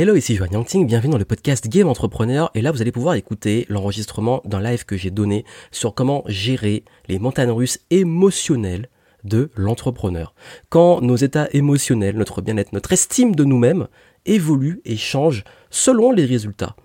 Hello, 0.00 0.14
ici 0.14 0.36
Joanne 0.36 0.52
Yangting, 0.52 0.86
bienvenue 0.86 1.10
dans 1.10 1.18
le 1.18 1.24
podcast 1.24 1.66
Game 1.66 1.88
Entrepreneur 1.88 2.52
et 2.54 2.62
là 2.62 2.70
vous 2.70 2.80
allez 2.80 2.92
pouvoir 2.92 3.16
écouter 3.16 3.66
l'enregistrement 3.68 4.42
d'un 4.44 4.60
live 4.60 4.84
que 4.84 4.96
j'ai 4.96 5.10
donné 5.10 5.44
sur 5.72 5.92
comment 5.92 6.22
gérer 6.28 6.84
les 7.08 7.18
montagnes 7.18 7.50
russes 7.50 7.80
émotionnelles 7.90 8.90
de 9.24 9.50
l'entrepreneur. 9.56 10.34
Quand 10.68 11.00
nos 11.00 11.16
états 11.16 11.48
émotionnels, 11.50 12.16
notre 12.16 12.42
bien-être, 12.42 12.72
notre 12.72 12.92
estime 12.92 13.34
de 13.34 13.42
nous-mêmes 13.42 13.88
évoluent 14.24 14.80
et 14.84 14.96
changent 14.96 15.42
selon 15.68 16.12
les 16.12 16.26
résultats. 16.26 16.76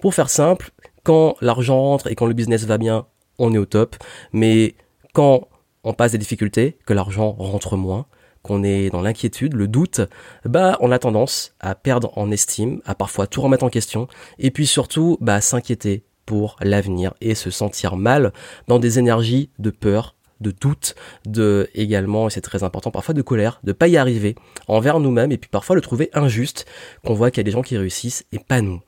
Pour 0.00 0.14
faire 0.14 0.30
simple, 0.30 0.70
quand 1.02 1.34
l'argent 1.40 1.80
rentre 1.80 2.06
et 2.12 2.14
quand 2.14 2.26
le 2.26 2.32
business 2.32 2.64
va 2.64 2.78
bien, 2.78 3.06
on 3.40 3.52
est 3.52 3.58
au 3.58 3.66
top, 3.66 3.96
mais 4.32 4.76
quand 5.14 5.48
on 5.82 5.94
passe 5.94 6.12
des 6.12 6.18
difficultés, 6.18 6.78
que 6.86 6.92
l'argent 6.92 7.32
rentre 7.32 7.76
moins, 7.76 8.06
qu'on 8.42 8.62
est 8.64 8.90
dans 8.90 9.02
l'inquiétude, 9.02 9.54
le 9.54 9.68
doute, 9.68 10.00
bah 10.44 10.76
on 10.80 10.90
a 10.90 10.98
tendance 10.98 11.54
à 11.60 11.74
perdre 11.74 12.16
en 12.16 12.30
estime, 12.30 12.80
à 12.84 12.94
parfois 12.94 13.26
tout 13.26 13.40
remettre 13.40 13.64
en 13.64 13.70
question, 13.70 14.08
et 14.38 14.50
puis 14.50 14.66
surtout 14.66 15.16
bah 15.20 15.40
s'inquiéter 15.40 16.04
pour 16.26 16.56
l'avenir 16.60 17.14
et 17.20 17.34
se 17.34 17.50
sentir 17.50 17.96
mal 17.96 18.32
dans 18.68 18.78
des 18.78 18.98
énergies 18.98 19.50
de 19.58 19.70
peur, 19.70 20.16
de 20.40 20.50
doute, 20.50 20.94
de 21.26 21.70
également, 21.74 22.26
et 22.26 22.30
c'est 22.30 22.40
très 22.40 22.64
important, 22.64 22.90
parfois 22.90 23.14
de 23.14 23.22
colère, 23.22 23.60
de 23.64 23.72
pas 23.72 23.88
y 23.88 23.96
arriver 23.96 24.34
envers 24.68 25.00
nous-mêmes, 25.00 25.32
et 25.32 25.38
puis 25.38 25.48
parfois 25.50 25.76
le 25.76 25.82
trouver 25.82 26.10
injuste, 26.12 26.66
qu'on 27.04 27.14
voit 27.14 27.30
qu'il 27.30 27.38
y 27.38 27.42
a 27.42 27.44
des 27.44 27.50
gens 27.52 27.62
qui 27.62 27.76
réussissent 27.76 28.24
et 28.32 28.38
pas 28.38 28.60
nous. 28.60 28.80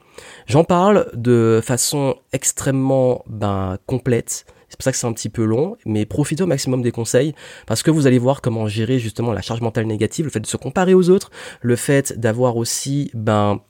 J'en 0.46 0.64
parle 0.64 1.10
de 1.14 1.60
façon 1.62 2.16
extrêmement 2.32 3.24
ben, 3.26 3.78
complète, 3.86 4.46
c'est 4.74 4.78
pour 4.78 4.84
ça 4.86 4.90
que 4.90 4.98
c'est 4.98 5.06
un 5.06 5.12
petit 5.12 5.28
peu 5.28 5.44
long, 5.44 5.76
mais 5.86 6.04
profitez 6.04 6.42
au 6.42 6.48
maximum 6.48 6.82
des 6.82 6.90
conseils 6.90 7.32
parce 7.64 7.84
que 7.84 7.92
vous 7.92 8.08
allez 8.08 8.18
voir 8.18 8.40
comment 8.40 8.66
gérer 8.66 8.98
justement 8.98 9.32
la 9.32 9.40
charge 9.40 9.60
mentale 9.60 9.86
négative, 9.86 10.24
le 10.24 10.32
fait 10.32 10.40
de 10.40 10.48
se 10.48 10.56
comparer 10.56 10.94
aux 10.94 11.10
autres, 11.10 11.30
le 11.62 11.76
fait 11.76 12.18
d'avoir 12.18 12.56
aussi 12.56 13.12
ben 13.14 13.60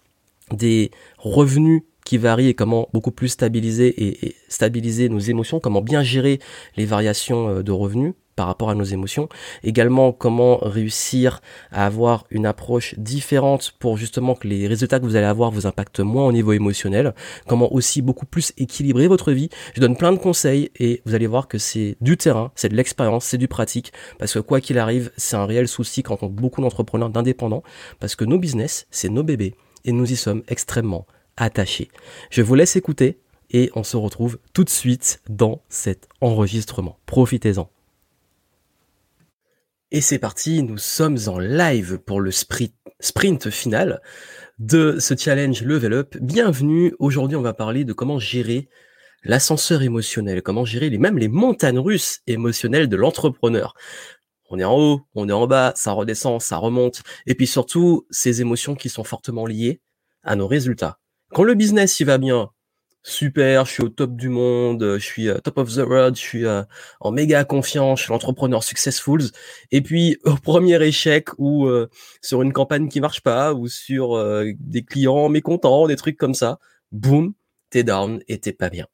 des 0.50 0.90
revenus 1.18 1.82
qui 2.06 2.16
varient 2.16 2.48
et 2.48 2.54
comment 2.54 2.88
beaucoup 2.94 3.10
plus 3.10 3.28
stabiliser 3.28 4.24
et, 4.26 4.34
stabiliser 4.48 5.10
nos 5.10 5.18
émotions, 5.18 5.60
comment 5.60 5.82
bien 5.82 6.02
gérer 6.02 6.38
les 6.78 6.86
variations 6.86 7.50
euh, 7.50 7.62
de 7.62 7.70
revenus 7.70 8.14
par 8.36 8.46
rapport 8.46 8.70
à 8.70 8.74
nos 8.74 8.84
émotions. 8.84 9.28
Également, 9.62 10.12
comment 10.12 10.58
réussir 10.58 11.40
à 11.70 11.86
avoir 11.86 12.24
une 12.30 12.46
approche 12.46 12.94
différente 12.98 13.72
pour 13.78 13.96
justement 13.96 14.34
que 14.34 14.48
les 14.48 14.66
résultats 14.66 15.00
que 15.00 15.04
vous 15.04 15.16
allez 15.16 15.26
avoir 15.26 15.50
vous 15.50 15.66
impactent 15.66 16.00
moins 16.00 16.26
au 16.26 16.32
niveau 16.32 16.52
émotionnel. 16.52 17.14
Comment 17.46 17.72
aussi 17.72 18.02
beaucoup 18.02 18.26
plus 18.26 18.52
équilibrer 18.58 19.08
votre 19.08 19.32
vie. 19.32 19.48
Je 19.74 19.80
donne 19.80 19.96
plein 19.96 20.12
de 20.12 20.18
conseils 20.18 20.70
et 20.78 21.02
vous 21.06 21.14
allez 21.14 21.26
voir 21.26 21.48
que 21.48 21.58
c'est 21.58 21.96
du 22.00 22.16
terrain, 22.16 22.52
c'est 22.54 22.68
de 22.68 22.76
l'expérience, 22.76 23.24
c'est 23.24 23.38
du 23.38 23.48
pratique. 23.48 23.92
Parce 24.18 24.34
que 24.34 24.38
quoi 24.40 24.60
qu'il 24.60 24.78
arrive, 24.78 25.10
c'est 25.16 25.36
un 25.36 25.46
réel 25.46 25.68
souci 25.68 26.02
quand 26.02 26.22
on 26.22 26.28
beaucoup 26.28 26.60
d'entrepreneurs, 26.60 27.10
d'indépendants. 27.10 27.62
Parce 28.00 28.16
que 28.16 28.24
nos 28.24 28.38
business, 28.38 28.86
c'est 28.90 29.08
nos 29.08 29.22
bébés 29.22 29.54
et 29.84 29.92
nous 29.92 30.10
y 30.10 30.16
sommes 30.16 30.42
extrêmement 30.48 31.06
attachés. 31.36 31.88
Je 32.30 32.42
vous 32.42 32.54
laisse 32.54 32.76
écouter 32.76 33.18
et 33.50 33.70
on 33.74 33.84
se 33.84 33.96
retrouve 33.96 34.38
tout 34.52 34.64
de 34.64 34.70
suite 34.70 35.20
dans 35.28 35.62
cet 35.68 36.08
enregistrement. 36.20 36.98
Profitez-en. 37.06 37.68
Et 39.96 40.00
c'est 40.00 40.18
parti, 40.18 40.64
nous 40.64 40.76
sommes 40.76 41.18
en 41.28 41.38
live 41.38 41.98
pour 41.98 42.20
le 42.20 42.32
sprint, 42.32 43.50
final 43.50 44.02
de 44.58 44.98
ce 44.98 45.14
challenge 45.16 45.62
Level 45.62 45.92
Up. 45.92 46.16
Bienvenue, 46.20 46.96
aujourd'hui 46.98 47.36
on 47.36 47.42
va 47.42 47.54
parler 47.54 47.84
de 47.84 47.92
comment 47.92 48.18
gérer 48.18 48.68
l'ascenseur 49.22 49.82
émotionnel, 49.82 50.42
comment 50.42 50.64
gérer 50.64 50.90
les, 50.90 50.98
même 50.98 51.16
les 51.16 51.28
montagnes 51.28 51.78
russes 51.78 52.22
émotionnelles 52.26 52.88
de 52.88 52.96
l'entrepreneur. 52.96 53.74
On 54.50 54.58
est 54.58 54.64
en 54.64 54.76
haut, 54.76 55.02
on 55.14 55.28
est 55.28 55.32
en 55.32 55.46
bas, 55.46 55.72
ça 55.76 55.92
redescend, 55.92 56.40
ça 56.40 56.56
remonte, 56.56 57.04
et 57.26 57.36
puis 57.36 57.46
surtout 57.46 58.04
ces 58.10 58.40
émotions 58.40 58.74
qui 58.74 58.88
sont 58.88 59.04
fortement 59.04 59.46
liées 59.46 59.80
à 60.24 60.34
nos 60.34 60.48
résultats. 60.48 60.98
Quand 61.30 61.44
le 61.44 61.54
business 61.54 62.00
y 62.00 62.04
va 62.04 62.18
bien, 62.18 62.50
super, 63.04 63.66
je 63.66 63.70
suis 63.70 63.82
au 63.82 63.88
top 63.88 64.16
du 64.16 64.28
monde, 64.30 64.96
je 64.98 65.04
suis 65.04 65.28
euh, 65.28 65.38
top 65.38 65.58
of 65.58 65.72
the 65.72 65.86
world, 65.86 66.16
je 66.16 66.20
suis 66.20 66.46
euh, 66.46 66.62
en 67.00 67.12
méga 67.12 67.44
confiance, 67.44 68.00
je 68.00 68.04
suis 68.04 68.12
l'entrepreneur 68.12 68.64
successful. 68.64 69.20
Et 69.70 69.82
puis 69.82 70.18
au 70.24 70.34
premier 70.34 70.82
échec 70.82 71.28
ou 71.38 71.66
euh, 71.66 71.88
sur 72.22 72.42
une 72.42 72.52
campagne 72.52 72.88
qui 72.88 73.00
marche 73.00 73.20
pas 73.20 73.52
ou 73.52 73.68
sur 73.68 74.18
des 74.58 74.82
clients 74.82 75.28
mécontents, 75.28 75.86
des 75.86 75.96
trucs 75.96 76.16
comme 76.16 76.34
ça, 76.34 76.58
boum, 76.90 77.34
t'es 77.70 77.84
down 77.84 78.20
et 78.26 78.40
t'es 78.40 78.52
pas 78.52 78.70
bien. 78.70 78.86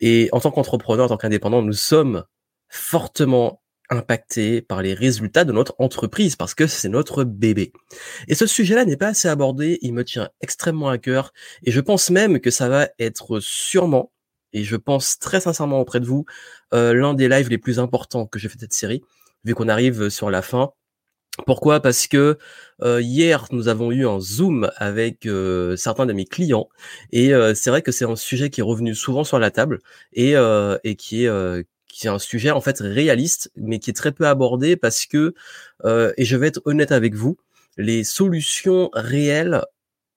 Et 0.00 0.28
en 0.32 0.40
tant 0.40 0.50
qu'entrepreneur, 0.50 1.06
en 1.06 1.08
tant 1.08 1.16
qu'indépendant, 1.16 1.62
nous 1.62 1.72
sommes 1.72 2.24
fortement 2.68 3.62
impacté 3.90 4.62
par 4.62 4.82
les 4.82 4.94
résultats 4.94 5.44
de 5.44 5.52
notre 5.52 5.74
entreprise 5.78 6.36
parce 6.36 6.54
que 6.54 6.66
c'est 6.66 6.88
notre 6.88 7.24
bébé. 7.24 7.72
Et 8.28 8.34
ce 8.34 8.46
sujet-là 8.46 8.84
n'est 8.84 8.96
pas 8.96 9.08
assez 9.08 9.28
abordé, 9.28 9.78
il 9.82 9.92
me 9.92 10.04
tient 10.04 10.30
extrêmement 10.40 10.88
à 10.88 10.98
cœur 10.98 11.32
et 11.64 11.70
je 11.70 11.80
pense 11.80 12.10
même 12.10 12.40
que 12.40 12.50
ça 12.50 12.68
va 12.68 12.88
être 12.98 13.40
sûrement, 13.40 14.12
et 14.52 14.64
je 14.64 14.76
pense 14.76 15.18
très 15.18 15.40
sincèrement 15.40 15.80
auprès 15.80 16.00
de 16.00 16.06
vous, 16.06 16.24
euh, 16.72 16.94
l'un 16.94 17.14
des 17.14 17.28
lives 17.28 17.50
les 17.50 17.58
plus 17.58 17.78
importants 17.78 18.26
que 18.26 18.38
j'ai 18.38 18.48
fait 18.48 18.58
cette 18.58 18.72
série, 18.72 19.02
vu 19.44 19.54
qu'on 19.54 19.68
arrive 19.68 20.08
sur 20.08 20.30
la 20.30 20.42
fin. 20.42 20.72
Pourquoi? 21.46 21.80
Parce 21.80 22.06
que 22.06 22.38
euh, 22.82 23.02
hier 23.02 23.46
nous 23.50 23.66
avons 23.66 23.90
eu 23.90 24.06
un 24.06 24.20
zoom 24.20 24.70
avec 24.76 25.26
euh, 25.26 25.74
certains 25.74 26.06
de 26.06 26.12
mes 26.12 26.26
clients 26.26 26.68
et 27.10 27.32
c'est 27.54 27.70
vrai 27.70 27.82
que 27.82 27.90
c'est 27.90 28.04
un 28.04 28.14
sujet 28.14 28.50
qui 28.50 28.60
est 28.60 28.64
revenu 28.64 28.94
souvent 28.94 29.24
sur 29.24 29.40
la 29.40 29.50
table 29.50 29.80
et, 30.12 30.34
et 30.84 30.96
qui 30.96 31.24
est 31.24 31.66
qui 31.94 32.08
est 32.08 32.10
un 32.10 32.18
sujet 32.18 32.50
en 32.50 32.60
fait 32.60 32.78
réaliste, 32.80 33.52
mais 33.56 33.78
qui 33.78 33.90
est 33.90 33.94
très 33.94 34.10
peu 34.10 34.26
abordé 34.26 34.76
parce 34.76 35.06
que, 35.06 35.32
euh, 35.84 36.12
et 36.16 36.24
je 36.24 36.36
vais 36.36 36.48
être 36.48 36.60
honnête 36.64 36.90
avec 36.90 37.14
vous, 37.14 37.36
les 37.76 38.02
solutions 38.02 38.90
réelles, 38.92 39.62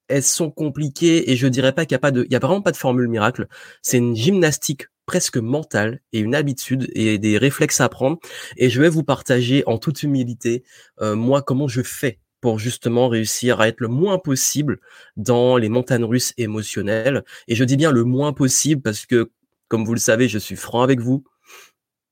elles 0.07 0.23
sont 0.23 0.49
compliquées 0.49 1.31
et 1.31 1.35
je 1.35 1.47
dirais 1.47 1.73
pas 1.73 1.85
qu'il 1.85 1.93
y 1.93 1.95
a 1.95 1.99
pas 1.99 2.11
de, 2.11 2.23
il 2.23 2.31
y 2.31 2.35
a 2.35 2.39
vraiment 2.39 2.63
pas 2.63 2.71
de 2.71 2.77
formule 2.77 3.07
miracle. 3.07 3.47
C'est 3.83 3.97
une 3.97 4.15
gymnastique 4.15 4.87
presque 5.05 5.37
mentale 5.37 6.01
et 6.13 6.19
une 6.19 6.33
habitude 6.33 6.89
et 6.93 7.19
des 7.19 7.37
réflexes 7.37 7.79
à 7.79 7.89
prendre. 7.89 8.17
Et 8.57 8.69
je 8.71 8.81
vais 8.81 8.89
vous 8.89 9.03
partager 9.03 9.63
en 9.67 9.77
toute 9.77 10.01
humilité 10.01 10.63
euh, 11.01 11.15
moi 11.15 11.43
comment 11.43 11.67
je 11.67 11.83
fais 11.83 12.19
pour 12.41 12.57
justement 12.57 13.07
réussir 13.07 13.61
à 13.61 13.67
être 13.67 13.81
le 13.81 13.87
moins 13.87 14.17
possible 14.17 14.79
dans 15.15 15.57
les 15.57 15.69
montagnes 15.69 16.05
russes 16.05 16.33
émotionnelles. 16.37 17.23
Et 17.47 17.55
je 17.55 17.63
dis 17.63 17.77
bien 17.77 17.91
le 17.91 18.03
moins 18.03 18.33
possible 18.33 18.81
parce 18.81 19.05
que, 19.05 19.31
comme 19.67 19.85
vous 19.85 19.93
le 19.93 19.99
savez, 19.99 20.27
je 20.27 20.39
suis 20.39 20.55
franc 20.55 20.81
avec 20.81 20.99
vous 21.01 21.23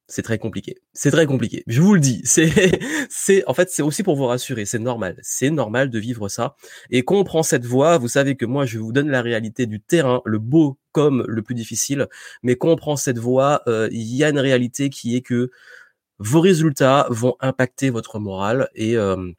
c'est 0.07 0.21
très 0.21 0.37
compliqué. 0.37 0.77
C'est 0.93 1.11
très 1.11 1.25
compliqué. 1.25 1.63
Je 1.67 1.81
vous 1.81 1.93
le 1.93 1.99
dis. 1.99 2.21
C'est, 2.25 2.79
c'est, 3.09 3.43
en 3.47 3.53
fait, 3.53 3.69
c'est 3.69 3.81
aussi 3.81 4.03
pour 4.03 4.15
vous 4.15 4.25
rassurer. 4.25 4.65
C'est 4.65 4.79
normal. 4.79 5.17
C'est 5.21 5.49
normal 5.49 5.89
de 5.89 5.99
vivre 5.99 6.27
ça. 6.29 6.55
Et 6.91 7.03
quand 7.03 7.23
prend 7.23 7.43
cette 7.43 7.65
voie, 7.65 7.97
vous 7.97 8.07
savez 8.07 8.35
que 8.35 8.45
moi, 8.45 8.65
je 8.65 8.77
vous 8.79 8.91
donne 8.91 9.09
la 9.09 9.21
réalité 9.21 9.65
du 9.65 9.79
terrain, 9.81 10.21
le 10.25 10.39
beau 10.39 10.77
comme 10.91 11.23
le 11.27 11.41
plus 11.41 11.55
difficile. 11.55 12.07
Mais 12.43 12.55
quand 12.55 12.75
prend 12.75 12.95
cette 12.97 13.17
voie, 13.17 13.61
euh, 13.67 13.89
il 13.91 14.15
y 14.15 14.23
a 14.23 14.29
une 14.29 14.39
réalité 14.39 14.89
qui 14.89 15.15
est 15.15 15.21
que 15.21 15.49
vos 16.19 16.41
résultats 16.41 17.07
vont 17.09 17.35
impacter 17.39 17.89
votre 17.89 18.19
morale 18.19 18.69
et, 18.75 18.97
euh, 18.97 19.31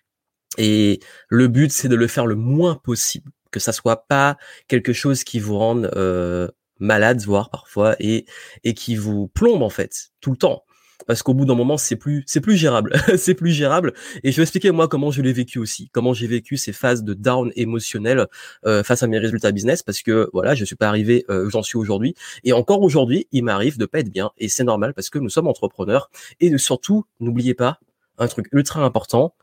et 0.58 1.00
le 1.28 1.48
but, 1.48 1.72
c'est 1.72 1.88
de 1.88 1.96
le 1.96 2.06
faire 2.06 2.26
le 2.26 2.34
moins 2.34 2.76
possible. 2.76 3.30
Que 3.50 3.60
ça 3.60 3.72
soit 3.72 4.06
pas 4.08 4.36
quelque 4.68 4.92
chose 4.92 5.24
qui 5.24 5.38
vous 5.38 5.56
rende, 5.58 5.90
euh, 5.96 6.48
malade 6.78 7.20
voire 7.22 7.50
parfois 7.50 7.96
et 8.00 8.26
et 8.64 8.74
qui 8.74 8.96
vous 8.96 9.28
plombe 9.28 9.62
en 9.62 9.70
fait 9.70 10.10
tout 10.20 10.30
le 10.30 10.36
temps. 10.36 10.62
Parce 11.06 11.22
qu'au 11.22 11.34
bout 11.34 11.44
d'un 11.44 11.54
moment 11.54 11.76
c'est 11.76 11.96
plus 11.96 12.24
c'est 12.26 12.40
plus 12.40 12.56
gérable. 12.56 12.96
C'est 13.16 13.34
plus 13.34 13.52
gérable. 13.52 13.92
Et 14.24 14.32
je 14.32 14.36
vais 14.36 14.42
expliquer 14.42 14.70
moi 14.70 14.88
comment 14.88 15.10
je 15.10 15.22
l'ai 15.22 15.32
vécu 15.32 15.58
aussi. 15.58 15.88
Comment 15.92 16.12
j'ai 16.12 16.26
vécu 16.26 16.56
ces 16.56 16.72
phases 16.72 17.04
de 17.04 17.14
down 17.14 17.52
émotionnel 17.54 18.26
euh, 18.64 18.82
face 18.82 19.02
à 19.02 19.06
mes 19.06 19.18
résultats 19.18 19.52
business. 19.52 19.82
Parce 19.82 20.02
que 20.02 20.28
voilà 20.32 20.54
je 20.54 20.64
suis 20.64 20.76
pas 20.76 20.88
arrivé 20.88 21.24
euh, 21.30 21.46
où 21.46 21.50
j'en 21.50 21.62
suis 21.62 21.78
aujourd'hui. 21.78 22.14
Et 22.44 22.52
encore 22.52 22.82
aujourd'hui 22.82 23.28
il 23.32 23.44
m'arrive 23.44 23.78
de 23.78 23.86
pas 23.86 24.00
être 24.00 24.10
bien. 24.10 24.30
Et 24.38 24.48
c'est 24.48 24.64
normal 24.64 24.94
parce 24.94 25.10
que 25.10 25.18
nous 25.18 25.30
sommes 25.30 25.48
entrepreneurs. 25.48 26.10
Et 26.40 26.56
surtout 26.58 27.04
n'oubliez 27.20 27.54
pas 27.54 27.78
un 28.18 28.26
truc 28.26 28.46
ultra 28.52 28.82
important. 28.82 29.34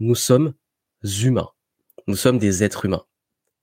Nous 0.00 0.16
sommes 0.16 0.52
humains. 1.22 1.50
Nous 2.08 2.16
sommes 2.16 2.38
des 2.38 2.62
êtres 2.62 2.84
humains. 2.84 3.04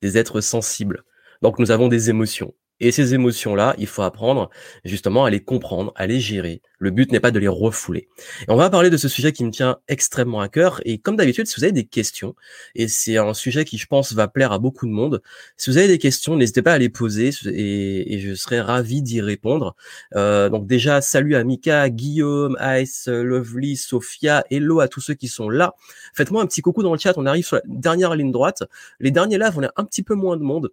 Des 0.02 0.18
êtres 0.18 0.42
sensibles. 0.42 1.04
Donc 1.42 1.60
nous 1.60 1.72
avons 1.72 1.88
des 1.88 2.10
émotions 2.10 2.54
et 2.84 2.92
ces 2.92 3.14
émotions-là, 3.14 3.76
il 3.78 3.88
faut 3.88 4.02
apprendre 4.02 4.50
justement 4.84 5.24
à 5.24 5.30
les 5.30 5.40
comprendre, 5.40 5.94
à 5.96 6.06
les 6.06 6.20
gérer. 6.20 6.62
Le 6.80 6.92
but 6.92 7.14
n'est 7.14 7.22
pas 7.22 7.32
de 7.32 7.40
les 7.40 7.48
refouler. 7.48 8.10
Et 8.42 8.52
on 8.52 8.58
va 8.58 8.70
parler 8.70 8.90
de 8.90 8.98
ce 8.98 9.08
sujet 9.08 9.32
qui 9.32 9.46
me 9.46 9.52
tient 9.52 9.78
extrêmement 9.88 10.42
à 10.42 10.50
cœur. 10.50 10.82
Et 10.84 10.98
comme 10.98 11.16
d'habitude, 11.16 11.48
si 11.48 11.56
vous 11.58 11.64
avez 11.64 11.72
des 11.72 11.86
questions, 11.86 12.36
et 12.76 12.90
c'est 12.90 13.16
un 13.16 13.34
sujet 13.34 13.64
qui, 13.64 13.78
je 13.78 13.88
pense, 13.88 14.12
va 14.12 14.28
plaire 14.28 14.52
à 14.52 14.60
beaucoup 14.60 14.86
de 14.86 14.92
monde, 14.92 15.22
si 15.56 15.70
vous 15.70 15.78
avez 15.78 15.88
des 15.88 15.98
questions, 15.98 16.36
n'hésitez 16.36 16.62
pas 16.62 16.74
à 16.74 16.78
les 16.78 16.90
poser 16.90 17.30
et, 17.46 18.20
je 18.20 18.36
serai 18.36 18.60
ravi 18.60 19.02
d'y 19.02 19.22
répondre. 19.22 19.76
Euh, 20.16 20.50
donc 20.50 20.68
déjà, 20.68 21.00
salut 21.00 21.36
à 21.36 21.44
Mika, 21.46 21.90
Guillaume, 21.90 22.58
Ice, 22.60 23.08
Lovely, 23.08 23.78
Sophia, 23.78 24.44
hello 24.50 24.82
à 24.82 24.90
tous 24.90 25.00
ceux 25.00 25.14
qui 25.14 25.30
sont 25.30 25.48
là. 25.50 25.74
Faites-moi 26.14 26.42
un 26.42 26.48
petit 26.48 26.62
coucou 26.62 26.84
dans 26.84 26.92
le 26.92 27.00
chat. 27.00 27.14
On 27.16 27.26
arrive 27.26 27.46
sur 27.46 27.56
la 27.56 27.62
dernière 27.66 28.14
ligne 28.14 28.32
droite. 28.32 28.64
Les 29.00 29.12
derniers 29.12 29.38
lives, 29.38 29.58
on 29.58 29.64
a 29.64 29.72
un 29.78 29.86
petit 29.86 30.04
peu 30.04 30.16
moins 30.16 30.36
de 30.36 30.44
monde. 30.44 30.70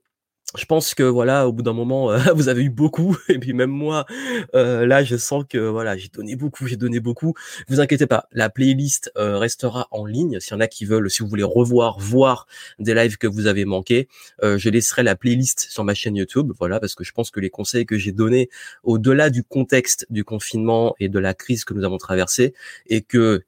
Je 0.57 0.65
pense 0.65 0.95
que 0.95 1.05
voilà, 1.05 1.47
au 1.47 1.53
bout 1.53 1.63
d'un 1.63 1.73
moment, 1.73 2.11
euh, 2.11 2.19
vous 2.35 2.49
avez 2.49 2.65
eu 2.65 2.71
beaucoup, 2.71 3.17
et 3.29 3.39
puis 3.39 3.53
même 3.53 3.71
moi, 3.71 4.07
euh, 4.55 4.85
là, 4.87 5.05
je 5.05 5.17
sens 5.17 5.45
que 5.49 5.59
voilà, 5.59 5.97
j'ai 5.97 6.09
donné 6.09 6.35
beaucoup, 6.35 6.67
j'ai 6.67 6.77
donné 6.77 6.99
beaucoup. 6.99 7.35
Vous 7.69 7.81
inquiétez 7.81 8.07
pas, 8.07 8.27
la 8.33 8.51
playlist 8.51 9.13
euh, 9.17 9.39
restera 9.39 9.87
en 9.91 10.05
ligne. 10.05 10.41
S'il 10.41 10.53
y 10.53 10.57
en 10.57 10.61
a 10.61 10.67
qui 10.67 10.85
veulent, 10.85 11.11
si 11.11 11.23
vous 11.23 11.29
voulez 11.29 11.45
revoir, 11.45 11.99
voir 12.01 12.47
des 12.79 12.95
lives 12.95 13.17
que 13.17 13.27
vous 13.27 13.47
avez 13.47 13.65
manqués, 13.65 14.09
je 14.43 14.69
laisserai 14.69 15.03
la 15.03 15.17
playlist 15.17 15.69
sur 15.71 15.85
ma 15.85 15.95
chaîne 15.95 16.17
YouTube. 16.17 16.53
Voilà, 16.59 16.81
parce 16.81 16.95
que 16.95 17.05
je 17.05 17.13
pense 17.13 17.31
que 17.31 17.41
les 17.41 17.51
conseils 17.51 17.87
que 17.87 17.97
j'ai 17.97 18.13
donnés, 18.13 18.49
au-delà 18.83 19.31
du 19.31 19.45
contexte 19.45 20.07
du 20.11 20.25
confinement 20.25 20.95
et 20.99 21.09
de 21.09 21.19
la 21.19 21.35
crise 21.35 21.65
que 21.65 21.75
nous 21.75 21.85
avons 21.85 21.99
traversée, 21.99 22.55
et 22.87 23.03
que 23.03 23.45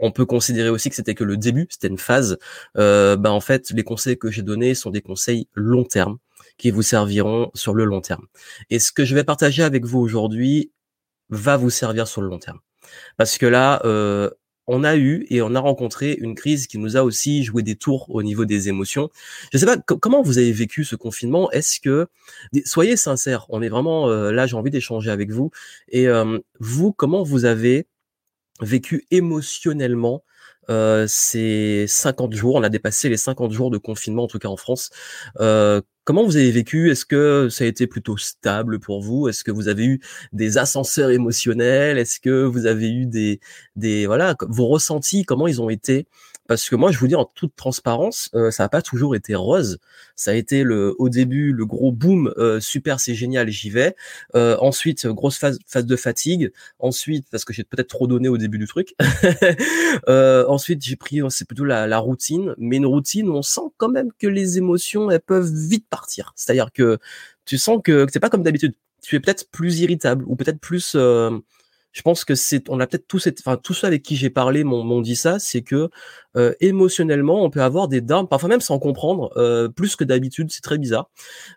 on 0.00 0.10
peut 0.10 0.24
considérer 0.24 0.70
aussi 0.70 0.88
que 0.88 0.96
c'était 0.96 1.14
que 1.14 1.24
le 1.24 1.36
début, 1.36 1.66
c'était 1.70 1.88
une 1.88 1.98
phase. 1.98 2.38
Euh, 2.76 3.16
ben 3.16 3.30
en 3.30 3.40
fait, 3.40 3.70
les 3.70 3.84
conseils 3.84 4.18
que 4.18 4.30
j'ai 4.30 4.42
donnés 4.42 4.74
sont 4.74 4.90
des 4.90 5.02
conseils 5.02 5.46
long 5.54 5.84
terme 5.84 6.18
qui 6.60 6.70
vous 6.70 6.82
serviront 6.82 7.50
sur 7.54 7.74
le 7.74 7.84
long 7.84 8.00
terme. 8.00 8.26
Et 8.70 8.78
ce 8.78 8.92
que 8.92 9.04
je 9.04 9.14
vais 9.14 9.24
partager 9.24 9.62
avec 9.62 9.84
vous 9.84 9.98
aujourd'hui 9.98 10.70
va 11.30 11.56
vous 11.56 11.70
servir 11.70 12.06
sur 12.06 12.22
le 12.22 12.28
long 12.28 12.38
terme. 12.38 12.60
Parce 13.16 13.38
que 13.38 13.46
là, 13.46 13.80
euh, 13.84 14.30
on 14.66 14.84
a 14.84 14.96
eu 14.96 15.26
et 15.30 15.42
on 15.42 15.54
a 15.56 15.60
rencontré 15.60 16.12
une 16.12 16.36
crise 16.36 16.68
qui 16.68 16.78
nous 16.78 16.96
a 16.96 17.02
aussi 17.02 17.42
joué 17.42 17.62
des 17.62 17.74
tours 17.74 18.06
au 18.10 18.22
niveau 18.22 18.44
des 18.44 18.68
émotions. 18.68 19.10
Je 19.52 19.56
ne 19.56 19.60
sais 19.60 19.66
pas 19.66 19.76
comment 19.78 20.22
vous 20.22 20.38
avez 20.38 20.52
vécu 20.52 20.84
ce 20.84 20.94
confinement? 20.94 21.50
Est-ce 21.50 21.80
que 21.80 22.06
soyez 22.64 22.96
sincères, 22.96 23.46
on 23.48 23.62
est 23.62 23.68
vraiment 23.68 24.08
euh, 24.08 24.30
là. 24.30 24.46
J'ai 24.46 24.56
envie 24.56 24.70
d'échanger 24.70 25.10
avec 25.10 25.30
vous. 25.32 25.50
Et 25.88 26.06
euh, 26.06 26.38
vous, 26.60 26.92
comment 26.92 27.24
vous 27.24 27.46
avez 27.46 27.88
vécu 28.60 29.06
émotionnellement 29.10 30.22
euh, 30.68 31.06
ces 31.08 31.86
50 31.88 32.32
jours? 32.32 32.54
On 32.54 32.62
a 32.62 32.68
dépassé 32.68 33.08
les 33.08 33.16
50 33.16 33.50
jours 33.50 33.70
de 33.72 33.78
confinement, 33.78 34.24
en 34.24 34.28
tout 34.28 34.38
cas 34.38 34.48
en 34.48 34.56
France. 34.56 34.90
Euh, 36.10 36.12
comment 36.12 36.24
vous 36.24 36.36
avez 36.36 36.50
vécu? 36.50 36.90
Est-ce 36.90 37.04
que 37.04 37.48
ça 37.48 37.64
a 37.64 37.66
été 37.68 37.86
plutôt 37.86 38.16
stable 38.16 38.80
pour 38.80 39.00
vous? 39.00 39.28
Est-ce 39.28 39.44
que 39.44 39.52
vous 39.52 39.68
avez 39.68 39.84
eu 39.84 40.00
des 40.32 40.58
ascenseurs 40.58 41.10
émotionnels? 41.10 41.98
Est-ce 41.98 42.18
que 42.18 42.44
vous 42.44 42.66
avez 42.66 42.90
eu 42.90 43.06
des, 43.06 43.38
des 43.76 44.06
voilà, 44.06 44.34
vos 44.48 44.66
ressentis 44.66 45.24
Comment 45.24 45.46
ils 45.46 45.62
ont 45.62 45.70
été? 45.70 46.06
Parce 46.50 46.68
que 46.68 46.74
moi, 46.74 46.90
je 46.90 46.98
vous 46.98 47.06
dis 47.06 47.14
en 47.14 47.26
toute 47.26 47.54
transparence, 47.54 48.28
euh, 48.34 48.50
ça 48.50 48.64
n'a 48.64 48.68
pas 48.68 48.82
toujours 48.82 49.14
été 49.14 49.36
rose. 49.36 49.78
Ça 50.16 50.32
a 50.32 50.34
été 50.34 50.64
le, 50.64 50.96
au 50.98 51.08
début 51.08 51.52
le 51.52 51.64
gros 51.64 51.92
boom, 51.92 52.34
euh, 52.38 52.58
super, 52.58 52.98
c'est 52.98 53.14
génial, 53.14 53.48
j'y 53.50 53.70
vais. 53.70 53.94
Euh, 54.34 54.56
ensuite, 54.58 55.06
grosse 55.06 55.38
phase, 55.38 55.60
phase 55.68 55.86
de 55.86 55.94
fatigue. 55.94 56.50
Ensuite, 56.80 57.24
parce 57.30 57.44
que 57.44 57.52
j'ai 57.52 57.62
peut-être 57.62 57.86
trop 57.86 58.08
donné 58.08 58.28
au 58.28 58.36
début 58.36 58.58
du 58.58 58.66
truc. 58.66 58.96
ensuite, 60.08 60.84
j'ai 60.84 60.96
pris, 60.96 61.20
c'est 61.28 61.46
plutôt 61.46 61.64
la, 61.64 61.86
la, 61.86 61.98
routine. 61.98 62.56
Mais 62.58 62.78
une 62.78 62.86
routine 62.86 63.28
où 63.28 63.34
on 63.34 63.42
sent 63.42 63.70
quand 63.76 63.88
même 63.88 64.10
que 64.18 64.26
les 64.26 64.58
émotions, 64.58 65.08
elles 65.08 65.20
peuvent 65.20 65.54
vite 65.54 65.86
partir. 65.88 65.99
C'est-à-dire 66.34 66.70
que 66.72 66.98
tu 67.44 67.58
sens 67.58 67.80
que, 67.82 68.04
que 68.04 68.12
c'est 68.12 68.20
pas 68.20 68.30
comme 68.30 68.42
d'habitude. 68.42 68.74
Tu 69.02 69.16
es 69.16 69.20
peut-être 69.20 69.50
plus 69.50 69.80
irritable 69.80 70.24
ou 70.26 70.36
peut-être 70.36 70.60
plus 70.60 70.96
je 71.92 72.02
pense 72.02 72.24
que 72.24 72.34
c'est, 72.34 72.68
on 72.68 72.78
a 72.80 72.86
peut-être 72.86 73.06
tous, 73.08 73.28
enfin 73.40 73.56
tous 73.56 73.74
ceux 73.74 73.86
avec 73.86 74.02
qui 74.02 74.16
j'ai 74.16 74.30
parlé 74.30 74.64
m'ont 74.64 75.00
dit 75.00 75.16
ça, 75.16 75.38
c'est 75.38 75.62
que 75.62 75.90
euh, 76.36 76.54
émotionnellement, 76.60 77.44
on 77.44 77.50
peut 77.50 77.62
avoir 77.62 77.88
des 77.88 78.00
downs, 78.00 78.28
parfois 78.28 78.48
même 78.48 78.60
sans 78.60 78.78
comprendre, 78.78 79.32
euh, 79.36 79.68
plus 79.68 79.96
que 79.96 80.04
d'habitude, 80.04 80.50
c'est 80.52 80.60
très 80.60 80.78
bizarre. 80.78 81.10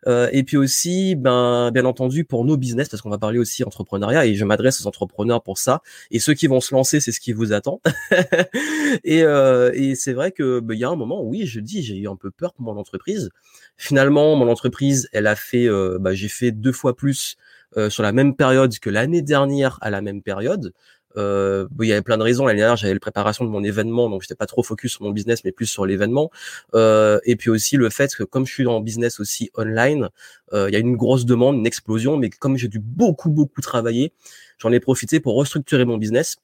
Euh, 0.08 0.30
et 0.32 0.44
puis 0.44 0.58
aussi, 0.58 1.16
ben, 1.16 1.70
bien 1.72 1.86
entendu, 1.86 2.26
pour 2.26 2.46
nos 2.46 2.58
business, 2.58 2.90
parce 2.90 3.02
qu'on 3.02 3.12
va 3.12 3.20
parler 3.20 3.38
aussi 3.38 3.64
entrepreneuriat, 3.64 4.26
et 4.26 4.34
je 4.34 4.46
m'adresse 4.46 4.82
aux 4.82 4.88
entrepreneurs 4.88 5.44
pour 5.44 5.60
ça. 5.60 5.82
Et 6.10 6.20
ceux 6.20 6.34
qui 6.34 6.48
vont 6.48 6.60
se 6.62 6.74
lancer, 6.74 7.00
c'est 7.00 7.12
ce 7.12 7.20
qui 7.20 7.34
vous 7.34 7.54
attend. 7.54 7.82
et, 9.04 9.20
et 9.20 9.96
c'est 9.96 10.14
vrai 10.14 10.32
que 10.32 10.60
ben, 10.60 10.74
il 10.74 10.80
y 10.80 10.84
a 10.84 10.90
un 10.90 10.96
moment, 10.96 11.22
oui, 11.24 11.46
je 11.46 11.60
dis, 11.60 11.84
j'ai 11.84 11.98
eu 11.98 12.08
un 12.08 12.16
peu 12.16 12.32
peur 12.32 12.54
pour 12.54 12.66
mon 12.66 12.78
entreprise. 12.78 13.30
Finalement, 13.78 14.36
mon 14.36 14.50
entreprise, 14.50 15.08
elle 15.14 15.28
a 15.28 15.36
fait, 15.36 15.68
ben, 16.00 16.14
j'ai 16.14 16.30
fait 16.30 16.52
deux 16.52 16.72
fois 16.72 16.96
plus 16.96 17.38
euh, 17.78 17.90
sur 17.90 18.04
la 18.04 18.12
même 18.12 18.36
période 18.36 18.78
que 18.80 18.90
l'année 18.90 19.22
dernière 19.22 19.78
à 19.82 19.90
la 19.90 20.02
même 20.02 20.22
période. 20.22 20.74
Euh, 21.16 21.68
il 21.80 21.88
y 21.88 21.92
avait 21.92 22.02
plein 22.02 22.18
de 22.18 22.24
raisons. 22.24 22.46
L'année 22.46 22.60
dernière, 22.60 22.76
j'avais 22.76 22.94
la 22.94 23.00
préparation 23.00 23.46
de 23.46 23.50
mon 23.50 23.64
événement, 23.64 24.10
donc 24.10 24.22
j'étais 24.24 24.36
pas 24.36 24.46
trop 24.46 24.64
focus 24.64 24.94
sur 24.94 25.04
mon 25.04 25.12
business, 25.12 25.44
mais 25.44 25.52
plus 25.52 25.68
sur 25.68 25.86
l'événement. 25.86 26.32
Euh, 26.74 27.20
et 27.24 27.36
puis 27.36 27.50
aussi 27.50 27.78
le 27.78 27.90
fait 27.90 28.16
que 28.16 28.24
comme 28.24 28.46
je 28.46 28.54
suis 28.54 28.68
en 28.68 28.80
business 28.82 29.20
aussi 29.20 29.52
online, 29.56 30.10
euh, 30.54 30.70
il 30.70 30.74
y 30.74 30.76
a 30.76 30.80
une 30.80 30.96
grosse 30.96 31.26
demande, 31.26 31.58
une 31.58 31.68
explosion. 31.68 32.18
Mais 32.18 32.30
comme 32.30 32.58
j'ai 32.58 32.68
dû 32.68 32.80
beaucoup 32.80 33.30
beaucoup 33.30 33.62
travailler, 33.62 34.14
j'en 34.58 34.72
ai 34.72 34.80
profité 34.80 35.20
pour 35.20 35.36
restructurer 35.36 35.86
mon 35.86 35.98
business. 35.98 36.38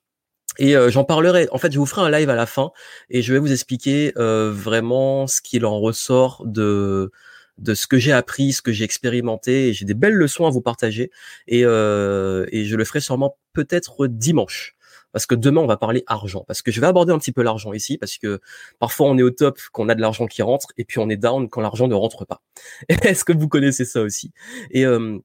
Et 0.58 0.76
euh, 0.76 0.90
j'en 0.90 1.04
parlerai. 1.04 1.48
En 1.52 1.58
fait, 1.58 1.72
je 1.72 1.80
vous 1.80 1.86
ferai 1.86 2.02
un 2.02 2.10
live 2.10 2.30
à 2.30 2.36
la 2.36 2.46
fin 2.46 2.72
et 3.10 3.22
je 3.22 3.34
vais 3.34 3.40
vous 3.40 3.52
expliquer 3.52 4.14
euh, 4.18 4.52
vraiment 4.52 5.28
ce 5.28 5.42
qu'il 5.42 5.66
en 5.66 5.80
ressort 5.80 6.44
de 6.46 7.12
de 7.60 7.74
ce 7.74 7.88
que 7.88 7.98
j'ai 7.98 8.12
appris, 8.12 8.54
ce 8.54 8.62
que 8.62 8.72
j'ai 8.72 8.84
expérimenté. 8.84 9.74
J'ai 9.74 9.86
des 9.86 9.94
belles 9.94 10.14
leçons 10.14 10.46
à 10.46 10.50
vous 10.50 10.62
partager 10.62 11.12
et, 11.48 11.62
euh, 11.66 12.46
et 12.52 12.66
je 12.66 12.76
le 12.76 12.86
ferai 12.86 13.00
sûrement 13.00 13.38
peut-être 13.54 14.08
dimanche. 14.08 14.76
Parce 15.12 15.26
que 15.26 15.36
demain, 15.36 15.62
on 15.62 15.68
va 15.68 15.78
parler 15.78 16.04
argent. 16.08 16.44
Parce 16.48 16.62
que 16.62 16.72
je 16.72 16.80
vais 16.82 16.88
aborder 16.88 17.12
un 17.12 17.18
petit 17.18 17.32
peu 17.32 17.42
l'argent 17.42 17.74
ici, 17.74 17.98
parce 17.98 18.18
que 18.18 18.40
parfois 18.80 19.08
on 19.08 19.18
est 19.18 19.24
au 19.24 19.32
top 19.32 19.60
quand 19.72 19.86
on 19.86 19.90
a 19.90 19.96
de 19.96 20.02
l'argent 20.02 20.28
qui 20.28 20.42
rentre, 20.42 20.68
et 20.78 20.86
puis 20.86 21.00
on 21.00 21.10
est 21.10 21.18
down 21.18 21.50
quand 21.50 21.62
l'argent 21.62 21.88
ne 21.88 21.96
rentre 21.96 22.26
pas. 22.26 22.42
Est-ce 22.90 23.26
que 23.26 23.34
vous 23.34 23.48
connaissez 23.48 23.86
ça 23.86 24.02
aussi? 24.02 24.32
Et 24.72 24.86
euh, 24.86 25.18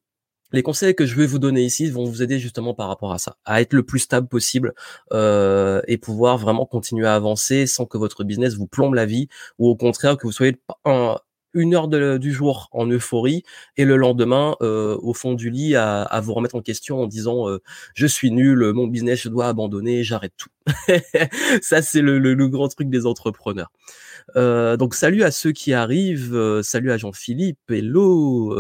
les 0.53 0.63
conseils 0.63 0.95
que 0.95 1.05
je 1.05 1.17
vais 1.17 1.27
vous 1.27 1.39
donner 1.39 1.63
ici 1.63 1.91
vont 1.91 2.05
vous 2.05 2.23
aider 2.23 2.39
justement 2.39 2.75
par 2.75 2.89
rapport 2.89 3.13
à 3.13 3.19
ça, 3.19 3.37
à 3.45 3.61
être 3.61 3.73
le 3.73 3.83
plus 3.83 3.99
stable 3.99 4.29
possible 4.29 4.73
euh, 5.13 5.83
et 5.89 5.99
pouvoir 5.99 6.39
vraiment 6.39 6.65
continuer 6.65 7.07
à 7.07 7.15
avancer 7.15 7.67
sans 7.67 7.87
que 7.87 7.99
votre 7.99 8.25
business 8.25 8.55
vous 8.55 8.67
plombe 8.67 8.95
la 8.95 9.05
vie 9.05 9.29
ou 9.59 9.69
au 9.69 9.77
contraire 9.77 10.17
que 10.17 10.27
vous 10.27 10.33
soyez 10.33 10.57
un, 10.85 11.17
une 11.55 11.75
heure 11.75 11.89
du 11.89 12.33
jour 12.33 12.69
en 12.73 12.87
euphorie 12.87 13.45
et 13.77 13.85
le 13.85 13.97
lendemain 13.97 14.57
euh, 14.61 14.99
au 15.03 15.15
fond 15.15 15.35
du 15.35 15.51
lit 15.51 15.77
à, 15.77 16.21
vous 16.23 16.35
remettre 16.35 16.57
en 16.57 16.61
question 16.61 17.03
en 17.03 17.07
disant 17.07 17.49
euh, 17.49 17.63
je 17.95 18.07
suis 18.07 18.31
nul, 18.31 18.73
mon 18.73 18.87
business 18.87 19.21
je 19.21 19.29
dois 19.29 19.49
abandonner, 19.49 20.03
j'arrête 20.03 20.35
tout. 20.37 20.51
Ça 21.63 21.83
c'est 21.83 22.03
le, 22.03 22.35
grand 22.49 22.69
truc 22.69 22.91
des 22.91 23.07
entrepreneurs. 23.07 23.71
Euh, 24.37 24.77
donc 24.77 24.95
salut 24.95 25.23
à 25.23 25.31
ceux 25.31 25.53
qui 25.53 25.73
arrivent, 25.73 26.61
salut 26.63 26.91
à 26.91 26.97
Jean-Philippe, 26.97 27.71
hello. 27.71 28.55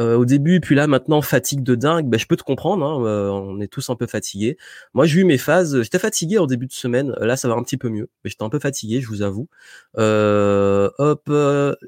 Euh, 0.00 0.16
au 0.16 0.24
début, 0.24 0.58
puis 0.58 0.74
là 0.74 0.88
maintenant 0.88 1.22
fatigue 1.22 1.62
de 1.62 1.76
dingue. 1.76 2.08
Ben, 2.08 2.18
je 2.18 2.26
peux 2.26 2.36
te 2.36 2.42
comprendre, 2.42 2.84
hein, 2.84 3.04
euh, 3.06 3.28
on 3.30 3.60
est 3.60 3.68
tous 3.68 3.90
un 3.90 3.94
peu 3.94 4.08
fatigués. 4.08 4.56
Moi, 4.92 5.06
j'ai 5.06 5.20
eu 5.20 5.24
mes 5.24 5.38
phases. 5.38 5.82
J'étais 5.82 6.00
fatigué 6.00 6.38
en 6.38 6.46
début 6.46 6.66
de 6.66 6.72
semaine. 6.72 7.14
Là, 7.20 7.36
ça 7.36 7.46
va 7.48 7.54
un 7.54 7.62
petit 7.62 7.76
peu 7.76 7.88
mieux, 7.88 8.08
mais 8.24 8.30
j'étais 8.30 8.42
un 8.42 8.48
peu 8.48 8.58
fatigué, 8.58 9.00
je 9.00 9.06
vous 9.06 9.22
avoue. 9.22 9.48
Euh, 9.98 10.90
hop, 10.98 11.30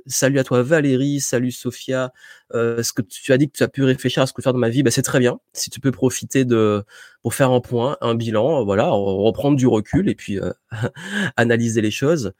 salut 0.06 0.38
à 0.38 0.44
toi 0.44 0.62
Valérie, 0.62 1.19
salut 1.20 1.50
Sophia. 1.50 2.12
ce 2.53 2.93
que 2.93 3.03
tu 3.03 3.32
as 3.32 3.38
dit 3.38 3.49
que 3.50 3.56
tu 3.56 3.64
as 3.64 3.69
pu 3.69 3.82
réfléchir 3.82 4.23
à 4.23 4.26
ce 4.26 4.32
que 4.32 4.41
faire 4.41 4.55
de 4.55 4.59
ma 4.59 4.69
vie, 4.69 4.85
ben, 4.85 4.91
c'est 4.91 5.02
très 5.02 5.19
bien. 5.19 5.41
Si 5.52 5.70
tu 5.70 5.81
peux 5.81 5.91
profiter 5.91 6.44
de 6.44 6.85
pour 7.23 7.35
faire 7.35 7.50
un 7.50 7.61
point, 7.61 7.97
un 8.02 8.14
bilan, 8.14 8.64
voilà, 8.64 8.88
reprendre 8.88 9.56
du 9.56 9.67
recul 9.67 10.09
et 10.09 10.14
puis 10.14 10.38
analyser 11.37 11.81
les 11.81 11.91
choses 11.91 12.32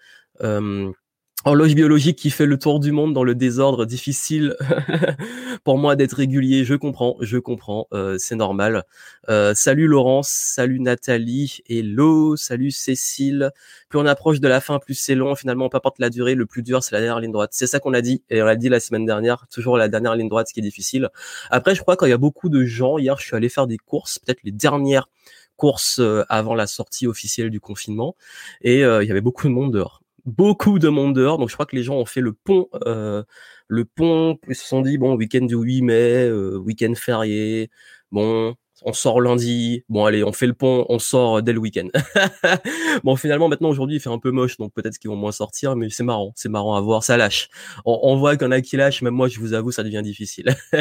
horloge 1.45 1.77
biologique 1.77 2.19
qui 2.19 2.31
fait 2.31 2.47
le 2.47 2.59
tour 2.59 2.81
du 2.81 2.91
monde 2.91 3.15
dans 3.15 3.23
le 3.23 3.37
désordre, 3.37 3.87
difficile 3.87 4.57
pour 5.65 5.79
moi 5.79 5.95
d'être 5.95 6.15
régulier. 6.15 6.65
Je 6.65 6.75
comprends, 6.75 7.17
je 7.21 7.39
comprends, 7.39 7.87
euh, 7.93 8.17
c'est 8.19 8.35
normal. 8.35 8.83
Euh, 9.29 9.55
salut 9.55 9.87
Laurence, 9.87 10.29
salut 10.29 10.81
Nathalie, 10.81 11.59
hello, 11.69 12.37
salut 12.37 12.73
Cécile. 12.73 13.53
Plus 13.89 13.99
on 14.01 14.07
approche 14.07 14.41
de 14.41 14.49
la 14.49 14.61
fin, 14.61 14.81
plus 14.81 14.95
c'est 14.95 15.15
long. 15.15 15.37
Finalement, 15.37 15.69
peu 15.69 15.77
importe 15.77 16.01
la 16.01 16.11
durée, 16.11 16.35
le 16.35 16.47
plus 16.47 16.63
dur 16.65 16.83
c'est 16.83 16.95
la 16.95 17.01
dernière 17.01 17.21
ligne 17.21 17.33
droite. 17.33 17.51
C'est 17.53 17.69
ça 17.69 17.79
qu'on 17.79 17.95
a 17.95 18.01
dit 18.01 18.25
et 18.29 18.43
on 18.43 18.47
l'a 18.47 18.57
dit 18.57 18.69
la 18.69 18.81
semaine 18.81 19.07
dernière. 19.07 19.47
Toujours 19.49 19.77
la 19.77 19.89
dernière 19.89 20.17
ligne 20.17 20.29
droite, 20.29 20.49
ce 20.49 20.55
qui 20.55 20.61
est 20.61 20.65
difficile. 20.65 21.11
Après, 21.51 21.77
je 21.77 21.81
crois 21.81 21.97
quand 21.97 22.07
il 22.07 22.11
y 22.11 22.13
a 22.13 22.19
beaucoup 22.19 22.49
de 22.49 22.65
gens, 22.65 22.99
hier, 22.99 23.19
je 23.21 23.25
suis 23.27 23.37
allé 23.37 23.49
faire 23.49 23.69
des 23.69 23.79
courses, 23.79 24.19
peut-être 24.19 24.41
les 24.43 24.53
dernières 24.53 25.09
courses 25.57 26.01
euh, 26.01 26.25
avant 26.29 26.55
la 26.55 26.67
sortie 26.67 27.07
officielle 27.07 27.51
du 27.51 27.61
confinement, 27.61 28.17
et 28.63 28.81
il 28.81 29.07
y 29.07 29.11
avait 29.11 29.21
beaucoup 29.21 29.47
de 29.47 29.53
monde 29.53 29.73
dehors 29.73 30.03
beaucoup 30.27 30.79
de 30.79 30.89
monde 30.89 31.15
dehors. 31.15 31.39
Donc 31.39 31.49
je 31.49 31.55
crois 31.55 31.67
que 31.67 31.77
les 31.77 31.83
gens 31.83 31.97
ont 31.97 32.05
fait 32.05 32.21
le 32.21 32.33
pont, 32.33 32.69
euh, 32.87 33.23
le 33.69 33.85
pont, 33.85 34.39
ils 34.49 34.55
se 34.55 34.67
sont 34.67 34.83
dit 34.83 34.99
bon 34.99 35.15
week-end 35.15 35.45
du 35.47 35.57
8 35.57 35.83
mai, 35.83 36.29
euh, 36.29 36.57
week-end 36.59 36.93
férié, 36.97 37.71
bon 38.13 38.55
on 38.83 38.93
sort 38.93 39.23
lundi, 39.23 39.85
bon 39.89 40.05
allez 40.05 40.23
on 40.23 40.33
fait 40.33 40.47
le 40.47 40.53
pont, 40.53 40.85
on 40.91 40.99
sort 40.99 41.43
dès 41.43 41.53
le 41.53 41.59
week-end. 41.61 41.89
bon 43.05 43.17
finalement 43.17 43.49
maintenant 43.49 43.71
aujourd'hui 43.71 43.97
il 43.97 44.01
fait 44.01 44.11
un 44.11 44.19
peu 44.19 44.31
moche 44.31 44.59
donc 44.59 44.75
peut-être 44.75 44.99
qu'ils 44.99 45.11
vont 45.11 45.17
moins 45.17 45.33
sortir, 45.33 45.77
mais 45.77 45.89
c'est 45.91 46.05
marrant, 46.05 46.33
c'est 46.37 46.51
marrant 46.51 46.77
à 46.77 46.81
voir, 46.81 47.03
ça 47.03 47.17
lâche. 47.17 47.49
On, 47.85 48.17
voit 48.17 48.37
qu'il 48.37 48.45
y 48.45 48.49
en 48.49 48.53
a 48.53 48.61
qui 48.61 48.77
lâchent, 48.77 49.03
même 49.03 49.15
moi 49.15 49.29
je 49.29 49.41
vous 49.41 49.55
avoue 49.55 49.71
ça 49.73 49.83
devient 49.83 50.03
difficile. 50.03 50.55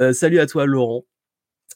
Euh, 0.00 0.12
salut 0.12 0.40
à 0.40 0.46
toi 0.46 0.66
Laurent. 0.66 1.04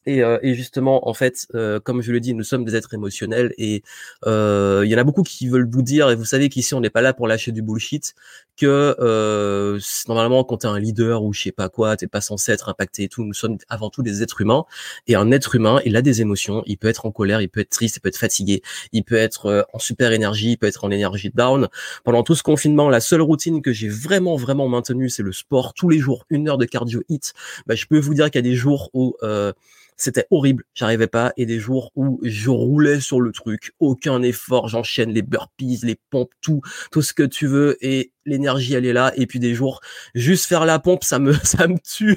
Et, 0.07 0.23
euh, 0.23 0.39
et, 0.43 0.55
justement, 0.55 1.09
en 1.09 1.15
fait, 1.15 1.47
euh, 1.55 1.79
comme 1.79 2.01
je 2.01 2.11
le 2.11 2.21
dis, 2.21 2.33
nous 2.33 2.43
sommes 2.43 2.65
des 2.65 2.75
êtres 2.75 2.95
émotionnels 2.95 3.53
et 3.59 3.83
euh, 4.27 4.81
il 4.85 4.91
y 4.91 4.95
en 4.95 4.99
a 4.99 5.05
beaucoup 5.05 5.23
qui 5.23 5.47
veulent 5.47 5.69
vous 5.71 5.83
dire, 5.83 6.09
et 6.09 6.15
vous 6.15 6.25
savez 6.25 6.49
qu'ici 6.49 6.73
on 6.75 6.81
n'est 6.81 6.91
pas 6.91 7.03
là 7.03 7.13
pour 7.13 7.29
lâcher 7.29 7.53
du 7.53 7.61
bullshit, 7.61 8.15
que 8.61 8.95
euh, 9.01 9.79
normalement 10.07 10.45
quand 10.45 10.59
tu 10.59 10.67
es 10.67 10.71
un 10.71 10.79
leader 10.79 11.23
ou 11.23 11.33
je 11.33 11.43
sais 11.45 11.53
pas 11.53 11.69
quoi, 11.71 11.97
t'es 11.97 12.07
pas 12.07 12.21
censé 12.21 12.53
être 12.53 12.69
impacté 12.69 13.05
et 13.05 13.09
tout. 13.09 13.25
Nous 13.25 13.33
sommes 13.33 13.57
avant 13.69 13.89
tout 13.89 14.03
des 14.03 14.23
êtres 14.23 14.43
humains 14.43 14.65
et 15.07 15.15
un 15.15 15.31
être 15.33 15.55
humain, 15.55 15.81
il 15.87 15.97
a 15.97 16.03
des 16.03 16.21
émotions. 16.21 16.63
Il 16.67 16.77
peut 16.77 16.89
être 16.89 17.07
en 17.07 17.11
colère, 17.11 17.41
il 17.41 17.49
peut 17.49 17.61
être 17.61 17.71
triste, 17.71 17.97
il 17.97 18.01
peut 18.01 18.11
être 18.11 18.19
fatigué, 18.19 18.63
il 18.93 19.03
peut 19.03 19.17
être 19.17 19.47
euh, 19.47 19.63
en 19.73 19.79
super 19.79 20.13
énergie, 20.13 20.53
il 20.53 20.57
peut 20.59 20.67
être 20.67 20.85
en 20.85 20.91
énergie 20.91 21.31
down. 21.35 21.69
Pendant 22.05 22.23
tout 22.23 22.35
ce 22.35 22.43
confinement, 22.43 22.91
la 22.91 23.01
seule 23.01 23.23
routine 23.23 23.63
que 23.63 23.73
j'ai 23.73 23.89
vraiment 23.89 24.37
vraiment 24.37 24.69
maintenue, 24.69 25.09
c'est 25.09 25.23
le 25.23 25.33
sport 25.33 25.73
tous 25.73 25.89
les 25.89 25.99
jours, 25.99 26.27
une 26.29 26.49
heure 26.49 26.59
de 26.59 26.67
cardio 26.67 27.03
hit. 27.09 27.33
Bah, 27.67 27.75
je 27.75 27.87
peux 27.87 27.99
vous 27.99 28.15
dire 28.15 28.27
qu'il 28.27 28.37
y 28.37 28.47
a 28.47 28.51
des 28.51 28.57
jours 28.57 28.91
où 28.93 29.17
euh, 29.23 29.53
c'était 30.01 30.27
horrible, 30.31 30.65
j'arrivais 30.73 31.09
pas. 31.09 31.33
Et 31.37 31.45
des 31.45 31.59
jours 31.59 31.93
où 31.95 32.21
je 32.23 32.49
roulais 32.49 33.01
sur 33.01 33.21
le 33.21 33.33
truc, 33.33 33.73
aucun 33.81 34.23
effort, 34.23 34.67
j'enchaîne 34.67 35.11
les 35.11 35.21
burpees, 35.21 35.81
les 35.83 35.97
pompes, 36.09 36.33
tout, 36.41 36.63
tout 36.91 37.03
ce 37.03 37.13
que 37.13 37.23
tu 37.23 37.47
veux, 37.47 37.77
et 37.85 38.13
l'énergie 38.25 38.73
elle 38.73 38.87
est 38.87 38.95
là. 38.95 39.13
Et 39.17 39.27
puis 39.27 39.39
des 39.41 39.55
jours, 39.55 39.81
juste 40.15 40.47
faire 40.47 40.65
la 40.65 40.79
pompe, 40.79 41.05
ça 41.05 41.19
me, 41.19 41.33
ça 41.45 41.69
me 41.69 41.77
tue. 41.79 42.17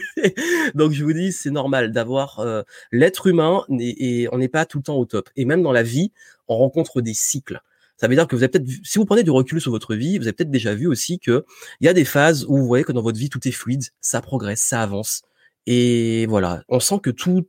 Donc 0.76 0.94
je 0.94 1.04
vous 1.04 1.12
dis, 1.12 1.34
c'est 1.34 1.52
normal 1.52 1.92
d'avoir 1.92 2.40
euh, 2.40 2.62
l'être 2.94 3.28
humain 3.28 3.66
et, 3.80 4.30
on 4.32 4.38
n'est 4.38 4.48
pas 4.48 4.66
tout 4.66 4.78
le 4.78 4.84
temps 4.84 4.98
au 4.98 5.06
top. 5.06 5.30
Et 5.36 5.44
même 5.44 5.62
dans 5.62 5.74
la 5.74 5.84
vie, 5.84 6.14
on 6.48 6.56
rencontre 6.56 7.02
des 7.02 7.14
cycles. 7.14 7.60
Ça 7.98 8.08
veut 8.08 8.16
dire 8.16 8.28
que 8.28 8.36
vous 8.36 8.44
avez 8.44 8.50
peut-être, 8.50 8.70
si 8.84 8.98
vous 8.98 9.06
prenez 9.06 9.24
du 9.24 9.32
recul 9.32 9.60
sur 9.60 9.72
votre 9.72 9.94
vie, 9.94 10.18
vous 10.18 10.24
avez 10.24 10.34
peut-être 10.34 10.52
déjà 10.52 10.74
vu 10.74 10.88
aussi 10.88 11.20
que 11.20 11.46
il 11.82 11.86
y 11.86 11.90
a 11.90 11.94
des 11.94 12.06
phases 12.06 12.46
où 12.46 12.58
vous 12.58 12.66
voyez 12.66 12.86
que 12.86 12.94
dans 12.94 13.02
votre 13.02 13.20
vie 13.20 13.30
tout 13.30 13.46
est 13.46 13.52
fluide, 13.52 13.84
ça 14.00 14.22
progresse, 14.22 14.62
ça 14.62 14.82
avance. 14.82 15.24
Et 15.66 16.26
voilà, 16.28 16.64
on 16.70 16.80
sent 16.80 17.00
que 17.02 17.10
tout 17.10 17.48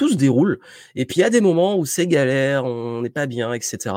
tout 0.00 0.08
se 0.08 0.14
déroule. 0.14 0.60
Et 0.94 1.04
puis 1.04 1.16
il 1.18 1.20
y 1.20 1.24
a 1.24 1.30
des 1.30 1.42
moments 1.42 1.76
où 1.76 1.84
c'est 1.84 2.06
galère, 2.06 2.64
on 2.64 3.02
n'est 3.02 3.10
pas 3.10 3.26
bien, 3.26 3.52
etc. 3.52 3.94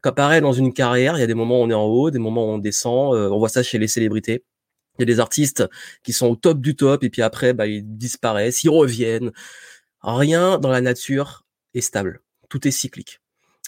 Comme 0.00 0.14
pareil 0.14 0.40
dans 0.40 0.52
une 0.52 0.72
carrière, 0.72 1.16
il 1.16 1.20
y 1.20 1.22
a 1.22 1.26
des 1.28 1.34
moments 1.34 1.60
où 1.60 1.62
on 1.62 1.70
est 1.70 1.74
en 1.74 1.84
haut, 1.84 2.10
des 2.10 2.18
moments 2.18 2.46
où 2.46 2.54
on 2.54 2.58
descend. 2.58 3.14
Euh, 3.14 3.30
on 3.30 3.38
voit 3.38 3.48
ça 3.48 3.62
chez 3.62 3.78
les 3.78 3.86
célébrités. 3.86 4.44
Il 4.98 5.02
y 5.02 5.04
a 5.04 5.06
des 5.06 5.20
artistes 5.20 5.64
qui 6.02 6.12
sont 6.12 6.26
au 6.26 6.34
top 6.34 6.60
du 6.60 6.74
top 6.74 7.04
et 7.04 7.10
puis 7.10 7.22
après, 7.22 7.52
bah, 7.52 7.68
ils 7.68 7.84
disparaissent, 7.96 8.64
ils 8.64 8.70
reviennent. 8.70 9.30
Rien 10.02 10.58
dans 10.58 10.70
la 10.70 10.80
nature 10.80 11.44
est 11.74 11.80
stable. 11.80 12.22
Tout 12.48 12.66
est 12.66 12.72
cyclique. 12.72 13.20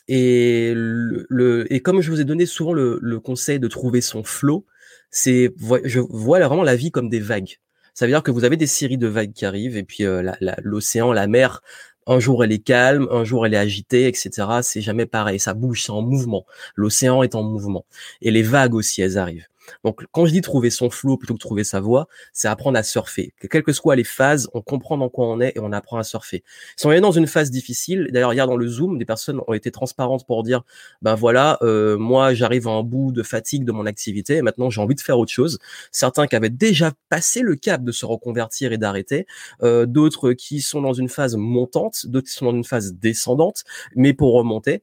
Et, 0.08 0.72
le, 0.74 1.72
et 1.72 1.80
comme 1.80 2.00
je 2.00 2.10
vous 2.10 2.20
ai 2.20 2.24
donné 2.24 2.44
souvent 2.44 2.72
le, 2.72 3.20
conseil 3.20 3.60
de 3.60 3.68
trouver 3.68 4.00
son 4.00 4.24
flow, 4.24 4.66
c'est 5.12 5.54
je 5.84 6.00
vois 6.00 6.40
vraiment 6.40 6.64
la 6.64 6.74
vie 6.74 6.90
comme 6.90 7.08
des 7.08 7.20
vagues. 7.20 7.58
Ça 7.98 8.06
veut 8.06 8.12
dire 8.12 8.22
que 8.22 8.30
vous 8.30 8.44
avez 8.44 8.56
des 8.56 8.68
séries 8.68 8.96
de 8.96 9.08
vagues 9.08 9.32
qui 9.32 9.44
arrivent 9.44 9.76
et 9.76 9.82
puis 9.82 10.04
euh, 10.04 10.30
l'océan, 10.62 11.12
la, 11.12 11.26
mer, 11.26 11.62
un 12.06 12.20
jour 12.20 12.44
elle 12.44 12.52
est 12.52 12.60
calme, 12.60 13.08
un 13.10 13.24
jour 13.24 13.44
elle 13.44 13.54
est 13.54 13.58
agitée, 13.58 14.06
etc. 14.06 14.30
C'est 14.62 14.82
jamais 14.82 15.04
pareil, 15.04 15.40
ça 15.40 15.52
bouge, 15.52 15.82
c'est 15.82 15.90
en 15.90 16.00
mouvement. 16.00 16.46
L'océan 16.76 17.24
est 17.24 17.34
en 17.34 17.42
mouvement 17.42 17.84
et 18.22 18.30
les 18.30 18.44
vagues 18.44 18.74
aussi, 18.74 19.02
elles 19.02 19.18
arrivent. 19.18 19.48
Donc, 19.84 20.04
quand 20.12 20.26
je 20.26 20.32
dis 20.32 20.40
trouver 20.40 20.70
son 20.70 20.90
flow 20.90 21.16
plutôt 21.16 21.34
que 21.34 21.38
trouver 21.38 21.64
sa 21.64 21.80
voie, 21.80 22.08
c'est 22.32 22.48
apprendre 22.48 22.78
à 22.78 22.82
surfer. 22.82 23.32
Que 23.40 23.46
quelles 23.46 23.62
que 23.62 23.72
soient 23.72 23.96
les 23.96 24.04
phases, 24.04 24.48
on 24.54 24.62
comprend 24.62 24.98
dans 24.98 25.08
quoi 25.08 25.26
on 25.26 25.40
est 25.40 25.52
et 25.56 25.60
on 25.60 25.72
apprend 25.72 25.98
à 25.98 26.04
surfer. 26.04 26.42
Si 26.76 26.86
on 26.86 26.92
est 26.92 27.00
dans 27.00 27.12
une 27.12 27.26
phase 27.26 27.50
difficile, 27.50 28.08
d'ailleurs, 28.12 28.32
hier 28.32 28.46
dans 28.46 28.56
le 28.56 28.66
Zoom, 28.66 28.98
des 28.98 29.04
personnes 29.04 29.40
ont 29.46 29.52
été 29.52 29.70
transparentes 29.70 30.26
pour 30.26 30.42
dire, 30.42 30.62
ben 31.02 31.14
voilà, 31.14 31.58
euh, 31.62 31.96
moi, 31.96 32.34
j'arrive 32.34 32.68
à 32.68 32.72
un 32.72 32.82
bout 32.82 33.12
de 33.12 33.22
fatigue 33.22 33.64
de 33.64 33.72
mon 33.72 33.86
activité 33.86 34.36
et 34.36 34.42
maintenant 34.42 34.70
j'ai 34.70 34.80
envie 34.80 34.94
de 34.94 35.00
faire 35.00 35.18
autre 35.18 35.32
chose. 35.32 35.58
Certains 35.92 36.26
qui 36.26 36.36
avaient 36.36 36.50
déjà 36.50 36.92
passé 37.08 37.40
le 37.40 37.56
cap 37.56 37.82
de 37.82 37.92
se 37.92 38.06
reconvertir 38.06 38.72
et 38.72 38.78
d'arrêter, 38.78 39.26
euh, 39.62 39.86
d'autres 39.86 40.32
qui 40.32 40.60
sont 40.60 40.80
dans 40.80 40.92
une 40.92 41.08
phase 41.08 41.36
montante, 41.36 42.06
d'autres 42.06 42.28
qui 42.28 42.34
sont 42.34 42.46
dans 42.46 42.56
une 42.56 42.64
phase 42.64 42.94
descendante, 42.94 43.64
mais 43.94 44.12
pour 44.12 44.34
remonter 44.34 44.82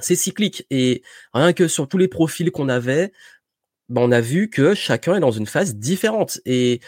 c'est 0.00 0.16
cyclique 0.16 0.66
et 0.70 1.02
rien 1.32 1.52
que 1.52 1.68
sur 1.68 1.86
tous 1.86 1.98
les 1.98 2.08
profils 2.08 2.50
qu'on 2.50 2.68
avait, 2.68 3.12
bah, 3.88 4.00
on 4.04 4.12
a 4.12 4.20
vu 4.20 4.50
que 4.50 4.74
chacun 4.74 5.16
est 5.16 5.20
dans 5.20 5.30
une 5.32 5.46
phase 5.46 5.76
différente 5.76 6.40
et 6.46 6.80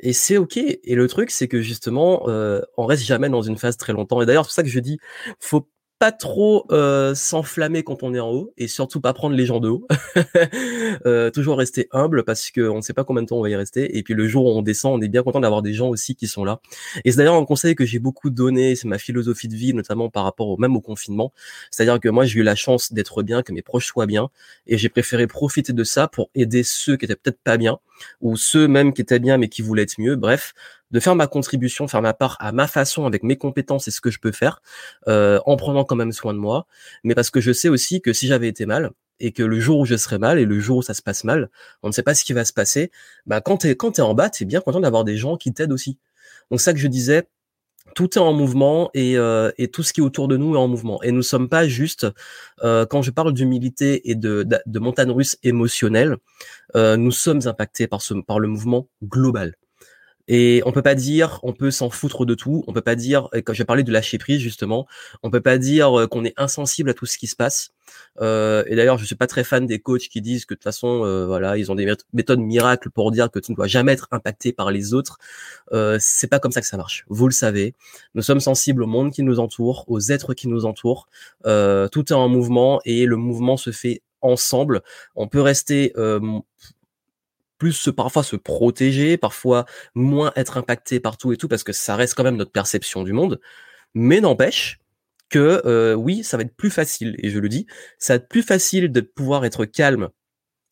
et 0.00 0.12
c'est 0.14 0.36
ok. 0.38 0.56
Et 0.58 0.94
le 0.94 1.08
truc, 1.08 1.30
c'est 1.30 1.48
que 1.48 1.60
justement, 1.62 2.28
euh, 2.28 2.60
on 2.76 2.86
reste 2.86 3.04
jamais 3.04 3.28
dans 3.28 3.42
une 3.42 3.58
phase 3.58 3.76
très 3.76 3.92
longtemps. 3.92 4.22
Et 4.22 4.26
d'ailleurs, 4.26 4.44
c'est 4.44 4.48
pour 4.48 4.54
ça 4.54 4.62
que 4.62 4.68
je 4.70 4.80
dis, 4.80 4.98
faut 5.40 5.68
pas 6.00 6.12
trop 6.12 6.64
euh, 6.72 7.14
s'enflammer 7.14 7.82
quand 7.82 8.02
on 8.02 8.14
est 8.14 8.20
en 8.20 8.30
haut 8.30 8.54
et 8.56 8.68
surtout 8.68 9.02
pas 9.02 9.12
prendre 9.12 9.36
les 9.36 9.44
gens 9.44 9.60
de 9.60 9.68
haut. 9.68 9.86
euh, 11.06 11.30
toujours 11.30 11.58
rester 11.58 11.88
humble 11.92 12.24
parce 12.24 12.50
qu'on 12.50 12.76
ne 12.76 12.80
sait 12.80 12.94
pas 12.94 13.04
combien 13.04 13.22
de 13.22 13.28
temps 13.28 13.36
on 13.36 13.42
va 13.42 13.50
y 13.50 13.54
rester. 13.54 13.98
Et 13.98 14.02
puis 14.02 14.14
le 14.14 14.26
jour 14.26 14.46
où 14.46 14.48
on 14.48 14.62
descend, 14.62 14.98
on 14.98 15.02
est 15.02 15.08
bien 15.08 15.22
content 15.22 15.40
d'avoir 15.40 15.60
des 15.60 15.74
gens 15.74 15.88
aussi 15.88 16.16
qui 16.16 16.26
sont 16.26 16.42
là. 16.42 16.62
Et 17.04 17.10
c'est 17.10 17.18
d'ailleurs 17.18 17.34
un 17.34 17.44
conseil 17.44 17.74
que 17.74 17.84
j'ai 17.84 17.98
beaucoup 17.98 18.30
donné, 18.30 18.76
c'est 18.76 18.88
ma 18.88 18.96
philosophie 18.96 19.46
de 19.46 19.54
vie, 19.54 19.74
notamment 19.74 20.08
par 20.08 20.24
rapport 20.24 20.48
au, 20.48 20.56
même 20.56 20.74
au 20.74 20.80
confinement. 20.80 21.34
C'est-à-dire 21.70 22.00
que 22.00 22.08
moi 22.08 22.24
j'ai 22.24 22.40
eu 22.40 22.44
la 22.44 22.54
chance 22.54 22.94
d'être 22.94 23.22
bien, 23.22 23.42
que 23.42 23.52
mes 23.52 23.62
proches 23.62 23.86
soient 23.86 24.06
bien, 24.06 24.30
et 24.66 24.78
j'ai 24.78 24.88
préféré 24.88 25.26
profiter 25.26 25.74
de 25.74 25.84
ça 25.84 26.08
pour 26.08 26.30
aider 26.34 26.62
ceux 26.62 26.96
qui 26.96 27.04
étaient 27.04 27.14
peut-être 27.14 27.42
pas 27.44 27.58
bien 27.58 27.78
ou 28.22 28.38
ceux 28.38 28.66
même 28.68 28.94
qui 28.94 29.02
étaient 29.02 29.18
bien 29.18 29.36
mais 29.36 29.48
qui 29.48 29.60
voulaient 29.60 29.82
être 29.82 30.00
mieux. 30.00 30.16
Bref, 30.16 30.54
de 30.90 31.00
faire 31.00 31.14
ma 31.14 31.26
contribution, 31.26 31.88
faire 31.88 32.02
ma 32.02 32.14
part 32.14 32.36
à 32.40 32.52
ma 32.52 32.66
façon 32.66 33.06
avec 33.06 33.22
mes 33.22 33.36
compétences 33.36 33.88
et 33.88 33.90
ce 33.90 34.00
que 34.00 34.10
je 34.10 34.18
peux 34.18 34.32
faire, 34.32 34.62
euh, 35.08 35.40
en 35.46 35.56
prenant 35.56 35.84
quand 35.84 35.96
même 35.96 36.12
soin 36.12 36.34
de 36.34 36.38
moi, 36.38 36.66
mais 37.04 37.14
parce 37.14 37.30
que 37.30 37.40
je 37.40 37.52
sais 37.52 37.68
aussi 37.68 38.00
que 38.00 38.12
si 38.12 38.26
j'avais 38.26 38.48
été 38.48 38.66
mal 38.66 38.90
et 39.20 39.32
que 39.32 39.42
le 39.42 39.60
jour 39.60 39.80
où 39.80 39.84
je 39.84 39.96
serai 39.96 40.18
mal 40.18 40.38
et 40.38 40.44
le 40.44 40.60
jour 40.60 40.78
où 40.78 40.82
ça 40.82 40.94
se 40.94 41.02
passe 41.02 41.24
mal, 41.24 41.50
on 41.82 41.88
ne 41.88 41.92
sait 41.92 42.02
pas 42.02 42.14
ce 42.14 42.24
qui 42.24 42.32
va 42.32 42.44
se 42.44 42.52
passer. 42.52 42.90
Bah 43.26 43.40
quand 43.40 43.58
t'es 43.58 43.76
quand 43.76 43.92
t'es 43.92 44.02
en 44.02 44.14
bas, 44.14 44.30
t'es 44.30 44.44
bien 44.44 44.60
content 44.60 44.80
d'avoir 44.80 45.04
des 45.04 45.16
gens 45.16 45.36
qui 45.36 45.52
t'aident 45.52 45.72
aussi. 45.72 45.98
Donc 46.50 46.60
ça 46.60 46.72
que 46.72 46.78
je 46.78 46.88
disais, 46.88 47.28
tout 47.94 48.18
est 48.18 48.20
en 48.20 48.32
mouvement 48.32 48.90
et, 48.94 49.16
euh, 49.18 49.50
tout 49.72 49.82
ce 49.82 49.92
qui 49.92 50.00
est 50.00 50.04
autour 50.04 50.28
de 50.28 50.36
nous 50.36 50.54
est 50.54 50.58
en 50.58 50.68
mouvement. 50.68 51.02
Et 51.02 51.12
nous 51.12 51.22
sommes 51.22 51.48
pas 51.48 51.68
juste, 51.68 52.06
euh, 52.62 52.86
quand 52.86 53.02
je 53.02 53.10
parle 53.10 53.32
d'humilité 53.32 54.10
et 54.10 54.14
de, 54.14 54.42
de, 54.44 54.58
de, 54.64 54.78
montagne 54.78 55.10
russe 55.10 55.36
émotionnelle, 55.42 56.16
nous 56.74 57.10
sommes 57.12 57.40
impactés 57.46 57.88
par 57.88 58.38
le 58.38 58.48
mouvement 58.48 58.88
global. 59.02 59.54
Et 60.32 60.62
on 60.64 60.70
peut 60.70 60.80
pas 60.80 60.94
dire, 60.94 61.40
on 61.42 61.52
peut 61.52 61.72
s'en 61.72 61.90
foutre 61.90 62.24
de 62.24 62.34
tout. 62.34 62.62
On 62.68 62.72
peut 62.72 62.80
pas 62.80 62.94
dire, 62.94 63.28
quand 63.44 63.52
j'ai 63.52 63.64
parlé 63.64 63.82
de 63.82 63.90
lâcher 63.90 64.16
prise 64.16 64.40
justement, 64.40 64.86
on 65.24 65.30
peut 65.30 65.40
pas 65.40 65.58
dire 65.58 65.98
euh, 65.98 66.06
qu'on 66.06 66.24
est 66.24 66.34
insensible 66.36 66.88
à 66.90 66.94
tout 66.94 67.04
ce 67.04 67.18
qui 67.18 67.26
se 67.26 67.34
passe. 67.34 67.72
Euh, 68.20 68.62
et 68.68 68.76
d'ailleurs, 68.76 68.96
je 68.96 69.04
suis 69.04 69.16
pas 69.16 69.26
très 69.26 69.42
fan 69.42 69.66
des 69.66 69.80
coachs 69.80 70.08
qui 70.08 70.20
disent 70.20 70.44
que 70.44 70.54
de 70.54 70.58
toute 70.58 70.62
façon, 70.62 71.04
euh, 71.04 71.26
voilà, 71.26 71.58
ils 71.58 71.72
ont 71.72 71.74
des 71.74 71.92
méthodes 72.12 72.38
miracles 72.38 72.90
pour 72.90 73.10
dire 73.10 73.28
que 73.28 73.40
tu 73.40 73.50
ne 73.50 73.56
dois 73.56 73.66
jamais 73.66 73.90
être 73.92 74.06
impacté 74.12 74.52
par 74.52 74.70
les 74.70 74.94
autres. 74.94 75.18
Euh, 75.72 75.98
c'est 76.00 76.28
pas 76.28 76.38
comme 76.38 76.52
ça 76.52 76.60
que 76.60 76.68
ça 76.68 76.76
marche. 76.76 77.04
Vous 77.08 77.26
le 77.26 77.32
savez. 77.32 77.74
Nous 78.14 78.22
sommes 78.22 78.38
sensibles 78.38 78.84
au 78.84 78.86
monde 78.86 79.10
qui 79.10 79.24
nous 79.24 79.40
entoure, 79.40 79.84
aux 79.88 80.12
êtres 80.12 80.32
qui 80.34 80.46
nous 80.46 80.64
entourent. 80.64 81.08
Euh, 81.44 81.88
tout 81.88 82.12
est 82.12 82.16
en 82.16 82.28
mouvement 82.28 82.80
et 82.84 83.04
le 83.04 83.16
mouvement 83.16 83.56
se 83.56 83.72
fait 83.72 84.00
ensemble. 84.20 84.82
On 85.16 85.26
peut 85.26 85.40
rester 85.40 85.92
euh, 85.96 86.20
plus 87.60 87.90
parfois 87.94 88.24
se 88.24 88.34
protéger, 88.34 89.18
parfois 89.18 89.66
moins 89.94 90.32
être 90.34 90.56
impacté 90.56 90.98
partout 90.98 91.32
et 91.32 91.36
tout, 91.36 91.46
parce 91.46 91.62
que 91.62 91.72
ça 91.72 91.94
reste 91.94 92.14
quand 92.14 92.24
même 92.24 92.36
notre 92.36 92.50
perception 92.50 93.04
du 93.04 93.12
monde. 93.12 93.40
Mais 93.94 94.20
n'empêche 94.20 94.80
que 95.28 95.62
euh, 95.66 95.94
oui, 95.94 96.24
ça 96.24 96.36
va 96.38 96.42
être 96.42 96.56
plus 96.56 96.70
facile, 96.70 97.14
et 97.18 97.30
je 97.30 97.38
le 97.38 97.48
dis, 97.48 97.66
ça 97.98 98.14
va 98.14 98.16
être 98.16 98.28
plus 98.28 98.42
facile 98.42 98.90
de 98.90 99.00
pouvoir 99.00 99.44
être 99.44 99.66
calme 99.66 100.08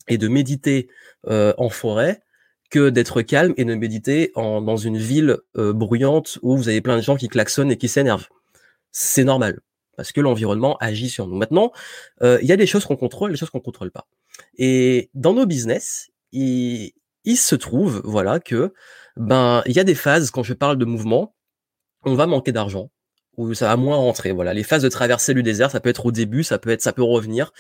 et 0.09 0.19
de 0.19 0.29
méditer 0.29 0.89
euh, 1.29 1.53
en 1.59 1.69
forêt 1.69 2.23
que 2.71 2.89
d'être 2.89 3.23
calme 3.23 3.55
et 3.59 3.65
de 3.67 3.75
méditer 3.75 4.33
en, 4.35 4.63
dans 4.63 4.77
une 4.79 4.97
ville 4.97 5.37
euh, 5.59 5.73
bruyante 5.75 6.39
où 6.43 6.57
vous 6.57 6.69
avez 6.71 6.81
plein 6.81 6.97
de 6.97 7.03
gens 7.03 7.17
qui 7.17 7.29
klaxonnent 7.29 7.71
et 7.71 7.77
qui 7.77 7.89
s'énervent. 7.89 8.29
C'est 8.93 9.25
normal 9.25 9.61
parce 9.97 10.13
que 10.13 10.21
l'environnement 10.23 10.77
agit 10.79 11.11
sur 11.11 11.27
nous. 11.27 11.37
Maintenant, 11.37 11.73
il 12.23 12.45
y 12.45 12.53
a 12.53 12.57
des 12.57 12.69
choses 12.69 12.85
qu'on 12.85 12.95
contrôle, 12.95 13.33
des 13.33 13.37
choses 13.37 13.51
qu'on 13.51 13.59
contrôle 13.59 13.91
pas. 13.91 14.07
Et 14.57 15.11
dans 15.13 15.35
nos 15.35 15.45
business, 15.45 16.13
il, 16.33 16.93
il 17.25 17.37
se 17.37 17.55
trouve, 17.55 18.01
voilà, 18.05 18.41
que 18.41 18.73
ben 19.17 19.63
il 19.67 19.73
y 19.73 19.81
a 19.81 19.85
des 19.85 19.95
phases 19.95 20.31
quand 20.31 20.43
je 20.43 20.55
parle 20.55 20.79
de 20.79 20.85
mouvement, 20.85 21.35
on 22.05 22.15
va 22.15 22.27
manquer 22.27 22.53
d'argent 22.53 22.91
ou 23.39 23.55
ça 23.55 23.69
va 23.69 23.77
moins 23.77 23.97
rentrer. 23.97 24.33
Voilà, 24.33 24.53
les 24.53 24.65
phases 24.65 24.83
de 24.83 24.89
traversée 24.89 25.33
du 25.33 25.43
désert, 25.43 25.71
ça 25.71 25.81
peut 25.81 25.89
être 25.89 26.05
au 26.07 26.13
début, 26.13 26.43
ça 26.43 26.59
peut 26.59 26.71
être, 26.71 26.83
ça 26.83 26.93
peut 26.93 27.05
revenir. 27.05 27.53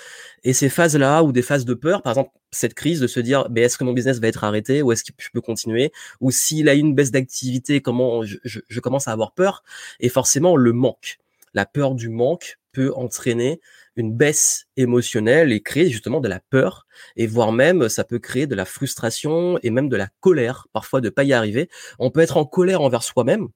Et 0.42 0.52
ces 0.52 0.68
phases-là 0.68 1.22
ou 1.22 1.32
des 1.32 1.40
phases 1.42 1.64
de 1.64 1.75
peur, 1.75 2.02
par 2.02 2.12
exemple 2.12 2.32
cette 2.50 2.75
crise 2.75 3.00
de 3.00 3.06
se 3.06 3.20
dire, 3.20 3.48
ben 3.48 3.64
est-ce 3.64 3.78
que 3.78 3.84
mon 3.84 3.92
business 3.92 4.18
va 4.18 4.28
être 4.28 4.42
arrêté 4.44 4.82
ou 4.82 4.90
est-ce 4.92 5.04
que 5.04 5.12
je 5.18 5.28
peux 5.32 5.40
continuer 5.40 5.92
ou 6.20 6.30
s'il 6.30 6.68
a 6.68 6.75
une 6.75 6.94
baisse 6.94 7.10
d'activité, 7.12 7.80
comment 7.80 8.25
je, 8.25 8.38
je, 8.44 8.80
commence 8.80 9.06
à 9.06 9.12
avoir 9.12 9.32
peur 9.32 9.62
et 10.00 10.08
forcément 10.08 10.56
le 10.56 10.72
manque, 10.72 11.18
la 11.54 11.66
peur 11.66 11.94
du 11.94 12.08
manque 12.08 12.57
peut 12.72 12.92
entraîner 12.94 13.60
une 13.96 14.14
baisse 14.16 14.66
émotionnelle 14.76 15.52
et 15.52 15.60
créer 15.60 15.90
justement 15.90 16.20
de 16.20 16.28
la 16.28 16.40
peur 16.50 16.87
et 17.16 17.26
voire 17.26 17.52
même 17.52 17.88
ça 17.88 18.04
peut 18.04 18.18
créer 18.18 18.46
de 18.46 18.54
la 18.54 18.64
frustration 18.64 19.58
et 19.62 19.70
même 19.70 19.88
de 19.88 19.96
la 19.96 20.08
colère 20.20 20.66
parfois 20.72 21.00
de 21.00 21.10
pas 21.10 21.25
y 21.25 21.32
arriver. 21.32 21.68
On 21.98 22.10
peut 22.10 22.20
être 22.20 22.37
en 22.37 22.44
colère 22.44 22.82
envers 22.82 23.02
soi-même 23.02 23.48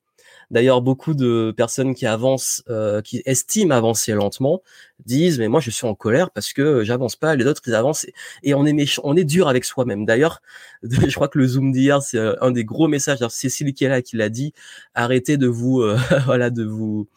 D'ailleurs, 0.52 0.82
beaucoup 0.82 1.14
de 1.14 1.52
personnes 1.56 1.94
qui 1.94 2.04
avancent, 2.04 2.62
euh, 2.68 3.00
qui 3.00 3.22
estiment 3.24 3.74
avancer 3.74 4.12
lentement, 4.12 4.62
disent 5.06 5.38
mais 5.38 5.48
moi 5.48 5.60
je 5.60 5.70
suis 5.70 5.86
en 5.86 5.94
colère 5.94 6.30
parce 6.30 6.52
que 6.52 6.84
j'avance 6.84 7.16
pas, 7.16 7.34
les 7.36 7.46
autres 7.46 7.62
ils 7.66 7.74
avancent 7.74 8.06
et, 8.42 8.54
on 8.54 8.66
est 8.66 8.74
méchant, 8.74 9.00
on 9.04 9.16
est 9.16 9.24
dur 9.24 9.48
avec 9.48 9.64
soi-même. 9.64 10.04
D'ailleurs, 10.04 10.42
je 10.82 11.14
crois 11.14 11.28
que 11.28 11.38
le 11.38 11.46
zoom 11.46 11.72
d'hier 11.72 12.02
c'est 12.02 12.18
euh, 12.18 12.34
un 12.42 12.50
des 12.50 12.64
gros 12.64 12.86
messages. 12.86 13.18
Cécile 13.30 13.72
qui 13.72 13.84
est 13.84 13.88
là 13.88 14.02
qui 14.02 14.16
l'a 14.16 14.28
dit, 14.28 14.52
arrêtez 14.94 15.38
de 15.38 15.46
vous 15.46 15.80
euh, 15.80 15.98
voilà 16.26 16.50
de 16.50 16.64
vous 16.64 17.08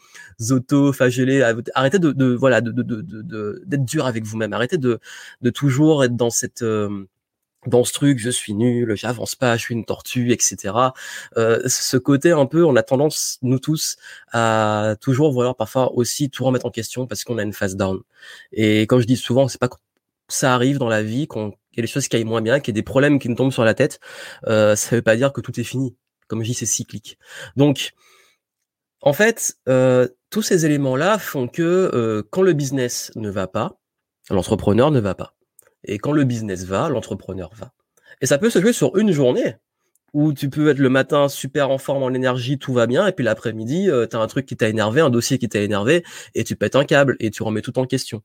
auto-flageller, 0.49 1.41
arrêtez 1.73 1.99
de, 1.99 2.11
de 2.13 2.33
voilà 2.33 2.61
de 2.61 2.71
d'être 3.65 3.85
dur 3.85 4.05
avec 4.05 4.23
vous-même, 4.23 4.53
arrêtez 4.53 4.77
de 4.77 4.99
de 5.41 5.49
toujours 5.49 6.05
être 6.05 6.15
dans 6.15 6.29
cette 6.29 6.63
dans 7.65 7.83
ce 7.83 7.93
truc, 7.93 8.19
je 8.19 8.29
suis 8.29 8.53
nul, 8.53 8.95
j'avance 8.95 9.35
pas, 9.35 9.57
je 9.57 9.61
suis 9.61 9.75
une 9.75 9.85
tortue, 9.85 10.31
etc. 10.31 10.73
Euh, 11.37 11.61
ce 11.67 11.97
côté 11.97 12.31
un 12.31 12.45
peu, 12.45 12.63
on 12.65 12.75
a 12.75 12.83
tendance, 12.83 13.39
nous 13.41 13.59
tous, 13.59 13.97
à 14.31 14.95
toujours 15.01 15.31
vouloir 15.31 15.55
parfois 15.55 15.93
aussi 15.93 16.29
tout 16.29 16.43
remettre 16.43 16.65
en 16.65 16.71
question 16.71 17.07
parce 17.07 17.23
qu'on 17.23 17.37
a 17.37 17.43
une 17.43 17.53
phase 17.53 17.75
down. 17.75 17.99
Et 18.51 18.87
comme 18.87 19.01
je 19.01 19.07
dis 19.07 19.17
souvent, 19.17 19.47
c'est 19.47 19.59
pas 19.59 19.69
ça 20.27 20.53
arrive 20.53 20.77
dans 20.77 20.89
la 20.89 21.03
vie, 21.03 21.27
qu'il 21.27 21.51
y 21.77 21.79
a 21.79 21.81
des 21.81 21.87
choses 21.87 22.07
qui 22.07 22.15
aillent 22.15 22.23
moins 22.23 22.41
bien, 22.41 22.59
qu'il 22.59 22.73
y 22.73 22.75
a 22.75 22.79
des 22.79 22.83
problèmes 22.83 23.19
qui 23.19 23.29
nous 23.29 23.35
tombent 23.35 23.51
sur 23.51 23.65
la 23.65 23.73
tête, 23.73 23.99
euh, 24.47 24.75
ça 24.75 24.95
veut 24.95 25.01
pas 25.01 25.15
dire 25.15 25.33
que 25.33 25.41
tout 25.41 25.59
est 25.59 25.63
fini. 25.63 25.95
Comme 26.27 26.41
je 26.41 26.47
dis, 26.47 26.53
c'est 26.55 26.65
cyclique. 26.65 27.19
Donc, 27.55 27.93
en 29.01 29.13
fait, 29.13 29.57
euh, 29.69 30.07
tous 30.31 30.41
ces 30.41 30.65
éléments-là 30.65 31.19
font 31.19 31.47
que 31.47 31.61
euh, 31.61 32.23
quand 32.31 32.41
le 32.41 32.53
business 32.53 33.11
ne 33.15 33.29
va 33.29 33.47
pas, 33.47 33.77
l'entrepreneur 34.31 34.89
ne 34.89 34.99
va 34.99 35.13
pas. 35.13 35.34
Et 35.87 35.97
quand 35.97 36.11
le 36.11 36.23
business 36.23 36.65
va, 36.65 36.89
l'entrepreneur 36.89 37.51
va. 37.55 37.73
Et 38.21 38.25
ça 38.25 38.37
peut 38.37 38.49
se 38.49 38.59
jouer 38.59 38.73
sur 38.73 38.95
une 38.97 39.11
journée 39.11 39.55
où 40.13 40.31
tu 40.31 40.49
peux 40.49 40.69
être 40.69 40.79
le 40.79 40.87
matin 40.87 41.27
super 41.27 41.69
en 41.69 41.77
forme, 41.77 42.01
en 42.01 42.13
énergie, 42.13 42.57
tout 42.57 42.71
va 42.71 42.87
bien, 42.87 43.05
et 43.05 43.11
puis 43.11 43.25
l'après-midi, 43.25 43.89
euh, 43.89 44.07
tu 44.07 44.15
as 44.15 44.19
un 44.19 44.27
truc 44.27 44.45
qui 44.45 44.55
t'a 44.55 44.69
énervé, 44.69 45.01
un 45.01 45.09
dossier 45.09 45.37
qui 45.37 45.49
t'a 45.49 45.59
énervé, 45.59 46.05
et 46.35 46.45
tu 46.45 46.55
pètes 46.55 46.77
un 46.77 46.85
câble, 46.85 47.17
et 47.19 47.31
tu 47.31 47.43
remets 47.43 47.61
tout 47.61 47.77
en 47.79 47.85
question. 47.85 48.21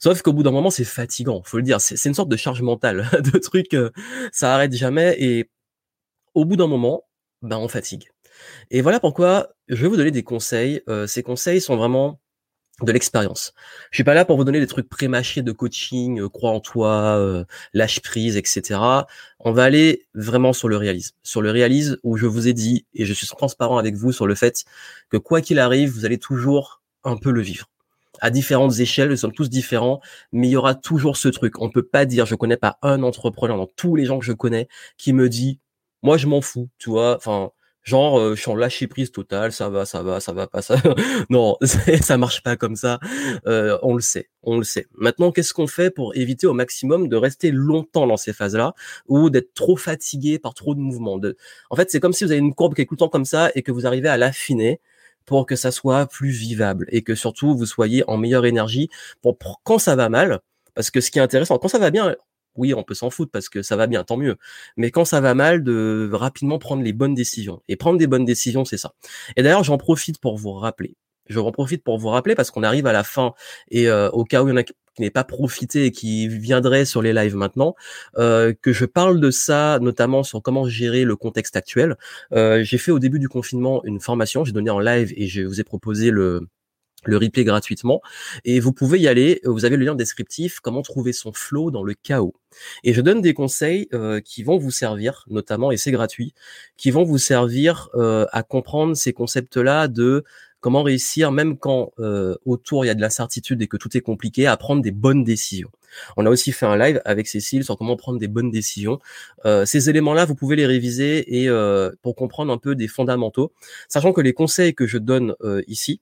Sauf 0.00 0.20
qu'au 0.20 0.34
bout 0.34 0.42
d'un 0.42 0.50
moment, 0.50 0.68
c'est 0.68 0.84
fatigant, 0.84 1.42
faut 1.42 1.56
le 1.56 1.62
dire, 1.62 1.80
c'est 1.80 2.04
une 2.04 2.14
sorte 2.14 2.28
de 2.28 2.36
charge 2.36 2.60
mentale, 2.60 3.08
de 3.32 3.38
trucs, 3.38 3.72
euh, 3.72 3.88
ça 4.32 4.54
arrête 4.54 4.74
jamais, 4.74 5.16
et 5.18 5.48
au 6.34 6.44
bout 6.44 6.56
d'un 6.56 6.66
moment, 6.66 7.04
ben 7.40 7.56
on 7.56 7.68
fatigue. 7.68 8.10
Et 8.70 8.82
voilà 8.82 9.00
pourquoi 9.00 9.48
je 9.68 9.80
vais 9.80 9.88
vous 9.88 9.96
donner 9.96 10.10
des 10.10 10.22
conseils. 10.22 10.82
Euh, 10.88 11.06
ces 11.06 11.22
conseils 11.22 11.60
sont 11.62 11.76
vraiment 11.76 12.20
de 12.84 12.92
l'expérience. 12.92 13.52
Je 13.90 13.96
suis 13.96 14.04
pas 14.04 14.14
là 14.14 14.24
pour 14.24 14.36
vous 14.36 14.44
donner 14.44 14.60
des 14.60 14.66
trucs 14.66 14.88
pré-mâchés 14.88 15.42
de 15.42 15.52
coaching, 15.52 16.20
euh, 16.20 16.28
crois 16.28 16.50
en 16.50 16.60
toi, 16.60 17.16
euh, 17.18 17.44
lâche 17.74 18.00
prise, 18.00 18.36
etc. 18.36 18.80
On 19.38 19.52
va 19.52 19.64
aller 19.64 20.06
vraiment 20.14 20.52
sur 20.52 20.68
le 20.68 20.76
réalisme. 20.76 21.16
Sur 21.22 21.42
le 21.42 21.50
réalisme 21.50 21.96
où 22.02 22.16
je 22.16 22.26
vous 22.26 22.48
ai 22.48 22.52
dit, 22.52 22.86
et 22.94 23.04
je 23.04 23.12
suis 23.12 23.26
transparent 23.26 23.78
avec 23.78 23.94
vous 23.94 24.12
sur 24.12 24.26
le 24.26 24.34
fait 24.34 24.64
que 25.10 25.16
quoi 25.16 25.40
qu'il 25.40 25.58
arrive, 25.58 25.90
vous 25.90 26.04
allez 26.04 26.18
toujours 26.18 26.82
un 27.04 27.16
peu 27.16 27.30
le 27.30 27.40
vivre. 27.40 27.66
À 28.20 28.30
différentes 28.30 28.78
échelles, 28.80 29.08
nous 29.08 29.16
sommes 29.16 29.32
tous 29.32 29.48
différents, 29.48 30.00
mais 30.32 30.48
il 30.48 30.50
y 30.50 30.56
aura 30.56 30.74
toujours 30.74 31.16
ce 31.16 31.28
truc. 31.28 31.60
On 31.60 31.70
peut 31.70 31.86
pas 31.86 32.04
dire, 32.04 32.26
je 32.26 32.34
connais 32.34 32.58
pas 32.58 32.78
un 32.82 33.02
entrepreneur 33.02 33.56
dans 33.56 33.68
tous 33.76 33.96
les 33.96 34.04
gens 34.04 34.18
que 34.18 34.26
je 34.26 34.32
connais 34.32 34.68
qui 34.98 35.12
me 35.12 35.28
dit, 35.28 35.58
moi 36.02 36.18
je 36.18 36.26
m'en 36.26 36.40
fous, 36.40 36.68
tu 36.78 36.90
vois, 36.90 37.16
enfin, 37.16 37.50
Genre, 37.82 38.18
euh, 38.18 38.34
je 38.34 38.40
suis 38.40 38.50
en 38.50 38.56
lâcher 38.56 38.86
prise 38.86 39.10
totale, 39.10 39.52
ça 39.52 39.70
va, 39.70 39.86
ça 39.86 40.02
va, 40.02 40.20
ça 40.20 40.32
va 40.32 40.46
pas, 40.46 40.60
ça. 40.60 40.76
non, 41.30 41.56
ça 42.02 42.18
marche 42.18 42.42
pas 42.42 42.56
comme 42.56 42.76
ça. 42.76 42.98
Euh, 43.46 43.78
on 43.82 43.94
le 43.94 44.02
sait, 44.02 44.28
on 44.42 44.58
le 44.58 44.64
sait. 44.64 44.86
Maintenant, 44.96 45.32
qu'est-ce 45.32 45.54
qu'on 45.54 45.66
fait 45.66 45.90
pour 45.90 46.14
éviter 46.14 46.46
au 46.46 46.52
maximum 46.52 47.08
de 47.08 47.16
rester 47.16 47.50
longtemps 47.50 48.06
dans 48.06 48.18
ces 48.18 48.32
phases-là 48.32 48.74
ou 49.08 49.30
d'être 49.30 49.54
trop 49.54 49.76
fatigué 49.76 50.38
par 50.38 50.54
trop 50.54 50.74
de 50.74 50.80
mouvements. 50.80 51.18
De... 51.18 51.36
En 51.70 51.76
fait, 51.76 51.90
c'est 51.90 52.00
comme 52.00 52.12
si 52.12 52.24
vous 52.24 52.32
avez 52.32 52.40
une 52.40 52.54
courbe 52.54 52.74
qui 52.74 52.82
est 52.82 52.86
tout 52.86 52.94
le 52.94 52.98
temps 52.98 53.08
comme 53.08 53.24
ça 53.24 53.50
et 53.54 53.62
que 53.62 53.72
vous 53.72 53.86
arrivez 53.86 54.08
à 54.08 54.18
l'affiner 54.18 54.80
pour 55.24 55.46
que 55.46 55.56
ça 55.56 55.70
soit 55.70 56.06
plus 56.06 56.30
vivable 56.30 56.86
et 56.90 57.02
que 57.02 57.14
surtout 57.14 57.56
vous 57.56 57.66
soyez 57.66 58.04
en 58.08 58.16
meilleure 58.18 58.46
énergie 58.46 58.90
pour 59.22 59.38
quand 59.62 59.78
ça 59.78 59.96
va 59.96 60.08
mal. 60.08 60.40
Parce 60.74 60.90
que 60.90 61.00
ce 61.00 61.10
qui 61.10 61.18
est 61.18 61.22
intéressant, 61.22 61.58
quand 61.58 61.68
ça 61.68 61.78
va 61.78 61.90
bien, 61.90 62.14
oui, 62.56 62.74
on 62.74 62.82
peut 62.82 62.94
s'en 62.94 63.10
foutre 63.10 63.30
parce 63.30 63.48
que 63.48 63.62
ça 63.62 63.76
va 63.76 63.86
bien, 63.86 64.04
tant 64.04 64.16
mieux. 64.16 64.36
Mais 64.76 64.90
quand 64.90 65.04
ça 65.04 65.20
va 65.20 65.34
mal, 65.34 65.62
de 65.62 66.10
rapidement 66.12 66.58
prendre 66.58 66.82
les 66.82 66.92
bonnes 66.92 67.14
décisions. 67.14 67.62
Et 67.68 67.76
prendre 67.76 67.98
des 67.98 68.06
bonnes 68.06 68.24
décisions, 68.24 68.64
c'est 68.64 68.78
ça. 68.78 68.92
Et 69.36 69.42
d'ailleurs, 69.42 69.64
j'en 69.64 69.78
profite 69.78 70.18
pour 70.18 70.36
vous 70.36 70.52
rappeler. 70.52 70.96
Je 71.30 71.38
en 71.38 71.52
profite 71.52 71.84
pour 71.84 71.96
vous 71.98 72.08
rappeler 72.08 72.34
parce 72.34 72.50
qu'on 72.50 72.64
arrive 72.64 72.86
à 72.86 72.92
la 72.92 73.04
fin 73.04 73.34
et 73.70 73.88
euh, 73.88 74.10
au 74.10 74.24
cas 74.24 74.42
où 74.42 74.48
il 74.48 74.50
y 74.50 74.52
en 74.52 74.56
a 74.56 74.64
qui 74.64 74.74
n'aient 74.98 75.10
pas 75.10 75.22
profité 75.22 75.84
et 75.86 75.92
qui 75.92 76.26
viendraient 76.26 76.84
sur 76.84 77.02
les 77.02 77.12
lives 77.12 77.36
maintenant, 77.36 77.76
euh, 78.18 78.52
que 78.60 78.72
je 78.72 78.84
parle 78.84 79.20
de 79.20 79.30
ça, 79.30 79.78
notamment 79.80 80.24
sur 80.24 80.42
comment 80.42 80.66
gérer 80.66 81.04
le 81.04 81.14
contexte 81.14 81.54
actuel. 81.54 81.96
Euh, 82.32 82.64
j'ai 82.64 82.78
fait 82.78 82.90
au 82.90 82.98
début 82.98 83.20
du 83.20 83.28
confinement 83.28 83.84
une 83.84 84.00
formation, 84.00 84.44
j'ai 84.44 84.52
donné 84.52 84.70
en 84.70 84.80
live 84.80 85.12
et 85.16 85.28
je 85.28 85.42
vous 85.42 85.60
ai 85.60 85.64
proposé 85.64 86.10
le, 86.10 86.48
le 87.04 87.16
replay 87.16 87.44
gratuitement 87.44 88.00
et 88.44 88.60
vous 88.60 88.72
pouvez 88.72 89.00
y 89.00 89.08
aller. 89.08 89.40
Vous 89.44 89.64
avez 89.64 89.76
le 89.76 89.84
lien 89.84 89.94
descriptif 89.94 90.60
comment 90.60 90.82
trouver 90.82 91.12
son 91.12 91.32
flow 91.32 91.70
dans 91.70 91.82
le 91.82 91.94
chaos. 91.94 92.34
Et 92.84 92.92
je 92.92 93.00
donne 93.00 93.20
des 93.20 93.34
conseils 93.34 93.88
euh, 93.94 94.20
qui 94.20 94.42
vont 94.42 94.58
vous 94.58 94.70
servir, 94.70 95.24
notamment 95.28 95.70
et 95.70 95.76
c'est 95.76 95.92
gratuit, 95.92 96.34
qui 96.76 96.90
vont 96.90 97.04
vous 97.04 97.18
servir 97.18 97.88
euh, 97.94 98.26
à 98.32 98.42
comprendre 98.42 98.96
ces 98.96 99.12
concepts-là 99.12 99.88
de 99.88 100.24
comment 100.60 100.82
réussir 100.82 101.32
même 101.32 101.56
quand 101.56 101.92
euh, 102.00 102.36
autour 102.44 102.84
il 102.84 102.88
y 102.88 102.90
a 102.90 102.94
de 102.94 103.00
l'incertitude 103.00 103.62
et 103.62 103.66
que 103.66 103.78
tout 103.78 103.96
est 103.96 104.02
compliqué 104.02 104.46
à 104.46 104.56
prendre 104.58 104.82
des 104.82 104.90
bonnes 104.90 105.24
décisions. 105.24 105.70
On 106.16 106.26
a 106.26 106.30
aussi 106.30 106.52
fait 106.52 106.66
un 106.66 106.76
live 106.76 107.00
avec 107.04 107.26
Cécile 107.28 107.64
sur 107.64 107.78
comment 107.78 107.96
prendre 107.96 108.18
des 108.18 108.28
bonnes 108.28 108.50
décisions. 108.50 109.00
ces 109.64 109.90
éléments-là, 109.90 110.24
vous 110.24 110.36
pouvez 110.36 110.54
les 110.54 110.66
réviser 110.66 111.42
et 111.42 111.48
pour 112.02 112.14
comprendre 112.14 112.52
un 112.52 112.58
peu 112.58 112.76
des 112.76 112.86
fondamentaux, 112.86 113.52
sachant 113.88 114.12
que 114.12 114.20
les 114.20 114.32
conseils 114.32 114.72
que 114.72 114.86
je 114.86 114.98
donne 114.98 115.34
ici, 115.66 116.00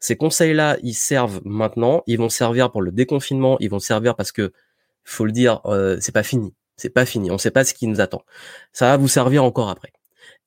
ces 0.00 0.16
conseils-là, 0.16 0.76
ils 0.82 0.94
servent 0.94 1.40
maintenant, 1.44 2.02
ils 2.06 2.18
vont 2.18 2.28
servir 2.28 2.70
pour 2.70 2.82
le 2.82 2.92
déconfinement, 2.92 3.56
ils 3.60 3.70
vont 3.70 3.78
servir 3.78 4.14
parce 4.14 4.32
que, 4.32 4.52
faut 5.04 5.24
le 5.24 5.32
dire, 5.32 5.60
euh, 5.66 5.98
c'est 6.00 6.12
pas 6.12 6.22
fini, 6.22 6.54
c'est 6.76 6.90
pas 6.90 7.06
fini, 7.06 7.30
on 7.30 7.38
sait 7.38 7.50
pas 7.50 7.64
ce 7.64 7.74
qui 7.74 7.86
nous 7.86 8.00
attend. 8.00 8.22
Ça 8.72 8.86
va 8.86 8.96
vous 8.96 9.08
servir 9.08 9.44
encore 9.44 9.68
après. 9.68 9.92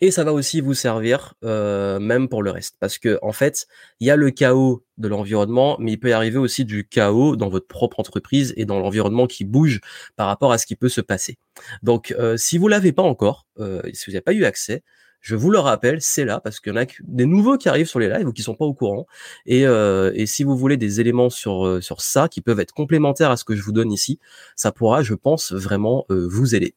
Et 0.03 0.09
ça 0.09 0.23
va 0.23 0.33
aussi 0.33 0.61
vous 0.61 0.73
servir 0.73 1.35
euh, 1.43 1.99
même 1.99 2.27
pour 2.27 2.41
le 2.41 2.49
reste, 2.49 2.75
parce 2.79 2.97
que 2.97 3.19
en 3.21 3.33
fait, 3.33 3.67
il 3.99 4.07
y 4.07 4.09
a 4.09 4.15
le 4.15 4.31
chaos 4.31 4.83
de 4.97 5.07
l'environnement, 5.07 5.77
mais 5.79 5.91
il 5.91 5.99
peut 5.99 6.09
y 6.09 6.13
arriver 6.13 6.39
aussi 6.39 6.65
du 6.65 6.87
chaos 6.87 7.35
dans 7.35 7.49
votre 7.49 7.67
propre 7.67 7.99
entreprise 7.99 8.53
et 8.57 8.65
dans 8.65 8.79
l'environnement 8.79 9.27
qui 9.27 9.45
bouge 9.45 9.79
par 10.15 10.27
rapport 10.27 10.51
à 10.51 10.57
ce 10.57 10.65
qui 10.65 10.75
peut 10.75 10.89
se 10.89 11.01
passer. 11.01 11.37
Donc, 11.83 12.15
euh, 12.17 12.35
si 12.35 12.57
vous 12.57 12.67
l'avez 12.67 12.93
pas 12.93 13.03
encore, 13.03 13.45
euh, 13.59 13.81
si 13.93 14.05
vous 14.07 14.13
n'avez 14.13 14.21
pas 14.21 14.33
eu 14.33 14.43
accès, 14.43 14.83
je 15.21 15.35
vous 15.35 15.51
le 15.51 15.59
rappelle, 15.59 16.01
c'est 16.01 16.25
là 16.25 16.39
parce 16.39 16.59
qu'il 16.59 16.73
y 16.73 16.75
en 16.77 16.81
a 16.81 16.85
des 17.03 17.25
nouveaux 17.25 17.57
qui 17.57 17.69
arrivent 17.69 17.87
sur 17.87 17.99
les 17.99 18.09
lives 18.09 18.27
ou 18.27 18.33
qui 18.33 18.41
sont 18.41 18.55
pas 18.55 18.65
au 18.65 18.73
courant. 18.73 19.05
Et, 19.45 19.67
euh, 19.67 20.25
si 20.25 20.43
vous 20.43 20.57
voulez 20.57 20.77
des 20.77 20.99
éléments 20.99 21.29
sur 21.29 21.65
euh, 21.65 21.79
sur 21.79 22.01
ça 22.01 22.27
qui 22.27 22.41
peuvent 22.41 22.59
être 22.59 22.73
complémentaires 22.73 23.29
à 23.29 23.37
ce 23.37 23.43
que 23.43 23.55
je 23.55 23.61
vous 23.61 23.71
donne 23.71 23.91
ici, 23.91 24.19
ça 24.55 24.71
pourra, 24.71 25.03
je 25.03 25.13
pense, 25.13 25.53
vraiment 25.53 26.05
euh, 26.09 26.27
vous 26.27 26.55
aider. 26.55 26.73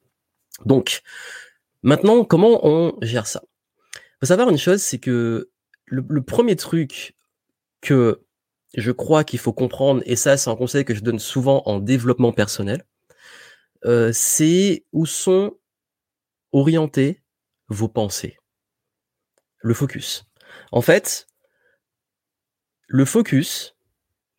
Donc, 0.66 1.00
maintenant, 1.82 2.24
comment 2.24 2.66
on 2.66 2.94
gère 3.00 3.26
ça? 3.26 3.42
Faut 4.20 4.26
savoir 4.26 4.50
une 4.50 4.58
chose, 4.58 4.82
c'est 4.82 4.98
que 4.98 5.48
le, 5.86 6.04
le, 6.08 6.22
premier 6.22 6.56
truc 6.56 7.16
que 7.80 8.20
je 8.76 8.92
crois 8.92 9.24
qu'il 9.24 9.38
faut 9.38 9.52
comprendre, 9.54 10.02
et 10.04 10.16
ça, 10.16 10.36
c'est 10.36 10.50
un 10.50 10.56
conseil 10.56 10.84
que 10.84 10.94
je 10.94 11.02
donne 11.02 11.18
souvent 11.18 11.62
en 11.66 11.80
développement 11.80 12.32
personnel, 12.32 12.84
c'est 14.12 14.84
où 14.92 15.04
sont 15.06 15.56
orientés 16.52 17.23
vos 17.68 17.88
pensées. 17.88 18.38
Le 19.58 19.74
focus. 19.74 20.24
En 20.72 20.82
fait, 20.82 21.26
le 22.86 23.04
focus, 23.04 23.76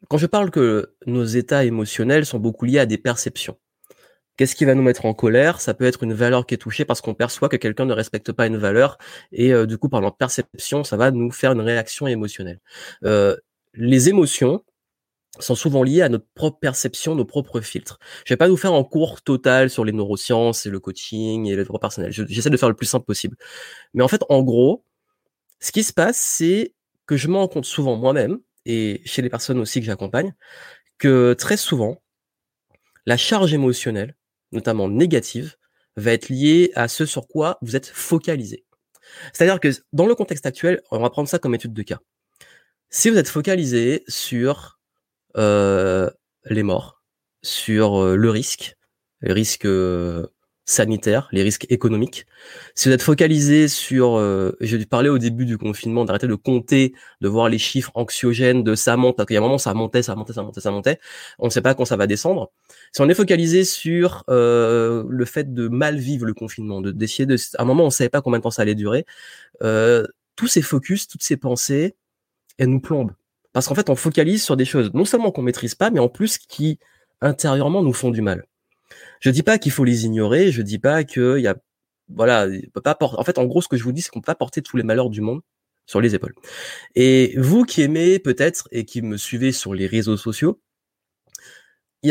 quand 0.08 0.18
je 0.18 0.28
parle 0.28 0.52
que 0.52 0.96
nos 1.06 1.26
états 1.26 1.66
émotionnels 1.66 2.26
sont 2.26 2.40
beaucoup 2.40 2.66
liés 2.66 2.80
à 2.80 2.86
des 2.86 2.98
perceptions. 2.98 3.58
Qu'est-ce 4.38 4.56
qui 4.56 4.66
va 4.66 4.76
nous 4.76 4.84
mettre 4.84 5.06
en 5.06 5.14
colère? 5.14 5.62
Ça 5.62 5.74
peut 5.74 5.86
être 5.86 6.04
une 6.04 6.14
valeur 6.14 6.46
qui 6.46 6.56
est 6.56 6.58
touchée 6.58 6.84
parce 6.84 7.00
qu'on 7.00 7.14
perçoit 7.14 7.48
que 7.48 7.56
quelqu'un 7.56 7.86
ne 7.86 7.94
respecte 7.94 8.34
pas 8.34 8.48
une 8.48 8.58
valeur 8.58 8.98
et 9.32 9.54
euh, 9.54 9.66
du 9.66 9.78
coup 9.78 9.88
par 9.88 10.02
notre 10.02 10.18
perception, 10.18 10.84
ça 10.84 10.98
va 10.98 11.12
nous 11.12 11.32
faire 11.32 11.54
une 11.54 11.62
réaction 11.62 12.06
émotionnelle. 12.06 12.60
Euh, 13.06 13.38
les 13.74 14.10
émotions, 14.10 14.64
sont 15.40 15.56
souvent 15.56 15.84
liés 15.84 16.02
à 16.02 16.10
notre 16.10 16.28
propre 16.34 16.60
perception, 16.60 17.16
nos 17.16 17.26
propres 17.26 17.62
filtres. 17.62 18.00
Je 18.26 18.34
vais 18.34 18.38
pas 18.38 18.48
vous 18.48 18.58
faire 18.58 18.74
un 18.74 18.84
cours 18.84 19.22
total 19.22 19.70
sur 19.70 19.86
les 19.86 19.92
neurosciences 19.92 20.66
et 20.66 20.70
le 20.70 20.80
coaching 20.80 21.46
et 21.46 21.52
le 21.52 21.58
développement 21.58 21.80
personnel. 21.80 22.12
J'essaie 22.12 22.50
de 22.50 22.58
faire 22.58 22.70
le 22.70 22.76
plus 22.76 22.86
simple 22.86 23.06
possible. 23.06 23.38
Mais 23.94 24.04
en 24.04 24.08
fait, 24.08 24.22
en 24.30 24.44
gros, 24.44 24.84
ce 25.60 25.72
qui 25.72 25.84
se 25.84 25.94
passe, 25.94 26.18
c'est 26.18 26.74
que 27.06 27.18
je 27.18 27.28
me 27.28 27.38
rends 27.38 27.48
compte 27.48 27.66
souvent 27.66 27.96
moi-même, 27.96 28.40
et 28.66 29.02
chez 29.06 29.22
les 29.22 29.30
personnes 29.30 29.60
aussi 29.60 29.80
que 29.80 29.86
j'accompagne, 29.86 30.34
que 30.98 31.34
très 31.34 31.58
souvent, 31.58 32.02
la 33.06 33.18
charge 33.18 33.54
émotionnelle, 33.54 34.16
notamment 34.52 34.90
négative, 34.90 35.56
va 35.98 36.12
être 36.12 36.30
liée 36.30 36.72
à 36.76 36.88
ce 36.88 37.06
sur 37.06 37.28
quoi 37.28 37.58
vous 37.62 37.76
êtes 37.76 37.88
focalisé. 37.88 38.66
C'est-à-dire 39.34 39.60
que 39.60 39.70
dans 39.94 40.08
le 40.08 40.16
contexte 40.16 40.46
actuel, 40.46 40.82
on 40.92 41.00
va 41.00 41.10
prendre 41.10 41.30
ça 41.30 41.40
comme 41.40 41.56
étude 41.56 41.74
de 41.74 41.84
cas. 41.84 42.00
Si 42.90 43.10
vous 43.10 43.18
êtes 43.18 43.30
focalisé 43.30 44.04
sur 44.08 44.75
les 45.36 46.64
morts, 46.64 47.02
sur 47.44 48.02
euh, 48.04 48.16
le 48.16 48.30
risque, 48.30 48.76
le 49.22 49.34
risque 49.34 49.66
euh, 49.66 50.28
sanitaires, 50.66 51.30
les 51.32 51.44
risques 51.44 51.68
économiques, 51.70 52.26
si 52.74 52.90
vous 52.90 52.96
êtes 52.96 53.04
focalisé 53.04 53.68
sur, 53.68 54.18
euh, 54.18 54.58
j'ai 54.62 54.84
parlé 54.86 55.10
au 55.10 55.20
début 55.20 55.46
du 55.46 55.60
confinement, 55.60 56.06
d'arrêter 56.06 56.28
de 56.28 56.36
compter, 56.36 56.94
de 57.22 57.28
voir 57.28 57.50
les 57.50 57.60
chiffres 57.60 57.92
anxiogènes, 57.94 58.64
de 58.64 58.74
ça 58.74 58.98
monte, 58.98 59.16
parce 59.16 59.28
qu'il 59.28 59.36
y 59.36 59.38
a 59.38 59.42
un 59.42 59.44
moment 59.44 59.60
ça 59.60 59.74
montait, 59.76 60.02
ça 60.02 60.16
montait, 60.16 60.34
ça 60.34 60.42
montait, 60.42 60.62
ça 60.62 60.72
montait, 60.72 61.00
on 61.38 61.46
ne 61.46 61.52
sait 61.52 61.62
pas 61.62 61.76
quand 61.76 61.86
ça 61.86 61.98
va 61.98 62.08
descendre. 62.08 62.52
Si 62.92 63.02
on 63.02 63.10
est 63.10 63.14
focalisé 63.14 63.64
sur 63.64 64.24
euh, 64.30 65.04
le 65.08 65.26
fait 65.26 65.54
de 65.54 65.68
mal 65.68 65.98
vivre 65.98 66.26
le 66.26 66.34
confinement, 66.34 66.82
de 66.82 66.92
d'essayer 66.92 67.28
de, 67.28 67.36
à 67.58 67.62
un 67.62 67.66
moment 67.66 67.84
on 67.84 67.88
ne 67.88 67.92
savait 67.92 68.10
pas 68.10 68.22
combien 68.22 68.40
de 68.40 68.44
temps 68.44 68.52
ça 68.52 68.64
allait 68.64 68.76
durer, 68.76 69.06
euh, 69.62 70.06
tous 70.36 70.48
ces 70.48 70.64
focus, 70.64 71.08
toutes 71.08 71.24
ces 71.24 71.38
pensées, 71.38 71.96
elles 72.58 72.70
nous 72.70 72.82
plombent. 72.82 73.14
Parce 73.56 73.68
qu'en 73.68 73.76
fait, 73.76 73.90
on 73.90 73.96
focalise 73.96 74.44
sur 74.44 74.58
des 74.58 74.66
choses 74.66 74.92
non 74.94 75.06
seulement 75.06 75.32
qu'on 75.32 75.42
maîtrise 75.42 75.76
pas, 75.76 75.90
mais 75.90 76.02
en 76.02 76.10
plus 76.10 76.38
qui 76.38 76.78
intérieurement 77.22 77.82
nous 77.82 77.94
font 77.94 78.12
du 78.12 78.22
mal. 78.22 78.44
Je 79.22 79.30
dis 79.30 79.44
pas 79.44 79.58
qu'il 79.60 79.72
faut 79.72 79.86
les 79.86 80.04
ignorer, 80.04 80.52
je 80.52 80.62
dis 80.62 80.78
pas 80.78 81.06
qu'il 81.06 81.40
y 81.40 81.48
a, 81.48 81.56
voilà, 82.10 82.48
peut 82.74 82.82
pas 82.82 82.96
porter, 82.96 83.18
en 83.18 83.24
fait, 83.24 83.38
en 83.38 83.46
gros, 83.46 83.62
ce 83.62 83.70
que 83.70 83.78
je 83.78 83.84
vous 83.86 83.94
dis, 83.94 84.02
c'est 84.02 84.10
qu'on 84.10 84.20
peut 84.20 84.26
pas 84.26 84.36
porter 84.36 84.62
tous 84.62 84.76
les 84.76 84.84
malheurs 84.84 85.10
du 85.10 85.22
monde 85.22 85.40
sur 85.86 86.02
les 86.02 86.16
épaules. 86.16 86.36
Et 86.96 87.34
vous 87.38 87.64
qui 87.64 87.82
aimez 87.82 88.20
peut-être 88.20 88.68
et 88.74 88.84
qui 88.84 89.02
me 89.02 89.16
suivez 89.16 89.54
sur 89.54 89.74
les 89.74 89.88
réseaux 89.88 90.18
sociaux, 90.18 90.60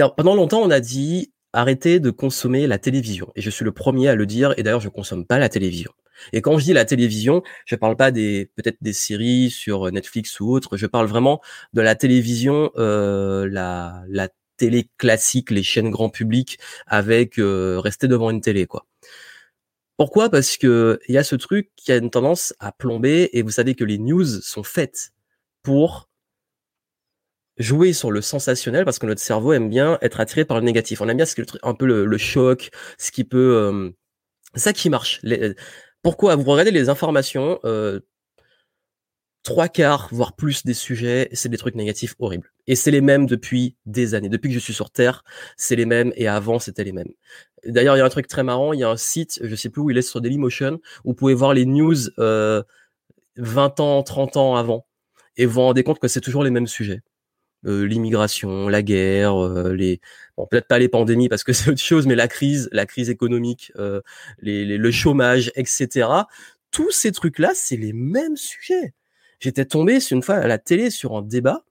a, 0.00 0.09
pendant 0.09 0.37
longtemps, 0.37 0.62
on 0.62 0.70
a 0.70 0.80
dit 0.80 1.30
arrêtez 1.52 2.00
de 2.00 2.09
consommer 2.09 2.66
la 2.66 2.78
télévision. 2.78 3.30
Et 3.37 3.42
je 3.42 3.50
suis 3.50 3.66
le 3.66 3.72
premier 3.72 4.09
à 4.09 4.14
le 4.14 4.24
dire. 4.24 4.54
Et 4.57 4.62
d'ailleurs, 4.62 4.80
je 4.80 4.88
consomme 4.88 5.26
pas 5.26 5.38
la 5.38 5.50
télévision. 5.50 5.92
Et 6.33 6.42
quand 6.42 6.59
je 6.59 6.64
dis 6.64 6.72
la 6.72 6.85
télévision, 6.85 7.42
je 7.66 7.77
parle 7.77 7.96
pas 7.96 8.11
des 8.11 8.50
peut-être 8.57 8.79
des 8.81 8.92
séries 8.92 9.50
sur 9.50 9.90
Netflix 9.92 10.40
ou 10.40 10.50
autre. 10.50 10.77
Je 10.77 10.87
parle 10.87 11.07
vraiment 11.07 11.40
de 11.72 11.81
la 11.83 11.94
télévision, 11.94 12.70
euh, 12.77 13.48
la, 13.50 14.03
la 14.09 14.29
télé 14.57 14.88
classique, 14.98 15.50
les 15.50 15.62
chaînes 15.62 15.90
grand 15.90 16.11
public, 16.11 16.59
avec 16.87 17.38
euh, 17.38 17.81
rester 17.81 18.09
devant 18.09 18.31
une 18.31 18.40
télé, 18.40 18.66
quoi. 18.66 18.87
Pourquoi? 19.96 20.29
Parce 20.29 20.57
que 20.57 20.98
il 21.09 21.14
y 21.14 21.18
a 21.18 21.24
ce 21.24 21.37
truc 21.37 21.70
qui 21.77 21.92
a 21.92 21.96
une 21.96 22.11
tendance 22.11 22.55
à 22.59 22.72
plomber, 22.72 23.31
et 23.33 23.42
vous 23.42 23.50
savez 23.50 23.74
que 23.74 23.85
les 23.85 23.98
news 23.98 24.24
sont 24.24 24.64
faites 24.64 25.12
pour 25.62 26.09
jouer 27.59 27.92
sur 27.92 28.11
le 28.11 28.20
sensationnel 28.20 28.85
parce 28.85 28.98
que 28.98 29.07
notre 29.07 29.20
cerveau 29.20 29.53
aime 29.53 29.68
bien 29.68 29.98
être 30.03 30.20
attiré 30.20 30.44
par 30.44 30.59
le 30.59 30.64
négatif. 30.64 31.00
On 31.00 31.09
aime 31.09 31.16
bien 31.16 31.27
ce 31.27 31.35
que 31.35 31.42
un 31.62 31.74
peu 31.74 31.87
le, 31.87 32.18
choc, 32.18 32.70
ce 32.98 33.11
qui 33.11 33.24
peut, 33.24 33.57
euh, 33.57 33.90
ça 34.55 34.72
qui 34.72 34.90
marche. 34.90 35.20
Pourquoi 36.05 36.37
vous 36.37 36.45
regardez 36.45 36.71
les 36.71 36.90
informations, 36.90 37.59
euh, 37.64 38.01
trois 39.43 39.69
quarts, 39.69 40.09
voire 40.12 40.37
plus 40.37 40.64
des 40.64 40.75
sujets, 40.75 41.31
c'est 41.33 41.49
des 41.49 41.57
trucs 41.57 41.75
négatifs 41.75 42.14
horribles. 42.19 42.53
Et 42.67 42.77
c'est 42.77 42.90
les 42.90 43.01
mêmes 43.01 43.25
depuis 43.27 43.77
des 43.87 44.14
années. 44.14 44.29
Depuis 44.29 44.51
que 44.51 44.55
je 44.55 44.61
suis 44.61 44.75
sur 44.75 44.90
Terre, 44.90 45.25
c'est 45.57 45.77
les 45.77 45.87
mêmes 45.87 46.12
et 46.17 46.29
avant, 46.29 46.59
c'était 46.59 46.85
les 46.85 46.93
mêmes. 46.93 47.09
D'ailleurs, 47.64 47.97
il 47.97 48.01
y 48.01 48.03
a 48.03 48.05
un 48.05 48.11
truc 48.11 48.29
très 48.29 48.43
marrant, 48.43 48.75
il 48.75 48.81
y 48.81 48.85
a 48.85 48.90
un 48.90 48.99
site, 48.99 49.40
je 49.43 49.55
sais 49.57 49.71
plus 49.71 49.81
où 49.81 49.90
il 49.90 49.97
est 49.97 50.03
sur 50.03 50.21
Dailymotion, 50.21 50.79
où 51.05 51.11
vous 51.11 51.14
pouvez 51.14 51.35
voir 51.35 51.55
les 51.55 51.64
news 51.64 51.97
euh, 52.19 52.62
20 53.37 53.81
ans, 53.81 54.03
30 54.03 54.37
ans 54.37 54.57
avant. 54.57 54.87
Et 55.38 55.47
vous 55.47 55.55
vous 55.55 55.61
rendez 55.62 55.85
compte 55.85 56.01
que 56.01 56.09
c'est 56.09 56.21
toujours 56.21 56.45
les 56.45 56.51
mêmes 56.51 56.67
sujets. 56.67 57.01
Euh, 57.66 57.87
l'immigration, 57.87 58.68
la 58.68 58.83
guerre, 58.83 59.42
euh, 59.42 59.72
les 59.72 60.00
bon 60.37 60.46
peut-être 60.46 60.68
pas 60.68 60.79
les 60.79 60.88
pandémies 60.88 61.29
parce 61.29 61.44
que 61.44 61.53
c'est 61.55 61.70
autre 61.70 61.81
chose, 61.81 62.07
mais 62.07 62.14
la 62.14 62.29
crise, 62.29 62.68
la 62.72 62.87
crise 62.87 63.11
économique, 63.11 63.72
euh, 63.77 64.00
les, 64.40 64.64
le 64.64 64.90
chômage, 64.90 65.50
etc. 65.57 66.09
Tous 66.70 66.90
ces 66.90 67.12
trucs-là, 67.12 67.53
c'est 67.55 67.77
les 67.77 67.92
mêmes 67.92 68.37
sujets. 68.37 68.94
J'étais 69.40 69.64
tombé 69.64 69.98
une 70.11 70.22
fois 70.22 70.37
à 70.37 70.46
la 70.46 70.59
télé 70.59 70.90
sur 70.90 71.16
un 71.16 71.22
débat 71.22 71.64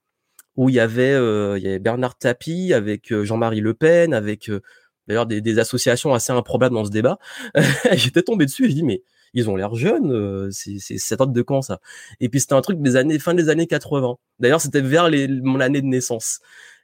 où 0.56 0.70
il 0.70 0.76
y 0.76 0.80
avait, 0.80 1.14
euh, 1.14 1.58
il 1.58 1.64
y 1.64 1.68
avait 1.68 1.80
Bernard 1.80 2.18
Tapie 2.18 2.74
avec 2.74 3.12
euh, 3.12 3.24
Jean-Marie 3.24 3.62
Le 3.62 3.74
Pen, 3.74 4.14
avec 4.14 4.50
euh, 4.50 4.62
d'ailleurs 5.08 5.26
des, 5.26 5.42
des, 5.42 5.60
associations 5.60 6.14
assez 6.14 6.32
improbables 6.32 6.76
dans 6.76 6.86
ce 6.86 6.92
débat. 6.92 7.18
J'étais 7.94 8.22
tombé 8.22 8.46
dessus, 8.46 8.70
je 8.70 8.76
dis 8.76 8.84
mais 8.84 9.02
ils 9.34 9.50
ont 9.50 9.56
l'air 9.56 9.76
jeunes, 9.76 10.52
c'est 10.52 10.78
c'est 10.80 11.20
de 11.20 11.42
quand 11.42 11.62
ça? 11.62 11.80
Et 12.20 12.30
puis 12.30 12.40
c'était 12.40 12.54
un 12.54 12.62
truc 12.62 12.82
des 12.82 12.96
années 12.96 13.20
fin 13.20 13.34
des 13.34 13.50
années 13.50 13.68
80. 13.68 14.18
D'ailleurs 14.40 14.62
c'était 14.62 14.82
vers 14.82 15.10
les, 15.10 15.28
mon 15.28 15.60
année 15.60 15.82
de 15.82 15.88
naissance. 15.88 16.40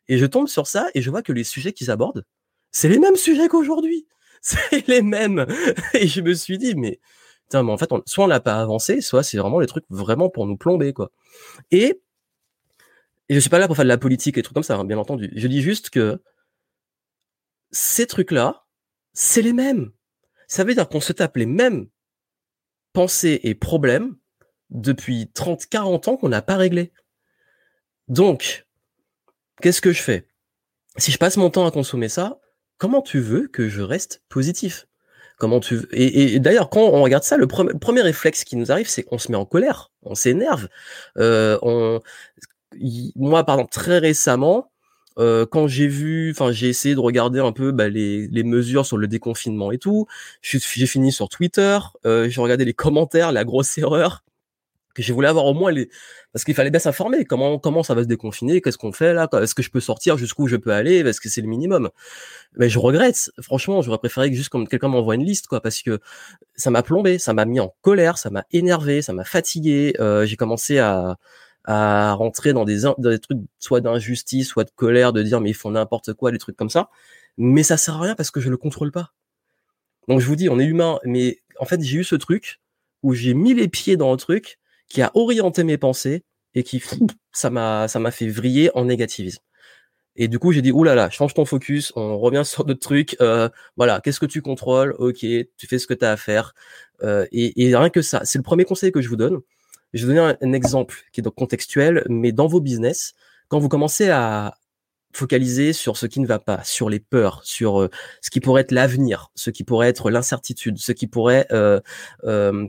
Et 0.08 0.18
je 0.18 0.26
tombe 0.26 0.48
sur 0.48 0.68
ça 0.68 0.88
et 0.96 1.02
je 1.02 1.10
vois 1.10 1.22
que 1.22 1.34
les 1.34 1.44
sujets 1.44 1.74
qu'ils 1.74 1.92
abordent, 1.92 2.26
c'est 2.72 2.90
les 2.90 3.00
mêmes 3.00 3.16
sujets 3.16 3.48
qu'aujourd'hui. 3.48 4.08
C'est 4.42 4.88
les 4.88 5.02
mêmes. 5.02 5.46
Et 5.94 6.08
je 6.08 6.22
me 6.22 6.34
suis 6.34 6.58
dit 6.58 6.74
mais 6.74 7.00
mais 7.54 7.72
en 7.72 7.78
fait, 7.78 7.90
soit 8.06 8.26
on 8.26 8.28
n'a 8.28 8.40
pas 8.40 8.62
avancé, 8.62 9.02
soit 9.02 9.24
c'est 9.24 9.38
vraiment 9.38 9.60
des 9.60 9.68
trucs 9.68 9.86
vraiment 9.90 10.30
pour 10.30 10.46
nous 10.46 10.58
plomber, 10.58 10.94
quoi. 10.94 11.12
Et, 11.72 12.02
et 13.30 13.36
je 13.36 13.40
suis 13.40 13.50
pas 13.50 13.60
là 13.60 13.68
pour 13.68 13.76
faire 13.76 13.86
de 13.86 13.90
la 13.90 13.98
politique 13.98 14.38
et 14.38 14.44
trucs 14.44 14.54
comme 14.54 14.64
ça, 14.64 14.76
hein, 14.76 14.86
bien 14.86 14.98
entendu. 14.98 15.32
Je 15.36 15.48
dis 15.48 15.62
juste 15.62 15.90
que 15.90 16.22
ces 17.72 18.08
trucs-là, 18.08 18.66
c'est 19.14 19.42
les 19.42 19.54
mêmes. 19.54 19.92
Ça 20.48 20.64
veut 20.64 20.74
dire 20.74 20.88
qu'on 20.90 21.02
se 21.02 21.14
tape 21.14 21.38
les 21.38 21.46
mêmes 21.46 21.88
pensées 22.94 23.40
et 23.44 23.56
problèmes 23.56 24.16
depuis 24.70 25.32
30, 25.34 25.66
40 25.68 26.08
ans 26.08 26.18
qu'on 26.18 26.30
n'a 26.30 26.42
pas 26.42 26.58
réglé. 26.58 26.92
Donc, 28.08 28.66
qu'est-ce 29.62 29.82
que 29.82 29.92
je 29.92 30.02
fais? 30.02 30.28
Si 30.98 31.12
je 31.12 31.18
passe 31.18 31.38
mon 31.38 31.50
temps 31.50 31.66
à 31.66 31.72
consommer 31.72 32.10
ça, 32.10 32.40
comment 32.78 33.02
tu 33.02 33.20
veux 33.20 33.48
que 33.48 33.70
je 33.70 33.82
reste 33.82 34.24
positif? 34.30 34.88
Comment 35.38 35.62
tu 35.62 35.80
et, 35.92 36.34
et 36.34 36.40
d'ailleurs 36.40 36.70
quand 36.70 36.82
on 36.82 37.02
regarde 37.02 37.24
ça, 37.24 37.38
le 37.38 37.48
premier, 37.48 38.02
réflexe 38.02 38.44
qui 38.44 38.58
nous 38.58 38.74
arrive, 38.74 38.90
c'est 38.90 39.04
qu'on 39.04 39.18
se 39.18 39.32
met 39.32 39.38
en 39.38 39.46
colère, 39.46 39.90
on 40.02 40.14
s'énerve. 40.14 40.68
Euh, 41.18 41.58
on, 41.62 42.02
moi, 43.16 43.46
par 43.46 43.56
exemple, 43.56 43.72
très 43.72 44.00
récemment, 44.00 44.72
euh, 45.18 45.46
quand 45.46 45.68
j'ai 45.68 45.88
vu, 45.88 46.32
enfin, 46.32 46.52
j'ai 46.52 46.70
essayé 46.70 46.96
de 46.96 47.00
regarder 47.00 47.40
un 47.40 47.52
peu 47.52 47.72
bah, 47.72 47.90
les, 47.90 48.28
les, 48.28 48.44
mesures 48.44 48.86
sur 48.86 48.98
le 48.98 49.08
déconfinement 49.08 49.72
et 49.72 49.78
tout. 49.78 50.06
J'ai 50.42 50.60
fini 50.86 51.12
sur 51.12 51.30
Twitter, 51.30 51.80
euh, 52.06 52.30
j'ai 52.30 52.42
regardé 52.42 52.66
les 52.66 52.74
commentaires, 52.76 53.32
la 53.32 53.44
grosse 53.44 53.78
erreur 53.78 54.24
que 54.96 55.04
j'ai 55.04 55.14
voulu 55.14 55.28
avoir 55.28 55.46
au 55.46 55.54
moins 55.54 55.72
les 55.72 55.90
parce 56.34 56.44
qu'il 56.44 56.54
fallait 56.56 56.72
bien 56.72 56.80
s'informer 56.80 57.26
comment 57.26 57.60
comment 57.60 57.84
ça 57.84 57.94
va 57.94 58.04
se 58.04 58.08
déconfiner 58.08 58.62
qu'est-ce 58.62 58.78
qu'on 58.78 58.92
fait 58.92 59.14
là 59.14 59.28
est-ce 59.42 59.56
que 59.56 59.62
je 59.62 59.70
peux 59.70 59.80
sortir 59.80 60.18
jusqu'où 60.18 60.48
je 60.48 60.56
peux 60.56 60.72
aller 60.72 61.04
parce 61.04 61.20
que 61.20 61.30
c'est 61.30 61.42
le 61.42 61.48
minimum 61.48 61.90
mais 62.58 62.70
je 62.70 62.80
regrette 62.80 63.32
franchement 63.42 63.82
j'aurais 63.82 63.98
préféré 64.00 64.30
que 64.30 64.36
juste 64.36 64.50
comme 64.50 64.68
quelqu'un 64.68 64.88
m'envoie 64.88 65.16
une 65.16 65.26
liste 65.26 65.48
quoi 65.48 65.62
parce 65.62 65.82
que 65.82 66.00
ça 66.56 66.72
m'a 66.72 66.84
plombé 66.84 67.20
ça 67.20 67.34
m'a 67.34 67.46
mis 67.46 67.60
en 67.60 67.74
colère 67.82 68.18
ça 68.18 68.30
m'a 68.30 68.46
énervé 68.52 69.02
ça 69.02 69.14
m'a 69.14 69.26
fatigué 69.26 69.94
euh, 70.00 70.26
j'ai 70.26 70.36
commencé 70.36 70.80
à 70.80 71.18
à 71.66 72.14
rentrer 72.14 72.54
dans 72.54 72.66
des, 72.66 72.82
dans 72.82 72.96
des 72.98 73.20
trucs 73.20 73.40
soit 73.60 73.82
d'injustice 73.82 74.48
soit 74.48 74.64
de 74.64 74.72
colère 74.72 75.14
de 75.14 75.22
dire 75.22 75.42
mais 75.42 75.50
ils 75.50 75.56
font 75.56 75.72
n'importe 75.72 76.14
quoi 76.14 76.32
des 76.32 76.38
trucs 76.38 76.56
comme 76.56 76.70
ça 76.70 76.90
mais 77.38 77.64
ça 77.64 77.78
sert 77.78 77.96
à 77.96 78.02
rien 78.02 78.16
parce 78.16 78.32
que 78.32 78.40
je 78.40 78.50
le 78.50 78.58
contrôle 78.58 78.92
pas 78.92 79.14
donc 80.08 80.20
je 80.20 80.26
vous 80.26 80.36
dis 80.36 80.50
on 80.50 80.60
est 80.60 80.66
humain 80.66 81.00
mais 81.04 81.40
en 81.60 81.66
fait 81.66 81.82
j'ai 81.82 81.98
eu 81.98 82.04
ce 82.04 82.16
truc 82.16 82.60
où 83.04 83.14
j'ai 83.14 83.34
mis 83.34 83.54
les 83.54 83.68
pieds 83.68 83.98
dans 83.98 84.12
le 84.12 84.18
truc 84.18 84.60
qui 84.88 85.02
a 85.02 85.12
orienté 85.14 85.64
mes 85.64 85.78
pensées 85.78 86.24
et 86.56 86.64
qui 86.64 86.82
ça 87.32 87.50
m'a 87.50 87.88
ça 87.88 88.00
m'a 88.00 88.12
fait 88.12 88.28
vriller 88.28 88.72
en 88.76 88.86
négativisme. 88.86 89.42
Et 90.16 90.28
du 90.28 90.38
coup, 90.38 90.52
j'ai 90.52 90.62
dit 90.62 90.72
oulala, 90.72 91.10
change 91.10 91.34
ton 91.34 91.46
focus, 91.46 91.94
on 91.96 92.18
revient 92.18 92.42
sur 92.44 92.66
d'autres 92.66 92.82
trucs. 92.82 93.16
Euh, 93.22 93.48
voilà, 93.78 94.02
qu'est-ce 94.02 94.20
que 94.20 94.26
tu 94.26 94.42
contrôles? 94.42 94.94
Ok, 95.00 95.20
tu 95.20 95.68
fais 95.68 95.80
ce 95.80 95.88
que 95.88 95.94
tu 95.94 96.04
as 96.04 96.12
à 96.12 96.18
faire. 96.18 96.54
Euh, 97.04 97.26
et, 97.32 97.64
et, 97.64 97.76
rien 97.76 97.90
que 97.90 98.02
ça, 98.02 98.22
c'est 98.26 98.38
le 98.38 98.44
premier 98.44 98.66
conseil 98.66 98.92
que 98.92 99.02
je 99.02 99.08
vous 99.08 99.16
donne. 99.16 99.40
Je 99.94 100.06
vais 100.06 100.14
donner 100.14 100.36
un, 100.42 100.54
exemple 100.54 101.04
qui 101.12 101.22
est 101.22 101.24
donc 101.24 101.36
contextuel, 101.36 102.06
mais 102.10 102.32
dans 102.32 102.48
vos 102.48 102.62
business, 102.62 103.14
quand 103.48 103.60
vous 103.60 103.70
commencez 103.70 104.10
à 104.10 104.56
focaliser 105.14 105.74
sur 105.74 105.98
ce 105.98 106.06
qui 106.06 106.20
ne 106.20 106.28
va 106.28 106.38
pas, 106.40 106.64
sur 106.64 106.90
les 106.90 107.00
peurs, 107.00 107.42
sur 107.44 107.82
euh, 107.82 107.90
ce 108.22 108.30
qui 108.30 108.40
pourrait 108.40 108.62
être 108.62 108.72
l'avenir, 108.72 109.32
ce 109.34 109.50
qui 109.50 109.64
pourrait 109.64 109.90
être 109.90 110.12
l'incertitude, 110.12 110.78
ce 110.78 110.92
qui 110.92 111.08
pourrait 111.08 111.48
euh, 111.52 111.80
euh, 112.26 112.68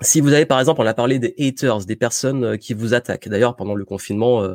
si 0.00 0.20
vous 0.20 0.32
avez 0.32 0.46
par 0.46 0.60
exemple, 0.60 0.80
on 0.80 0.86
a 0.86 0.94
parlé 0.94 1.18
des 1.18 1.34
haters, 1.38 1.84
des 1.84 1.96
personnes 1.96 2.44
euh, 2.44 2.56
qui 2.56 2.74
vous 2.74 2.94
attaquent. 2.94 3.28
D'ailleurs, 3.28 3.56
pendant 3.56 3.74
le 3.74 3.84
confinement, 3.84 4.42
euh, 4.42 4.54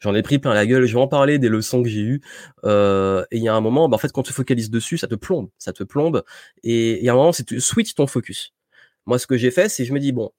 j'en 0.00 0.14
ai 0.14 0.22
pris 0.22 0.38
plein 0.38 0.54
la 0.54 0.66
gueule. 0.66 0.86
Je 0.86 0.94
vais 0.94 1.00
en 1.00 1.08
parler 1.08 1.38
des 1.38 1.48
leçons 1.48 1.82
que 1.82 1.88
j'ai 1.88 2.00
eues. 2.00 2.20
Et 2.64 3.36
il 3.36 3.42
y 3.42 3.48
a 3.48 3.54
un 3.54 3.60
moment, 3.60 3.88
bah, 3.88 3.96
en 3.96 3.98
fait, 3.98 4.12
quand 4.12 4.22
tu 4.22 4.32
focalises 4.32 4.70
dessus, 4.70 4.98
ça 4.98 5.06
te 5.06 5.14
plombe, 5.14 5.50
ça 5.58 5.72
te 5.72 5.84
plombe. 5.84 6.24
Et 6.64 6.98
il 6.98 7.04
y 7.04 7.08
a 7.08 7.12
un 7.12 7.16
moment, 7.16 7.32
c'est 7.32 7.44
tu 7.44 7.60
switch 7.60 7.94
ton 7.94 8.06
focus. 8.06 8.52
Moi, 9.06 9.18
ce 9.18 9.26
que 9.26 9.36
j'ai 9.36 9.50
fait, 9.50 9.68
c'est 9.68 9.84
je 9.84 9.92
me 9.92 10.00
dis 10.00 10.12
bon, 10.12 10.30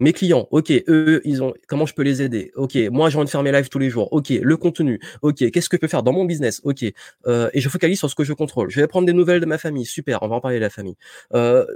mes 0.00 0.12
clients, 0.12 0.48
ok, 0.50 0.72
eux, 0.88 1.20
ils 1.24 1.42
ont, 1.42 1.54
comment 1.68 1.86
je 1.86 1.94
peux 1.94 2.02
les 2.02 2.22
aider? 2.22 2.50
Ok, 2.56 2.76
moi, 2.90 3.10
j'ai 3.10 3.18
envie 3.18 3.26
de 3.26 3.30
faire 3.30 3.42
mes 3.42 3.52
lives 3.52 3.68
tous 3.68 3.78
les 3.78 3.90
jours. 3.90 4.12
Ok, 4.12 4.30
le 4.30 4.56
contenu. 4.56 4.98
Ok, 5.22 5.50
qu'est-ce 5.50 5.68
que 5.68 5.76
je 5.76 5.80
peux 5.80 5.88
faire 5.88 6.02
dans 6.02 6.12
mon 6.12 6.24
business? 6.24 6.60
Ok, 6.64 6.84
euh, 7.26 7.50
et 7.52 7.60
je 7.60 7.68
focalise 7.68 7.98
sur 7.98 8.10
ce 8.10 8.14
que 8.14 8.24
je 8.24 8.32
contrôle. 8.32 8.70
Je 8.70 8.80
vais 8.80 8.86
prendre 8.86 9.06
des 9.06 9.12
nouvelles 9.12 9.40
de 9.40 9.46
ma 9.46 9.58
famille. 9.58 9.84
Super, 9.84 10.22
on 10.22 10.28
va 10.28 10.36
en 10.36 10.40
parler 10.40 10.56
de 10.56 10.62
la 10.62 10.70
famille. 10.70 10.96
Euh, 11.34 11.66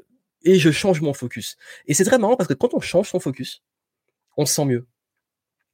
et 0.42 0.58
je 0.58 0.70
change 0.70 1.00
mon 1.00 1.12
focus. 1.14 1.56
Et 1.86 1.94
c'est 1.94 2.04
très 2.04 2.18
marrant 2.18 2.36
parce 2.36 2.48
que 2.48 2.54
quand 2.54 2.74
on 2.74 2.80
change 2.80 3.08
son 3.10 3.20
focus, 3.20 3.62
on 4.36 4.46
se 4.46 4.54
sent 4.54 4.64
mieux. 4.64 4.86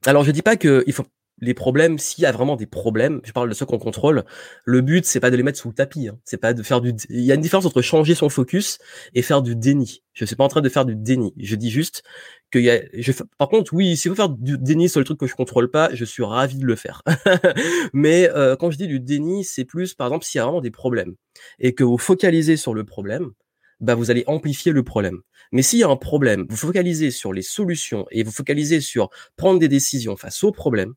Alors 0.07 0.25
je 0.25 0.31
dis 0.31 0.43
pas 0.43 0.57
que 0.57 0.83
il 0.87 0.93
faut 0.93 1.05
les 1.40 1.55
problèmes, 1.55 1.98
s'il 1.98 2.22
y 2.22 2.26
a 2.26 2.33
vraiment 2.33 2.57
des 2.57 2.66
problèmes, 2.66 3.20
je 3.24 3.33
parle 3.33 3.48
de 3.48 3.55
ceux 3.55 3.66
qu'on 3.66 3.79
contrôle, 3.79 4.24
le 4.64 4.81
but 4.81 5.05
c'est 5.05 5.20
pas 5.20 5.31
de 5.31 5.37
les 5.37 5.42
mettre 5.42 5.59
sous 5.59 5.68
le 5.68 5.74
tapis, 5.74 6.09
hein. 6.09 6.18
c'est 6.24 6.37
pas 6.37 6.53
de 6.53 6.62
faire 6.62 6.81
du. 6.81 6.92
Il 7.09 7.20
y 7.20 7.33
a 7.33 7.35
une 7.35 7.40
différence 7.40 7.66
entre 7.66 7.83
changer 7.83 8.14
son 8.14 8.29
focus 8.29 8.79
et 9.14 9.22
faire 9.22 9.42
du 9.42 9.57
déni. 9.57 10.03
Je 10.12 10.24
suis 10.24 10.37
pas 10.37 10.44
en 10.44 10.48
train 10.48 10.61
de 10.61 10.68
faire 10.68 10.85
du 10.85 10.96
déni. 10.96 11.33
Je 11.38 11.57
dis 11.57 11.70
juste 11.70 12.03
qu'il 12.53 12.62
y 12.62 12.70
a. 12.70 12.81
Je... 12.92 13.12
Par 13.38 13.48
contre, 13.48 13.72
oui, 13.72 13.96
si 13.96 14.09
vous 14.09 14.14
faire 14.14 14.29
du 14.29 14.59
déni 14.59 14.88
sur 14.88 15.00
le 15.00 15.05
truc 15.05 15.18
que 15.18 15.26
je 15.26 15.35
contrôle 15.35 15.70
pas, 15.70 15.90
je 15.94 16.05
suis 16.05 16.22
ravi 16.22 16.59
de 16.59 16.66
le 16.66 16.76
faire. 16.76 17.03
Mais 17.92 18.29
euh, 18.31 18.57
quand 18.57 18.70
je 18.70 18.76
dis 18.76 18.87
du 18.87 19.00
déni, 19.00 19.44
c'est 19.44 19.64
plus, 19.64 19.94
par 19.94 20.09
exemple, 20.09 20.24
s'il 20.24 20.38
y 20.38 20.42
a 20.42 20.44
vraiment 20.44 20.61
des 20.61 20.70
problèmes 20.70 21.14
et 21.59 21.74
que 21.74 21.85
vous 21.85 21.98
focalisez 21.98 22.57
sur 22.57 22.74
le 22.74 22.85
problème, 22.85 23.31
bah 23.81 23.94
vous 23.94 24.11
allez 24.11 24.24
amplifier 24.26 24.72
le 24.72 24.83
problème. 24.83 25.20
Mais 25.53 25.62
s'il 25.62 25.79
y 25.79 25.85
a 25.85 25.88
un 25.88 25.96
problème, 25.96 26.46
vous 26.48 26.57
focalisez 26.57 27.11
sur 27.11 27.33
les 27.33 27.42
solutions 27.42 28.07
et 28.11 28.22
vous 28.22 28.31
focalisez 28.31 28.81
sur 28.81 29.11
prendre 29.37 29.59
des 29.59 29.68
décisions 29.68 30.16
face 30.16 30.44
au 30.44 30.53
problème, 30.53 30.94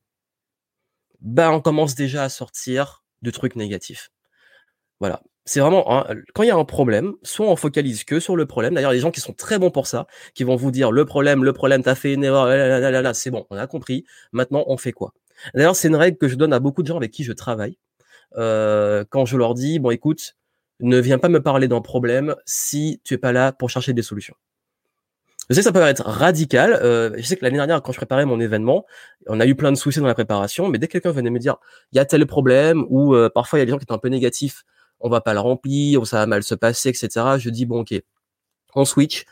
bah, 1.24 1.52
on 1.52 1.62
commence 1.62 1.96
déjà 1.96 2.24
à 2.24 2.30
sortir 2.30 3.04
de 3.22 3.32
trucs 3.32 3.56
négatifs. 3.56 4.12
Voilà. 5.00 5.22
C'est 5.46 5.60
vraiment 5.60 6.06
quand 6.34 6.44
il 6.44 6.48
y 6.48 6.52
a 6.52 6.56
un 6.56 6.64
problème, 6.64 7.14
soit 7.24 7.48
on 7.48 7.58
focalise 7.58 8.06
que 8.06 8.22
sur 8.22 8.38
le 8.38 8.46
problème. 8.46 8.76
D'ailleurs, 8.76 8.94
les 8.94 9.00
gens 9.00 9.12
qui 9.12 9.20
sont 9.20 9.34
très 9.34 9.60
bons 9.60 9.72
pour 9.72 9.88
ça, 9.88 10.08
qui 10.36 10.46
vont 10.46 10.56
vous 10.56 10.72
dire 10.72 10.92
le 10.92 11.04
problème, 11.06 11.44
le 11.44 11.52
problème, 11.52 11.84
t'as 11.84 11.96
fait 11.96 12.14
une 12.14 12.24
erreur, 12.24 12.48
là, 12.48 13.14
c'est 13.14 13.30
bon, 13.32 13.46
on 13.50 13.58
a 13.58 13.68
compris. 13.68 14.06
Maintenant, 14.32 14.64
on 14.68 14.78
fait 14.78 14.94
quoi? 14.94 15.14
D'ailleurs, 15.54 15.76
c'est 15.76 15.90
une 15.90 15.98
règle 15.98 16.18
que 16.18 16.30
je 16.30 16.36
donne 16.36 16.54
à 16.54 16.60
beaucoup 16.60 16.82
de 16.82 16.88
gens 16.88 16.96
avec 16.96 17.12
qui 17.12 17.26
je 17.26 17.34
travaille. 17.34 17.78
Euh, 18.38 19.04
quand 19.10 19.26
je 19.26 19.38
leur 19.38 19.54
dis 19.54 19.80
bon, 19.80 19.92
écoute, 19.92 20.36
ne 20.80 20.98
viens 21.00 21.20
pas 21.20 21.30
me 21.30 21.42
parler 21.42 21.68
d'un 21.68 21.82
problème 21.82 22.36
si 22.46 23.02
tu 23.04 23.16
es 23.16 23.18
pas 23.18 23.32
là 23.34 23.52
pour 23.52 23.70
chercher 23.70 23.94
des 23.94 24.02
solutions. 24.02 24.36
Je 25.50 25.56
sais 25.56 25.60
que 25.62 25.66
ça 25.66 25.72
peut 25.74 25.82
être 25.82 26.04
radical. 26.06 26.74
Euh, 26.82 27.12
je 27.18 27.24
sais 27.24 27.36
que 27.36 27.44
l'année 27.44 27.58
dernière, 27.58 27.82
quand 27.82 27.92
je 27.92 27.98
préparais 27.98 28.26
mon 28.26 28.40
événement, 28.40 28.86
on 29.28 29.40
a 29.40 29.46
eu 29.46 29.56
plein 29.56 29.72
de 29.72 29.78
soucis 29.78 30.00
dans 30.00 30.08
la 30.08 30.14
préparation, 30.14 30.70
mais 30.70 30.78
dès 30.78 30.88
que 30.88 30.94
quelqu'un 30.94 31.12
venait 31.12 31.30
me 31.30 31.40
dire 31.40 31.58
il 31.92 31.98
y 31.98 32.00
a 32.00 32.06
tel 32.06 32.26
problème 32.26 32.86
ou 32.90 33.14
euh, 33.16 33.30
parfois 33.30 33.60
il 33.60 33.62
y 33.62 33.64
a 33.64 33.66
des 33.66 33.72
gens 33.72 33.78
qui 33.78 33.84
étaient 33.84 33.94
un 33.94 33.98
peu 33.98 34.08
négatifs, 34.10 34.64
on 35.00 35.10
va 35.10 35.22
pas 35.22 35.34
le 35.34 35.40
remplir, 35.42 36.02
ou 36.02 36.06
ça 36.06 36.18
va 36.18 36.28
mal 36.28 36.44
se 36.44 36.56
passer, 36.56 36.90
etc. 36.90 37.38
Je 37.40 37.50
dis 37.50 37.66
bon 37.66 37.82
ok, 37.82 37.94
on 38.76 38.86
switch. 38.86 39.26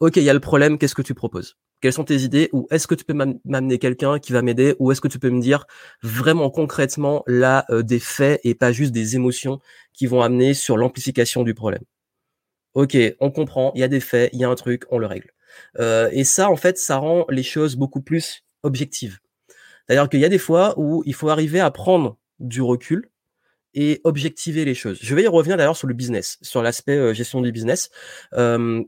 Ok, 0.00 0.16
il 0.16 0.24
y 0.24 0.30
a 0.30 0.34
le 0.34 0.40
problème, 0.40 0.78
qu'est-ce 0.78 0.94
que 0.94 1.02
tu 1.02 1.14
proposes? 1.14 1.56
Quelles 1.80 1.92
sont 1.92 2.04
tes 2.04 2.22
idées? 2.22 2.50
Ou 2.52 2.66
est-ce 2.70 2.86
que 2.88 2.94
tu 2.94 3.04
peux 3.04 3.14
m'amener 3.14 3.78
quelqu'un 3.78 4.18
qui 4.20 4.32
va 4.32 4.42
m'aider? 4.42 4.76
Ou 4.80 4.92
est-ce 4.92 5.00
que 5.00 5.08
tu 5.08 5.18
peux 5.20 5.30
me 5.30 5.40
dire 5.40 5.66
vraiment 6.02 6.50
concrètement 6.50 7.24
là 7.26 7.64
euh, 7.70 7.82
des 7.82 8.00
faits 8.00 8.40
et 8.44 8.54
pas 8.54 8.72
juste 8.72 8.92
des 8.92 9.16
émotions 9.16 9.60
qui 9.94 10.06
vont 10.06 10.22
amener 10.22 10.54
sur 10.54 10.76
l'amplification 10.76 11.44
du 11.44 11.54
problème? 11.54 11.82
Ok, 12.74 12.96
on 13.20 13.30
comprend, 13.30 13.72
il 13.74 13.80
y 13.80 13.84
a 13.84 13.88
des 13.88 14.00
faits, 14.00 14.30
il 14.32 14.40
y 14.40 14.44
a 14.44 14.48
un 14.48 14.54
truc, 14.54 14.84
on 14.90 14.98
le 14.98 15.06
règle. 15.06 15.30
Euh, 15.78 16.08
et 16.12 16.24
ça, 16.24 16.50
en 16.50 16.56
fait, 16.56 16.78
ça 16.78 16.96
rend 16.96 17.26
les 17.28 17.42
choses 17.42 17.76
beaucoup 17.76 18.00
plus 18.00 18.44
objectives. 18.62 19.18
C'est-à-dire 19.86 20.08
qu'il 20.08 20.20
y 20.20 20.24
a 20.24 20.28
des 20.28 20.38
fois 20.38 20.74
où 20.76 21.02
il 21.06 21.14
faut 21.14 21.28
arriver 21.28 21.60
à 21.60 21.70
prendre 21.70 22.18
du 22.40 22.60
recul 22.60 23.10
et 23.74 24.00
objectiver 24.04 24.64
les 24.64 24.74
choses. 24.74 24.98
Je 25.00 25.14
vais 25.14 25.22
y 25.22 25.26
revenir 25.26 25.56
d'ailleurs 25.56 25.76
sur 25.76 25.88
le 25.88 25.94
business, 25.94 26.38
sur 26.42 26.62
l'aspect 26.62 26.96
euh, 26.96 27.14
gestion 27.14 27.40
du 27.40 27.52
business. 27.52 27.90
Euh, 28.34 28.82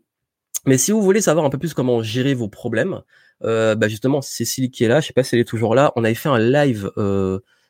mais 0.66 0.78
si 0.78 0.92
vous 0.92 1.02
voulez 1.02 1.20
savoir 1.20 1.46
un 1.46 1.50
peu 1.50 1.58
plus 1.58 1.72
comment 1.72 2.02
gérer 2.02 2.34
vos 2.34 2.48
problèmes, 2.48 3.00
bah 3.42 3.88
justement, 3.88 4.20
Cécile 4.20 4.70
qui 4.70 4.84
est 4.84 4.88
là, 4.88 5.00
je 5.00 5.06
sais 5.06 5.14
pas 5.14 5.22
si 5.22 5.34
elle 5.34 5.40
est 5.40 5.46
toujours 5.46 5.74
là, 5.74 5.92
on 5.96 6.04
avait 6.04 6.14
fait 6.14 6.28
un 6.28 6.38
live, 6.38 6.90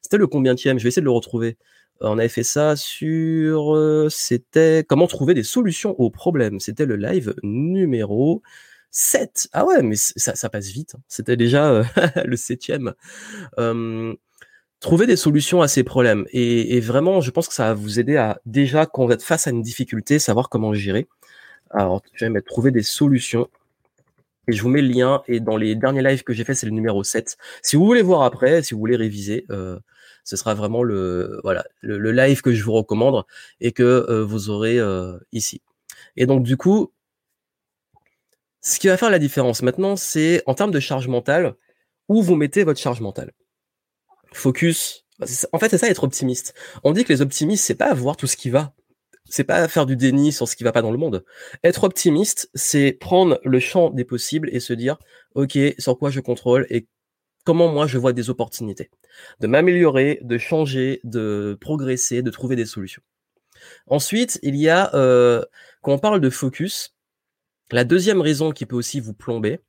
c'était 0.03 0.17
le 0.17 0.27
combien 0.27 0.57
Je 0.57 0.69
vais 0.69 0.75
essayer 0.77 1.01
de 1.01 1.05
le 1.05 1.13
retrouver. 1.13 1.57
On 2.01 2.19
avait 2.19 2.29
fait 2.29 2.43
ça 2.43 2.75
sur, 2.75 3.79
c'était 4.11 4.85
comment 4.89 5.07
trouver 5.07 5.35
des 5.35 5.45
solutions 5.45 5.95
aux 6.01 6.11
problèmes. 6.11 6.59
C'était 6.59 6.87
le 6.87 6.97
live 6.97 7.33
numéro 7.45 8.43
7 8.91 9.49
Ah 9.53 9.65
ouais, 9.65 9.83
mais 9.83 9.97
ça, 9.97 10.49
passe 10.49 10.69
vite. 10.69 10.95
Hein. 10.97 11.03
C'était 11.09 11.37
déjà 11.37 11.71
euh, 11.71 11.85
le 12.25 12.37
septième. 12.37 12.95
Trouver 14.81 15.07
des 15.07 15.17
solutions 15.17 15.61
à 15.61 15.69
ces 15.69 15.85
problèmes. 15.85 16.25
Et, 16.33 16.81
vraiment, 16.81 17.21
je 17.21 17.31
pense 17.31 17.49
que 17.49 17.53
ça 17.53 17.67
va 17.67 17.75
vous 17.75 18.01
aider 18.01 18.17
à 18.17 18.41
déjà, 18.47 18.87
quand 18.87 19.05
vous 19.05 19.13
êtes 19.13 19.23
face 19.23 19.47
à 19.47 19.51
une 19.51 19.61
difficulté, 19.61 20.19
savoir 20.19 20.49
comment 20.49 20.73
gérer. 20.73 21.07
Alors, 21.69 22.03
je 22.15 22.25
vais 22.25 22.41
trouver 22.41 22.71
des 22.71 22.83
solutions. 22.83 23.49
Et 24.49 24.53
je 24.53 24.63
vous 24.63 24.71
mets 24.71 24.81
le 24.81 24.89
lien. 24.89 25.23
Et 25.29 25.39
dans 25.39 25.59
les 25.59 25.75
derniers 25.77 26.03
lives 26.03 26.23
que 26.25 26.33
j'ai 26.33 26.45
fait, 26.45 26.55
c'est 26.55 26.65
le 26.65 26.73
numéro 26.73 27.05
7. 27.05 27.37
Si 27.61 27.77
vous 27.77 27.85
voulez 27.85 28.01
voir 28.01 28.23
après, 28.23 28.63
si 28.63 28.73
vous 28.73 28.81
voulez 28.81 28.97
réviser, 28.97 29.45
euh, 29.51 29.79
ce 30.25 30.37
sera 30.37 30.55
vraiment 30.55 30.83
le 30.83 31.41
voilà 31.45 31.65
le, 31.83 32.11
live 32.11 32.41
que 32.41 32.53
je 32.53 32.65
vous 32.65 32.73
recommande 32.73 33.25
et 33.61 33.73
que 33.73 33.83
euh, 33.83 34.25
vous 34.25 34.49
aurez 34.49 34.79
ici. 35.33 35.61
Et 36.17 36.25
donc 36.25 36.43
du 36.43 36.57
coup, 36.57 36.91
ce 38.61 38.79
qui 38.79 38.89
va 38.89 38.97
faire 38.97 39.11
la 39.11 39.19
différence 39.19 39.63
maintenant, 39.63 39.97
c'est 39.97 40.43
en 40.47 40.55
termes 40.55 40.71
de 40.71 40.81
charge 40.81 41.09
mentale, 41.09 41.55
où 42.09 42.23
vous 42.23 42.37
mettez 42.37 42.65
votre 42.65 42.81
charge 42.81 43.01
mentale. 43.01 43.33
Focus. 44.33 45.07
Bah, 45.19 45.27
en 45.53 45.59
fait, 45.59 45.69
c'est 45.69 45.79
ça 45.79 45.89
être 45.89 46.05
optimiste. 46.05 46.55
On 46.85 46.93
dit 46.93 47.05
que 47.05 47.13
les 47.13 47.23
optimistes, 47.23 47.65
c'est 47.65 47.75
pas 47.75 47.93
voir 47.95 48.17
tout 48.17 48.27
ce 48.27 48.37
qui 48.37 48.51
va. 48.51 48.75
C'est 49.27 49.45
pas 49.45 49.69
faire 49.69 49.87
du 49.87 49.97
déni 49.97 50.33
sur 50.33 50.49
ce 50.49 50.57
qui 50.57 50.65
va 50.65 50.73
pas 50.73 50.83
dans 50.83 50.91
le 50.91 50.99
monde. 50.99 51.25
Être 51.63 51.85
optimiste, 51.85 52.51
c'est 52.55 52.93
prendre 52.93 53.39
le 53.45 53.61
champ 53.61 53.91
des 53.91 54.05
possibles 54.05 54.51
et 54.53 54.61
se 54.61 54.73
dire, 54.73 54.99
OK, 55.35 55.57
sur 55.79 55.99
quoi 55.99 56.11
je 56.11 56.21
contrôle 56.21 56.67
et 56.69 56.89
comment 57.45 57.69
moi 57.69 57.87
je 57.87 57.97
vois 57.97 58.13
des 58.13 58.29
opportunités. 58.29 58.91
De 59.41 59.47
m'améliorer, 59.47 60.19
de 60.23 60.37
changer, 60.37 61.01
de 61.05 61.57
progresser, 61.61 62.23
de 62.23 62.31
trouver 62.31 62.57
des 62.57 62.67
solutions. 62.67 63.03
Ensuite, 63.87 64.39
il 64.43 64.57
y 64.57 64.69
a, 64.69 64.95
euh, 64.95 65.45
quand 65.83 65.93
on 65.93 65.99
parle 65.99 66.21
de 66.21 66.31
focus, 66.31 66.97
la 67.73 67.85
deuxième 67.85 68.21
raison 68.21 68.53
qui 68.53 68.67
peut 68.67 68.77
aussi 68.77 69.01
vous 69.01 69.15
plomber, 69.15 69.61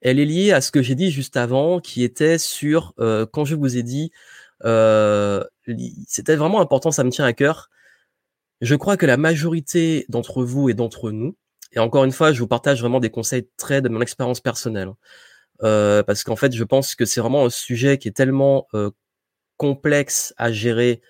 elle 0.00 0.18
est 0.18 0.24
liée 0.24 0.52
à 0.52 0.60
ce 0.60 0.70
que 0.70 0.82
j'ai 0.82 0.94
dit 0.94 1.10
juste 1.10 1.36
avant, 1.36 1.80
qui 1.80 2.02
était 2.02 2.38
sur 2.38 2.94
euh, 2.98 3.26
quand 3.26 3.44
je 3.44 3.54
vous 3.54 3.76
ai 3.76 3.82
dit, 3.82 4.10
euh, 4.64 5.44
c'était 6.06 6.36
vraiment 6.36 6.60
important, 6.60 6.90
ça 6.90 7.04
me 7.04 7.10
tient 7.10 7.24
à 7.24 7.32
cœur. 7.32 7.70
Je 8.60 8.74
crois 8.74 8.96
que 8.96 9.06
la 9.06 9.16
majorité 9.16 10.06
d'entre 10.08 10.44
vous 10.44 10.68
et 10.68 10.74
d'entre 10.74 11.10
nous, 11.10 11.36
et 11.72 11.78
encore 11.80 12.04
une 12.04 12.12
fois, 12.12 12.32
je 12.32 12.38
vous 12.38 12.46
partage 12.46 12.80
vraiment 12.80 13.00
des 13.00 13.10
conseils 13.10 13.48
très 13.56 13.82
de 13.82 13.88
mon 13.88 14.00
expérience 14.00 14.40
personnelle, 14.40 14.92
euh, 15.62 16.02
parce 16.02 16.24
qu'en 16.24 16.36
fait, 16.36 16.54
je 16.54 16.64
pense 16.64 16.94
que 16.94 17.04
c'est 17.04 17.20
vraiment 17.20 17.44
un 17.44 17.50
sujet 17.50 17.98
qui 17.98 18.08
est 18.08 18.12
tellement 18.12 18.68
complexe 19.56 20.34
à 20.36 20.52
gérer 20.52 21.00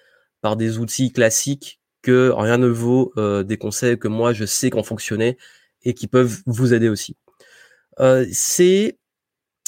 par 0.40 0.56
des 0.56 0.78
outils 0.78 1.12
classiques 1.12 1.80
que 2.02 2.30
rien 2.34 2.58
ne 2.58 2.66
vaut 2.66 3.12
des 3.44 3.56
conseils 3.56 3.98
que 3.98 4.08
moi 4.08 4.34
je 4.34 4.44
sais 4.44 4.68
qu'en 4.68 4.82
fonctionner 4.82 5.38
et 5.84 5.94
qui 5.94 6.06
peuvent 6.06 6.42
vous 6.46 6.74
aider 6.74 6.88
aussi. 6.88 7.16
Euh, 8.00 8.26
c'est 8.32 8.98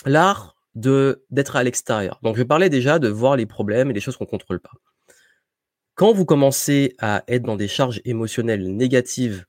l'art 0.04 0.56
de 0.74 1.24
d'être 1.30 1.56
à 1.56 1.64
l'extérieur. 1.64 2.18
Donc 2.22 2.36
je 2.36 2.42
parlais 2.42 2.70
déjà 2.70 2.98
de 2.98 3.08
voir 3.08 3.36
les 3.36 3.46
problèmes 3.46 3.90
et 3.90 3.94
les 3.94 4.00
choses 4.00 4.16
qu'on 4.16 4.26
contrôle 4.26 4.60
pas. 4.60 4.72
Quand 5.94 6.12
vous 6.12 6.26
commencez 6.26 6.94
à 6.98 7.24
être 7.28 7.44
dans 7.44 7.56
des 7.56 7.68
charges 7.68 8.02
émotionnelles 8.04 8.74
négatives 8.76 9.46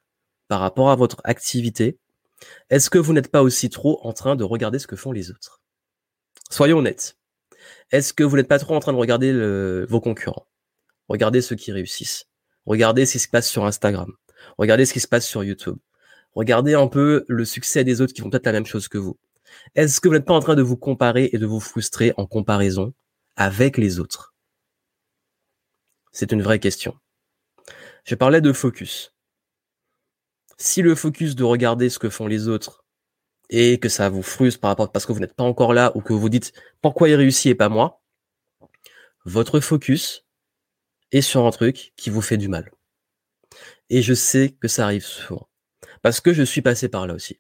par 0.48 0.62
rapport 0.62 0.90
à 0.90 0.96
votre 0.96 1.18
activité, 1.26 1.98
est-ce 2.70 2.90
que 2.90 2.98
vous 2.98 3.14
n'êtes 3.14 3.32
pas 3.32 3.42
aussi 3.42 3.70
trop 3.70 4.00
en 4.04 4.14
train 4.14 4.36
de 4.36 4.44
regarder 4.44 4.80
ce 4.80 4.88
que 4.88 4.96
font 4.96 5.12
les 5.12 5.32
autres? 5.32 5.62
Soyons 6.50 6.78
honnêtes. 6.78 7.18
Est-ce 7.92 8.14
que 8.14 8.24
vous 8.24 8.38
n'êtes 8.38 8.48
pas 8.48 8.60
trop 8.60 8.76
en 8.76 8.80
train 8.80 8.94
de 8.94 8.98
regarder 8.98 9.34
vos 9.90 10.00
concurrents? 10.00 10.48
Regardez 11.10 11.42
ceux 11.42 11.56
qui 11.56 11.72
réussissent. 11.72 12.28
Regardez 12.66 13.06
ce 13.06 13.14
qui 13.14 13.20
se 13.20 13.28
passe 13.28 13.50
sur 13.50 13.66
Instagram. 13.66 14.14
Regardez 14.58 14.86
ce 14.86 14.94
qui 14.94 15.00
se 15.00 15.08
passe 15.08 15.28
sur 15.28 15.44
YouTube. 15.44 15.78
Regardez 16.38 16.76
un 16.76 16.86
peu 16.86 17.26
le 17.28 17.46
succès 17.46 17.84
des 17.84 18.00
autres 18.00 18.14
qui 18.14 18.22
font 18.22 18.30
peut-être 18.30 18.46
la 18.46 18.52
même 18.52 18.68
chose 18.68 18.88
que 18.88 19.00
vous. 19.00 19.18
Est-ce 19.74 20.00
que 20.00 20.08
vous 20.08 20.14
n'êtes 20.14 20.28
pas 20.28 20.36
en 20.36 20.40
train 20.40 20.54
de 20.54 20.62
vous 20.62 20.78
comparer 20.78 21.32
et 21.34 21.40
de 21.40 21.48
vous 21.48 21.60
frustrer 21.60 22.14
en 22.16 22.28
comparaison 22.28 22.94
avec 23.36 23.76
les 23.76 24.00
autres? 24.00 24.36
C'est 26.12 26.32
une 26.32 26.44
vraie 26.44 26.60
question. 26.60 26.96
Je 28.04 28.14
parlais 28.14 28.40
de 28.40 28.54
focus. 28.54 29.16
Si 30.60 30.84
le 30.84 30.94
focus 30.94 31.36
de 31.36 31.44
regarder 31.44 31.90
ce 31.90 31.98
que 31.98 32.08
font 32.08 32.28
les 32.28 32.48
autres 32.48 32.86
et 33.50 33.80
que 33.80 33.90
ça 33.90 34.08
vous 34.08 34.22
frustre 34.22 34.60
par 34.60 34.70
rapport 34.70 34.92
parce 34.92 35.08
que 35.08 35.14
vous 35.14 35.20
n'êtes 35.20 35.34
pas 35.34 35.44
encore 35.44 35.74
là 35.74 35.92
ou 35.96 36.02
que 36.02 36.14
vous 36.14 36.30
dites 36.30 36.54
pourquoi 36.84 37.10
il 37.10 37.16
réussit 37.16 37.48
et 37.48 37.56
pas 37.56 37.70
moi, 37.70 38.04
votre 39.26 39.60
focus 39.60 40.28
est 41.12 41.22
sur 41.22 41.48
un 41.48 41.52
truc 41.52 41.94
qui 41.96 42.12
vous 42.12 42.22
fait 42.22 42.38
du 42.38 42.48
mal. 42.48 42.72
Et 43.90 44.04
je 44.04 44.14
sais 44.14 44.52
que 44.52 44.68
ça 44.68 44.84
arrive 44.84 45.04
souvent 45.04 45.50
parce 46.08 46.22
que 46.22 46.32
je 46.32 46.44
suis 46.44 46.62
passé 46.62 46.88
par 46.88 47.06
là 47.06 47.14
aussi. 47.14 47.38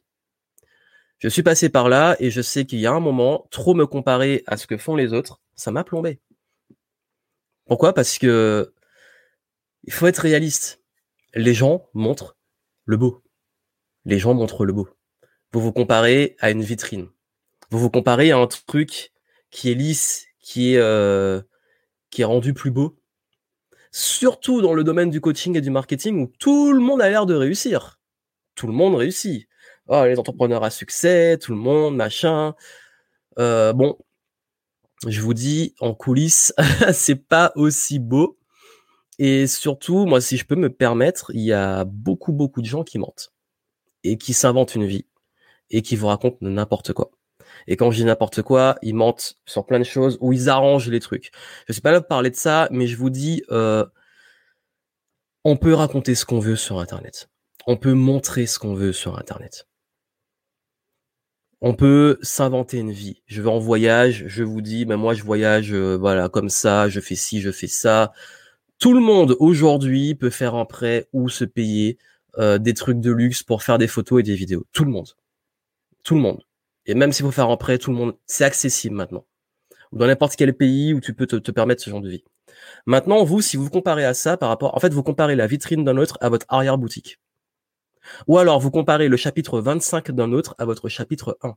Je 1.19 1.29
suis 1.29 1.41
passé 1.41 1.69
par 1.69 1.87
là 1.87 2.17
et 2.19 2.29
je 2.29 2.41
sais 2.41 2.65
qu'il 2.65 2.79
y 2.79 2.85
a 2.85 2.91
un 2.91 2.99
moment, 2.99 3.47
trop 3.49 3.73
me 3.73 3.85
comparer 3.85 4.43
à 4.45 4.57
ce 4.57 4.67
que 4.67 4.75
font 4.75 4.97
les 4.97 5.13
autres, 5.13 5.39
ça 5.55 5.71
m'a 5.71 5.85
plombé. 5.85 6.19
Pourquoi? 7.65 7.93
Parce 7.93 8.17
que 8.17 8.73
il 9.85 9.93
faut 9.93 10.05
être 10.05 10.17
réaliste. 10.17 10.81
Les 11.33 11.53
gens 11.53 11.87
montrent 11.93 12.35
le 12.83 12.97
beau. 12.97 13.23
Les 14.03 14.19
gens 14.19 14.33
montrent 14.33 14.65
le 14.65 14.73
beau. 14.73 14.89
Vous 15.53 15.61
vous 15.61 15.71
comparez 15.71 16.35
à 16.39 16.51
une 16.51 16.61
vitrine. 16.61 17.07
Vous 17.69 17.79
vous 17.79 17.89
comparez 17.89 18.31
à 18.31 18.37
un 18.37 18.47
truc 18.47 19.13
qui 19.49 19.71
est 19.71 19.75
lisse, 19.75 20.25
qui 20.41 20.73
est 20.73 20.79
euh, 20.79 21.41
qui 22.09 22.21
est 22.21 22.25
rendu 22.25 22.53
plus 22.53 22.71
beau. 22.71 22.99
Surtout 23.93 24.61
dans 24.61 24.73
le 24.73 24.83
domaine 24.83 25.09
du 25.09 25.21
coaching 25.21 25.55
et 25.55 25.61
du 25.61 25.69
marketing 25.69 26.21
où 26.21 26.33
tout 26.37 26.73
le 26.73 26.81
monde 26.81 27.01
a 27.01 27.09
l'air 27.09 27.25
de 27.25 27.33
réussir 27.33 27.97
tout 28.57 28.67
le 28.67 28.73
monde 28.73 28.95
réussit. 28.95 29.47
Oh, 29.87 30.03
les 30.05 30.19
entrepreneurs 30.19 30.63
à 30.65 30.69
succès, 30.69 31.37
tout 31.37 31.53
le 31.53 31.57
monde, 31.59 31.95
machin. 31.95 32.55
Euh, 33.39 33.71
bon, 33.71 33.97
je 35.07 35.21
vous 35.21 35.33
dis, 35.33 35.75
en 35.79 35.93
coulisses, 35.93 36.53
c'est 36.93 37.15
pas 37.15 37.53
aussi 37.55 37.99
beau. 37.99 38.37
Et 39.19 39.47
surtout, 39.47 40.05
moi, 40.05 40.21
si 40.21 40.37
je 40.37 40.45
peux 40.45 40.55
me 40.55 40.69
permettre, 40.69 41.31
il 41.33 41.41
y 41.41 41.53
a 41.53 41.85
beaucoup, 41.85 42.33
beaucoup 42.33 42.61
de 42.61 42.67
gens 42.67 42.83
qui 42.83 42.99
mentent 42.99 43.31
et 44.03 44.17
qui 44.17 44.33
s'inventent 44.33 44.75
une 44.75 44.85
vie 44.85 45.05
et 45.69 45.81
qui 45.81 45.95
vous 45.95 46.07
racontent 46.07 46.37
n'importe 46.41 46.93
quoi. 46.93 47.11
Et 47.67 47.77
quand 47.77 47.91
je 47.91 47.97
dis 47.97 48.05
n'importe 48.05 48.41
quoi, 48.41 48.77
ils 48.81 48.95
mentent 48.95 49.37
sur 49.45 49.65
plein 49.65 49.79
de 49.79 49.83
choses 49.83 50.17
ou 50.21 50.33
ils 50.33 50.49
arrangent 50.49 50.89
les 50.89 50.99
trucs. 50.99 51.31
Je 51.67 51.73
suis 51.73 51.81
pas 51.81 51.91
là 51.91 52.01
pour 52.01 52.07
parler 52.07 52.29
de 52.29 52.35
ça, 52.35 52.67
mais 52.71 52.87
je 52.87 52.97
vous 52.97 53.09
dis, 53.09 53.43
euh, 53.51 53.85
on 55.43 55.57
peut 55.57 55.73
raconter 55.73 56.15
ce 56.15 56.25
qu'on 56.25 56.39
veut 56.39 56.55
sur 56.55 56.79
Internet. 56.79 57.29
On 57.67 57.75
peut 57.75 57.93
montrer 57.93 58.47
ce 58.47 58.59
qu'on 58.59 58.73
veut 58.73 58.93
sur 58.93 59.19
Internet. 59.19 59.67
On 61.59 61.73
peut 61.73 62.17
s'inventer 62.21 62.77
une 62.77 62.91
vie. 62.91 63.21
Je 63.25 63.41
vais 63.41 63.49
en 63.49 63.59
voyage, 63.59 64.23
je 64.27 64.43
vous 64.43 64.61
dis, 64.61 64.85
mais 64.85 64.95
moi 64.95 65.13
je 65.13 65.23
voyage, 65.23 65.73
euh, 65.73 65.97
voilà, 65.97 66.29
comme 66.29 66.49
ça, 66.49 66.87
je 66.87 67.01
fais 67.01 67.15
ci, 67.15 67.41
je 67.41 67.51
fais 67.51 67.67
ça. 67.67 68.13
Tout 68.79 68.93
le 68.93 69.01
monde 69.01 69.35
aujourd'hui 69.39 70.15
peut 70.15 70.29
faire 70.29 70.55
un 70.55 70.63
prêt 70.63 71.09
ou 71.11 71.27
se 71.27 71.43
payer 71.43 71.97
euh, 72.37 72.57
des 72.57 72.73
trucs 72.73 73.01
de 73.01 73.11
luxe 73.11 73.43
pour 73.43 73.63
faire 73.63 73.77
des 73.77 73.87
photos 73.87 74.21
et 74.21 74.23
des 74.23 74.35
vidéos. 74.35 74.65
Tout 74.71 74.85
le 74.85 74.91
monde. 74.91 75.09
Tout 76.03 76.15
le 76.15 76.21
monde. 76.21 76.43
Et 76.85 76.95
même 76.95 77.11
s'il 77.11 77.25
faut 77.25 77.31
faire 77.31 77.49
un 77.49 77.57
prêt, 77.57 77.79
tout 77.79 77.91
le 77.91 77.97
monde, 77.97 78.15
c'est 78.27 78.45
accessible 78.45 78.95
maintenant. 78.95 79.25
Dans 79.91 80.07
n'importe 80.07 80.37
quel 80.37 80.53
pays 80.55 80.93
où 80.93 81.01
tu 81.01 81.13
peux 81.13 81.27
te, 81.27 81.51
permettre 81.51 81.83
ce 81.83 81.89
genre 81.89 82.01
de 82.01 82.09
vie. 82.09 82.23
Maintenant, 82.85 83.25
vous, 83.25 83.41
si 83.41 83.57
vous 83.57 83.69
comparez 83.69 84.05
à 84.05 84.13
ça 84.13 84.37
par 84.37 84.49
rapport, 84.49 84.75
en 84.75 84.79
fait, 84.79 84.93
vous 84.93 85.03
comparez 85.03 85.35
la 85.35 85.47
vitrine 85.47 85.83
d'un 85.83 85.97
autre 85.97 86.17
à 86.21 86.29
votre 86.29 86.45
arrière-boutique. 86.49 87.19
Ou 88.27 88.37
alors, 88.37 88.59
vous 88.59 88.71
comparez 88.71 89.07
le 89.07 89.17
chapitre 89.17 89.59
25 89.59 90.11
d'un 90.11 90.31
autre 90.31 90.55
à 90.57 90.65
votre 90.65 90.89
chapitre 90.89 91.37
1. 91.41 91.55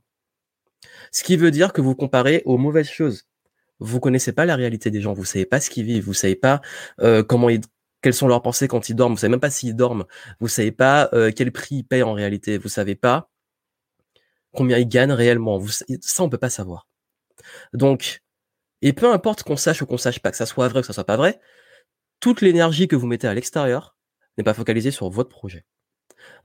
Ce 1.11 1.23
qui 1.23 1.37
veut 1.37 1.51
dire 1.51 1.73
que 1.73 1.81
vous 1.81 1.95
comparez 1.95 2.41
aux 2.45 2.57
mauvaises 2.57 2.89
choses. 2.89 3.27
Vous 3.79 3.99
connaissez 3.99 4.31
pas 4.31 4.45
la 4.45 4.55
réalité 4.55 4.91
des 4.91 5.01
gens, 5.01 5.13
vous 5.13 5.25
savez 5.25 5.45
pas 5.45 5.59
ce 5.59 5.69
qu'ils 5.69 5.85
vivent, 5.85 6.05
vous 6.05 6.13
savez 6.13 6.35
pas 6.35 6.61
euh, 7.01 7.23
comment 7.23 7.49
ils, 7.49 7.61
quelles 8.01 8.13
sont 8.13 8.27
leurs 8.27 8.41
pensées 8.41 8.67
quand 8.67 8.89
ils 8.89 8.95
dorment, 8.95 9.13
vous 9.13 9.19
savez 9.19 9.31
même 9.31 9.39
pas 9.39 9.49
s'ils 9.49 9.75
dorment, 9.75 10.05
vous 10.39 10.47
savez 10.47 10.71
pas 10.71 11.09
euh, 11.13 11.31
quel 11.35 11.51
prix 11.51 11.77
ils 11.77 11.83
payent 11.83 12.03
en 12.03 12.13
réalité, 12.13 12.57
vous 12.57 12.69
savez 12.69 12.95
pas 12.95 13.29
combien 14.53 14.77
ils 14.77 14.87
gagnent 14.87 15.13
réellement. 15.13 15.57
Vous, 15.57 15.69
ça, 15.69 16.23
on 16.23 16.29
peut 16.29 16.37
pas 16.37 16.49
savoir. 16.49 16.87
Donc, 17.73 18.21
et 18.81 18.93
peu 18.93 19.11
importe 19.11 19.43
qu'on 19.43 19.57
sache 19.57 19.81
ou 19.81 19.85
qu'on 19.85 19.97
sache 19.97 20.19
pas, 20.19 20.31
que 20.31 20.37
ça 20.37 20.45
soit 20.45 20.67
vrai 20.67 20.79
ou 20.79 20.81
que 20.81 20.87
ça 20.87 20.93
soit 20.93 21.03
pas 21.05 21.17
vrai, 21.17 21.39
toute 22.19 22.41
l'énergie 22.41 22.87
que 22.87 22.95
vous 22.95 23.07
mettez 23.07 23.27
à 23.27 23.33
l'extérieur 23.33 23.95
n'est 24.37 24.43
pas 24.43 24.53
focalisée 24.53 24.91
sur 24.91 25.09
votre 25.09 25.29
projet. 25.29 25.65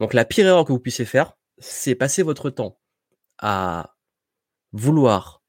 Donc, 0.01 0.15
la 0.15 0.25
pire 0.25 0.47
erreur 0.47 0.65
que 0.65 0.73
vous 0.73 0.79
puissiez 0.79 1.05
faire, 1.05 1.37
c'est 1.59 1.95
passer 1.95 2.23
votre 2.23 2.51
temps 2.51 2.79
à 3.39 3.97
vouloir 4.73 5.43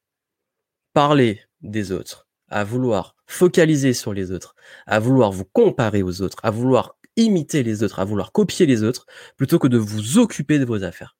parler 0.93 1.41
des 1.61 1.91
autres, 1.91 2.27
à 2.47 2.63
vouloir 2.63 3.15
focaliser 3.25 3.93
sur 3.93 4.13
les 4.13 4.31
autres, 4.31 4.55
à 4.85 4.99
vouloir 4.99 5.31
vous 5.31 5.45
comparer 5.45 6.01
aux 6.01 6.21
autres, 6.21 6.37
à 6.43 6.49
vouloir 6.49 6.97
imiter 7.17 7.63
les 7.63 7.83
autres, 7.83 7.99
à 7.99 8.05
vouloir 8.05 8.31
copier 8.31 8.65
les 8.65 8.83
autres, 8.83 9.05
plutôt 9.35 9.59
que 9.59 9.67
de 9.67 9.77
vous 9.77 10.17
occuper 10.17 10.59
de 10.59 10.65
vos 10.65 10.83
affaires. 10.83 11.17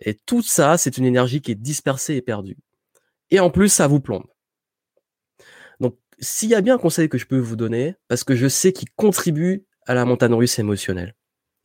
Et 0.00 0.14
tout 0.14 0.42
ça, 0.42 0.78
c'est 0.78 0.98
une 0.98 1.04
énergie 1.04 1.40
qui 1.40 1.52
est 1.52 1.56
dispersée 1.56 2.14
et 2.14 2.22
perdue. 2.22 2.56
Et 3.30 3.40
en 3.40 3.50
plus, 3.50 3.68
ça 3.68 3.86
vous 3.88 4.00
plombe. 4.00 4.26
Donc, 5.80 5.98
s'il 6.18 6.48
y 6.48 6.54
a 6.54 6.60
bien 6.60 6.74
un 6.74 6.78
conseil 6.78 7.08
que 7.08 7.18
je 7.18 7.26
peux 7.26 7.38
vous 7.38 7.56
donner, 7.56 7.96
parce 8.08 8.24
que 8.24 8.36
je 8.36 8.48
sais 8.48 8.72
qu'il 8.72 8.90
contribue 8.92 9.66
à 9.86 9.94
la 9.94 10.04
montagne 10.04 10.34
russe 10.34 10.58
émotionnelle, 10.58 11.14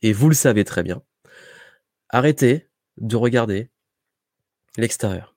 et 0.02 0.12
vous 0.12 0.28
le 0.28 0.34
savez 0.34 0.64
très 0.64 0.82
bien, 0.82 1.02
arrêtez 2.08 2.68
de 2.98 3.16
regarder 3.16 3.70
l'extérieur. 4.76 5.36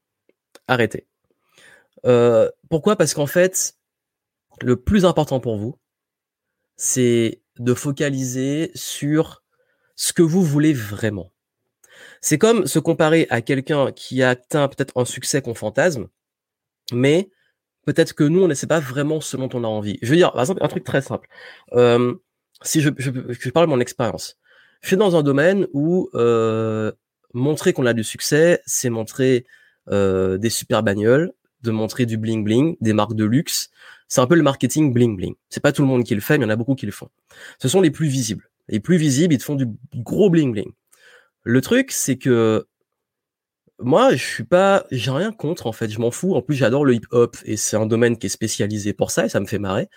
Arrêtez. 0.68 1.08
Euh, 2.06 2.50
pourquoi? 2.70 2.96
Parce 2.96 3.14
qu'en 3.14 3.28
fait, 3.28 3.78
le 4.62 4.76
plus 4.76 5.06
important 5.06 5.40
pour 5.40 5.58
vous, 5.58 5.78
c'est 6.76 7.42
de 7.58 7.74
focaliser 7.74 8.72
sur 8.76 9.44
ce 9.96 10.14
que 10.14 10.22
vous 10.22 10.44
voulez 10.44 10.74
vraiment. 10.74 11.32
C'est 12.22 12.38
comme 12.38 12.66
se 12.66 12.80
comparer 12.80 13.28
à 13.30 13.42
quelqu'un 13.42 13.92
qui 13.92 14.24
a 14.24 14.30
atteint 14.32 14.68
peut-être 14.68 14.98
un 14.98 15.06
succès 15.06 15.42
qu'on 15.42 15.54
fantasme, 15.54 16.08
mais 16.92 17.30
peut-être 17.86 18.14
que 18.14 18.24
nous, 18.24 18.44
on 18.44 18.48
ne 18.48 18.54
sait 18.54 18.68
pas 18.68 18.80
vraiment 18.80 19.22
ce 19.22 19.38
dont 19.38 19.50
on 19.54 19.64
a 19.64 19.68
envie. 19.68 19.98
Je 20.02 20.10
veux 20.10 20.18
dire, 20.18 20.32
par 20.32 20.42
exemple, 20.42 20.64
un 20.64 20.68
truc 20.68 20.84
très 20.84 21.02
simple. 21.02 21.30
Euh, 21.74 22.16
si 22.62 22.82
je, 22.82 22.90
je, 22.98 23.50
parle 23.52 23.68
de 23.68 23.72
mon 23.72 23.80
expérience, 23.80 24.38
je 24.86 24.90
suis 24.90 24.98
dans 24.98 25.16
un 25.16 25.24
domaine 25.24 25.66
où 25.74 26.12
euh, 26.14 26.92
montrer 27.34 27.74
qu'on 27.74 27.88
a 27.88 27.94
du 27.94 28.04
succès, 28.04 28.62
c'est 28.68 28.92
montrer 28.92 29.48
euh, 29.90 30.38
des 30.38 30.52
super 30.52 30.84
bagnoles, 30.84 31.34
de 31.64 31.72
montrer 31.72 32.06
du 32.06 32.18
bling 32.18 32.44
bling, 32.44 32.78
des 32.82 32.94
marques 32.94 33.16
de 33.16 33.26
luxe. 33.26 33.72
C'est 34.08 34.22
un 34.22 34.28
peu 34.28 34.36
le 34.36 34.44
marketing 34.44 34.94
bling 34.94 35.18
bling. 35.18 35.34
C'est 35.50 35.60
pas 35.60 35.72
tout 35.72 35.82
le 35.82 35.88
monde 35.88 36.04
qui 36.04 36.14
le 36.14 36.22
fait, 36.22 36.38
mais 36.38 36.46
il 36.46 36.50
y 36.50 36.52
en 36.52 36.54
a 36.54 36.56
beaucoup 36.56 36.76
qui 36.76 36.86
le 36.86 36.92
font. 36.92 37.10
Ce 37.58 37.68
sont 37.68 37.82
les 37.82 37.90
plus 37.90 38.10
visibles. 38.10 38.48
Les 38.68 38.80
plus 38.80 38.98
visibles, 38.98 39.34
ils 39.34 39.40
te 39.40 39.44
font 39.44 39.56
du 39.56 39.66
gros 39.96 40.30
bling 40.30 40.52
bling. 40.52 40.72
Le 41.42 41.62
truc, 41.62 41.92
c'est 41.92 42.20
que 42.20 42.68
moi, 43.80 44.14
je 44.14 44.24
suis 44.24 44.44
pas, 44.44 44.86
j'ai 44.92 45.10
rien 45.10 45.32
contre 45.32 45.66
en 45.66 45.72
fait, 45.72 45.90
je 45.90 46.00
m'en 46.00 46.12
fous. 46.12 46.36
En 46.36 46.44
plus, 46.44 46.54
j'adore 46.54 46.86
le 46.86 46.94
hip-hop 46.94 47.38
et 47.44 47.58
c'est 47.58 47.76
un 47.76 47.88
domaine 47.88 48.20
qui 48.20 48.28
est 48.28 48.30
spécialisé 48.30 48.94
pour 48.94 49.10
ça 49.10 49.26
et 49.26 49.30
ça 49.30 49.40
me 49.40 49.48
fait 49.48 49.58
marrer. 49.58 49.90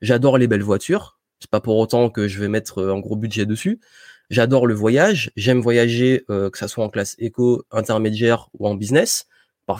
J'adore 0.00 0.38
les 0.38 0.46
belles 0.46 0.62
voitures. 0.62 1.18
C'est 1.40 1.50
pas 1.50 1.60
pour 1.60 1.76
autant 1.76 2.08
que 2.10 2.28
je 2.28 2.38
vais 2.40 2.48
mettre 2.48 2.78
euh, 2.78 2.94
un 2.94 3.00
gros 3.00 3.16
budget 3.16 3.46
dessus. 3.46 3.80
J'adore 4.30 4.66
le 4.66 4.74
voyage. 4.74 5.30
J'aime 5.36 5.60
voyager, 5.60 6.24
euh, 6.30 6.50
que 6.50 6.58
ça 6.58 6.68
soit 6.68 6.84
en 6.84 6.90
classe 6.90 7.14
éco, 7.18 7.64
intermédiaire 7.70 8.48
ou 8.58 8.68
en 8.68 8.74
business. 8.74 9.26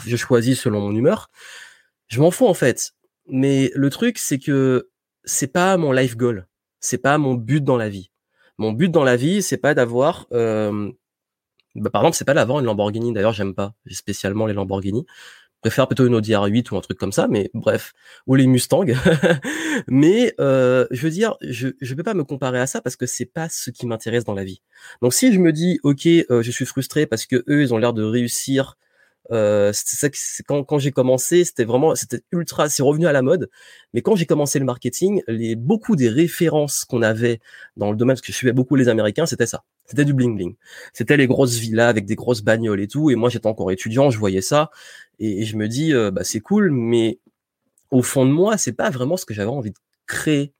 Je 0.05 0.15
choisis 0.15 0.59
selon 0.59 0.81
mon 0.81 0.95
humeur. 0.95 1.29
Je 2.07 2.19
m'en 2.19 2.31
fous 2.31 2.47
en 2.47 2.53
fait. 2.53 2.91
Mais 3.27 3.71
le 3.75 3.89
truc, 3.89 4.17
c'est 4.17 4.39
que 4.39 4.89
c'est 5.23 5.51
pas 5.51 5.77
mon 5.77 5.91
life 5.91 6.15
goal. 6.15 6.47
C'est 6.79 6.97
pas 6.99 7.17
mon 7.17 7.33
but 7.33 7.63
dans 7.63 7.77
la 7.77 7.89
vie. 7.89 8.11
Mon 8.57 8.71
but 8.71 8.89
dans 8.89 9.03
la 9.03 9.15
vie, 9.15 9.41
c'est 9.41 9.57
pas 9.57 9.73
d'avoir 9.73 10.27
euh, 10.31 10.91
bah, 11.75 11.89
par 11.89 12.01
exemple, 12.01 12.17
c'est 12.17 12.25
pas 12.25 12.33
d'avoir 12.33 12.59
une 12.59 12.65
Lamborghini. 12.65 13.13
D'ailleurs, 13.13 13.33
j'aime 13.33 13.53
pas 13.53 13.73
spécialement 13.91 14.45
les 14.45 14.53
Lamborghini. 14.53 15.05
Préfère 15.61 15.87
plutôt 15.87 16.07
une 16.07 16.15
Audi 16.15 16.31
R8 16.31 16.71
ou 16.71 16.77
un 16.77 16.81
truc 16.81 16.97
comme 16.97 17.11
ça, 17.11 17.27
mais 17.27 17.51
bref, 17.53 17.93
ou 18.27 18.35
les 18.35 18.47
Mustang. 18.47 18.85
mais 19.87 20.33
euh, 20.39 20.87
je 20.91 21.01
veux 21.01 21.09
dire, 21.09 21.35
je 21.41 21.69
je 21.81 21.95
peux 21.95 22.03
pas 22.03 22.13
me 22.13 22.23
comparer 22.23 22.59
à 22.59 22.67
ça 22.67 22.81
parce 22.81 22.95
que 22.95 23.05
c'est 23.05 23.25
pas 23.25 23.49
ce 23.49 23.69
qui 23.69 23.85
m'intéresse 23.85 24.23
dans 24.23 24.33
la 24.33 24.45
vie. 24.45 24.61
Donc 25.01 25.13
si 25.13 25.33
je 25.33 25.39
me 25.39 25.51
dis, 25.51 25.79
ok, 25.83 26.05
euh, 26.05 26.41
je 26.41 26.51
suis 26.51 26.65
frustré 26.65 27.05
parce 27.05 27.25
que 27.25 27.43
eux, 27.49 27.61
ils 27.61 27.73
ont 27.73 27.77
l'air 27.77 27.93
de 27.93 28.03
réussir 28.03 28.77
euh, 29.31 29.71
c'est 29.73 29.95
ça 29.95 30.09
quand, 30.47 30.63
quand 30.63 30.79
j'ai 30.79 30.91
commencé, 30.91 31.43
c'était 31.43 31.65
vraiment, 31.65 31.95
c'était 31.95 32.21
ultra, 32.31 32.69
c'est 32.69 32.83
revenu 32.83 33.05
à 33.07 33.11
la 33.11 33.21
mode. 33.21 33.49
Mais 33.93 34.01
quand 34.01 34.15
j'ai 34.15 34.25
commencé 34.25 34.59
le 34.59 34.65
marketing, 34.65 35.21
les 35.27 35.55
beaucoup 35.55 35.95
des 35.95 36.09
références 36.09 36.85
qu'on 36.85 37.01
avait 37.01 37.39
dans 37.77 37.91
le 37.91 37.97
domaine, 37.97 38.15
parce 38.15 38.21
que 38.21 38.31
je 38.31 38.37
suivais 38.37 38.53
beaucoup 38.53 38.75
les 38.75 38.87
Américains, 38.87 39.25
c'était 39.25 39.45
ça. 39.45 39.63
C'était 39.85 40.05
du 40.05 40.13
bling 40.13 40.35
bling. 40.35 40.55
C'était 40.93 41.17
les 41.17 41.27
grosses 41.27 41.57
villas 41.57 41.89
avec 41.89 42.05
des 42.05 42.15
grosses 42.15 42.41
bagnoles 42.41 42.81
et 42.81 42.87
tout. 42.87 43.09
Et 43.11 43.15
moi, 43.15 43.29
j'étais 43.29 43.47
encore 43.47 43.71
étudiant, 43.71 44.09
je 44.09 44.19
voyais 44.19 44.41
ça 44.41 44.71
et, 45.19 45.45
je 45.45 45.57
me 45.57 45.67
dis, 45.67 45.93
euh, 45.93 46.11
bah 46.11 46.23
c'est 46.23 46.39
cool, 46.39 46.71
mais 46.71 47.19
au 47.91 48.01
fond 48.01 48.25
de 48.25 48.31
moi, 48.31 48.57
c'est 48.57 48.73
pas 48.73 48.89
vraiment 48.89 49.17
ce 49.17 49.25
que 49.25 49.33
j'avais 49.33 49.49
envie 49.49 49.71
de 49.71 49.77
créer. 50.07 50.53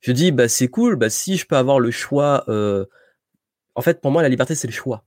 Je 0.00 0.12
dis, 0.12 0.32
bah 0.32 0.48
c'est 0.48 0.68
cool, 0.68 0.96
bah 0.96 1.10
si 1.10 1.36
je 1.36 1.46
peux 1.46 1.56
avoir 1.56 1.80
le 1.80 1.90
choix. 1.90 2.44
Euh... 2.48 2.86
En 3.74 3.82
fait, 3.82 4.00
pour 4.00 4.10
moi, 4.10 4.22
la 4.22 4.28
liberté, 4.28 4.54
c'est 4.54 4.66
le 4.66 4.72
choix 4.72 5.04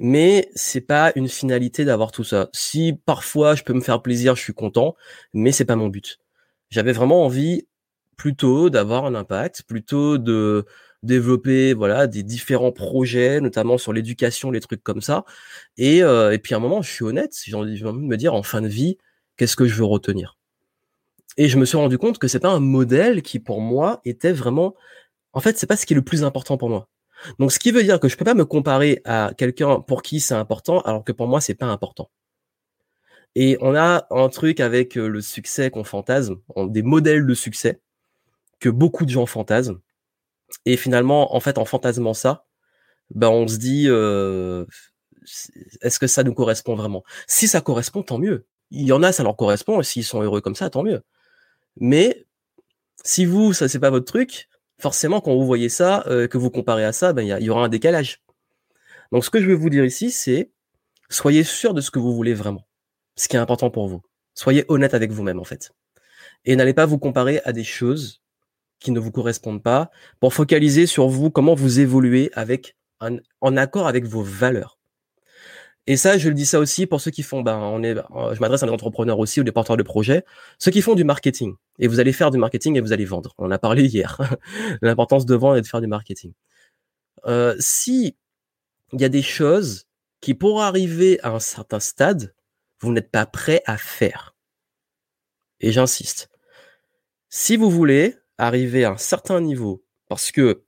mais 0.00 0.50
c'est 0.54 0.80
pas 0.80 1.12
une 1.14 1.28
finalité 1.28 1.84
d'avoir 1.84 2.10
tout 2.12 2.24
ça. 2.24 2.48
Si 2.52 2.94
parfois 3.04 3.54
je 3.54 3.62
peux 3.64 3.74
me 3.74 3.80
faire 3.80 4.02
plaisir, 4.02 4.34
je 4.34 4.42
suis 4.42 4.54
content, 4.54 4.96
mais 5.34 5.52
c'est 5.52 5.66
pas 5.66 5.76
mon 5.76 5.88
but. 5.88 6.18
J'avais 6.70 6.92
vraiment 6.92 7.24
envie 7.24 7.68
plutôt 8.16 8.70
d'avoir 8.70 9.06
un 9.06 9.14
impact, 9.14 9.64
plutôt 9.64 10.18
de 10.18 10.66
développer 11.02 11.74
voilà 11.74 12.06
des 12.06 12.22
différents 12.22 12.72
projets, 12.72 13.40
notamment 13.40 13.78
sur 13.78 13.92
l'éducation, 13.92 14.50
les 14.50 14.60
trucs 14.60 14.82
comme 14.82 15.00
ça. 15.02 15.24
Et, 15.76 16.02
euh, 16.02 16.32
et 16.32 16.38
puis 16.38 16.54
à 16.54 16.58
un 16.58 16.60
moment, 16.60 16.82
je 16.82 16.90
suis 16.90 17.04
honnête, 17.04 17.34
j'ai 17.44 17.54
envie 17.54 17.80
de 17.80 17.90
me 17.92 18.16
dire 18.16 18.34
en 18.34 18.42
fin 18.42 18.62
de 18.62 18.68
vie, 18.68 18.98
qu'est-ce 19.36 19.56
que 19.56 19.66
je 19.66 19.74
veux 19.74 19.84
retenir? 19.84 20.38
Et 21.36 21.48
je 21.48 21.58
me 21.58 21.64
suis 21.64 21.76
rendu 21.78 21.98
compte 21.98 22.18
que 22.18 22.28
c'est 22.28 22.40
pas 22.40 22.50
un 22.50 22.60
modèle 22.60 23.22
qui 23.22 23.38
pour 23.38 23.60
moi 23.60 24.00
était 24.04 24.32
vraiment, 24.32 24.74
en 25.32 25.40
fait, 25.40 25.58
c'est 25.58 25.66
pas 25.66 25.76
ce 25.76 25.86
qui 25.86 25.94
est 25.94 25.96
le 25.96 26.02
plus 26.02 26.24
important 26.24 26.56
pour 26.58 26.68
moi. 26.70 26.88
Donc, 27.38 27.52
ce 27.52 27.58
qui 27.58 27.70
veut 27.70 27.82
dire 27.82 28.00
que 28.00 28.08
je 28.08 28.16
peux 28.16 28.24
pas 28.24 28.34
me 28.34 28.44
comparer 28.44 29.02
à 29.04 29.32
quelqu'un 29.36 29.80
pour 29.80 30.02
qui 30.02 30.20
c'est 30.20 30.34
important, 30.34 30.80
alors 30.82 31.04
que 31.04 31.12
pour 31.12 31.28
moi, 31.28 31.40
c'est 31.40 31.54
pas 31.54 31.66
important. 31.66 32.10
Et 33.34 33.56
on 33.60 33.74
a 33.76 34.06
un 34.10 34.28
truc 34.28 34.60
avec 34.60 34.96
euh, 34.96 35.08
le 35.08 35.20
succès 35.20 35.70
qu'on 35.70 35.84
fantasme, 35.84 36.36
des 36.56 36.82
modèles 36.82 37.26
de 37.26 37.34
succès 37.34 37.80
que 38.58 38.68
beaucoup 38.68 39.04
de 39.04 39.10
gens 39.10 39.26
fantasment. 39.26 39.78
Et 40.66 40.76
finalement, 40.76 41.34
en 41.34 41.40
fait, 41.40 41.58
en 41.58 41.64
fantasmant 41.64 42.14
ça, 42.14 42.46
ben 43.14 43.28
on 43.28 43.46
se 43.46 43.56
dit, 43.56 43.84
euh, 43.88 44.66
est-ce 45.80 45.98
que 45.98 46.06
ça 46.06 46.22
nous 46.22 46.34
correspond 46.34 46.74
vraiment? 46.74 47.04
Si 47.26 47.48
ça 47.48 47.60
correspond, 47.60 48.02
tant 48.02 48.18
mieux. 48.18 48.46
Il 48.70 48.86
y 48.86 48.92
en 48.92 49.02
a, 49.02 49.12
ça 49.12 49.22
leur 49.22 49.36
correspond, 49.36 49.80
et 49.80 49.84
s'ils 49.84 50.04
sont 50.04 50.22
heureux 50.22 50.40
comme 50.40 50.54
ça, 50.54 50.70
tant 50.70 50.82
mieux. 50.82 51.02
Mais 51.76 52.26
si 53.04 53.24
vous, 53.24 53.52
ça 53.52 53.68
c'est 53.68 53.78
pas 53.78 53.90
votre 53.90 54.06
truc, 54.06 54.48
forcément, 54.80 55.20
quand 55.20 55.34
vous 55.34 55.46
voyez 55.46 55.68
ça, 55.68 56.04
euh, 56.06 56.26
que 56.26 56.38
vous 56.38 56.50
comparez 56.50 56.84
à 56.84 56.92
ça, 56.92 57.12
ben, 57.12 57.22
il 57.22 57.44
y, 57.44 57.50
aura 57.50 57.64
un 57.64 57.68
décalage. 57.68 58.22
Donc, 59.12 59.24
ce 59.24 59.30
que 59.30 59.40
je 59.40 59.46
veux 59.46 59.54
vous 59.54 59.70
dire 59.70 59.84
ici, 59.84 60.10
c'est 60.10 60.50
soyez 61.08 61.44
sûr 61.44 61.74
de 61.74 61.80
ce 61.80 61.90
que 61.90 61.98
vous 61.98 62.14
voulez 62.14 62.34
vraiment, 62.34 62.66
ce 63.16 63.28
qui 63.28 63.36
est 63.36 63.40
important 63.40 63.70
pour 63.70 63.88
vous. 63.88 64.02
Soyez 64.34 64.64
honnête 64.68 64.94
avec 64.94 65.10
vous-même, 65.12 65.38
en 65.38 65.44
fait. 65.44 65.72
Et 66.44 66.56
n'allez 66.56 66.74
pas 66.74 66.86
vous 66.86 66.98
comparer 66.98 67.40
à 67.44 67.52
des 67.52 67.64
choses 67.64 68.22
qui 68.78 68.92
ne 68.92 69.00
vous 69.00 69.10
correspondent 69.10 69.62
pas 69.62 69.90
pour 70.20 70.32
focaliser 70.32 70.86
sur 70.86 71.08
vous, 71.08 71.30
comment 71.30 71.54
vous 71.54 71.80
évoluez 71.80 72.30
avec 72.32 72.76
en 73.00 73.56
accord 73.56 73.86
avec 73.86 74.04
vos 74.04 74.22
valeurs. 74.22 74.79
Et 75.86 75.96
ça, 75.96 76.18
je 76.18 76.28
le 76.28 76.34
dis 76.34 76.46
ça 76.46 76.58
aussi 76.58 76.86
pour 76.86 77.00
ceux 77.00 77.10
qui 77.10 77.22
font, 77.22 77.42
ben, 77.42 77.56
on 77.58 77.82
est, 77.82 77.96
euh, 77.96 78.34
je 78.34 78.40
m'adresse 78.40 78.62
à 78.62 78.66
des 78.66 78.72
entrepreneurs 78.72 79.18
aussi 79.18 79.40
ou 79.40 79.44
des 79.44 79.52
porteurs 79.52 79.76
de 79.76 79.82
projets, 79.82 80.24
ceux 80.58 80.70
qui 80.70 80.82
font 80.82 80.94
du 80.94 81.04
marketing. 81.04 81.54
Et 81.78 81.88
vous 81.88 82.00
allez 82.00 82.12
faire 82.12 82.30
du 82.30 82.38
marketing 82.38 82.76
et 82.76 82.80
vous 82.80 82.92
allez 82.92 83.06
vendre. 83.06 83.34
On 83.38 83.46
en 83.46 83.50
a 83.50 83.58
parlé 83.58 83.84
hier. 83.86 84.20
L'importance 84.82 85.26
de 85.26 85.34
vendre 85.34 85.56
et 85.56 85.62
de 85.62 85.66
faire 85.66 85.80
du 85.80 85.86
marketing. 85.86 86.32
Euh, 87.26 87.56
si 87.58 88.16
il 88.92 89.00
y 89.00 89.04
a 89.04 89.08
des 89.08 89.22
choses 89.22 89.86
qui, 90.20 90.34
pour 90.34 90.62
arriver 90.62 91.18
à 91.22 91.30
un 91.30 91.40
certain 91.40 91.80
stade, 91.80 92.34
vous 92.80 92.92
n'êtes 92.92 93.10
pas 93.10 93.26
prêt 93.26 93.62
à 93.66 93.76
faire. 93.76 94.34
Et 95.60 95.72
j'insiste. 95.72 96.30
Si 97.28 97.56
vous 97.56 97.70
voulez 97.70 98.16
arriver 98.38 98.84
à 98.84 98.92
un 98.92 98.96
certain 98.96 99.40
niveau, 99.40 99.84
parce 100.08 100.32
que, 100.32 100.62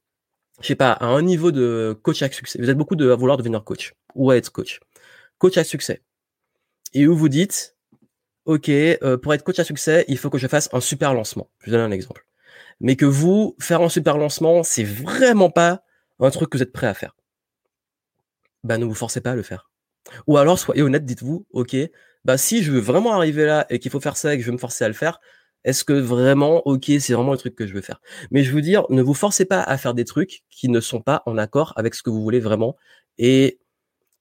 je 0.61 0.69
sais 0.69 0.75
pas, 0.75 0.93
à 0.93 1.07
un 1.07 1.23
niveau 1.23 1.51
de 1.51 1.99
coach 2.03 2.23
à 2.23 2.31
succès, 2.31 2.59
vous 2.61 2.71
êtes 2.71 2.77
beaucoup 2.77 2.97
de 2.97 3.11
vouloir 3.11 3.37
devenir 3.37 3.65
coach 3.65 3.95
ou 4.15 4.31
à 4.31 4.37
être 4.37 4.51
coach 4.51 4.81
coach 5.43 5.59
à 5.59 5.65
succès. 5.65 6.03
Et 6.95 7.09
où 7.09 7.17
vous 7.17 7.29
dites, 7.29 7.77
OK, 8.45 8.69
euh, 8.69 9.19
pour 9.19 9.35
être 9.35 9.43
coach 9.43 9.59
à 9.59 9.65
succès, 9.65 10.05
il 10.07 10.17
faut 10.17 10.31
que 10.31 10.39
je 10.39 10.47
fasse 10.47 10.69
un 10.73 10.81
super 10.81 11.15
lancement. 11.15 11.51
Je 11.59 11.67
vous 11.67 11.73
donne 11.73 11.81
un 11.81 11.91
exemple. 11.91 12.25
Mais 12.79 12.95
que 12.95 13.07
vous, 13.07 13.57
faire 13.59 13.83
un 13.83 13.89
super 13.89 14.19
lancement, 14.19 14.63
c'est 14.63 14.85
vraiment 14.85 15.51
pas 15.51 15.83
un 16.21 16.31
truc 16.31 16.49
que 16.49 16.57
vous 16.57 16.63
êtes 16.63 16.73
prêt 16.73 16.87
à 16.87 16.95
faire. 16.95 17.17
Bah, 18.63 18.79
ne 18.79 18.85
vous 18.85 18.95
forcez 18.95 19.21
pas 19.21 19.33
à 19.33 19.35
le 19.35 19.43
faire. 19.43 19.69
Ou 20.29 20.37
alors, 20.37 20.61
soyez 20.61 20.83
honnête, 20.83 21.05
dites-vous, 21.05 21.45
OK, 21.51 21.75
bah, 22.25 22.39
si 22.39 22.63
je 22.63 22.71
veux 22.71 22.79
vraiment 22.79 23.13
arriver 23.13 23.45
là 23.45 23.67
et 23.69 23.81
qu'il 23.81 23.91
faut 23.91 23.99
faire 23.99 24.17
ça 24.17 24.35
et 24.35 24.37
que 24.37 24.45
je 24.45 24.47
veux 24.47 24.55
me 24.55 24.59
forcer 24.59 24.85
à 24.85 24.89
le 24.89 24.95
faire, 24.95 25.19
est-ce 25.65 25.83
que 25.83 25.93
vraiment, 25.93 26.65
ok, 26.69 26.85
c'est 27.01 27.15
vraiment 27.15 27.33
le 27.33 27.39
truc 27.39 27.57
que 27.57 27.67
je 27.67 27.75
veux 27.75 27.81
faire? 27.81 28.01
Mais 28.31 28.45
je 28.45 28.53
veux 28.53 28.63
dire, 28.63 28.85
ne 28.91 29.03
vous 29.03 29.15
forcez 29.15 29.45
pas 29.45 29.61
à 29.61 29.77
faire 29.77 29.95
des 29.95 30.05
trucs 30.05 30.45
qui 30.51 30.69
ne 30.69 30.79
sont 30.79 31.03
pas 31.03 31.25
en 31.27 31.37
accord 31.37 31.73
avec 31.75 31.97
ce 31.97 32.05
que 32.05 32.11
vous 32.11 32.23
voulez 32.23 32.41
vraiment. 32.41 32.77
Et 33.19 33.59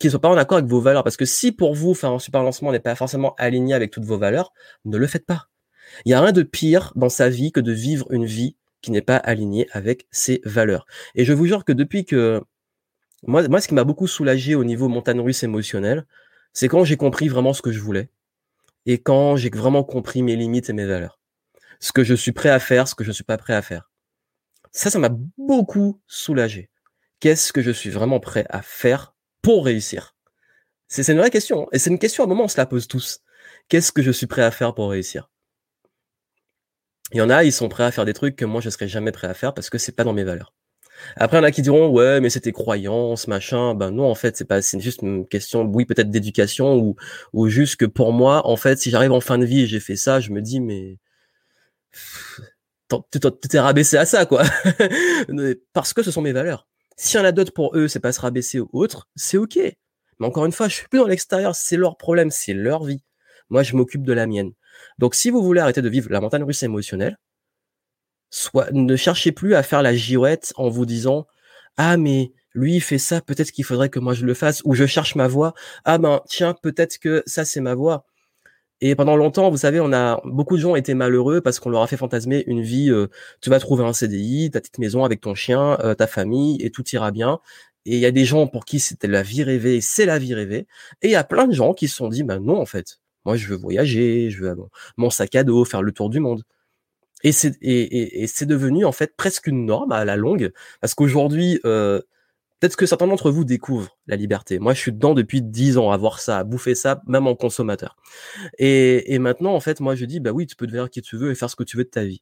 qui 0.02 0.08
ne 0.08 0.18
pas 0.18 0.30
en 0.30 0.38
accord 0.38 0.58
avec 0.58 0.70
vos 0.70 0.82
valeurs. 0.82 1.04
Parce 1.04 1.18
que 1.18 1.26
si 1.26 1.52
pour 1.52 1.76
vous, 1.76 1.94
faire 1.94 2.12
un 2.12 2.20
super 2.20 2.44
lancement 2.44 2.72
n'est 2.72 2.80
pas 2.80 2.96
forcément 2.96 3.36
aligné 3.38 3.74
avec 3.74 3.92
toutes 3.92 4.04
vos 4.04 4.18
valeurs, 4.18 4.52
ne 4.86 4.98
le 4.98 5.08
faites 5.08 5.26
pas. 5.26 5.48
Il 6.06 6.10
n'y 6.10 6.14
a 6.14 6.22
rien 6.22 6.32
de 6.32 6.44
pire 6.44 6.92
dans 6.96 7.10
sa 7.10 7.30
vie 7.30 7.52
que 7.52 7.60
de 7.60 7.72
vivre 7.72 8.12
une 8.12 8.26
vie 8.26 8.58
qui 8.82 8.92
n'est 8.92 9.02
pas 9.02 9.18
alignée 9.18 9.68
avec 9.72 10.08
ses 10.12 10.42
valeurs. 10.44 10.86
Et 11.16 11.24
je 11.24 11.34
vous 11.34 11.46
jure 11.46 11.66
que 11.66 11.72
depuis 11.72 12.06
que 12.06 12.42
moi, 13.28 13.48
moi 13.48 13.62
ce 13.62 13.68
qui 13.68 13.76
m'a 13.76 13.84
beaucoup 13.84 14.08
soulagé 14.08 14.56
au 14.56 14.64
niveau 14.64 14.88
montagne 14.88 15.20
russe 15.20 15.44
émotionnelle, 15.44 16.06
c'est 16.54 16.68
quand 16.68 16.84
j'ai 16.84 16.98
compris 16.98 17.28
vraiment 17.28 17.54
ce 17.54 17.62
que 17.62 17.72
je 17.72 17.80
voulais 17.80 18.10
et 18.86 18.98
quand 18.98 19.36
j'ai 19.36 19.50
vraiment 19.52 19.84
compris 19.84 20.24
mes 20.24 20.36
limites 20.36 20.70
et 20.70 20.74
mes 20.74 20.86
valeurs. 20.86 21.20
Ce 21.80 21.92
que 21.92 22.04
je 22.04 22.16
suis 22.16 22.32
prêt 22.32 22.50
à 22.50 22.60
faire, 22.60 22.88
ce 22.88 22.96
que 22.96 23.04
je 23.04 23.10
ne 23.10 23.14
suis 23.14 23.24
pas 23.24 23.38
prêt 23.38 23.54
à 23.54 23.62
faire. 23.62 23.92
Ça, 24.72 24.90
ça 24.90 25.00
m'a 25.00 25.10
beaucoup 25.38 26.00
soulagé. 26.08 26.70
Qu'est-ce 27.20 27.54
que 27.54 27.62
je 27.62 27.72
suis 27.72 27.90
vraiment 27.90 28.20
prêt 28.20 28.46
à 28.50 28.62
faire 28.62 29.14
pour 29.42 29.66
réussir 29.66 30.16
C'est 30.88 31.08
une 31.12 31.18
vraie 31.18 31.30
question. 31.30 31.64
Hein. 31.64 31.70
Et 31.74 31.80
c'est 31.80 31.90
une 31.90 32.00
question 32.00 32.24
à 32.24 32.28
un 32.28 32.30
moment, 32.30 32.46
on 32.46 32.48
se 32.48 32.58
la 32.58 32.66
pose 32.66 32.88
tous. 32.88 33.22
Qu'est-ce 33.70 33.92
que 33.92 34.02
je 34.02 34.12
suis 34.12 34.28
prêt 34.28 34.44
à 34.44 34.52
faire 34.52 34.74
pour 34.74 34.90
réussir? 34.90 35.30
Il 37.14 37.18
y 37.18 37.22
en 37.22 37.30
a, 37.30 37.44
ils 37.44 37.52
sont 37.52 37.70
prêts 37.70 37.84
à 37.84 37.92
faire 37.92 38.06
des 38.06 38.14
trucs 38.14 38.36
que 38.36 38.46
moi, 38.46 38.62
je 38.62 38.70
serais 38.70 38.88
jamais 38.88 39.12
prêt 39.12 39.28
à 39.28 39.34
faire 39.34 39.54
parce 39.54 39.70
que 39.70 39.78
c'est 39.78 39.92
pas 39.92 40.04
dans 40.04 40.14
mes 40.14 40.24
valeurs. 40.24 40.54
Après, 41.16 41.38
il 41.38 41.42
y 41.42 41.44
en 41.44 41.48
a 41.48 41.52
qui 41.52 41.62
diront, 41.62 41.90
ouais, 41.90 42.22
mais 42.22 42.30
c'était 42.30 42.52
croyance, 42.52 43.28
machin. 43.28 43.74
Ben 43.76 43.92
non, 43.92 44.10
en 44.10 44.16
fait, 44.16 44.38
c'est 44.38 44.46
pas, 44.46 44.62
c'est 44.62 44.80
juste 44.80 45.02
une 45.02 45.28
question, 45.28 45.64
oui, 45.64 45.86
peut-être 45.86 46.10
d'éducation 46.10 46.76
ou, 46.76 46.96
ou 47.34 47.48
juste 47.50 47.78
que 47.78 47.86
pour 47.86 48.14
moi, 48.14 48.48
en 48.48 48.56
fait, 48.56 48.80
si 48.80 48.90
j'arrive 48.92 49.12
en 49.12 49.22
fin 49.22 49.38
de 49.38 49.46
vie 49.46 49.62
et 49.62 49.68
j'ai 49.68 49.80
fait 49.80 49.96
ça, 49.96 50.20
je 50.20 50.32
me 50.32 50.42
dis, 50.42 50.60
mais, 50.62 51.00
tu 53.12 53.20
t'es 53.50 53.60
rabaissé 53.60 53.98
à 53.98 54.06
ça, 54.06 54.26
quoi. 54.26 54.44
Parce 55.74 55.94
que 55.94 56.04
ce 56.04 56.12
sont 56.12 56.22
mes 56.22 56.34
valeurs. 56.34 56.68
Si 57.04 57.18
y 57.18 57.20
en 57.20 57.26
a 57.26 57.34
pour 57.46 57.76
eux, 57.76 57.88
c'est 57.88 58.00
pas 58.00 58.12
se 58.12 58.22
rabaisser 58.22 58.60
ou 58.60 58.70
autre, 58.74 59.08
c'est 59.16 59.38
ok. 59.38 59.58
Mais 59.58 60.28
encore 60.28 60.46
une 60.46 60.52
fois, 60.52 60.68
je 60.68 60.76
suis 60.76 60.88
plus 60.88 61.00
dans 61.00 61.08
l'extérieur, 61.08 61.56
c'est 61.56 61.76
leur 61.76 61.98
problème, 61.98 62.30
c'est 62.30 62.54
leur 62.54 62.84
vie. 62.84 63.02
Moi, 63.50 63.64
je 63.64 63.76
m'occupe 63.76 64.04
de 64.04 64.14
la 64.14 64.28
mienne. 64.28 64.52
Donc, 65.00 65.16
si 65.16 65.32
vous 65.32 65.42
voulez 65.42 65.62
arrêter 65.62 65.82
de 65.82 65.90
vivre 65.90 66.12
la 66.12 66.22
montagne 66.22 66.44
russe 66.44 66.62
émotionnelle, 66.62 67.18
soit, 68.30 68.70
ne 68.72 68.96
cherchez 68.96 69.32
plus 69.32 69.56
à 69.56 69.64
faire 69.64 69.82
la 69.82 69.96
girouette 69.96 70.54
en 70.58 70.70
vous 70.70 70.86
disant, 70.86 71.26
ah, 71.76 71.98
mais 71.98 72.34
lui, 72.54 72.76
il 72.76 72.82
fait 72.82 73.00
ça, 73.00 73.20
peut-être 73.20 73.52
qu'il 73.52 73.66
faudrait 73.66 73.90
que 73.90 74.00
moi 74.00 74.14
je 74.14 74.24
le 74.24 74.36
fasse, 74.36 74.62
ou 74.64 74.76
je 74.76 74.86
cherche 74.86 75.16
ma 75.16 75.28
voix. 75.28 75.56
Ah 75.86 75.98
ben, 75.98 76.22
tiens, 76.28 76.54
peut-être 76.54 77.00
que 77.00 77.24
ça, 77.26 77.46
c'est 77.46 77.62
ma 77.62 77.74
voix. 77.74 78.06
Et 78.82 78.96
pendant 78.96 79.16
longtemps, 79.16 79.52
vous 79.52 79.58
savez, 79.58 79.80
on 79.80 79.94
a 79.94 80.20
beaucoup 80.26 80.56
de 80.58 80.62
gens 80.62 80.76
étaient 80.76 80.96
malheureux 80.96 81.42
parce 81.42 81.60
qu'on 81.60 81.70
leur 81.70 81.84
a 81.84 81.88
fait 81.88 81.98
fantasmer 81.98 82.44
une 82.48 82.62
vie. 82.62 82.90
Euh, 82.90 83.08
tu 83.40 83.52
vas 83.52 83.60
trouver 83.60 83.84
un 83.84 83.94
CDI, 83.94 84.50
ta 84.52 84.60
petite 84.60 84.80
maison 84.80 85.04
avec 85.04 85.22
ton 85.22 85.36
chien, 85.36 85.78
euh, 85.82 85.94
ta 85.94 86.08
famille, 86.08 86.58
et 86.62 86.72
tout 86.72 86.84
ira 86.90 87.12
bien. 87.12 87.40
Et 87.86 87.96
il 87.96 88.00
y 88.00 88.06
a 88.08 88.12
des 88.12 88.26
gens 88.26 88.48
pour 88.48 88.66
qui 88.66 88.80
c'était 88.80 89.08
la 89.08 89.22
vie 89.24 89.44
rêvée, 89.44 89.82
c'est 89.82 90.06
la 90.06 90.18
vie 90.20 90.34
rêvée. 90.34 90.68
Et 91.02 91.08
il 91.10 91.12
y 91.12 91.16
a 91.16 91.24
plein 91.24 91.48
de 91.48 91.54
gens 91.54 91.74
qui 91.74 91.88
se 91.88 91.96
sont 91.96 92.10
dit, 92.10 92.24
ben 92.24 92.40
non, 92.40 92.60
en 92.60 92.66
fait, 92.66 93.00
moi 93.26 93.36
je 93.38 93.48
veux 93.48 93.56
voyager, 93.56 94.30
je 94.32 94.44
veux 94.44 94.56
mon 94.98 95.10
sac 95.12 95.36
à 95.36 95.44
dos, 95.44 95.66
faire 95.66 95.84
le 95.84 95.92
tour 95.92 96.10
du 96.10 96.20
monde. 96.20 96.44
Et 97.24 97.32
c'est 97.32 97.58
et, 97.62 98.24
et, 98.24 98.28
c'est 98.28 98.46
devenu 98.48 98.86
en 98.86 98.92
fait 98.92 99.16
presque 99.16 99.48
une 99.48 99.66
norme 99.66 99.92
à 99.92 100.06
la 100.06 100.16
longue, 100.16 100.52
parce 100.82 100.96
qu'aujourd'hui, 100.96 101.60
euh, 101.66 102.02
Peut-être 102.62 102.76
que 102.76 102.86
certains 102.86 103.08
d'entre 103.08 103.32
vous 103.32 103.44
découvrent 103.44 103.98
la 104.06 104.16
liberté. 104.16 104.60
Moi, 104.60 104.76
je 104.76 104.80
suis 104.80 104.92
dedans 104.92 105.16
depuis 105.16 105.42
dix 105.42 105.80
ans 105.80 105.90
à 105.90 105.98
voir 105.98 106.20
ça, 106.20 106.38
à 106.38 106.44
bouffer 106.44 106.76
ça, 106.76 107.02
même 107.08 107.26
en 107.26 107.34
consommateur. 107.34 107.98
Et, 108.60 109.18
maintenant, 109.18 109.56
en 109.56 109.60
fait, 109.60 109.80
moi, 109.80 109.96
je 109.96 110.06
dis, 110.06 110.20
bah 110.20 110.30
oui, 110.32 110.46
tu 110.46 110.56
peux 110.56 110.68
devenir 110.68 110.88
qui 110.92 111.02
tu 111.02 111.18
veux 111.18 111.32
et 111.32 111.36
faire 111.36 111.50
ce 111.50 111.56
que 111.56 111.64
tu 111.64 111.76
veux 111.76 111.86
de 111.86 111.90
ta 111.90 112.04
vie. 112.04 112.22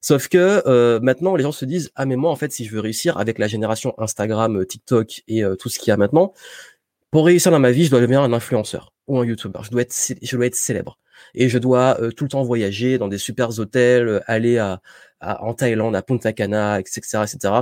Sauf 0.00 0.28
que 0.28 0.62
euh, 0.66 1.00
maintenant, 1.00 1.34
les 1.34 1.42
gens 1.42 1.50
se 1.50 1.64
disent, 1.64 1.90
ah 1.96 2.06
mais 2.06 2.14
moi, 2.14 2.30
en 2.30 2.36
fait, 2.36 2.52
si 2.52 2.64
je 2.64 2.72
veux 2.72 2.78
réussir 2.78 3.18
avec 3.18 3.40
la 3.40 3.48
génération 3.48 3.92
Instagram, 3.98 4.64
TikTok 4.64 5.22
et 5.26 5.42
euh, 5.42 5.56
tout 5.56 5.68
ce 5.68 5.80
qu'il 5.80 5.88
y 5.88 5.90
a 5.92 5.96
maintenant, 5.96 6.32
pour 7.10 7.26
réussir 7.26 7.50
dans 7.50 7.58
ma 7.58 7.72
vie, 7.72 7.86
je 7.86 7.90
dois 7.90 8.00
devenir 8.00 8.22
un 8.22 8.32
influenceur 8.32 8.92
ou 9.08 9.18
un 9.18 9.26
YouTuber. 9.26 9.58
Je 9.64 9.70
dois 9.70 9.82
être, 9.82 9.94
je 10.22 10.36
dois 10.36 10.46
être 10.46 10.54
célèbre 10.54 10.96
et 11.34 11.48
je 11.48 11.58
dois 11.58 12.00
euh, 12.00 12.12
tout 12.12 12.22
le 12.22 12.30
temps 12.30 12.44
voyager 12.44 12.98
dans 12.98 13.08
des 13.08 13.18
super 13.18 13.58
hôtels, 13.58 14.22
aller 14.26 14.58
à, 14.58 14.80
en 15.20 15.54
Thaïlande, 15.54 15.96
à 15.96 16.02
Punta 16.02 16.32
Cana, 16.32 16.78
etc., 16.78 17.00
etc., 17.24 17.54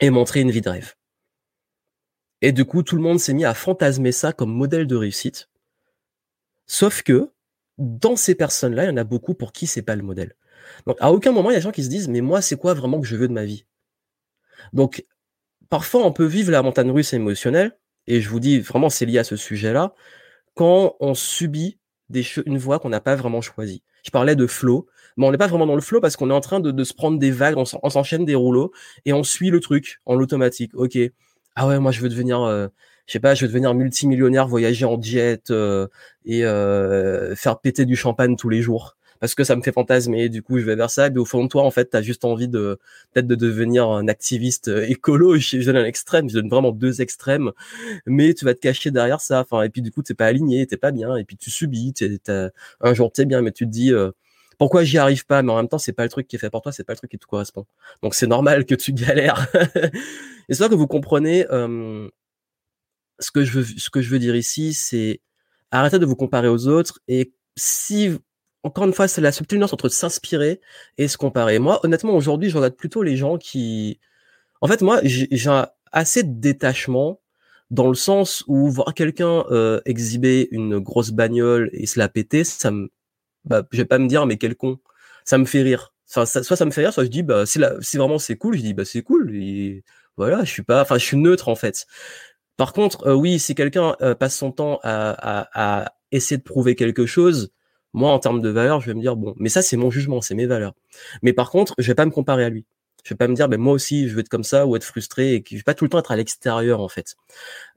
et 0.00 0.08
montrer 0.08 0.40
une 0.40 0.50
vie 0.50 0.62
de 0.62 0.70
rêve. 0.70 0.94
Et 2.42 2.52
du 2.52 2.64
coup, 2.64 2.82
tout 2.82 2.96
le 2.96 3.02
monde 3.02 3.20
s'est 3.20 3.32
mis 3.32 3.44
à 3.44 3.54
fantasmer 3.54 4.12
ça 4.12 4.32
comme 4.32 4.52
modèle 4.52 4.86
de 4.86 4.96
réussite. 4.96 5.48
Sauf 6.66 7.02
que, 7.02 7.30
dans 7.78 8.16
ces 8.16 8.34
personnes-là, 8.34 8.84
il 8.84 8.88
y 8.88 8.92
en 8.92 8.96
a 8.96 9.04
beaucoup 9.04 9.34
pour 9.34 9.52
qui 9.52 9.66
c'est 9.66 9.82
pas 9.82 9.96
le 9.96 10.02
modèle. 10.02 10.34
Donc, 10.86 10.96
à 11.00 11.12
aucun 11.12 11.32
moment, 11.32 11.50
il 11.50 11.54
y 11.54 11.56
a 11.56 11.58
des 11.60 11.62
gens 11.62 11.70
qui 11.70 11.84
se 11.84 11.88
disent, 11.88 12.08
mais 12.08 12.20
moi, 12.20 12.42
c'est 12.42 12.56
quoi 12.56 12.74
vraiment 12.74 13.00
que 13.00 13.06
je 13.06 13.16
veux 13.16 13.28
de 13.28 13.32
ma 13.32 13.44
vie? 13.44 13.64
Donc, 14.72 15.04
parfois, 15.68 16.04
on 16.04 16.12
peut 16.12 16.26
vivre 16.26 16.50
la 16.50 16.62
montagne 16.62 16.90
russe 16.90 17.12
émotionnelle, 17.12 17.78
et 18.06 18.20
je 18.20 18.28
vous 18.28 18.40
dis, 18.40 18.60
vraiment, 18.60 18.90
c'est 18.90 19.06
lié 19.06 19.18
à 19.18 19.24
ce 19.24 19.36
sujet-là, 19.36 19.94
quand 20.54 20.96
on 21.00 21.14
subit 21.14 21.78
une 22.44 22.58
voie 22.58 22.78
qu'on 22.78 22.90
n'a 22.90 23.00
pas 23.00 23.14
vraiment 23.14 23.40
choisie. 23.40 23.82
Je 24.04 24.10
parlais 24.10 24.36
de 24.36 24.46
flow, 24.46 24.86
mais 25.16 25.26
on 25.26 25.30
n'est 25.30 25.38
pas 25.38 25.46
vraiment 25.46 25.66
dans 25.66 25.74
le 25.74 25.80
flow 25.80 26.00
parce 26.00 26.16
qu'on 26.16 26.28
est 26.28 26.34
en 26.34 26.40
train 26.40 26.60
de, 26.60 26.84
se 26.84 26.92
prendre 26.92 27.18
des 27.18 27.30
vagues, 27.30 27.56
on 27.56 27.90
s'enchaîne 27.90 28.24
des 28.24 28.34
rouleaux, 28.34 28.72
et 29.04 29.12
on 29.12 29.22
suit 29.22 29.50
le 29.50 29.60
truc 29.60 30.00
en 30.04 30.14
l'automatique. 30.14 30.72
Ok, 30.74 30.98
ah 31.56 31.66
ouais, 31.68 31.78
moi 31.78 31.92
je 31.92 32.00
veux 32.00 32.08
devenir, 32.08 32.42
euh, 32.42 32.68
je 33.06 33.12
sais 33.12 33.20
pas, 33.20 33.34
je 33.34 33.42
veux 33.42 33.48
devenir 33.48 33.74
multimillionnaire, 33.74 34.48
voyager 34.48 34.84
en 34.84 35.00
jet 35.00 35.50
euh, 35.50 35.86
et 36.24 36.44
euh, 36.44 37.34
faire 37.36 37.60
péter 37.60 37.84
du 37.84 37.96
champagne 37.96 38.36
tous 38.36 38.48
les 38.48 38.62
jours 38.62 38.96
parce 39.20 39.36
que 39.36 39.44
ça 39.44 39.54
me 39.54 39.62
fait 39.62 39.70
fantasmer. 39.70 40.28
Du 40.28 40.42
coup, 40.42 40.58
je 40.58 40.64
vais 40.64 40.74
vers 40.74 40.90
ça. 40.90 41.06
Et 41.06 41.16
au 41.16 41.24
fond 41.24 41.44
de 41.44 41.48
toi, 41.48 41.62
en 41.62 41.70
fait, 41.70 41.90
tu 41.90 41.96
as 41.96 42.02
juste 42.02 42.24
envie 42.24 42.48
de 42.48 42.80
peut-être 43.12 43.28
de 43.28 43.36
devenir 43.36 43.88
un 43.88 44.08
activiste 44.08 44.66
écolo. 44.66 45.36
Je, 45.38 45.64
donne 45.64 45.76
un 45.76 45.84
extrême, 45.84 46.28
je 46.28 46.34
donne 46.34 46.48
vraiment 46.48 46.72
deux 46.72 47.00
extrêmes, 47.02 47.52
mais 48.06 48.34
tu 48.34 48.44
vas 48.44 48.54
te 48.54 48.60
cacher 48.60 48.90
derrière 48.90 49.20
ça. 49.20 49.40
Enfin, 49.40 49.62
et 49.62 49.68
puis 49.68 49.80
du 49.80 49.92
coup, 49.92 50.02
t'es 50.02 50.14
pas 50.14 50.26
aligné, 50.26 50.66
t'es 50.66 50.76
pas 50.76 50.90
bien, 50.90 51.16
et 51.16 51.24
puis 51.24 51.36
tu 51.36 51.50
subis. 51.50 51.94
un 52.80 52.94
jour 52.94 53.12
t'es 53.12 53.24
bien, 53.24 53.42
mais 53.42 53.52
tu 53.52 53.64
te 53.64 53.70
dis 53.70 53.92
pourquoi 54.62 54.84
j'y 54.84 54.96
arrive 54.96 55.26
pas, 55.26 55.42
mais 55.42 55.50
en 55.50 55.56
même 55.56 55.66
temps, 55.66 55.78
c'est 55.78 55.92
pas 55.92 56.04
le 56.04 56.08
truc 56.08 56.28
qui 56.28 56.36
est 56.36 56.38
fait 56.38 56.48
pour 56.48 56.62
toi, 56.62 56.70
c'est 56.70 56.84
pas 56.84 56.92
le 56.92 56.98
truc 56.98 57.10
qui 57.10 57.18
te 57.18 57.26
correspond. 57.26 57.66
Donc 58.00 58.14
c'est 58.14 58.28
normal 58.28 58.64
que 58.64 58.76
tu 58.76 58.92
galères. 58.92 59.48
et 60.48 60.54
c'est 60.54 60.68
que 60.68 60.76
vous 60.76 60.86
comprenez 60.86 61.44
ce 63.18 63.30
que 63.32 63.42
je 63.42 63.58
veux, 63.58 63.64
ce 63.64 63.90
que 63.90 64.00
je 64.00 64.08
veux 64.08 64.20
dire 64.20 64.36
ici, 64.36 64.72
c'est 64.72 65.20
arrêtez 65.72 65.98
de 65.98 66.06
vous 66.06 66.14
comparer 66.14 66.46
aux 66.46 66.68
autres 66.68 67.00
et 67.08 67.32
si 67.56 68.16
encore 68.62 68.84
une 68.84 68.92
fois, 68.92 69.08
c'est 69.08 69.20
la 69.20 69.32
nuance 69.50 69.72
entre 69.72 69.88
s'inspirer 69.88 70.60
et 70.96 71.08
se 71.08 71.16
comparer. 71.16 71.58
Moi, 71.58 71.80
honnêtement, 71.82 72.14
aujourd'hui, 72.14 72.48
je 72.48 72.56
regarde 72.56 72.76
plutôt 72.76 73.02
les 73.02 73.16
gens 73.16 73.38
qui, 73.38 73.98
en 74.60 74.68
fait, 74.68 74.80
moi, 74.80 75.00
j'ai 75.02 75.28
assez 75.90 76.22
de 76.22 76.40
détachement 76.40 77.18
dans 77.72 77.88
le 77.88 77.96
sens 77.96 78.44
où 78.46 78.68
voir 78.70 78.94
quelqu'un 78.94 79.44
euh, 79.50 79.80
exhiber 79.86 80.46
une 80.52 80.78
grosse 80.78 81.10
bagnole 81.10 81.68
et 81.72 81.86
se 81.86 81.98
la 81.98 82.08
péter, 82.08 82.44
ça 82.44 82.70
me 82.70 82.90
bah, 83.44 83.64
je 83.72 83.78
vais 83.78 83.84
pas 83.84 83.98
me 83.98 84.08
dire, 84.08 84.26
mais 84.26 84.36
quel 84.38 84.56
con. 84.56 84.78
Ça 85.24 85.38
me 85.38 85.44
fait 85.44 85.62
rire. 85.62 85.94
Ça, 86.06 86.26
soit 86.26 86.56
ça 86.56 86.64
me 86.66 86.70
fait 86.70 86.82
rire, 86.82 86.92
soit 86.92 87.04
je 87.04 87.08
dis, 87.10 87.22
bah, 87.22 87.44
la, 87.56 87.80
si 87.80 87.96
vraiment 87.96 88.18
c'est 88.18 88.36
cool, 88.36 88.56
je 88.56 88.62
dis, 88.62 88.74
bah, 88.74 88.84
c'est 88.84 89.02
cool. 89.02 89.34
Et 89.36 89.84
voilà, 90.16 90.44
je 90.44 90.50
suis 90.50 90.62
pas, 90.62 90.82
enfin, 90.82 90.98
je 90.98 91.04
suis 91.04 91.16
neutre, 91.16 91.48
en 91.48 91.54
fait. 91.54 91.86
Par 92.56 92.72
contre, 92.72 93.06
euh, 93.08 93.14
oui, 93.14 93.38
si 93.38 93.54
quelqu'un 93.54 93.96
euh, 94.02 94.14
passe 94.14 94.36
son 94.36 94.52
temps 94.52 94.78
à, 94.82 95.10
à, 95.10 95.82
à, 95.84 95.94
essayer 96.12 96.38
de 96.38 96.42
prouver 96.42 96.74
quelque 96.76 97.06
chose, 97.06 97.52
Moi, 97.94 98.10
en 98.10 98.18
termes 98.18 98.40
de 98.40 98.48
valeurs, 98.48 98.80
je 98.80 98.86
vais 98.88 98.94
me 98.94 99.00
dire, 99.02 99.16
bon, 99.16 99.34
mais 99.38 99.48
ça, 99.50 99.62
c'est 99.62 99.76
mon 99.76 99.90
jugement, 99.90 100.20
c'est 100.22 100.34
mes 100.34 100.46
valeurs. 100.46 100.74
Mais 101.22 101.32
par 101.34 101.50
contre, 101.50 101.74
je 101.78 101.86
vais 101.88 101.94
pas 101.94 102.06
me 102.06 102.10
comparer 102.10 102.44
à 102.44 102.48
lui. 102.50 102.64
Je 103.04 103.10
vais 103.14 103.16
pas 103.18 103.28
me 103.28 103.34
dire, 103.34 103.48
ben 103.48 103.58
moi 103.60 103.72
aussi, 103.74 104.08
je 104.08 104.14
veux 104.14 104.20
être 104.20 104.28
comme 104.28 104.44
ça 104.44 104.66
ou 104.66 104.76
être 104.76 104.84
frustré 104.84 105.34
et 105.34 105.42
que 105.42 105.50
je 105.50 105.56
vais 105.56 105.62
pas 105.64 105.74
tout 105.74 105.84
le 105.84 105.90
temps 105.90 105.98
être 105.98 106.12
à 106.12 106.16
l'extérieur, 106.16 106.80
en 106.80 106.88
fait. 106.88 107.16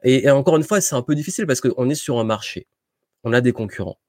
Et, 0.03 0.29
encore 0.29 0.55
une 0.57 0.63
fois, 0.63 0.81
c'est 0.81 0.95
un 0.95 1.01
peu 1.01 1.15
difficile 1.15 1.47
parce 1.47 1.61
qu'on 1.61 1.89
est 1.89 1.95
sur 1.95 2.19
un 2.19 2.23
marché. 2.23 2.67
On 3.23 3.33
a 3.33 3.41
des 3.41 3.53
concurrents. 3.53 3.99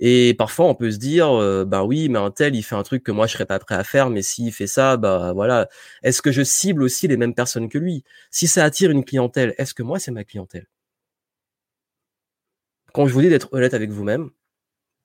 Et 0.00 0.34
parfois, 0.34 0.66
on 0.66 0.74
peut 0.74 0.90
se 0.90 0.98
dire, 0.98 1.30
euh, 1.30 1.64
bah 1.64 1.84
oui, 1.84 2.08
mais 2.08 2.18
un 2.18 2.30
tel, 2.30 2.56
il 2.56 2.62
fait 2.62 2.74
un 2.74 2.82
truc 2.82 3.02
que 3.04 3.12
moi, 3.12 3.26
je 3.26 3.34
serais 3.34 3.46
pas 3.46 3.58
prêt 3.58 3.76
à 3.76 3.84
faire, 3.84 4.10
mais 4.10 4.22
s'il 4.22 4.52
fait 4.52 4.66
ça, 4.66 4.96
bah 4.96 5.32
voilà. 5.34 5.68
Est-ce 6.02 6.20
que 6.22 6.32
je 6.32 6.42
cible 6.42 6.82
aussi 6.82 7.06
les 7.08 7.16
mêmes 7.16 7.34
personnes 7.34 7.68
que 7.68 7.78
lui? 7.78 8.04
Si 8.30 8.46
ça 8.48 8.64
attire 8.64 8.90
une 8.90 9.04
clientèle, 9.04 9.54
est-ce 9.58 9.74
que 9.74 9.82
moi, 9.82 9.98
c'est 10.00 10.10
ma 10.10 10.24
clientèle? 10.24 10.66
Quand 12.92 13.06
je 13.06 13.12
vous 13.12 13.22
dis 13.22 13.28
d'être 13.28 13.52
honnête 13.52 13.74
avec 13.74 13.90
vous-même, 13.90 14.30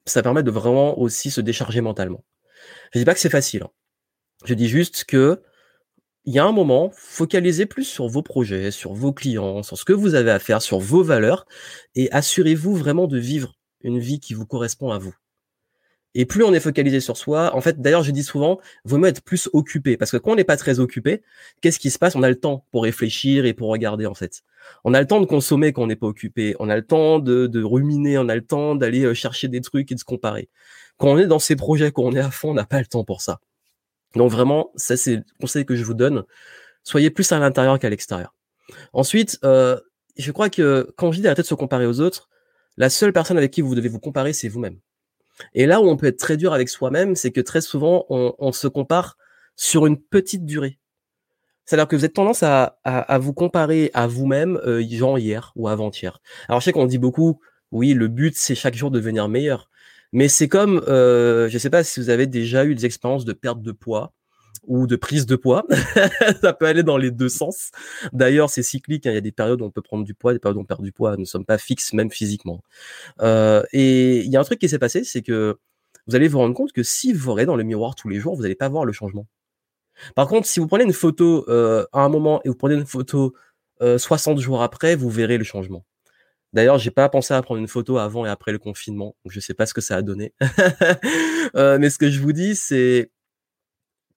ça 0.06 0.24
permet 0.24 0.44
de 0.44 0.52
vraiment 0.52 1.00
aussi 1.00 1.32
se 1.32 1.42
décharger 1.42 1.82
mentalement. 1.82 2.24
Je 2.94 3.00
dis 3.00 3.06
pas 3.06 3.14
que 3.14 3.20
c'est 3.20 3.30
facile. 3.30 3.64
Hein. 3.64 3.72
Je 4.46 4.54
dis 4.54 4.70
juste 4.70 5.06
que 5.06 5.42
il 6.26 6.34
y 6.34 6.40
a 6.40 6.46
un 6.46 6.52
moment, 6.52 6.92
focalisez 6.96 7.66
plus 7.66 7.86
sur 7.86 8.08
vos 8.08 8.22
projets, 8.24 8.72
sur 8.72 8.94
vos 8.94 9.14
clients, 9.14 9.64
sur 9.64 9.78
ce 9.78 9.86
que 9.86 9.94
vous 9.94 10.16
avez 10.16 10.32
à 10.32 10.40
faire, 10.40 10.62
sur 10.62 10.80
vos 10.80 11.04
valeurs, 11.04 11.46
et 11.96 12.12
assurez-vous 12.12 12.76
vraiment 12.76 13.08
de 13.08 13.18
vivre 13.18 13.59
une 13.82 14.00
vie 14.00 14.20
qui 14.20 14.34
vous 14.34 14.46
correspond 14.46 14.92
à 14.92 14.98
vous. 14.98 15.14
Et 16.16 16.26
plus 16.26 16.44
on 16.44 16.54
est 16.54 16.60
focalisé 16.60 17.02
sur 17.02 17.18
soi, 17.18 17.56
en 17.56 17.62
fait, 17.62 17.80
d'ailleurs, 17.80 18.02
je 18.02 18.12
dis 18.12 18.24
souvent, 18.24 18.60
vaut 18.84 18.98
mieux 18.98 19.10
être 19.10 19.22
plus 19.22 19.48
occupé, 19.54 19.96
parce 19.96 20.10
que 20.10 20.18
quand 20.18 20.32
on 20.32 20.36
n'est 20.36 20.44
pas 20.44 20.58
très 20.58 20.80
occupé, 20.80 21.22
qu'est-ce 21.62 21.78
qui 21.78 21.92
se 21.92 22.00
passe? 22.00 22.16
On 22.16 22.24
a 22.24 22.30
le 22.30 22.40
temps 22.40 22.66
pour 22.72 22.84
réfléchir 22.84 23.46
et 23.46 23.54
pour 23.54 23.70
regarder, 23.70 24.08
en 24.08 24.16
fait. 24.16 24.42
On 24.84 24.96
a 24.96 25.00
le 25.00 25.06
temps 25.06 25.22
de 25.22 25.28
consommer 25.28 25.72
quand 25.72 25.84
on 25.84 25.88
n'est 25.88 25.96
pas 25.96 26.08
occupé, 26.08 26.56
on 26.60 26.70
a 26.70 26.76
le 26.76 26.86
temps 26.86 27.20
de, 27.20 27.46
de 27.46 27.64
ruminer, 27.64 28.18
on 28.18 28.28
a 28.28 28.36
le 28.36 28.44
temps 28.44 28.74
d'aller 28.76 29.04
euh, 29.04 29.14
chercher 29.14 29.48
des 29.50 29.62
trucs 29.62 29.92
et 29.92 29.96
de 29.96 30.00
se 30.00 30.06
comparer. 30.06 30.50
Quand 30.98 31.10
on 31.10 31.18
est 31.20 31.28
dans 31.28 31.40
ces 31.40 31.56
projets, 31.56 31.92
quand 31.92 32.04
on 32.04 32.14
est 32.14 32.20
à 32.20 32.32
fond, 32.32 32.52
on 32.52 32.54
n'a 32.56 32.66
pas 32.66 32.80
le 32.80 32.88
temps 32.88 33.04
pour 33.04 33.22
ça. 33.22 33.40
Donc 34.16 34.32
vraiment, 34.32 34.72
ça 34.76 34.98
c'est 34.98 35.18
le 35.18 35.24
conseil 35.40 35.66
que 35.66 35.76
je 35.76 35.84
vous 35.84 35.94
donne. 35.94 36.24
Soyez 36.84 37.12
plus 37.12 37.32
à 37.32 37.40
l'intérieur 37.40 37.78
qu'à 37.78 37.90
l'extérieur. 37.90 38.34
Ensuite, 38.94 39.38
euh, 39.44 39.80
je 40.18 40.32
crois 40.32 40.50
que 40.50 40.92
quand 40.98 41.12
je 41.12 41.18
dis 41.18 41.24
d'arrêter 41.24 41.44
de 41.44 41.48
se 41.48 41.54
comparer 41.54 41.86
aux 41.86 42.00
autres, 42.02 42.30
la 42.80 42.90
seule 42.90 43.14
personne 43.14 43.38
avec 43.38 43.52
qui 43.52 43.62
vous 43.62 43.76
devez 43.76 43.90
vous 43.90 44.00
comparer, 44.00 44.34
c'est 44.34 44.48
vous-même. 44.48 44.80
Et 45.54 45.66
là 45.66 45.82
où 45.82 45.90
on 45.90 45.98
peut 45.98 46.08
être 46.08 46.18
très 46.18 46.38
dur 46.38 46.54
avec 46.54 46.70
soi-même, 46.70 47.16
c'est 47.16 47.32
que 47.32 47.42
très 47.42 47.62
souvent, 47.62 48.06
on, 48.10 48.52
se 48.52 48.68
compare 48.68 49.18
sur 49.56 49.86
une 49.86 50.02
petite 50.02 50.46
durée. 50.46 50.80
C'est-à-dire 51.66 51.88
que 51.88 51.96
vous 51.96 52.06
êtes 52.06 52.14
tendance 52.14 52.42
à, 52.42 52.80
vous 53.20 53.34
comparer 53.34 53.92
à 53.94 54.08
vous-même, 54.08 54.60
euh, 54.66 54.84
genre 54.90 55.20
hier 55.20 55.52
ou 55.56 55.68
avant-hier. 55.68 56.20
Alors 56.48 56.62
je 56.62 56.66
sais 56.66 56.72
qu'on 56.72 56.88
dit 56.88 56.98
beaucoup, 56.98 57.40
oui, 57.72 57.94
le 57.94 58.08
but 58.08 58.36
c'est 58.36 58.56
chaque 58.56 58.76
jour 58.76 58.90
de 58.92 59.00
devenir 59.00 59.28
meilleur. 59.28 59.70
Mais 60.12 60.28
c'est 60.28 60.48
comme, 60.48 60.82
euh, 60.88 61.48
je 61.50 61.54
ne 61.54 61.60
sais 61.60 61.70
pas 61.70 61.84
si 61.84 62.00
vous 62.00 62.10
avez 62.10 62.26
déjà 62.26 62.66
eu 62.66 62.74
des 62.74 62.86
expériences 62.86 63.26
de 63.26 63.34
perte 63.34 63.62
de 63.62 63.72
poids 63.72 64.14
ou 64.70 64.88
de 64.88 64.96
prise 64.96 65.26
de 65.26 65.36
poids. 65.36 65.66
ça 66.42 66.54
peut 66.54 66.66
aller 66.66 66.84
dans 66.84 66.98
les 66.98 67.12
deux 67.12 67.28
sens. 67.28 67.72
D'ailleurs, 68.14 68.50
c'est 68.50 68.64
cyclique. 68.64 69.06
Hein. 69.06 69.12
Il 69.12 69.16
y 69.16 69.18
a 69.18 69.22
des 69.22 69.34
périodes 69.34 69.62
où 69.62 69.66
on 69.66 69.72
peut 69.72 69.82
prendre 69.82 70.06
du 70.06 70.14
poids, 70.14 70.32
des 70.32 70.40
périodes 70.40 70.58
où 70.58 70.62
on 70.62 70.66
perd 70.66 70.82
du 70.82 70.94
poids. 70.94 71.12
Nous 71.14 71.22
ne 71.22 71.26
sommes 71.26 71.46
pas 71.46 71.58
fixes, 71.58 71.92
même 71.92 72.12
physiquement. 72.12 72.62
Euh, 73.22 73.64
et 73.74 74.20
il 74.20 74.32
y 74.32 74.38
a 74.38 74.40
un 74.40 74.44
truc 74.44 74.60
qui 74.60 74.70
s'est 74.70 74.80
passé, 74.80 75.04
c'est 75.04 75.22
que 75.22 75.58
vous 76.08 76.16
allez 76.16 76.30
vous 76.30 76.38
rendre 76.38 76.56
compte 76.56 76.72
que 76.72 76.84
si 76.84 77.12
vous 77.12 77.32
regardez 77.32 77.48
dans 77.48 77.56
le 77.56 77.64
miroir 77.64 77.96
tous 77.96 78.08
les 78.08 78.20
jours, 78.20 78.36
vous 78.36 78.44
n'allez 78.44 78.56
pas 78.56 78.70
voir 78.70 78.86
le 78.86 78.94
changement. 78.94 79.28
Par 80.16 80.28
contre, 80.28 80.48
si 80.48 80.62
vous 80.62 80.68
prenez 80.68 80.86
une 80.86 80.94
photo 80.94 81.46
euh, 81.50 81.86
à 81.92 82.02
un 82.02 82.10
moment 82.10 82.42
et 82.46 82.50
vous 82.50 82.56
prenez 82.56 82.76
une 82.76 82.86
photo 82.86 83.34
60 83.82 84.40
jours 84.40 84.62
après, 84.62 84.98
vous 84.98 85.10
verrez 85.10 85.38
le 85.38 85.46
changement. 85.46 85.86
D'ailleurs, 86.54 86.80
j'ai 86.80 86.92
pas 86.92 87.08
pensé 87.10 87.34
à 87.34 87.42
prendre 87.42 87.60
une 87.60 87.68
photo 87.68 87.98
avant 87.98 88.26
et 88.26 88.30
après 88.30 88.52
le 88.52 88.58
confinement, 88.58 89.16
donc 89.24 89.32
je 89.32 89.40
sais 89.40 89.54
pas 89.54 89.66
ce 89.66 89.74
que 89.74 89.82
ça 89.82 89.98
a 89.98 90.02
donné. 90.02 90.34
euh, 91.56 91.78
mais 91.80 91.90
ce 91.90 92.00
que 92.00 92.10
je 92.10 92.20
vous 92.20 92.34
dis, 92.34 92.56
c'est 92.56 93.12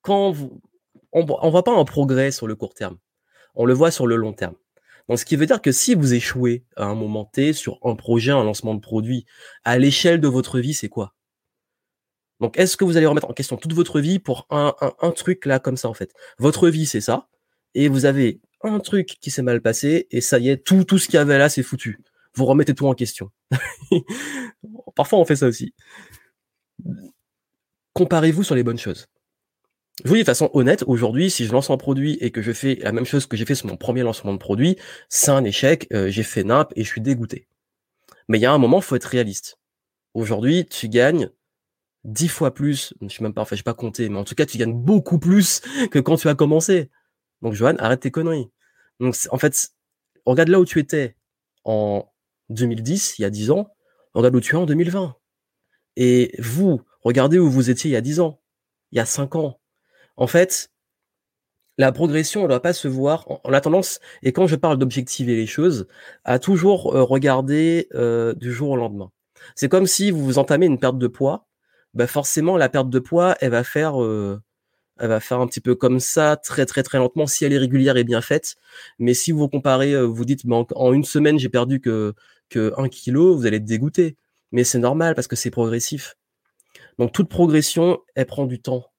quand 0.02 0.30
vous, 0.30 0.60
on, 1.12 1.26
on 1.28 1.50
voit 1.50 1.64
pas 1.64 1.76
un 1.76 1.84
progrès 1.84 2.30
sur 2.30 2.46
le 2.46 2.54
court 2.54 2.74
terme, 2.74 2.98
on 3.54 3.64
le 3.64 3.74
voit 3.74 3.90
sur 3.90 4.06
le 4.06 4.16
long 4.16 4.32
terme. 4.32 4.54
Donc, 5.08 5.18
ce 5.18 5.24
qui 5.24 5.36
veut 5.36 5.46
dire 5.46 5.60
que 5.60 5.72
si 5.72 5.94
vous 5.94 6.14
échouez 6.14 6.64
à 6.76 6.84
un 6.86 6.94
moment 6.94 7.24
T 7.24 7.52
sur 7.52 7.78
un 7.82 7.96
projet, 7.96 8.30
un 8.30 8.44
lancement 8.44 8.74
de 8.74 8.80
produit, 8.80 9.26
à 9.64 9.78
l'échelle 9.78 10.20
de 10.20 10.28
votre 10.28 10.60
vie, 10.60 10.74
c'est 10.74 10.88
quoi? 10.88 11.14
Donc, 12.40 12.58
est-ce 12.58 12.76
que 12.76 12.84
vous 12.84 12.96
allez 12.96 13.06
remettre 13.06 13.28
en 13.28 13.32
question 13.32 13.56
toute 13.56 13.72
votre 13.72 14.00
vie 14.00 14.18
pour 14.18 14.46
un, 14.50 14.74
un, 14.80 14.92
un 15.00 15.10
truc 15.10 15.46
là 15.46 15.58
comme 15.58 15.76
ça 15.76 15.88
en 15.88 15.94
fait? 15.94 16.12
Votre 16.38 16.68
vie, 16.68 16.86
c'est 16.86 17.00
ça, 17.00 17.28
et 17.74 17.88
vous 17.88 18.04
avez 18.04 18.40
un 18.62 18.78
truc 18.78 19.18
qui 19.20 19.30
s'est 19.30 19.42
mal 19.42 19.60
passé, 19.60 20.06
et 20.10 20.20
ça 20.20 20.38
y 20.38 20.48
est, 20.48 20.64
tout, 20.64 20.84
tout 20.84 20.98
ce 20.98 21.06
qu'il 21.06 21.14
y 21.14 21.18
avait 21.18 21.38
là, 21.38 21.48
c'est 21.48 21.62
foutu 21.62 21.98
vous 22.34 22.46
remettez 22.46 22.74
tout 22.74 22.86
en 22.86 22.94
question. 22.94 23.30
Parfois, 24.94 25.18
on 25.18 25.24
fait 25.24 25.36
ça 25.36 25.46
aussi. 25.46 25.74
Comparez-vous 27.92 28.42
sur 28.42 28.54
les 28.54 28.62
bonnes 28.62 28.78
choses. 28.78 29.06
Je 30.04 30.08
vous 30.08 30.14
dis 30.14 30.20
de 30.20 30.26
façon 30.26 30.50
honnête, 30.54 30.84
aujourd'hui, 30.86 31.30
si 31.30 31.44
je 31.44 31.52
lance 31.52 31.68
un 31.70 31.76
produit 31.76 32.16
et 32.20 32.30
que 32.30 32.40
je 32.40 32.52
fais 32.52 32.76
la 32.76 32.92
même 32.92 33.04
chose 33.04 33.26
que 33.26 33.36
j'ai 33.36 33.44
fait 33.44 33.54
sur 33.54 33.66
mon 33.66 33.76
premier 33.76 34.02
lancement 34.02 34.32
de 34.32 34.38
produit, 34.38 34.76
c'est 35.10 35.30
un 35.30 35.44
échec, 35.44 35.86
euh, 35.92 36.08
j'ai 36.08 36.22
fait 36.22 36.44
nimp 36.44 36.72
et 36.76 36.82
je 36.82 36.88
suis 36.88 37.02
dégoûté. 37.02 37.46
Mais 38.28 38.38
il 38.38 38.40
y 38.40 38.46
a 38.46 38.52
un 38.52 38.58
moment, 38.58 38.80
faut 38.80 38.96
être 38.96 39.04
réaliste. 39.04 39.58
Aujourd'hui, 40.14 40.64
tu 40.66 40.88
gagnes 40.88 41.30
dix 42.04 42.28
fois 42.28 42.54
plus, 42.54 42.94
je 43.02 43.08
suis 43.08 43.22
même 43.22 43.34
pas, 43.34 43.42
enfin, 43.42 43.54
je 43.54 43.62
pas 43.62 43.74
compté, 43.74 44.08
mais 44.08 44.18
en 44.18 44.24
tout 44.24 44.34
cas, 44.34 44.46
tu 44.46 44.56
gagnes 44.58 44.74
beaucoup 44.74 45.18
plus 45.18 45.60
que 45.90 45.98
quand 45.98 46.16
tu 46.16 46.28
as 46.28 46.34
commencé. 46.34 46.90
Donc, 47.42 47.52
Johan, 47.52 47.76
arrête 47.78 48.00
tes 48.00 48.10
conneries. 48.10 48.50
Donc, 48.98 49.14
en 49.30 49.38
fait, 49.38 49.70
regarde 50.24 50.48
là 50.48 50.58
où 50.58 50.64
tu 50.64 50.78
étais 50.78 51.16
en 51.64 52.10
2010, 52.48 53.18
il 53.18 53.22
y 53.22 53.24
a 53.24 53.30
10 53.30 53.50
ans, 53.50 53.68
regarde 54.14 54.34
où 54.34 54.40
tu 54.40 54.54
es 54.54 54.58
en 54.58 54.66
2020. 54.66 55.16
Et 55.96 56.34
vous, 56.38 56.80
regardez 57.02 57.38
où 57.38 57.50
vous 57.50 57.70
étiez 57.70 57.90
il 57.90 57.94
y 57.94 57.96
a 57.96 58.00
10 58.00 58.20
ans, 58.20 58.40
il 58.92 58.96
y 58.96 59.00
a 59.00 59.06
5 59.06 59.36
ans. 59.36 59.60
En 60.16 60.26
fait, 60.26 60.72
la 61.78 61.92
progression, 61.92 62.42
ne 62.42 62.48
doit 62.48 62.62
pas 62.62 62.72
se 62.72 62.88
voir. 62.88 63.26
On 63.44 63.52
a 63.52 63.60
tendance, 63.60 64.00
et 64.22 64.32
quand 64.32 64.46
je 64.46 64.56
parle 64.56 64.78
d'objectiver 64.78 65.36
les 65.36 65.46
choses, 65.46 65.86
à 66.24 66.38
toujours 66.38 66.94
euh, 66.94 67.02
regarder 67.02 67.88
euh, 67.94 68.34
du 68.34 68.52
jour 68.52 68.70
au 68.70 68.76
lendemain. 68.76 69.10
C'est 69.56 69.68
comme 69.68 69.86
si 69.86 70.10
vous 70.10 70.24
vous 70.24 70.38
entamez 70.38 70.66
une 70.66 70.78
perte 70.78 70.98
de 70.98 71.08
poids, 71.08 71.46
bah 71.94 72.06
forcément 72.06 72.56
la 72.56 72.68
perte 72.68 72.90
de 72.90 72.98
poids, 72.98 73.36
elle 73.40 73.50
va 73.50 73.64
faire 73.64 74.02
euh, 74.02 74.40
elle 74.98 75.08
va 75.08 75.20
faire 75.20 75.40
un 75.40 75.46
petit 75.48 75.60
peu 75.60 75.74
comme 75.74 76.00
ça, 76.00 76.36
très 76.36 76.66
très 76.66 76.82
très 76.82 76.98
lentement, 76.98 77.26
si 77.26 77.44
elle 77.44 77.52
est 77.52 77.58
régulière 77.58 77.96
et 77.96 78.04
bien 78.04 78.20
faite. 78.20 78.56
Mais 78.98 79.14
si 79.14 79.32
vous 79.32 79.48
comparez, 79.48 80.00
vous 80.06 80.24
dites, 80.24 80.46
bah, 80.46 80.64
en, 80.76 80.92
une 80.92 81.04
semaine, 81.04 81.38
j'ai 81.38 81.48
perdu 81.48 81.80
que, 81.80 82.14
que 82.50 82.72
1 82.78 82.88
kilo, 82.88 83.36
vous 83.36 83.46
allez 83.46 83.56
être 83.58 83.64
dégoûté. 83.64 84.16
Mais 84.52 84.64
c'est 84.64 84.78
normal 84.78 85.14
parce 85.14 85.28
que 85.28 85.36
c'est 85.36 85.50
progressif. 85.50 86.16
Donc 86.98 87.12
toute 87.12 87.28
progression, 87.28 88.00
elle 88.14 88.26
prend 88.26 88.46
du 88.46 88.60
temps. 88.60 88.91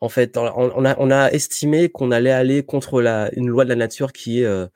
En 0.00 0.08
fait, 0.08 0.36
on 0.36 0.84
a, 0.84 0.96
on 0.98 1.10
a 1.10 1.30
estimé 1.30 1.90
qu'on 1.90 2.10
allait 2.10 2.30
aller 2.30 2.62
contre 2.64 3.02
la, 3.02 3.30
une 3.34 3.48
loi 3.48 3.64
de 3.64 3.68
la 3.68 3.76
nature 3.76 4.12
qui 4.12 4.40
est 4.40 4.46
euh, 4.46 4.66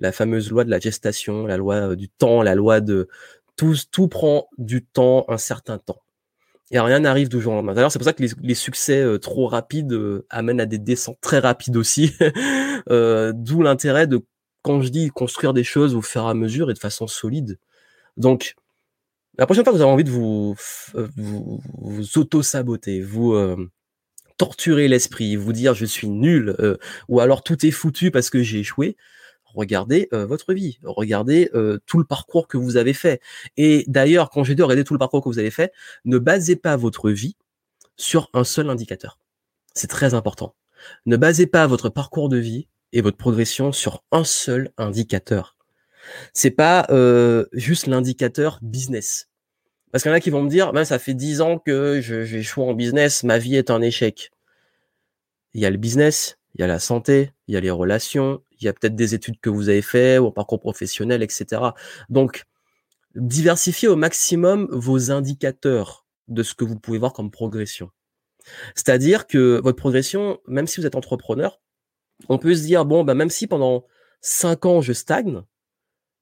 la 0.00 0.12
fameuse 0.12 0.50
loi 0.50 0.64
de 0.64 0.70
la 0.70 0.78
gestation, 0.78 1.46
la 1.46 1.56
loi 1.56 1.74
euh, 1.76 1.96
du 1.96 2.08
temps, 2.08 2.42
la 2.42 2.54
loi 2.54 2.80
de 2.80 3.08
tout, 3.56 3.74
tout 3.90 4.08
prend 4.08 4.48
du 4.58 4.84
temps, 4.84 5.24
un 5.28 5.38
certain 5.38 5.78
temps 5.78 6.04
et 6.70 6.80
rien 6.80 7.00
n'arrive 7.00 7.28
du 7.28 7.40
jour 7.40 7.52
au 7.52 7.56
lendemain. 7.56 7.74
D'ailleurs, 7.74 7.92
c'est 7.92 7.98
pour 7.98 8.06
ça 8.06 8.12
que 8.12 8.24
les, 8.42 8.54
succès 8.54 9.00
euh, 9.00 9.18
trop 9.18 9.46
rapides 9.46 9.92
euh, 9.92 10.26
amènent 10.30 10.60
à 10.60 10.66
des 10.66 10.78
descentes 10.78 11.18
très 11.20 11.38
rapides 11.38 11.76
aussi. 11.76 12.12
euh, 12.90 13.32
D'où 13.34 13.62
l'intérêt 13.62 14.06
de, 14.06 14.20
quand 14.62 14.80
je 14.80 14.88
dis 14.88 15.10
construire 15.10 15.52
des 15.52 15.64
choses 15.64 15.94
au 15.94 16.02
fur 16.02 16.22
et 16.22 16.30
à 16.30 16.34
mesure 16.34 16.70
et 16.70 16.74
de 16.74 16.78
façon 16.78 17.06
solide. 17.06 17.58
Donc, 18.16 18.54
la 19.38 19.46
prochaine 19.46 19.64
fois 19.64 19.72
que 19.72 19.78
vous 19.78 19.82
avez 19.82 19.92
envie 19.92 20.04
de 20.04 20.10
vous, 20.10 20.56
euh, 20.94 21.08
vous, 21.16 21.60
vous 21.78 22.18
auto-saboter, 22.18 23.02
vous 23.02 23.34
torturer 24.44 24.88
l'esprit, 24.88 25.36
vous 25.36 25.52
dire 25.52 25.74
je 25.74 25.86
suis 25.86 26.08
nul, 26.08 26.56
ou 27.08 27.20
alors 27.20 27.42
tout 27.42 27.64
est 27.64 27.70
foutu 27.70 28.10
parce 28.10 28.30
que 28.30 28.42
j'ai 28.42 28.60
échoué, 28.60 28.96
regardez 29.54 30.08
euh, 30.12 30.26
votre 30.26 30.52
vie, 30.52 30.78
regardez 30.82 31.50
euh, 31.54 31.78
tout 31.86 31.98
le 31.98 32.04
parcours 32.04 32.48
que 32.48 32.56
vous 32.56 32.76
avez 32.76 32.92
fait. 32.92 33.20
Et 33.56 33.84
d'ailleurs, 33.86 34.30
quand 34.30 34.44
j'ai 34.44 34.54
dit 34.54 34.62
regarder 34.62 34.84
tout 34.84 34.94
le 34.94 34.98
parcours 34.98 35.22
que 35.22 35.28
vous 35.28 35.38
avez 35.38 35.50
fait, 35.50 35.72
ne 36.04 36.18
basez 36.18 36.56
pas 36.56 36.76
votre 36.76 37.10
vie 37.10 37.36
sur 37.96 38.28
un 38.34 38.44
seul 38.44 38.68
indicateur. 38.68 39.18
C'est 39.74 39.88
très 39.88 40.14
important. 40.14 40.54
Ne 41.06 41.16
basez 41.16 41.46
pas 41.46 41.66
votre 41.66 41.88
parcours 41.88 42.28
de 42.28 42.36
vie 42.36 42.68
et 42.92 43.00
votre 43.00 43.16
progression 43.16 43.72
sur 43.72 44.04
un 44.12 44.24
seul 44.24 44.70
indicateur. 44.76 45.56
C'est 46.32 46.50
pas 46.50 46.86
euh, 46.90 47.46
juste 47.52 47.86
l'indicateur 47.86 48.58
business. 48.60 49.28
Parce 49.90 50.02
qu'il 50.02 50.10
y 50.10 50.12
en 50.12 50.16
a 50.16 50.20
qui 50.20 50.30
vont 50.30 50.42
me 50.42 50.50
dire, 50.50 50.72
ben, 50.72 50.84
ça 50.84 50.98
fait 50.98 51.14
dix 51.14 51.40
ans 51.40 51.58
que 51.58 52.00
j'échoue 52.00 52.62
en 52.62 52.74
business, 52.74 53.22
ma 53.22 53.38
vie 53.38 53.56
est 53.56 53.70
un 53.70 53.80
échec. 53.80 54.32
Il 55.54 55.60
y 55.60 55.66
a 55.66 55.70
le 55.70 55.76
business, 55.76 56.38
il 56.54 56.60
y 56.60 56.64
a 56.64 56.66
la 56.66 56.78
santé, 56.78 57.32
il 57.48 57.54
y 57.54 57.56
a 57.56 57.60
les 57.60 57.70
relations, 57.70 58.42
il 58.58 58.64
y 58.64 58.68
a 58.68 58.72
peut-être 58.72 58.96
des 58.96 59.14
études 59.14 59.40
que 59.40 59.50
vous 59.50 59.68
avez 59.68 59.82
fait 59.82 60.18
ou 60.18 60.26
un 60.28 60.30
parcours 60.30 60.60
professionnel, 60.60 61.22
etc. 61.22 61.62
Donc, 62.08 62.44
diversifiez 63.14 63.88
au 63.88 63.96
maximum 63.96 64.68
vos 64.70 65.10
indicateurs 65.10 66.06
de 66.28 66.42
ce 66.42 66.54
que 66.54 66.64
vous 66.64 66.78
pouvez 66.78 66.98
voir 66.98 67.12
comme 67.12 67.30
progression. 67.30 67.90
C'est-à-dire 68.74 69.26
que 69.26 69.60
votre 69.62 69.76
progression, 69.76 70.38
même 70.46 70.66
si 70.66 70.80
vous 70.80 70.86
êtes 70.86 70.96
entrepreneur, 70.96 71.60
on 72.28 72.38
peut 72.38 72.54
se 72.54 72.62
dire, 72.62 72.84
bon, 72.84 73.04
bah, 73.04 73.14
même 73.14 73.30
si 73.30 73.46
pendant 73.46 73.86
5 74.20 74.66
ans 74.66 74.80
je 74.80 74.92
stagne, 74.92 75.42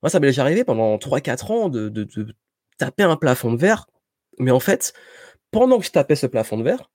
moi 0.01 0.09
ça 0.09 0.19
m'est 0.19 0.27
déjà 0.27 0.43
arrivé 0.43 0.63
pendant 0.63 0.97
3-4 0.97 1.51
ans 1.51 1.69
de, 1.69 1.89
de, 1.89 2.03
de, 2.03 2.35
taper 2.77 3.03
un 3.03 3.15
plafond 3.15 3.51
de 3.53 3.57
verre, 3.57 3.87
Mais 4.39 4.51
en 4.51 4.59
fait, 4.59 4.93
pendant 5.51 5.79
que 5.79 5.85
je 5.85 5.91
tapais 5.91 6.15
ce 6.15 6.27
plafond 6.27 6.57
de 6.57 6.63
verre, 6.63 6.89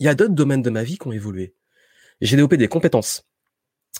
il 0.00 0.06
y 0.06 0.08
a 0.08 0.14
d'autres 0.14 0.34
domaines 0.34 0.62
de 0.62 0.70
ma 0.70 0.82
vie 0.82 0.98
qui 0.98 1.06
ont 1.06 1.12
évolué. 1.12 1.54
J'ai 2.20 2.36
développé 2.36 2.56
des 2.56 2.68
compétences. 2.68 3.26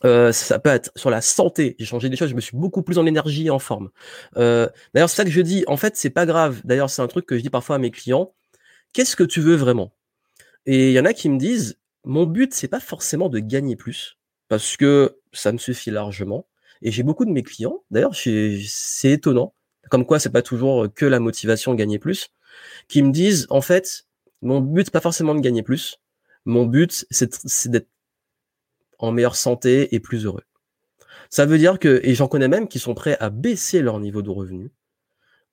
Euh, 0.04 0.32
ça 0.32 0.58
peut 0.58 0.70
être 0.70 0.90
sur 0.96 1.10
la 1.10 1.20
santé. 1.20 1.76
J'ai 1.78 1.84
changé 1.84 2.08
des 2.08 2.16
choses. 2.16 2.30
Je 2.30 2.34
me 2.34 2.40
suis 2.40 2.56
beaucoup 2.56 2.82
plus 2.82 2.98
en 2.98 3.06
énergie 3.06 3.46
et 3.46 3.50
en 3.50 3.58
forme. 3.58 3.90
Euh, 4.36 4.68
D'ailleurs, 4.94 5.10
c'est 5.10 5.16
ça 5.16 5.24
que 5.24 5.30
je 5.30 5.40
dis. 5.40 5.64
En 5.66 5.76
fait, 5.76 5.96
c'est 5.96 6.10
pas 6.10 6.26
grave. 6.26 6.60
D'ailleurs, 6.64 6.90
c'est 6.90 7.02
un 7.02 7.08
truc 7.08 7.26
que 7.26 7.36
je 7.36 7.42
dis 7.42 7.50
parfois 7.50 7.76
à 7.76 7.78
mes 7.78 7.90
clients. 7.90 8.32
Qu'est-ce 8.92 9.14
que 9.14 9.24
tu 9.24 9.40
veux 9.40 9.56
vraiment? 9.56 9.92
Et 10.66 10.88
il 10.88 10.92
y 10.92 11.00
en 11.00 11.04
a 11.04 11.12
qui 11.12 11.28
me 11.28 11.38
disent 11.38 11.78
mon 12.04 12.24
but, 12.24 12.54
c'est 12.54 12.68
pas 12.68 12.80
forcément 12.80 13.28
de 13.28 13.38
gagner 13.38 13.76
plus, 13.76 14.18
parce 14.48 14.76
que 14.76 15.18
ça 15.32 15.52
me 15.52 15.58
suffit 15.58 15.90
largement. 15.90 16.46
Et 16.82 16.90
j'ai 16.90 17.02
beaucoup 17.02 17.26
de 17.26 17.30
mes 17.30 17.42
clients. 17.42 17.84
D'ailleurs, 17.90 18.14
c'est 18.14 19.10
étonnant. 19.10 19.54
Comme 19.90 20.06
quoi, 20.06 20.18
c'est 20.18 20.30
pas 20.30 20.42
toujours 20.42 20.88
que 20.94 21.04
la 21.04 21.20
motivation 21.20 21.74
gagner 21.74 21.98
plus, 21.98 22.28
qui 22.88 23.02
me 23.02 23.12
disent 23.12 23.46
en 23.50 23.60
fait, 23.60 24.06
mon 24.42 24.60
but, 24.60 24.86
c'est 24.86 24.92
pas 24.92 25.00
forcément 25.00 25.34
de 25.34 25.40
gagner 25.40 25.62
plus. 25.62 26.00
Mon 26.44 26.66
but, 26.66 27.06
c'est 27.10 27.68
d'être 27.68 27.88
en 28.98 29.12
meilleure 29.12 29.36
santé 29.36 29.94
et 29.94 30.00
plus 30.00 30.24
heureux. 30.24 30.42
Ça 31.28 31.46
veut 31.46 31.58
dire 31.58 31.78
que, 31.78 32.00
et 32.02 32.14
j'en 32.14 32.28
connais 32.28 32.48
même 32.48 32.68
qui 32.68 32.78
sont 32.78 32.94
prêts 32.94 33.16
à 33.20 33.30
baisser 33.30 33.82
leur 33.82 34.00
niveau 34.00 34.22
de 34.22 34.30
revenu. 34.30 34.72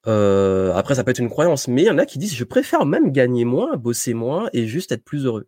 Euh, 0.07 0.73
après, 0.73 0.95
ça 0.95 1.03
peut 1.03 1.11
être 1.11 1.19
une 1.19 1.29
croyance, 1.29 1.67
mais 1.67 1.83
il 1.83 1.85
y 1.85 1.89
en 1.89 1.97
a 1.97 2.05
qui 2.05 2.17
disent 2.17 2.33
je 2.33 2.43
préfère 2.43 2.85
même 2.85 3.11
gagner 3.11 3.45
moins, 3.45 3.75
bosser 3.75 4.13
moins 4.13 4.49
et 4.53 4.67
juste 4.67 4.91
être 4.91 5.03
plus 5.03 5.25
heureux. 5.25 5.47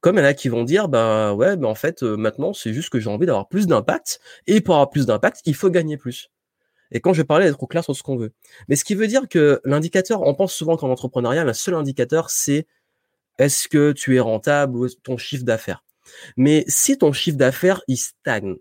Comme 0.00 0.16
il 0.16 0.20
y 0.20 0.22
en 0.22 0.26
a 0.26 0.34
qui 0.34 0.48
vont 0.48 0.62
dire 0.62 0.88
ben 0.88 1.32
ouais, 1.32 1.56
ben 1.56 1.66
en 1.66 1.74
fait 1.74 2.02
euh, 2.02 2.16
maintenant 2.16 2.52
c'est 2.52 2.72
juste 2.72 2.90
que 2.90 3.00
j'ai 3.00 3.10
envie 3.10 3.26
d'avoir 3.26 3.48
plus 3.48 3.66
d'impact 3.66 4.20
et 4.46 4.60
pour 4.60 4.74
avoir 4.74 4.90
plus 4.90 5.06
d'impact, 5.06 5.40
il 5.46 5.54
faut 5.54 5.70
gagner 5.70 5.96
plus. 5.96 6.30
Et 6.92 7.00
quand 7.00 7.12
je 7.12 7.22
parlais 7.22 7.46
d'être 7.46 7.62
au 7.62 7.66
clair 7.66 7.84
sur 7.84 7.94
ce 7.96 8.02
qu'on 8.02 8.16
veut. 8.16 8.32
Mais 8.68 8.76
ce 8.76 8.84
qui 8.84 8.94
veut 8.94 9.08
dire 9.08 9.28
que 9.28 9.60
l'indicateur, 9.64 10.22
on 10.22 10.34
pense 10.34 10.54
souvent 10.54 10.76
qu'en 10.76 10.90
entrepreneuriat, 10.90 11.44
le 11.44 11.52
seul 11.52 11.74
indicateur 11.74 12.30
c'est 12.30 12.66
est-ce 13.38 13.68
que 13.68 13.92
tu 13.92 14.16
es 14.16 14.20
rentable 14.20 14.76
ou 14.76 14.88
ton 14.88 15.16
chiffre 15.16 15.44
d'affaires. 15.44 15.84
Mais 16.36 16.64
si 16.68 16.96
ton 16.98 17.12
chiffre 17.12 17.36
d'affaires, 17.36 17.82
il 17.88 17.96
stagne, 17.96 18.56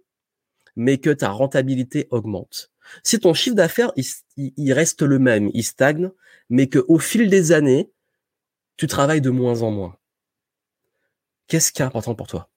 mais 0.75 0.97
que 0.97 1.09
ta 1.09 1.29
rentabilité 1.29 2.07
augmente, 2.09 2.71
si 3.03 3.19
ton 3.19 3.33
chiffre 3.33 3.55
d'affaires, 3.55 3.91
il, 4.35 4.73
reste 4.73 5.01
le 5.01 5.19
même, 5.19 5.49
il 5.53 5.63
stagne, 5.63 6.11
mais 6.49 6.67
que 6.67 6.83
au 6.87 6.99
fil 6.99 7.29
des 7.29 7.51
années, 7.51 7.89
tu 8.77 8.87
travailles 8.87 9.21
de 9.21 9.29
moins 9.29 9.61
en 9.61 9.71
moins, 9.71 9.97
qu'est-ce 11.47 11.71
qui 11.71 11.81
est 11.81 11.85
important 11.85 12.15
pour 12.15 12.27
toi? 12.27 12.49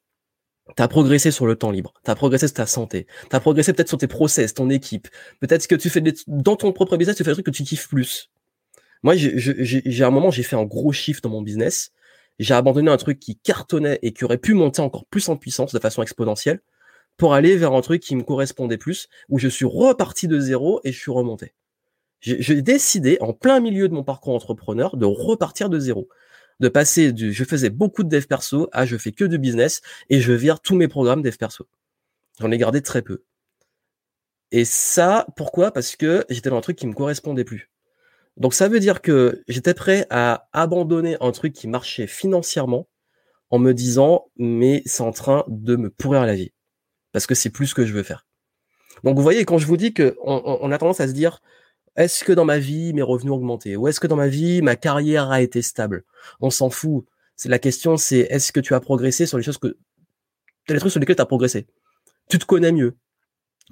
Tu 0.76 0.82
as 0.82 0.88
progressé 0.88 1.30
sur 1.30 1.46
le 1.46 1.56
temps 1.56 1.70
libre, 1.70 1.94
tu 2.04 2.10
as 2.10 2.14
progressé 2.14 2.46
sur 2.46 2.54
ta 2.54 2.66
santé, 2.66 3.06
tu 3.28 3.34
as 3.34 3.40
progressé 3.40 3.72
peut-être 3.72 3.88
sur 3.88 3.98
tes 3.98 4.06
process, 4.06 4.54
ton 4.54 4.70
équipe, 4.70 5.08
peut-être 5.40 5.66
que 5.66 5.74
tu 5.74 5.90
fais 5.90 6.02
dans 6.26 6.56
ton 6.56 6.72
propre 6.72 6.96
business, 6.96 7.16
tu 7.16 7.24
fais 7.24 7.30
des 7.30 7.34
trucs 7.34 7.46
que 7.46 7.50
tu 7.50 7.64
kiffes 7.64 7.88
plus. 7.88 8.30
Moi, 9.02 9.14
j'ai 9.16 10.04
un 10.04 10.10
moment, 10.10 10.30
j'ai 10.30 10.42
fait 10.42 10.56
un 10.56 10.64
gros 10.64 10.92
shift 10.92 11.22
dans 11.24 11.30
mon 11.30 11.42
business 11.42 11.92
j'ai 12.38 12.54
abandonné 12.54 12.90
un 12.90 12.96
truc 12.96 13.18
qui 13.18 13.36
cartonnait 13.36 13.98
et 14.02 14.12
qui 14.12 14.24
aurait 14.24 14.38
pu 14.38 14.54
monter 14.54 14.80
encore 14.80 15.06
plus 15.06 15.28
en 15.28 15.36
puissance 15.36 15.72
de 15.72 15.78
façon 15.78 16.02
exponentielle 16.02 16.60
pour 17.16 17.34
aller 17.34 17.56
vers 17.56 17.72
un 17.72 17.80
truc 17.80 18.00
qui 18.00 18.14
me 18.14 18.22
correspondait 18.22 18.78
plus, 18.78 19.08
où 19.28 19.38
je 19.38 19.48
suis 19.48 19.64
reparti 19.64 20.28
de 20.28 20.38
zéro 20.38 20.80
et 20.84 20.92
je 20.92 20.98
suis 20.98 21.10
remonté. 21.10 21.52
J'ai 22.20 22.62
décidé, 22.62 23.16
en 23.20 23.32
plein 23.32 23.60
milieu 23.60 23.88
de 23.88 23.94
mon 23.94 24.02
parcours 24.02 24.34
entrepreneur, 24.34 24.96
de 24.96 25.04
repartir 25.04 25.68
de 25.68 25.78
zéro. 25.78 26.08
De 26.61 26.68
passer 26.68 27.12
du 27.12 27.32
je 27.32 27.44
faisais 27.44 27.70
beaucoup 27.70 28.02
de 28.02 28.09
dev 28.09 28.26
perso 28.26 28.68
à 28.72 28.84
je 28.84 28.96
fais 28.96 29.12
que 29.12 29.24
du 29.24 29.38
business 29.38 29.80
et 30.11 30.20
je 30.20 30.32
vire 30.32 30.61
tous 30.61 30.74
mes 30.74 30.88
programmes 30.88 31.22
dev 31.22 31.36
perso. 31.36 31.68
J'en 32.40 32.50
ai 32.50 32.59
gardé 32.59 32.82
très 32.82 33.02
peu. 33.02 33.24
Et 34.50 34.64
ça, 34.64 35.26
pourquoi? 35.36 35.72
Parce 35.72 35.94
que 35.96 36.24
j'étais 36.30 36.50
dans 36.50 36.56
un 36.56 36.62
truc 36.62 36.76
qui 36.76 36.86
me 36.86 36.94
correspondait 36.94 37.44
plus. 37.44 37.70
Donc 38.36 38.54
ça 38.54 38.68
veut 38.68 38.80
dire 38.80 39.02
que 39.02 39.42
j'étais 39.48 39.74
prêt 39.74 40.06
à 40.11 40.48
abandonner 40.52 41.16
un 41.20 41.32
truc 41.32 41.52
qui 41.52 41.66
marchait 41.68 42.06
financièrement 42.06 42.88
en 43.50 43.59
me 43.59 43.72
disant 43.74 44.26
mais 44.36 44.82
c'est 44.86 45.02
en 45.02 45.12
train 45.12 45.44
de 45.48 45.76
me 45.76 45.90
pourrir 45.90 46.24
la 46.24 46.34
vie 46.34 46.52
parce 47.12 47.26
que 47.26 47.34
c'est 47.34 47.50
plus 47.50 47.68
ce 47.68 47.74
que 47.74 47.84
je 47.84 47.92
veux 47.92 48.02
faire. 48.02 48.26
Donc 49.04 49.16
vous 49.16 49.22
voyez 49.22 49.44
quand 49.44 49.59
je 49.59 49.66
vous 49.66 49.76
dis 49.76 49.92
que 49.92 50.16
on, 50.22 50.70
a 50.70 50.78
tendance 50.78 51.00
à 51.00 51.09
se 51.09 51.12
dire 51.12 51.40
est-ce 51.97 52.24
que 52.24 52.32
dans 52.32 52.45
ma 52.45 52.59
vie 52.59 52.93
mes 52.93 53.03
revenus 53.03 53.32
ont 53.32 53.36
augmenté 53.36 53.76
ou 53.76 53.89
est-ce 53.89 54.01
que 54.01 54.07
dans 54.07 54.16
ma 54.16 54.28
vie 54.28 54.62
ma 54.62 54.76
carrière 54.76 55.30
a 55.30 55.41
été 55.41 55.62
stable? 55.62 56.05
On 56.41 56.51
s'en 56.51 56.70
fout. 56.70 57.05
C'est 57.36 57.49
la 57.49 57.59
question 57.59 57.97
c'est 57.97 58.20
est-ce 58.30 58.53
que 58.53 58.61
tu 58.61 58.74
as 58.74 58.80
progressé 58.80 59.26
sur 59.26 59.39
les 59.39 59.45
choses 59.45 59.59
que 59.59 59.76
les 60.68 60.78
trucs 60.78 60.93
sur 60.93 61.01
lesquels 61.01 61.16
tu 61.16 61.22
as 61.22 61.26
progressé? 61.26 61.66
Tu 62.28 62.39
te 62.39 62.45
connais 62.45 62.72
mieux. 62.72 62.97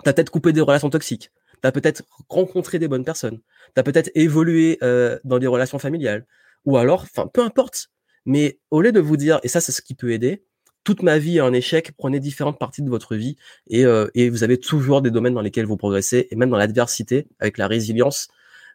Tu 0.04 0.08
as 0.08 0.12
peut-être 0.12 0.30
coupé 0.30 0.52
des 0.52 0.60
relations 0.60 0.90
toxiques 0.90 1.30
tu 1.62 1.72
peut-être 1.72 2.02
rencontré 2.28 2.78
des 2.78 2.88
bonnes 2.88 3.04
personnes, 3.04 3.40
tu 3.74 3.82
peut-être 3.82 4.10
évolué 4.14 4.78
euh, 4.82 5.18
dans 5.24 5.38
des 5.38 5.46
relations 5.46 5.78
familiales, 5.78 6.26
ou 6.64 6.76
alors, 6.76 7.02
enfin, 7.02 7.26
peu 7.26 7.42
importe. 7.42 7.88
Mais 8.24 8.58
au 8.70 8.80
lieu 8.80 8.92
de 8.92 9.00
vous 9.00 9.16
dire, 9.16 9.40
et 9.42 9.48
ça, 9.48 9.60
c'est 9.60 9.72
ce 9.72 9.82
qui 9.82 9.94
peut 9.94 10.10
aider, 10.10 10.44
toute 10.86 11.02
ma 11.02 11.18
vie 11.18 11.38
est 11.38 11.40
un 11.40 11.52
échec, 11.52 11.90
prenez 11.98 12.20
différentes 12.20 12.60
parties 12.60 12.80
de 12.80 12.88
votre 12.88 13.16
vie 13.16 13.36
et, 13.66 13.84
euh, 13.84 14.06
et 14.14 14.30
vous 14.30 14.44
avez 14.44 14.56
toujours 14.58 15.02
des 15.02 15.10
domaines 15.10 15.34
dans 15.34 15.40
lesquels 15.40 15.66
vous 15.66 15.76
progressez, 15.76 16.28
et 16.30 16.36
même 16.36 16.48
dans 16.48 16.56
l'adversité, 16.56 17.26
avec 17.40 17.58
la 17.58 17.66
résilience, 17.66 18.28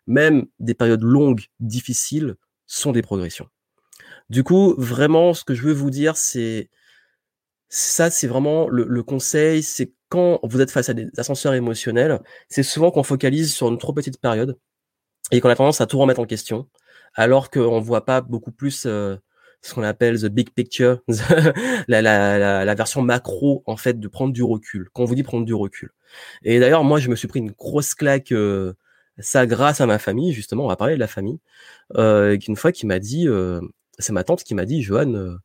même 0.07 0.45
des 0.59 0.74
périodes 0.74 1.03
longues, 1.03 1.45
difficiles, 1.62 2.36
sont 2.68 2.91
des 2.91 3.01
progressions. 3.01 3.47
Du 4.30 4.43
coup, 4.43 4.76
vraiment, 4.78 5.34
ce 5.34 5.45
que 5.45 5.53
je 5.53 5.62
veux 5.64 5.72
vous 5.72 5.89
dire, 5.89 6.18
c'est 6.18 6.70
ça, 7.70 8.09
c'est 8.09 8.28
vraiment 8.28 8.68
le, 8.68 9.03
conseil, 9.03 9.64
c'est 9.64 9.93
quand 10.09 10.41
vous 10.43 10.59
êtes 10.59 10.72
face 10.72 10.89
à 10.89 10.93
des 10.93 11.07
ascenseurs 11.18 11.53
émotionnels, 11.53 12.20
c'est 12.49 12.64
souvent 12.64 12.91
qu'on 12.91 13.03
focalise 13.03 13.53
sur 13.53 13.70
une 13.70 13.78
trop 13.78 13.93
petite 13.93 14.20
période 14.20 14.59
et 15.32 15.39
qu'on 15.39 15.47
a 15.47 15.55
tendance 15.55 15.80
à 15.80 15.86
tout 15.86 15.97
remettre 15.97 16.20
en 16.20 16.26
question, 16.26 16.68
alors 17.14 17.49
qu'on 17.49 17.80
ne 17.80 17.86
voit 17.86 18.03
pas 18.03 18.20
beaucoup 18.20 18.51
plus 18.51 18.86
euh, 18.86 19.16
ce 19.62 19.74
qu'on 19.74 19.84
appelle 19.84 20.20
the 20.20 20.26
big 20.26 20.49
picture, 20.51 21.01
la, 21.88 22.01
la, 22.01 22.66
la, 22.66 22.76
version 22.76 23.01
macro 23.01 23.64
en 23.68 23.78
fait 23.78 23.99
de 23.99 24.07
prendre 24.07 24.34
du 24.34 24.43
recul. 24.43 24.89
Quand 24.93 25.03
on 25.03 25.05
vous 25.05 25.16
dit 25.16 25.24
prendre 25.24 25.45
du 25.45 25.53
recul. 25.53 25.91
Et 26.43 26.59
d'ailleurs, 26.59 26.84
moi, 26.84 26.99
je 26.99 27.09
me 27.09 27.16
suis 27.16 27.28
pris 27.28 27.39
une 27.39 27.51
grosse 27.51 27.93
claque. 27.93 28.32
Euh, 28.32 28.74
ça 29.20 29.45
grâce 29.45 29.82
à 29.82 29.86
ma 29.86 29.99
famille, 29.99 30.34
justement, 30.34 30.66
on 30.66 30.68
va 30.68 30.76
parler 30.76 30.95
de 30.95 30.99
la 30.99 31.07
famille, 31.07 31.39
euh, 31.97 32.38
une 32.47 32.55
fois 32.55 32.72
qui 32.72 32.88
m'a 32.88 32.99
dit, 32.99 33.28
euh, 33.28 33.62
c'est 33.99 34.14
ma 34.14 34.24
tante 34.24 34.43
qui 34.43 34.55
m'a 34.55 34.66
dit, 34.66 34.82
Johan, 34.82 35.38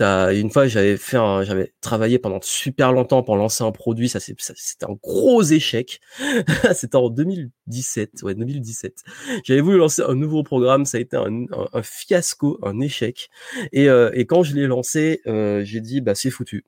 euh, 0.00 0.30
une 0.30 0.50
fois, 0.50 0.66
j'avais 0.66 0.96
fait 0.96 1.16
un, 1.16 1.42
j'avais 1.42 1.72
travaillé 1.80 2.18
pendant 2.18 2.40
super 2.42 2.92
longtemps 2.92 3.22
pour 3.22 3.36
lancer 3.36 3.64
un 3.64 3.72
produit. 3.72 4.08
Ça, 4.08 4.20
c'était 4.20 4.84
un 4.84 4.96
gros 5.02 5.42
échec. 5.42 6.00
c'était 6.74 6.96
en 6.96 7.10
2017. 7.10 8.22
Ouais, 8.22 8.34
2017. 8.34 9.02
J'avais 9.44 9.60
voulu 9.60 9.78
lancer 9.78 10.02
un 10.02 10.14
nouveau 10.14 10.42
programme. 10.42 10.84
Ça 10.84 10.98
a 10.98 11.00
été 11.00 11.16
un, 11.16 11.46
un, 11.72 11.82
fiasco, 11.82 12.58
un 12.62 12.80
échec. 12.80 13.28
Et, 13.72 13.88
euh, 13.88 14.10
et 14.14 14.26
quand 14.26 14.42
je 14.42 14.54
l'ai 14.54 14.66
lancé, 14.66 15.20
euh, 15.26 15.64
j'ai 15.64 15.80
dit, 15.80 16.00
bah, 16.00 16.14
c'est 16.14 16.30
foutu. 16.30 16.64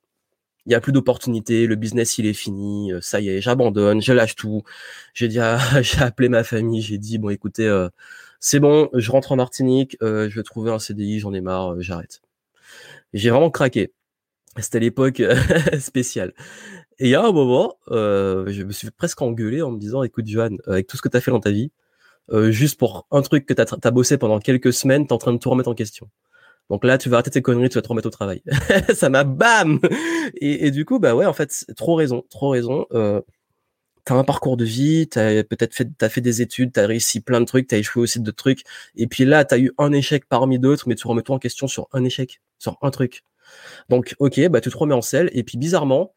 Il 0.66 0.72
y 0.72 0.74
a 0.74 0.80
plus 0.80 0.92
d'opportunités. 0.92 1.66
Le 1.66 1.76
business, 1.76 2.18
il 2.18 2.26
est 2.26 2.34
fini. 2.34 2.92
Euh, 2.92 3.00
ça 3.00 3.20
y 3.20 3.28
est, 3.28 3.40
j'abandonne. 3.40 4.02
Je 4.02 4.12
lâche 4.12 4.36
tout. 4.36 4.62
J'ai 5.14 5.28
dit, 5.28 5.38
j'ai 5.82 6.00
appelé 6.02 6.28
ma 6.28 6.44
famille. 6.44 6.82
J'ai 6.82 6.98
dit, 6.98 7.18
bon, 7.18 7.30
écoutez, 7.30 7.66
euh, 7.66 7.88
c'est 8.40 8.60
bon. 8.60 8.88
Je 8.94 9.10
rentre 9.10 9.32
en 9.32 9.36
Martinique. 9.36 9.96
je 10.00 10.34
vais 10.34 10.42
trouver 10.42 10.70
un 10.72 10.78
CDI. 10.78 11.20
J'en 11.20 11.32
ai 11.34 11.40
marre. 11.40 11.80
j'arrête 11.80 12.20
j'ai 13.12 13.30
vraiment 13.30 13.50
craqué. 13.50 13.92
C'était 14.58 14.80
l'époque 14.80 15.20
euh, 15.20 15.36
spéciale. 15.80 16.34
Et 16.98 17.06
il 17.06 17.10
y 17.10 17.14
a 17.14 17.22
un 17.22 17.32
moment, 17.32 17.78
euh, 17.90 18.44
je 18.48 18.62
me 18.62 18.72
suis 18.72 18.90
presque 18.90 19.22
engueulé 19.22 19.62
en 19.62 19.70
me 19.70 19.78
disant, 19.78 20.02
écoute 20.02 20.26
Johan, 20.26 20.56
avec 20.66 20.86
tout 20.86 20.96
ce 20.96 21.02
que 21.02 21.08
tu 21.08 21.20
fait 21.20 21.30
dans 21.30 21.40
ta 21.40 21.50
vie, 21.50 21.72
euh, 22.32 22.50
juste 22.50 22.78
pour 22.78 23.06
un 23.10 23.22
truc 23.22 23.46
que 23.46 23.54
tu 23.54 23.62
as, 23.62 23.90
bossé 23.90 24.18
pendant 24.18 24.38
quelques 24.38 24.72
semaines, 24.72 25.06
tu 25.06 25.14
en 25.14 25.18
train 25.18 25.32
de 25.32 25.38
tout 25.38 25.50
remettre 25.50 25.68
en 25.70 25.74
question. 25.74 26.08
Donc 26.68 26.84
là, 26.84 26.98
tu 26.98 27.08
vas 27.08 27.16
arrêter 27.16 27.30
tes 27.30 27.42
conneries, 27.42 27.68
tu 27.68 27.76
vas 27.76 27.82
te 27.82 27.88
remettre 27.88 28.06
au 28.08 28.10
travail. 28.10 28.42
ça 28.94 29.08
m'a 29.08 29.24
bam 29.24 29.80
et, 30.40 30.70
du 30.70 30.84
coup, 30.84 31.00
bah 31.00 31.14
ouais, 31.14 31.26
en 31.26 31.32
fait, 31.32 31.64
trop 31.76 31.96
raison, 31.96 32.24
trop 32.30 32.50
raison. 32.50 32.86
Euh, 32.92 33.20
t'as 34.04 34.14
un 34.14 34.24
parcours 34.24 34.56
de 34.56 34.64
vie, 34.64 35.08
t'as 35.08 35.42
peut-être 35.44 35.74
fait, 35.74 35.88
t'as 35.98 36.08
fait 36.08 36.20
des 36.20 36.42
études, 36.42 36.72
t'as 36.72 36.86
réussi 36.86 37.20
plein 37.20 37.40
de 37.40 37.46
trucs, 37.46 37.66
t'as 37.68 37.78
échoué 37.78 38.02
aussi 38.02 38.20
de 38.20 38.30
trucs, 38.30 38.64
et 38.96 39.06
puis 39.06 39.24
là, 39.24 39.44
t'as 39.44 39.58
eu 39.58 39.72
un 39.78 39.92
échec 39.92 40.24
parmi 40.28 40.58
d'autres, 40.58 40.88
mais 40.88 40.94
tu 40.94 41.06
remets 41.06 41.22
toi 41.22 41.36
en 41.36 41.38
question 41.38 41.68
sur 41.68 41.88
un 41.92 42.04
échec, 42.04 42.40
sur 42.60 42.78
un 42.82 42.90
truc. 42.92 43.24
Donc, 43.88 44.14
ok, 44.20 44.48
bah 44.48 44.60
tu 44.60 44.70
te 44.70 44.76
remets 44.76 44.94
en 44.94 45.02
selle, 45.02 45.28
et 45.32 45.42
puis 45.42 45.58
bizarrement, 45.58 46.14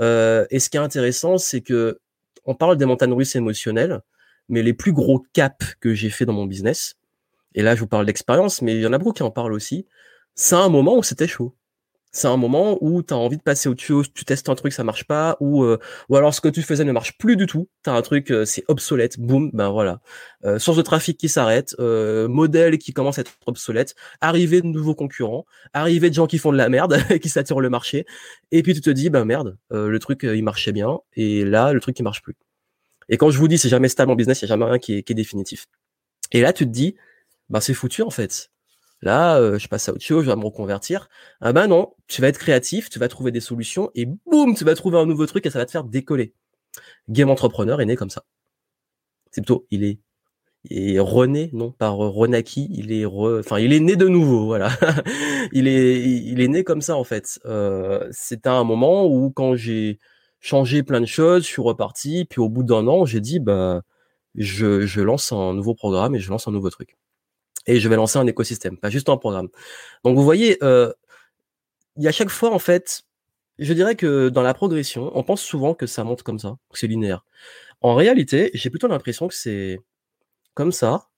euh, 0.00 0.46
et 0.50 0.58
ce 0.60 0.70
qui 0.70 0.78
est 0.78 0.80
intéressant, 0.80 1.36
c'est 1.36 1.60
que 1.60 2.00
on 2.46 2.54
parle 2.54 2.78
des 2.78 2.86
montagnes 2.86 3.12
russes 3.12 3.36
émotionnelles, 3.36 4.00
mais 4.48 4.62
les 4.62 4.72
plus 4.72 4.92
gros 4.92 5.22
caps 5.34 5.74
que 5.80 5.92
j'ai 5.92 6.08
fait 6.08 6.24
dans 6.24 6.32
mon 6.32 6.46
business, 6.46 6.96
et 7.54 7.62
là 7.62 7.74
je 7.74 7.80
vous 7.80 7.86
parle 7.86 8.06
d'expérience, 8.06 8.62
mais 8.62 8.74
il 8.74 8.80
y 8.80 8.86
en 8.86 8.94
a 8.94 8.98
beaucoup 8.98 9.12
qui 9.12 9.22
en 9.22 9.30
parlent 9.30 9.52
aussi, 9.52 9.86
c'est 10.34 10.54
un 10.54 10.70
moment 10.70 10.96
où 10.96 11.02
c'était 11.02 11.28
chaud 11.28 11.54
c'est 12.12 12.26
un 12.28 12.36
moment 12.36 12.76
où 12.80 13.02
tu 13.02 13.14
as 13.14 13.16
envie 13.16 13.36
de 13.36 13.42
passer 13.42 13.68
au 13.68 13.74
tuyau, 13.74 14.02
tu 14.02 14.24
testes 14.24 14.48
un 14.48 14.54
truc, 14.54 14.72
ça 14.72 14.82
marche 14.82 15.04
pas, 15.04 15.36
ou 15.40 15.62
euh, 15.62 15.78
ou 16.08 16.16
alors 16.16 16.34
ce 16.34 16.40
que 16.40 16.48
tu 16.48 16.62
faisais 16.62 16.84
ne 16.84 16.92
marche 16.92 17.16
plus 17.18 17.36
du 17.36 17.46
tout, 17.46 17.68
tu 17.84 17.90
as 17.90 17.92
un 17.92 18.02
truc, 18.02 18.30
euh, 18.32 18.44
c'est 18.44 18.64
obsolète, 18.68 19.20
boum, 19.20 19.50
ben 19.52 19.70
voilà. 19.70 20.00
Euh, 20.44 20.58
source 20.58 20.76
de 20.76 20.82
trafic 20.82 21.16
qui 21.18 21.28
s'arrête, 21.28 21.76
modèle 21.78 22.78
qui 22.78 22.92
commence 22.92 23.18
à 23.18 23.20
être 23.22 23.32
obsolète, 23.46 23.94
arrivée 24.20 24.60
de 24.60 24.66
nouveaux 24.66 24.94
concurrents, 24.94 25.46
arrivée 25.72 26.10
de 26.10 26.14
gens 26.14 26.26
qui 26.26 26.38
font 26.38 26.52
de 26.52 26.56
la 26.58 26.68
merde, 26.68 26.98
qui 27.22 27.28
saturent 27.28 27.60
le 27.60 27.70
marché, 27.70 28.06
et 28.50 28.62
puis 28.62 28.74
tu 28.74 28.80
te 28.80 28.90
dis, 28.90 29.10
ben 29.10 29.24
merde, 29.24 29.56
le 29.70 29.98
truc 29.98 30.20
il 30.24 30.42
marchait 30.42 30.72
bien, 30.72 30.98
et 31.14 31.44
là 31.44 31.72
le 31.72 31.80
truc 31.80 31.98
il 31.98 32.02
marche 32.02 32.22
plus. 32.22 32.36
Et 33.08 33.16
quand 33.16 33.30
je 33.30 33.38
vous 33.38 33.48
dis 33.48 33.58
c'est 33.58 33.68
jamais 33.68 33.88
stable 33.88 34.12
en 34.12 34.16
business, 34.16 34.42
il 34.42 34.44
n'y 34.46 34.48
a 34.48 34.54
jamais 34.54 34.64
rien 34.64 34.78
qui 34.78 34.98
est, 34.98 35.02
qui 35.02 35.12
est 35.12 35.16
définitif. 35.16 35.66
Et 36.32 36.40
là 36.40 36.52
tu 36.52 36.64
te 36.64 36.70
dis, 36.70 36.96
bah 37.48 37.60
c'est 37.60 37.74
foutu 37.74 38.02
en 38.02 38.10
fait. 38.10 38.50
Là, 39.02 39.38
euh, 39.38 39.58
je 39.58 39.68
passe 39.68 39.88
à 39.88 39.92
autre 39.92 40.04
chose, 40.04 40.24
je 40.24 40.30
vais 40.30 40.36
me 40.36 40.44
reconvertir. 40.44 41.08
Ah 41.40 41.52
ben 41.52 41.66
non, 41.68 41.94
tu 42.06 42.20
vas 42.20 42.28
être 42.28 42.38
créatif, 42.38 42.90
tu 42.90 42.98
vas 42.98 43.08
trouver 43.08 43.32
des 43.32 43.40
solutions 43.40 43.90
et 43.94 44.06
boum, 44.06 44.54
tu 44.54 44.64
vas 44.64 44.74
trouver 44.74 44.98
un 44.98 45.06
nouveau 45.06 45.26
truc 45.26 45.46
et 45.46 45.50
ça 45.50 45.58
va 45.58 45.66
te 45.66 45.70
faire 45.70 45.84
décoller. 45.84 46.34
Game 47.08 47.30
Entrepreneur 47.30 47.80
est 47.80 47.86
né 47.86 47.96
comme 47.96 48.10
ça. 48.10 48.24
C'est 49.30 49.40
plutôt, 49.42 49.66
il 49.70 49.84
est, 49.84 50.00
il 50.64 50.96
est 50.96 51.00
rené, 51.00 51.50
non, 51.54 51.72
par 51.72 51.96
Renaki, 51.96 52.68
il 52.72 52.92
est 52.92 53.06
enfin, 53.06 53.60
il 53.60 53.72
est 53.74 53.80
né 53.80 53.96
de 53.96 54.08
nouveau, 54.08 54.46
voilà. 54.46 54.70
il 55.52 55.68
est, 55.68 56.02
il 56.02 56.40
est 56.42 56.48
né 56.48 56.64
comme 56.64 56.82
ça 56.82 56.96
en 56.96 57.04
fait. 57.04 57.40
Euh, 57.46 58.08
C'était 58.12 58.50
un 58.50 58.64
moment 58.64 59.06
où 59.06 59.30
quand 59.32 59.56
j'ai 59.56 59.98
changé 60.40 60.82
plein 60.84 61.00
de 61.02 61.06
choses, 61.06 61.44
je 61.44 61.48
suis 61.48 61.62
reparti, 61.62 62.26
puis 62.30 62.40
au 62.40 62.48
bout 62.50 62.64
d'un 62.64 62.88
an, 62.88 63.06
j'ai 63.06 63.20
dit, 63.20 63.40
bah, 63.40 63.82
je 64.36 65.00
lance 65.02 65.32
un 65.32 65.54
nouveau 65.54 65.74
programme 65.74 66.14
et 66.16 66.20
je 66.20 66.30
lance 66.30 66.48
un 66.48 66.52
nouveau 66.52 66.70
truc 66.70 66.96
et 67.66 67.80
je 67.80 67.88
vais 67.88 67.96
lancer 67.96 68.18
un 68.18 68.26
écosystème, 68.26 68.76
pas 68.78 68.90
juste 68.90 69.08
un 69.08 69.16
programme. 69.16 69.48
Donc 70.04 70.16
vous 70.16 70.24
voyez, 70.24 70.58
euh, 70.62 70.92
il 71.96 72.04
y 72.04 72.08
a 72.08 72.12
chaque 72.12 72.30
fois 72.30 72.52
en 72.52 72.58
fait, 72.58 73.02
je 73.58 73.72
dirais 73.74 73.96
que 73.96 74.28
dans 74.28 74.42
la 74.42 74.54
progression, 74.54 75.10
on 75.14 75.22
pense 75.22 75.42
souvent 75.42 75.74
que 75.74 75.86
ça 75.86 76.04
monte 76.04 76.22
comme 76.22 76.38
ça, 76.38 76.56
que 76.72 76.78
c'est 76.78 76.86
linéaire. 76.86 77.24
En 77.82 77.94
réalité, 77.94 78.50
j'ai 78.54 78.70
plutôt 78.70 78.88
l'impression 78.88 79.28
que 79.28 79.34
c'est 79.34 79.80
comme 80.54 80.72
ça. 80.72 81.08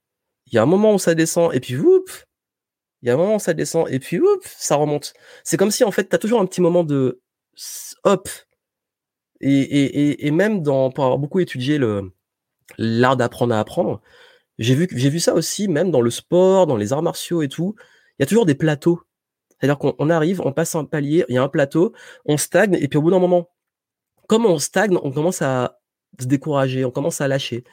Il 0.46 0.54
y 0.54 0.58
a 0.58 0.62
un 0.62 0.66
moment 0.66 0.94
où 0.94 0.98
ça 0.98 1.14
descend 1.14 1.54
et 1.54 1.60
puis 1.60 1.76
oups, 1.76 2.26
il 3.02 3.08
y 3.08 3.10
a 3.10 3.14
un 3.14 3.16
moment 3.16 3.36
où 3.36 3.40
ça 3.40 3.54
descend 3.54 3.88
et 3.90 3.98
puis 3.98 4.20
oups, 4.20 4.46
ça 4.58 4.76
remonte. 4.76 5.14
C'est 5.44 5.56
comme 5.56 5.70
si 5.70 5.84
en 5.84 5.90
fait, 5.90 6.08
tu 6.08 6.14
as 6.14 6.18
toujours 6.18 6.40
un 6.40 6.46
petit 6.46 6.60
moment 6.60 6.84
de 6.84 7.20
hop. 8.04 8.28
Et, 9.40 9.50
et, 9.50 10.26
et, 10.26 10.30
même 10.30 10.62
dans, 10.62 10.90
pour 10.92 11.04
avoir 11.04 11.18
beaucoup 11.18 11.40
étudié 11.40 11.80
l'art 12.78 13.16
d'apprendre 13.16 13.54
à 13.54 13.58
apprendre, 13.58 14.00
j'ai 14.58 14.74
vu, 14.74 14.88
j'ai 14.92 15.10
vu 15.10 15.20
ça 15.20 15.34
aussi, 15.34 15.68
même 15.68 15.90
dans 15.90 16.00
le 16.00 16.10
sport, 16.10 16.66
dans 16.66 16.76
les 16.76 16.92
arts 16.92 17.02
martiaux 17.02 17.42
et 17.42 17.48
tout. 17.48 17.74
Il 18.18 18.22
y 18.22 18.24
a 18.24 18.26
toujours 18.26 18.46
des 18.46 18.54
plateaux. 18.54 19.02
C'est-à-dire 19.60 19.78
qu'on 19.78 20.10
arrive, 20.10 20.40
on 20.40 20.52
passe 20.52 20.74
un 20.74 20.84
palier, 20.84 21.24
il 21.28 21.36
y 21.36 21.38
a 21.38 21.42
un 21.42 21.48
plateau, 21.48 21.92
on 22.26 22.36
stagne, 22.36 22.74
et 22.80 22.88
puis 22.88 22.98
au 22.98 23.02
bout 23.02 23.12
d'un 23.12 23.20
moment, 23.20 23.48
comme 24.28 24.46
on 24.46 24.58
stagne, 24.58 24.96
on 25.02 25.12
commence 25.12 25.42
à 25.42 25.78
se 26.20 26.26
décourager, 26.26 26.84
on 26.84 26.90
commence 26.90 27.20
à 27.20 27.28
lâcher. 27.28 27.64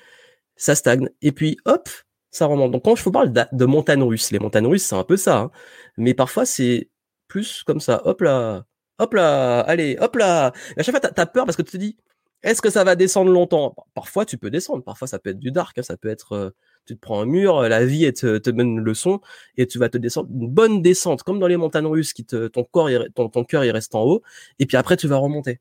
Ça 0.56 0.76
stagne. 0.76 1.10
Et 1.22 1.32
puis, 1.32 1.58
hop, 1.66 1.90
ça 2.32 2.46
remonte. 2.46 2.72
Donc, 2.72 2.86
quand 2.86 2.96
je 2.96 3.04
vous 3.04 3.12
parle 3.12 3.32
de, 3.34 3.66
montagnes 3.66 4.04
russes, 4.04 4.32
les 4.32 4.40
montagnes 4.40 4.68
russes, 4.68 4.84
c'est 4.84 4.96
un 4.96 5.04
peu 5.04 5.18
ça. 5.18 5.40
Hein. 5.40 5.52
Mais 5.98 6.14
parfois, 6.14 6.46
c'est 6.46 6.90
plus 7.28 7.64
comme 7.64 7.80
ça. 7.80 8.02
Hop 8.06 8.22
là, 8.22 8.66
hop 9.00 9.14
là, 9.14 9.62
allez, 9.62 9.98
hop 10.00 10.16
là. 10.16 10.54
Et 10.78 10.82
à 10.82 10.84
chaque 10.84 10.94
fois, 10.94 11.00
t'as 11.00 11.22
as 11.22 11.26
peur 11.26 11.46
parce 11.46 11.58
que 11.58 11.62
tu 11.62 11.72
te 11.72 11.78
dis, 11.78 11.98
est-ce 12.44 12.62
que 12.62 12.70
ça 12.70 12.84
va 12.84 12.96
descendre 12.96 13.32
longtemps? 13.32 13.76
Parfois, 13.94 14.26
tu 14.26 14.38
peux 14.38 14.50
descendre. 14.50 14.84
Parfois, 14.84 15.08
ça 15.08 15.20
peut 15.20 15.32
être 15.32 15.40
du 15.40 15.52
dark. 15.52 15.78
Hein. 15.78 15.84
Ça 15.84 15.98
peut 15.98 16.10
être 16.10 16.34
euh, 16.34 16.52
tu 16.90 16.96
te 16.96 17.02
prends 17.02 17.22
un 17.22 17.26
mur, 17.26 17.62
la 17.62 17.86
vie 17.86 18.12
te, 18.14 18.40
te 18.40 18.50
donne 18.50 18.68
une 18.68 18.80
leçon 18.80 19.22
et 19.58 19.68
tu 19.68 19.78
vas 19.78 19.90
te 19.90 19.98
descendre 20.00 20.28
une 20.32 20.50
bonne 20.50 20.82
descente, 20.82 21.22
comme 21.22 21.40
dans 21.40 21.46
les 21.46 21.56
montagnes 21.56 21.86
russes, 21.86 22.14
qui 22.14 22.26
te, 22.26 22.48
ton 22.48 22.64
corps, 22.64 22.90
ton, 23.14 23.30
ton 23.30 23.44
cœur 23.44 23.64
il 23.64 23.70
reste 23.70 23.94
en 23.94 24.02
haut, 24.02 24.24
et 24.58 24.66
puis 24.66 24.76
après 24.76 24.98
tu 24.98 25.08
vas 25.08 25.18
remonter. 25.18 25.60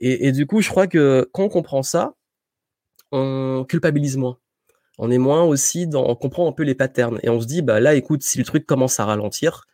Et, 0.00 0.28
et 0.28 0.32
du 0.32 0.46
coup, 0.46 0.60
je 0.60 0.68
crois 0.68 0.86
que 0.86 1.26
quand 1.32 1.44
on 1.44 1.48
comprend 1.48 1.82
ça, 1.82 2.14
on 3.10 3.64
culpabilise 3.66 4.18
moins. 4.18 4.38
On 4.98 5.10
est 5.10 5.18
moins 5.18 5.44
aussi 5.44 5.86
dans, 5.86 6.06
on 6.06 6.14
comprend 6.14 6.46
un 6.46 6.52
peu 6.52 6.62
les 6.62 6.74
patterns 6.74 7.18
et 7.22 7.30
on 7.30 7.40
se 7.40 7.46
dit 7.46 7.62
bah 7.62 7.80
là, 7.80 7.94
écoute, 7.94 8.22
si 8.22 8.36
le 8.36 8.44
truc 8.44 8.66
commence 8.66 9.00
à 9.00 9.06
ralentir, 9.06 9.64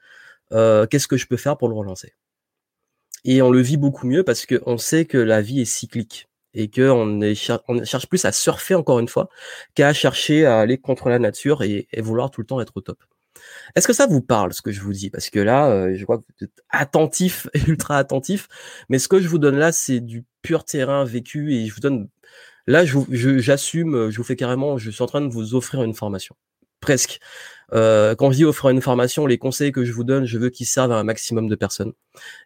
euh, 0.52 0.86
qu'est-ce 0.86 1.08
que 1.08 1.16
je 1.16 1.26
peux 1.26 1.36
faire 1.36 1.56
pour 1.58 1.68
le 1.68 1.74
relancer? 1.74 2.14
Et 3.24 3.42
on 3.42 3.50
le 3.50 3.60
vit 3.60 3.76
beaucoup 3.76 4.06
mieux 4.06 4.22
parce 4.22 4.46
qu'on 4.46 4.78
sait 4.78 5.04
que 5.04 5.18
la 5.18 5.42
vie 5.42 5.60
est 5.62 5.64
cyclique 5.64 6.28
et 6.54 6.70
qu'on 6.70 7.20
on 7.68 7.84
cherche 7.84 8.06
plus 8.06 8.24
à 8.24 8.32
surfer 8.32 8.74
encore 8.74 8.98
une 8.98 9.08
fois 9.08 9.28
qu'à 9.74 9.92
chercher 9.92 10.46
à 10.46 10.60
aller 10.60 10.78
contre 10.78 11.08
la 11.08 11.18
nature 11.18 11.62
et, 11.62 11.88
vouloir 11.98 12.30
tout 12.30 12.40
le 12.40 12.46
temps 12.46 12.60
être 12.60 12.72
au 12.76 12.80
top. 12.80 12.98
Est-ce 13.74 13.86
que 13.86 13.92
ça 13.92 14.06
vous 14.06 14.20
parle 14.20 14.52
ce 14.52 14.62
que 14.62 14.70
je 14.70 14.80
vous 14.80 14.92
dis? 14.92 15.10
Parce 15.10 15.30
que 15.30 15.38
là, 15.38 15.70
euh, 15.70 15.94
je 15.96 16.04
vois 16.04 16.18
que 16.18 16.22
vous 16.22 16.44
êtes 16.44 16.62
attentif, 16.70 17.48
ultra 17.66 17.96
attentif, 17.98 18.48
mais 18.88 18.98
ce 18.98 19.08
que 19.08 19.20
je 19.20 19.28
vous 19.28 19.38
donne 19.38 19.56
là, 19.56 19.72
c'est 19.72 20.00
du 20.00 20.24
pur 20.42 20.64
terrain 20.64 21.04
vécu 21.04 21.54
et 21.54 21.66
je 21.66 21.74
vous 21.74 21.80
donne. 21.80 22.08
Là, 22.68 22.84
je, 22.84 22.98
j'assume, 23.38 24.10
je, 24.10 24.16
vous 24.16 24.24
fais 24.24 24.36
carrément, 24.36 24.78
je 24.78 24.90
suis 24.90 25.02
en 25.02 25.06
train 25.06 25.20
de 25.20 25.32
vous 25.32 25.56
offrir 25.56 25.82
une 25.82 25.94
formation, 25.94 26.36
presque. 26.80 27.18
Euh, 27.72 28.14
quand 28.14 28.30
je 28.30 28.36
dis 28.36 28.44
offrir 28.44 28.70
une 28.70 28.82
formation, 28.82 29.26
les 29.26 29.38
conseils 29.38 29.72
que 29.72 29.84
je 29.84 29.92
vous 29.92 30.04
donne, 30.04 30.26
je 30.26 30.38
veux 30.38 30.50
qu'ils 30.50 30.66
servent 30.66 30.92
à 30.92 30.98
un 30.98 31.04
maximum 31.04 31.48
de 31.48 31.56
personnes. 31.56 31.92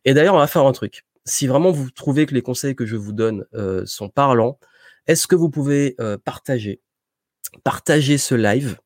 Et 0.07 0.14
d'ailleurs, 0.14 0.34
on 0.34 0.38
va 0.38 0.46
faire 0.46 0.64
un 0.64 0.72
truc 0.72 1.04
si 1.27 1.47
vraiment 1.47 1.72
vous 1.72 1.91
trouvez 1.91 2.24
que 2.24 2.35
les 2.35 2.43
conseils 2.43 2.74
que 2.74 2.87
je 2.87 2.97
vous 2.97 3.12
donne 3.12 3.45
euh, 3.55 3.85
sont 3.85 4.09
parlants, 4.09 4.59
est-ce 5.07 5.27
que 5.27 5.35
vous 5.35 5.51
pouvez 5.51 5.97
euh, 6.01 6.16
partager, 6.16 6.81
partager 7.64 8.16
ce 8.16 8.35
live 8.35 8.79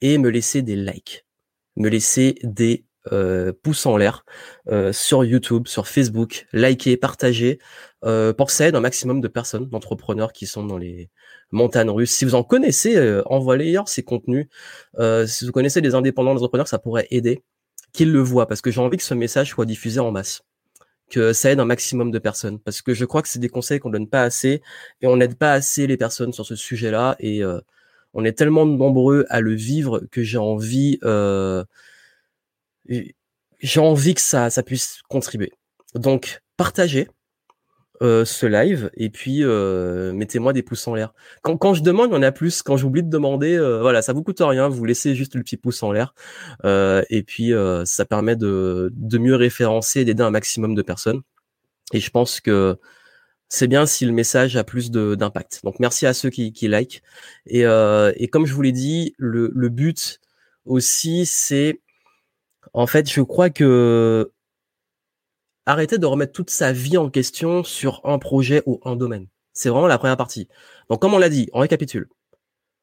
et 0.00 0.18
me 0.18 0.28
laisser 0.28 0.62
des 0.62 0.76
likes, 0.76 1.26
me 1.76 1.88
laisser 1.88 2.36
des 2.42 2.84
euh, 3.12 3.52
pouces 3.62 3.86
en 3.86 3.96
l'air 3.96 4.24
sur 4.92 5.24
YouTube, 5.24 5.68
sur 5.68 5.86
Facebook, 5.88 6.46
liker, 6.52 6.96
partager, 6.96 7.58
pour 8.02 8.46
que 8.46 8.52
ça 8.52 8.68
aide 8.68 8.76
un 8.76 8.80
maximum 8.80 9.20
de 9.20 9.28
personnes, 9.28 9.68
d'entrepreneurs 9.68 10.32
qui 10.32 10.46
sont 10.46 10.64
dans 10.64 10.78
les 10.78 11.10
montagnes 11.50 11.90
russes. 11.90 12.10
Si 12.10 12.24
vous 12.24 12.34
en 12.34 12.42
connaissez, 12.42 13.20
envoyez 13.26 13.78
ces 13.86 14.02
contenus. 14.02 14.48
si 15.26 15.46
vous 15.46 15.52
connaissez 15.52 15.80
des 15.80 15.94
indépendants, 15.94 16.34
des 16.34 16.40
entrepreneurs, 16.40 16.68
ça 16.68 16.78
pourrait 16.78 17.06
aider 17.10 17.42
qu'ils 17.92 18.12
le 18.12 18.20
voient, 18.20 18.46
parce 18.46 18.60
que 18.60 18.70
j'ai 18.70 18.80
envie 18.80 18.96
que 18.96 19.02
ce 19.02 19.14
message 19.14 19.50
soit 19.50 19.66
diffusé 19.66 20.00
en 20.00 20.10
masse 20.10 20.42
que 21.10 21.32
ça 21.32 21.50
aide 21.50 21.60
un 21.60 21.64
maximum 21.64 22.10
de 22.10 22.18
personnes. 22.18 22.58
Parce 22.60 22.82
que 22.82 22.94
je 22.94 23.04
crois 23.04 23.22
que 23.22 23.28
c'est 23.28 23.38
des 23.38 23.48
conseils 23.48 23.78
qu'on 23.78 23.90
donne 23.90 24.08
pas 24.08 24.22
assez 24.22 24.62
et 25.00 25.06
on 25.06 25.16
n'aide 25.16 25.36
pas 25.36 25.52
assez 25.52 25.86
les 25.86 25.96
personnes 25.96 26.32
sur 26.32 26.44
ce 26.46 26.56
sujet-là. 26.56 27.16
Et 27.20 27.42
euh, 27.42 27.60
on 28.14 28.24
est 28.24 28.32
tellement 28.32 28.66
nombreux 28.66 29.26
à 29.28 29.40
le 29.40 29.54
vivre 29.54 30.02
que 30.10 30.22
j'ai 30.22 30.38
envie 30.38 30.98
euh, 31.04 31.64
j'ai 33.60 33.80
envie 33.80 34.14
que 34.14 34.20
ça 34.20 34.50
ça 34.50 34.62
puisse 34.62 35.00
contribuer. 35.08 35.52
Donc 35.94 36.40
partagez 36.56 37.08
euh, 38.02 38.24
ce 38.24 38.46
live 38.46 38.90
et 38.94 39.10
puis 39.10 39.42
euh, 39.42 40.12
mettez-moi 40.12 40.52
des 40.52 40.62
pouces 40.62 40.86
en 40.86 40.94
l'air. 40.94 41.14
Quand, 41.42 41.56
quand 41.56 41.74
je 41.74 41.82
demande, 41.82 42.10
il 42.10 42.14
y 42.14 42.16
en 42.16 42.22
a 42.22 42.32
plus. 42.32 42.62
Quand 42.62 42.76
j'oublie 42.76 43.02
de 43.02 43.10
demander, 43.10 43.54
euh, 43.56 43.80
voilà, 43.80 44.02
ça 44.02 44.12
vous 44.12 44.22
coûte 44.22 44.40
rien. 44.40 44.68
Vous 44.68 44.84
laissez 44.84 45.14
juste 45.14 45.34
le 45.34 45.42
petit 45.42 45.56
pouce 45.56 45.82
en 45.82 45.92
l'air 45.92 46.14
et 46.64 47.22
puis 47.22 47.52
ça 47.84 48.04
permet 48.04 48.36
de, 48.36 48.90
de 48.94 49.18
mieux 49.18 49.36
référencer 49.36 50.00
et 50.00 50.04
d'aider 50.04 50.22
un 50.22 50.30
maximum 50.30 50.74
de 50.74 50.82
personnes. 50.82 51.22
Et 51.92 52.00
je 52.00 52.10
pense 52.10 52.40
que 52.40 52.76
c'est 53.48 53.68
bien 53.68 53.86
si 53.86 54.04
le 54.04 54.12
message 54.12 54.56
a 54.56 54.64
plus 54.64 54.90
d'impact. 54.90 55.60
Donc 55.64 55.78
merci 55.78 56.06
à 56.06 56.14
ceux 56.14 56.30
qui, 56.30 56.52
qui 56.52 56.68
like. 56.68 57.02
Et, 57.46 57.62
et 57.62 58.28
comme 58.28 58.46
je 58.46 58.54
vous 58.54 58.62
l'ai 58.62 58.72
dit, 58.72 59.14
le, 59.18 59.50
le 59.54 59.68
but 59.68 60.20
aussi, 60.64 61.26
c'est 61.26 61.80
en 62.72 62.86
fait, 62.86 63.10
je 63.10 63.20
crois 63.22 63.50
que 63.50 64.32
arrêter 65.66 65.98
de 65.98 66.06
remettre 66.06 66.32
toute 66.32 66.50
sa 66.50 66.72
vie 66.72 66.96
en 66.96 67.10
question 67.10 67.64
sur 67.64 68.00
un 68.04 68.18
projet 68.18 68.62
ou 68.66 68.80
un 68.84 68.96
domaine. 68.96 69.26
C'est 69.52 69.68
vraiment 69.68 69.88
la 69.88 69.98
première 69.98 70.16
partie. 70.16 70.48
Donc, 70.88 71.00
comme 71.02 71.14
on 71.14 71.18
l'a 71.18 71.28
dit, 71.28 71.48
on 71.52 71.60
récapitule. 71.60 72.08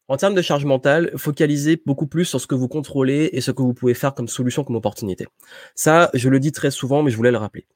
En 0.09 0.17
termes 0.17 0.35
de 0.35 0.41
charge 0.41 0.65
mentale, 0.65 1.11
focalisez 1.15 1.81
beaucoup 1.85 2.07
plus 2.07 2.25
sur 2.25 2.41
ce 2.41 2.45
que 2.45 2.55
vous 2.55 2.67
contrôlez 2.67 3.29
et 3.31 3.39
ce 3.39 3.51
que 3.51 3.61
vous 3.61 3.73
pouvez 3.73 3.93
faire 3.93 4.13
comme 4.13 4.27
solution, 4.27 4.65
comme 4.65 4.75
opportunité. 4.75 5.25
Ça, 5.75 6.09
je 6.13 6.27
le 6.27 6.41
dis 6.41 6.51
très 6.51 6.71
souvent, 6.71 7.03
mais 7.03 7.09
je 7.09 7.15
voulais 7.15 7.31
le 7.31 7.37
rappeler. 7.37 7.67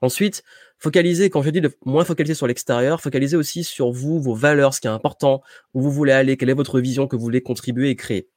Ensuite, 0.00 0.44
focalisez, 0.78 1.28
quand 1.28 1.42
je 1.42 1.50
dis 1.50 1.60
de 1.60 1.76
moins 1.84 2.04
focaliser 2.04 2.34
sur 2.34 2.46
l'extérieur, 2.46 3.02
focalisez 3.02 3.36
aussi 3.36 3.64
sur 3.64 3.90
vous, 3.90 4.18
vos 4.20 4.34
valeurs, 4.34 4.72
ce 4.72 4.80
qui 4.80 4.86
est 4.86 4.90
important, 4.90 5.42
où 5.74 5.82
vous 5.82 5.90
voulez 5.90 6.12
aller, 6.12 6.38
quelle 6.38 6.48
est 6.48 6.54
votre 6.54 6.80
vision 6.80 7.06
que 7.06 7.16
vous 7.16 7.22
voulez 7.22 7.42
contribuer 7.42 7.90
et 7.90 7.96
créer. 7.96 8.30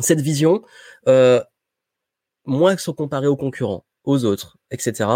Cette 0.00 0.20
vision, 0.20 0.62
euh, 1.08 1.40
moins 2.44 2.76
se 2.76 2.90
comparer 2.90 3.28
aux 3.28 3.36
concurrents, 3.36 3.86
aux 4.04 4.24
autres, 4.26 4.58
etc 4.70 5.06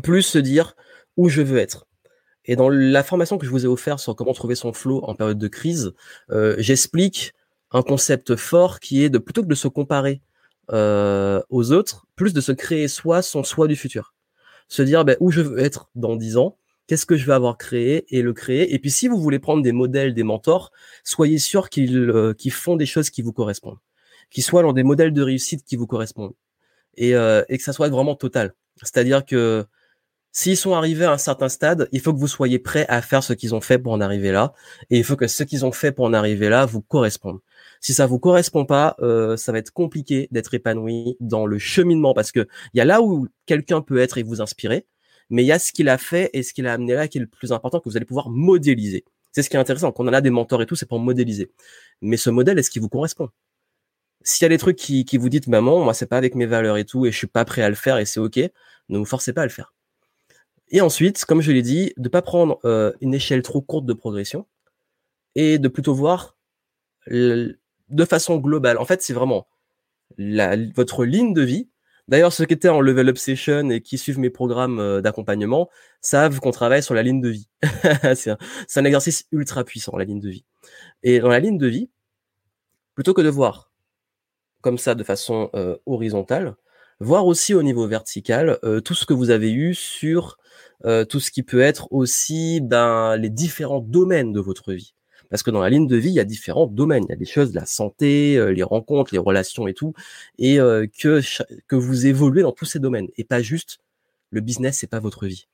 plus 0.00 0.22
se 0.22 0.38
dire 0.38 0.74
où 1.16 1.28
je 1.28 1.42
veux 1.42 1.58
être. 1.58 1.88
Et 2.48 2.56
dans 2.56 2.70
la 2.70 3.02
formation 3.02 3.36
que 3.36 3.44
je 3.44 3.50
vous 3.50 3.66
ai 3.66 3.68
offerte 3.68 4.00
sur 4.00 4.16
comment 4.16 4.32
trouver 4.32 4.54
son 4.54 4.72
flow 4.72 5.04
en 5.04 5.14
période 5.14 5.38
de 5.38 5.48
crise, 5.48 5.92
euh, 6.30 6.54
j'explique 6.58 7.34
un 7.72 7.82
concept 7.82 8.36
fort 8.36 8.80
qui 8.80 9.04
est 9.04 9.10
de 9.10 9.18
plutôt 9.18 9.42
que 9.42 9.48
de 9.48 9.54
se 9.54 9.68
comparer 9.68 10.22
euh, 10.72 11.42
aux 11.50 11.72
autres, 11.72 12.06
plus 12.16 12.32
de 12.32 12.40
se 12.40 12.52
créer 12.52 12.88
soi 12.88 13.20
son 13.20 13.44
soi 13.44 13.68
du 13.68 13.76
futur. 13.76 14.14
Se 14.68 14.80
dire 14.80 15.04
ben, 15.04 15.16
où 15.20 15.30
je 15.30 15.42
veux 15.42 15.58
être 15.58 15.90
dans 15.94 16.16
dix 16.16 16.38
ans, 16.38 16.56
qu'est-ce 16.86 17.04
que 17.04 17.16
je 17.16 17.26
vais 17.26 17.34
avoir 17.34 17.58
créé 17.58 18.06
et 18.16 18.22
le 18.22 18.32
créer. 18.32 18.72
Et 18.72 18.78
puis 18.78 18.90
si 18.90 19.08
vous 19.08 19.20
voulez 19.20 19.38
prendre 19.38 19.62
des 19.62 19.72
modèles, 19.72 20.14
des 20.14 20.22
mentors, 20.22 20.72
soyez 21.04 21.38
sûr 21.38 21.68
qu'ils 21.68 21.98
euh, 21.98 22.34
font 22.50 22.76
des 22.76 22.86
choses 22.86 23.10
qui 23.10 23.20
vous 23.20 23.34
correspondent, 23.34 23.78
qu'ils 24.30 24.44
soient 24.44 24.62
dans 24.62 24.72
des 24.72 24.84
modèles 24.84 25.12
de 25.12 25.20
réussite 25.20 25.64
qui 25.66 25.76
vous 25.76 25.86
correspondent 25.86 26.34
et 26.96 27.12
que 27.12 27.62
ça 27.62 27.72
soit 27.72 27.90
vraiment 27.90 28.16
total. 28.16 28.54
C'est-à-dire 28.82 29.24
que 29.24 29.64
S'ils 30.40 30.56
sont 30.56 30.72
arrivés 30.72 31.04
à 31.04 31.10
un 31.10 31.18
certain 31.18 31.48
stade, 31.48 31.88
il 31.90 32.00
faut 32.00 32.14
que 32.14 32.18
vous 32.20 32.28
soyez 32.28 32.60
prêts 32.60 32.86
à 32.88 33.02
faire 33.02 33.24
ce 33.24 33.32
qu'ils 33.32 33.56
ont 33.56 33.60
fait 33.60 33.76
pour 33.76 33.90
en 33.92 34.00
arriver 34.00 34.30
là. 34.30 34.52
Et 34.88 34.96
il 34.96 35.02
faut 35.02 35.16
que 35.16 35.26
ce 35.26 35.42
qu'ils 35.42 35.64
ont 35.66 35.72
fait 35.72 35.90
pour 35.90 36.04
en 36.04 36.12
arriver 36.12 36.48
là 36.48 36.64
vous 36.64 36.80
corresponde. 36.80 37.40
Si 37.80 37.92
ça 37.92 38.06
vous 38.06 38.20
correspond 38.20 38.64
pas, 38.64 38.94
euh, 39.00 39.36
ça 39.36 39.50
va 39.50 39.58
être 39.58 39.72
compliqué 39.72 40.28
d'être 40.30 40.54
épanoui 40.54 41.16
dans 41.18 41.44
le 41.44 41.58
cheminement 41.58 42.14
parce 42.14 42.30
que 42.30 42.46
il 42.72 42.78
y 42.78 42.80
a 42.80 42.84
là 42.84 43.02
où 43.02 43.26
quelqu'un 43.46 43.80
peut 43.80 43.98
être 43.98 44.16
et 44.16 44.22
vous 44.22 44.40
inspirer, 44.40 44.86
mais 45.28 45.42
il 45.42 45.46
y 45.48 45.50
a 45.50 45.58
ce 45.58 45.72
qu'il 45.72 45.88
a 45.88 45.98
fait 45.98 46.30
et 46.32 46.44
ce 46.44 46.54
qu'il 46.54 46.68
a 46.68 46.72
amené 46.72 46.94
là 46.94 47.08
qui 47.08 47.18
est 47.18 47.20
le 47.20 47.26
plus 47.26 47.50
important 47.50 47.80
que 47.80 47.88
vous 47.88 47.96
allez 47.96 48.06
pouvoir 48.06 48.30
modéliser. 48.30 49.04
C'est 49.32 49.42
ce 49.42 49.50
qui 49.50 49.56
est 49.56 49.60
intéressant. 49.60 49.90
Quand 49.90 50.04
on 50.04 50.12
a 50.12 50.20
des 50.20 50.30
mentors 50.30 50.62
et 50.62 50.66
tout, 50.66 50.76
c'est 50.76 50.86
pour 50.86 51.00
modéliser. 51.00 51.50
Mais 52.00 52.16
ce 52.16 52.30
modèle, 52.30 52.60
est-ce 52.60 52.70
qu'il 52.70 52.82
vous 52.82 52.88
correspond? 52.88 53.28
S'il 54.22 54.44
y 54.44 54.46
a 54.46 54.50
des 54.50 54.58
trucs 54.58 54.76
qui, 54.76 55.04
qui 55.04 55.18
vous 55.18 55.30
dites, 55.30 55.48
maman, 55.48 55.82
moi, 55.82 55.94
c'est 55.94 56.06
pas 56.06 56.16
avec 56.16 56.36
mes 56.36 56.46
valeurs 56.46 56.76
et 56.76 56.84
tout, 56.84 57.06
et 57.06 57.10
je 57.10 57.18
suis 57.18 57.26
pas 57.26 57.44
prêt 57.44 57.62
à 57.62 57.68
le 57.68 57.74
faire, 57.74 57.98
et 57.98 58.04
c'est 58.04 58.20
ok, 58.20 58.38
ne 58.88 58.98
vous 58.98 59.04
forcez 59.04 59.32
pas 59.32 59.42
à 59.42 59.46
le 59.46 59.50
faire. 59.50 59.72
Et 60.70 60.80
ensuite, 60.80 61.24
comme 61.24 61.40
je 61.40 61.52
l'ai 61.52 61.62
dit, 61.62 61.92
de 61.96 62.08
pas 62.08 62.22
prendre 62.22 62.58
euh, 62.64 62.92
une 63.00 63.14
échelle 63.14 63.42
trop 63.42 63.60
courte 63.60 63.86
de 63.86 63.92
progression, 63.92 64.46
et 65.34 65.58
de 65.58 65.68
plutôt 65.68 65.94
voir 65.94 66.36
de 67.06 68.04
façon 68.04 68.36
globale. 68.38 68.76
En 68.78 68.84
fait, 68.84 69.02
c'est 69.02 69.12
vraiment 69.12 69.46
la, 70.16 70.56
votre 70.74 71.04
ligne 71.04 71.32
de 71.32 71.42
vie. 71.42 71.68
D'ailleurs, 72.08 72.32
ceux 72.32 72.46
qui 72.46 72.54
étaient 72.54 72.68
en 72.68 72.80
level 72.80 73.10
up 73.10 73.18
session 73.18 73.68
et 73.70 73.80
qui 73.80 73.98
suivent 73.98 74.18
mes 74.18 74.30
programmes 74.30 74.78
euh, 74.78 75.00
d'accompagnement 75.00 75.68
savent 76.00 76.40
qu'on 76.40 76.50
travaille 76.50 76.82
sur 76.82 76.94
la 76.94 77.02
ligne 77.02 77.20
de 77.20 77.28
vie. 77.28 77.48
c'est 78.14 78.30
un, 78.30 78.38
un, 78.76 78.84
exercice 78.84 79.26
ultra 79.30 79.62
puissant, 79.62 79.96
la 79.96 80.04
ligne 80.04 80.20
de 80.20 80.30
vie. 80.30 80.44
Et 81.02 81.20
dans 81.20 81.28
la 81.28 81.38
ligne 81.38 81.58
de 81.58 81.66
vie, 81.66 81.90
plutôt 82.94 83.14
que 83.14 83.20
de 83.20 83.28
voir 83.28 83.70
comme 84.60 84.78
ça 84.78 84.94
de 84.94 85.04
façon 85.04 85.50
euh, 85.54 85.76
horizontale, 85.86 86.56
voir 87.00 87.26
aussi 87.26 87.54
au 87.54 87.62
niveau 87.62 87.86
vertical 87.86 88.58
euh, 88.64 88.80
tout 88.80 88.94
ce 88.94 89.06
que 89.06 89.14
vous 89.14 89.30
avez 89.30 89.52
eu 89.52 89.74
sur 89.74 90.37
euh, 90.84 91.04
tout 91.04 91.20
ce 91.20 91.30
qui 91.30 91.42
peut 91.42 91.60
être 91.60 91.88
aussi 91.92 92.60
ben, 92.60 93.16
les 93.16 93.30
différents 93.30 93.80
domaines 93.80 94.32
de 94.32 94.40
votre 94.40 94.72
vie. 94.72 94.94
Parce 95.30 95.42
que 95.42 95.50
dans 95.50 95.60
la 95.60 95.70
ligne 95.70 95.86
de 95.86 95.96
vie, 95.96 96.08
il 96.08 96.14
y 96.14 96.20
a 96.20 96.24
différents 96.24 96.66
domaines. 96.66 97.04
Il 97.08 97.10
y 97.10 97.12
a 97.12 97.16
des 97.16 97.26
choses, 97.26 97.54
la 97.54 97.66
santé, 97.66 98.36
euh, 98.36 98.52
les 98.52 98.62
rencontres, 98.62 99.12
les 99.12 99.18
relations 99.18 99.68
et 99.68 99.74
tout, 99.74 99.94
et 100.38 100.58
euh, 100.60 100.86
que 100.86 101.20
que 101.66 101.76
vous 101.76 102.06
évoluez 102.06 102.42
dans 102.42 102.52
tous 102.52 102.64
ces 102.64 102.78
domaines 102.78 103.08
et 103.16 103.24
pas 103.24 103.42
juste 103.42 103.78
le 104.30 104.40
business, 104.40 104.78
c'est 104.78 104.86
pas 104.86 105.00
votre 105.00 105.26
vie. 105.26 105.48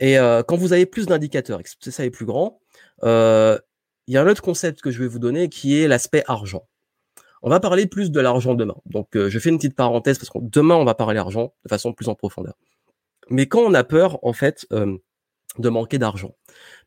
Et 0.00 0.18
euh, 0.18 0.42
quand 0.42 0.56
vous 0.56 0.72
avez 0.72 0.86
plus 0.86 1.06
d'indicateurs, 1.06 1.62
que 1.62 1.90
ça 1.90 2.04
est 2.04 2.10
plus 2.10 2.26
grand, 2.26 2.60
il 3.02 4.14
y 4.14 4.16
a 4.16 4.22
un 4.22 4.28
autre 4.28 4.42
concept 4.42 4.80
que 4.82 4.90
je 4.90 5.00
vais 5.00 5.08
vous 5.08 5.18
donner 5.18 5.48
qui 5.48 5.80
est 5.80 5.88
l'aspect 5.88 6.22
argent. 6.26 6.66
On 7.42 7.50
va 7.50 7.60
parler 7.60 7.86
plus 7.86 8.10
de 8.10 8.20
l'argent 8.20 8.54
demain. 8.54 8.76
Donc, 8.86 9.08
je 9.14 9.38
fais 9.38 9.50
une 9.50 9.58
petite 9.58 9.76
parenthèse 9.76 10.18
parce 10.18 10.30
que 10.30 10.38
demain, 10.40 10.76
on 10.76 10.84
va 10.84 10.94
parler 10.94 11.18
argent 11.18 11.54
de 11.64 11.68
façon 11.68 11.92
plus 11.92 12.08
en 12.08 12.14
profondeur. 12.14 12.54
Mais 13.30 13.46
quand 13.46 13.60
on 13.60 13.74
a 13.74 13.84
peur, 13.84 14.18
en 14.22 14.32
fait, 14.32 14.66
de 15.58 15.68
manquer 15.68 15.98
d'argent. 15.98 16.34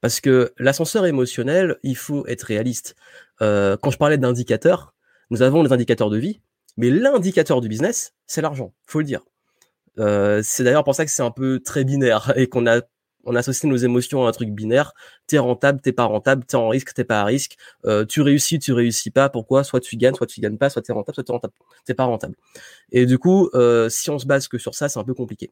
Parce 0.01 0.19
que 0.21 0.53
l'ascenseur 0.57 1.05
émotionnel, 1.05 1.77
il 1.83 1.97
faut 1.97 2.25
être 2.27 2.43
réaliste. 2.43 2.95
Euh, 3.41 3.77
quand 3.77 3.91
je 3.91 3.97
parlais 3.97 4.17
d'indicateurs, 4.17 4.93
nous 5.29 5.41
avons 5.41 5.63
les 5.63 5.71
indicateurs 5.71 6.09
de 6.09 6.17
vie, 6.17 6.41
mais 6.77 6.89
l'indicateur 6.89 7.61
du 7.61 7.67
business, 7.67 8.13
c'est 8.27 8.41
l'argent, 8.41 8.73
faut 8.85 8.99
le 8.99 9.05
dire. 9.05 9.21
Euh, 9.97 10.41
c'est 10.43 10.63
d'ailleurs 10.63 10.83
pour 10.83 10.95
ça 10.95 11.05
que 11.05 11.11
c'est 11.11 11.23
un 11.23 11.31
peu 11.31 11.59
très 11.59 11.83
binaire 11.83 12.33
et 12.37 12.47
qu'on 12.47 12.67
a 12.67 12.81
on 13.25 13.35
associe 13.35 13.69
nos 13.69 13.75
émotions 13.75 14.25
à 14.25 14.29
un 14.29 14.31
truc 14.31 14.49
binaire. 14.49 14.93
T'es 15.27 15.37
rentable, 15.37 15.81
t'es 15.81 15.91
pas 15.91 16.05
rentable, 16.05 16.45
t'es 16.45 16.55
en 16.55 16.69
risque, 16.69 16.93
t'es 16.93 17.03
pas 17.03 17.19
à 17.19 17.25
risque. 17.25 17.57
Euh, 17.85 18.05
tu 18.05 18.21
réussis, 18.21 18.59
tu 18.59 18.71
réussis 18.71 19.11
pas. 19.11 19.27
Pourquoi? 19.27 19.65
Soit 19.65 19.81
tu 19.81 19.97
gagnes, 19.97 20.15
soit 20.15 20.25
tu 20.25 20.39
gagnes 20.39 20.57
pas, 20.57 20.69
soit 20.69 20.81
t'es 20.81 20.93
rentable, 20.93 21.15
soit 21.15 21.23
t'es 21.25 21.33
rentable, 21.33 21.53
t'es 21.85 21.93
pas 21.93 22.05
rentable. 22.05 22.35
Et 22.93 23.05
du 23.05 23.19
coup, 23.19 23.49
euh, 23.53 23.89
si 23.89 24.09
on 24.09 24.19
se 24.19 24.25
base 24.25 24.47
que 24.47 24.57
sur 24.57 24.73
ça, 24.73 24.87
c'est 24.87 24.99
un 24.99 25.03
peu 25.03 25.13
compliqué. 25.13 25.51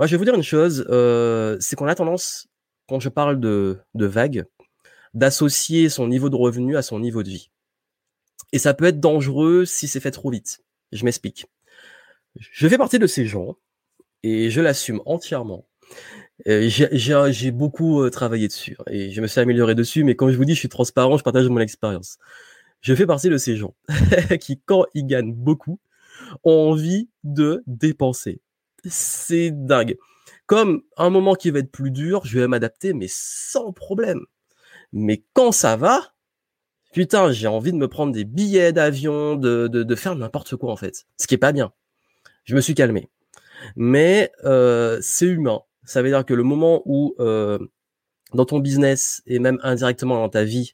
Je 0.00 0.10
vais 0.10 0.16
vous 0.16 0.24
dire 0.24 0.34
une 0.34 0.42
chose, 0.42 0.86
euh, 0.88 1.56
c'est 1.60 1.76
qu'on 1.76 1.86
a 1.86 1.94
tendance, 1.94 2.48
quand 2.88 3.00
je 3.00 3.08
parle 3.08 3.40
de, 3.40 3.78
de 3.94 4.06
vague, 4.06 4.44
d'associer 5.14 5.88
son 5.88 6.08
niveau 6.08 6.30
de 6.30 6.36
revenu 6.36 6.76
à 6.76 6.82
son 6.82 6.98
niveau 6.98 7.22
de 7.22 7.28
vie. 7.28 7.50
Et 8.52 8.58
ça 8.58 8.74
peut 8.74 8.86
être 8.86 9.00
dangereux 9.00 9.64
si 9.64 9.88
c'est 9.88 10.00
fait 10.00 10.10
trop 10.10 10.30
vite. 10.30 10.62
Je 10.92 11.04
m'explique. 11.04 11.46
Je 12.36 12.68
fais 12.68 12.78
partie 12.78 12.98
de 12.98 13.06
ces 13.06 13.26
gens 13.26 13.56
et 14.22 14.50
je 14.50 14.60
l'assume 14.60 15.00
entièrement. 15.04 15.66
Euh, 16.48 16.68
j'ai 16.68 17.50
beaucoup 17.50 18.02
euh, 18.02 18.10
travaillé 18.10 18.48
dessus 18.48 18.76
et 18.90 19.10
je 19.10 19.20
me 19.20 19.26
suis 19.26 19.40
amélioré 19.40 19.74
dessus, 19.74 20.04
mais 20.04 20.16
quand 20.16 20.30
je 20.30 20.36
vous 20.36 20.44
dis 20.44 20.54
je 20.54 20.58
suis 20.58 20.68
transparent, 20.68 21.18
je 21.18 21.22
partage 21.24 21.48
mon 21.48 21.60
expérience. 21.60 22.18
Je 22.80 22.94
fais 22.94 23.06
partie 23.06 23.28
de 23.28 23.36
ces 23.36 23.56
gens 23.56 23.74
qui, 24.40 24.60
quand 24.64 24.86
ils 24.94 25.06
gagnent 25.06 25.34
beaucoup, 25.34 25.78
ont 26.44 26.70
envie 26.70 27.08
de 27.22 27.62
dépenser 27.66 28.40
c'est 28.90 29.50
dingue. 29.50 29.96
Comme 30.46 30.82
un 30.96 31.10
moment 31.10 31.34
qui 31.34 31.50
va 31.50 31.60
être 31.60 31.70
plus 31.70 31.90
dur, 31.90 32.22
je 32.24 32.40
vais 32.40 32.48
m'adapter, 32.48 32.92
mais 32.92 33.06
sans 33.08 33.72
problème. 33.72 34.20
Mais 34.92 35.24
quand 35.32 35.52
ça 35.52 35.76
va, 35.76 36.14
putain, 36.92 37.32
j'ai 37.32 37.46
envie 37.46 37.72
de 37.72 37.78
me 37.78 37.88
prendre 37.88 38.12
des 38.12 38.24
billets 38.24 38.72
d'avion, 38.72 39.36
de, 39.36 39.68
de, 39.68 39.94
faire 39.94 40.14
n'importe 40.14 40.56
quoi 40.56 40.70
en 40.72 40.76
fait. 40.76 41.06
Ce 41.16 41.26
qui 41.26 41.34
est 41.34 41.38
pas 41.38 41.52
bien. 41.52 41.72
Je 42.44 42.54
me 42.54 42.60
suis 42.60 42.74
calmé. 42.74 43.08
Mais 43.76 44.30
euh, 44.44 44.98
c'est 45.00 45.26
humain. 45.26 45.60
Ça 45.84 46.02
veut 46.02 46.08
dire 46.08 46.24
que 46.24 46.34
le 46.34 46.42
moment 46.42 46.82
où 46.84 47.14
euh, 47.18 47.58
dans 48.34 48.44
ton 48.44 48.58
business 48.58 49.22
et 49.26 49.38
même 49.38 49.58
indirectement 49.62 50.16
dans 50.16 50.28
ta 50.28 50.44
vie, 50.44 50.72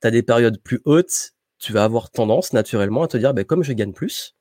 tu 0.00 0.08
as 0.08 0.10
des 0.10 0.22
périodes 0.22 0.60
plus 0.60 0.80
hautes, 0.84 1.32
tu 1.58 1.72
vas 1.72 1.84
avoir 1.84 2.10
tendance 2.10 2.52
naturellement 2.52 3.04
à 3.04 3.08
te 3.08 3.16
dire, 3.16 3.34
ben, 3.34 3.44
comme 3.44 3.62
je 3.62 3.72
gagne 3.72 3.92
plus, 3.92 4.36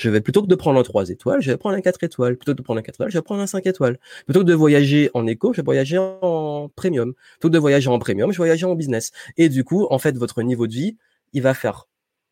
je 0.00 0.08
vais 0.08 0.22
plutôt 0.22 0.40
que 0.40 0.46
de 0.46 0.54
prendre 0.54 0.80
un 0.80 0.82
3 0.82 1.10
étoiles, 1.10 1.42
je 1.42 1.50
vais 1.50 1.58
prendre 1.58 1.76
un 1.76 1.82
4 1.82 2.02
étoiles. 2.04 2.36
Plutôt 2.36 2.52
que 2.52 2.56
de 2.56 2.62
prendre 2.62 2.78
un 2.80 2.82
4 2.82 2.94
étoiles, 2.94 3.10
je 3.10 3.18
vais 3.18 3.22
prendre 3.22 3.42
un 3.42 3.46
5 3.46 3.66
étoiles. 3.66 3.98
Plutôt 4.24 4.40
que 4.40 4.46
de 4.46 4.54
voyager 4.54 5.10
en 5.12 5.26
éco, 5.26 5.52
je 5.52 5.60
vais 5.60 5.64
voyager 5.64 5.98
en 5.98 6.70
premium. 6.74 7.12
Plutôt 7.32 7.48
que 7.48 7.52
de 7.52 7.58
voyager 7.58 7.88
en 7.90 7.98
premium, 7.98 8.32
je 8.32 8.36
vais 8.36 8.46
voyager 8.46 8.64
en 8.64 8.74
business. 8.74 9.12
Et 9.36 9.50
du 9.50 9.62
coup, 9.62 9.86
en 9.90 9.98
fait, 9.98 10.16
votre 10.16 10.40
niveau 10.42 10.66
de 10.66 10.72
vie, 10.72 10.96
il 11.34 11.42
va 11.42 11.52
faire, 11.52 11.86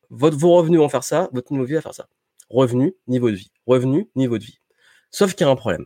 votre, 0.08 0.38
vos 0.38 0.54
revenus 0.54 0.80
vont 0.80 0.88
faire 0.88 1.04
ça, 1.04 1.28
votre 1.32 1.52
niveau 1.52 1.64
de 1.64 1.68
vie 1.68 1.74
va 1.74 1.82
faire 1.82 1.94
ça. 1.94 2.08
Revenu, 2.48 2.94
niveau 3.06 3.30
de 3.30 3.36
vie. 3.36 3.52
Revenu, 3.66 4.08
niveau 4.16 4.38
de 4.38 4.44
vie. 4.44 4.60
Sauf 5.10 5.34
qu'il 5.34 5.46
y 5.46 5.48
a 5.48 5.52
un 5.52 5.56
problème. 5.56 5.84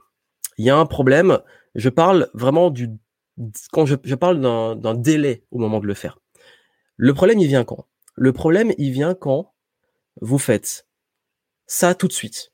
Il 0.59 0.65
y 0.65 0.71
a 0.71 0.77
un 0.77 0.87
problème, 0.87 1.41
je 1.75 1.89
parle 1.89 2.29
vraiment 2.33 2.71
du, 2.71 2.91
quand 3.73 3.87
je, 3.87 3.97
je 4.05 4.15
parle 4.15 4.41
d'un 4.41 4.95
délai 4.95 5.45
au 5.51 5.59
moment 5.59 5.81
de 5.81 5.87
le 5.87 5.95
faire. 5.95 6.21
Le 6.97 7.13
problème, 7.13 7.41
il 7.41 7.49
vient 7.49 7.65
quand? 7.65 7.89
Le 8.15 8.33
problème, 8.33 8.73
il 8.79 8.93
vient 8.93 9.15
quand 9.15 9.53
vous 10.21 10.39
faites 10.39 10.87
ça 11.67 11.95
tout 11.95 12.09
de 12.09 12.13
suite. 12.13 12.53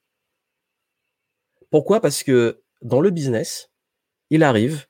Pourquoi? 1.70 2.00
Parce 2.00 2.22
que 2.22 2.62
dans 2.82 3.00
le 3.00 3.10
business, 3.10 3.70
il 4.30 4.42
arrive 4.42 4.86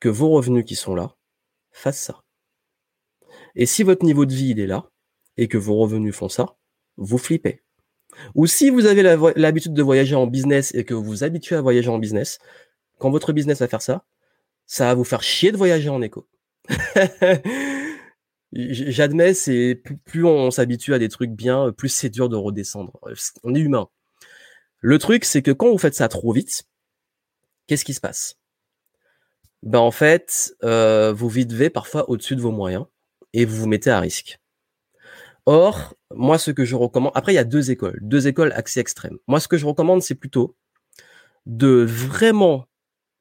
que 0.00 0.08
vos 0.08 0.30
revenus 0.30 0.64
qui 0.64 0.76
sont 0.76 0.94
là 0.94 1.16
fassent 1.72 2.00
ça. 2.00 2.22
Et 3.54 3.66
si 3.66 3.82
votre 3.82 4.04
niveau 4.04 4.26
de 4.26 4.34
vie 4.34 4.50
il 4.50 4.60
est 4.60 4.66
là 4.66 4.90
et 5.36 5.48
que 5.48 5.58
vos 5.58 5.76
revenus 5.76 6.14
font 6.14 6.28
ça, 6.28 6.56
vous 6.96 7.18
flippez. 7.18 7.62
Ou 8.34 8.46
si 8.46 8.70
vous 8.70 8.86
avez 8.86 9.02
l'habitude 9.36 9.74
de 9.74 9.82
voyager 9.82 10.14
en 10.14 10.26
business 10.26 10.74
et 10.74 10.84
que 10.84 10.94
vous 10.94 11.02
vous 11.02 11.24
habituez 11.24 11.56
à 11.56 11.60
voyager 11.60 11.88
en 11.88 11.98
business, 11.98 12.38
quand 12.98 13.10
votre 13.10 13.32
business 13.32 13.58
va 13.58 13.68
faire 13.68 13.82
ça, 13.82 14.04
ça 14.66 14.86
va 14.86 14.94
vous 14.94 15.04
faire 15.04 15.22
chier 15.22 15.52
de 15.52 15.56
voyager 15.56 15.88
en 15.88 16.00
éco. 16.02 16.28
J'admets, 18.54 19.34
c'est 19.34 19.82
plus, 20.04 20.24
on 20.24 20.50
s'habitue 20.52 20.94
à 20.94 21.00
des 21.00 21.08
trucs 21.08 21.32
bien, 21.32 21.72
plus 21.72 21.88
c'est 21.88 22.08
dur 22.08 22.28
de 22.28 22.36
redescendre. 22.36 22.98
On 23.42 23.54
est 23.54 23.60
humain. 23.60 23.88
Le 24.80 24.98
truc, 24.98 25.24
c'est 25.24 25.42
que 25.42 25.50
quand 25.50 25.70
vous 25.70 25.78
faites 25.78 25.96
ça 25.96 26.08
trop 26.08 26.32
vite, 26.32 26.62
qu'est-ce 27.66 27.84
qui 27.84 27.94
se 27.94 28.00
passe? 28.00 28.36
Ben 29.64 29.80
en 29.80 29.90
fait, 29.90 30.54
euh, 30.62 31.12
vous 31.12 31.28
vivez 31.28 31.68
parfois 31.70 32.08
au-dessus 32.08 32.36
de 32.36 32.42
vos 32.42 32.52
moyens 32.52 32.84
et 33.32 33.44
vous 33.44 33.56
vous 33.56 33.66
mettez 33.66 33.90
à 33.90 33.98
risque. 33.98 34.38
Or, 35.46 35.94
moi, 36.14 36.38
ce 36.38 36.50
que 36.50 36.64
je 36.64 36.76
recommande, 36.76 37.12
après, 37.14 37.32
il 37.32 37.36
y 37.36 37.38
a 37.38 37.44
deux 37.44 37.70
écoles, 37.70 37.98
deux 38.02 38.28
écoles 38.28 38.52
axées 38.52 38.80
extrêmes. 38.80 39.18
Moi, 39.26 39.40
ce 39.40 39.48
que 39.48 39.56
je 39.56 39.66
recommande, 39.66 40.02
c'est 40.02 40.14
plutôt 40.14 40.54
de 41.46 41.84
vraiment 41.86 42.66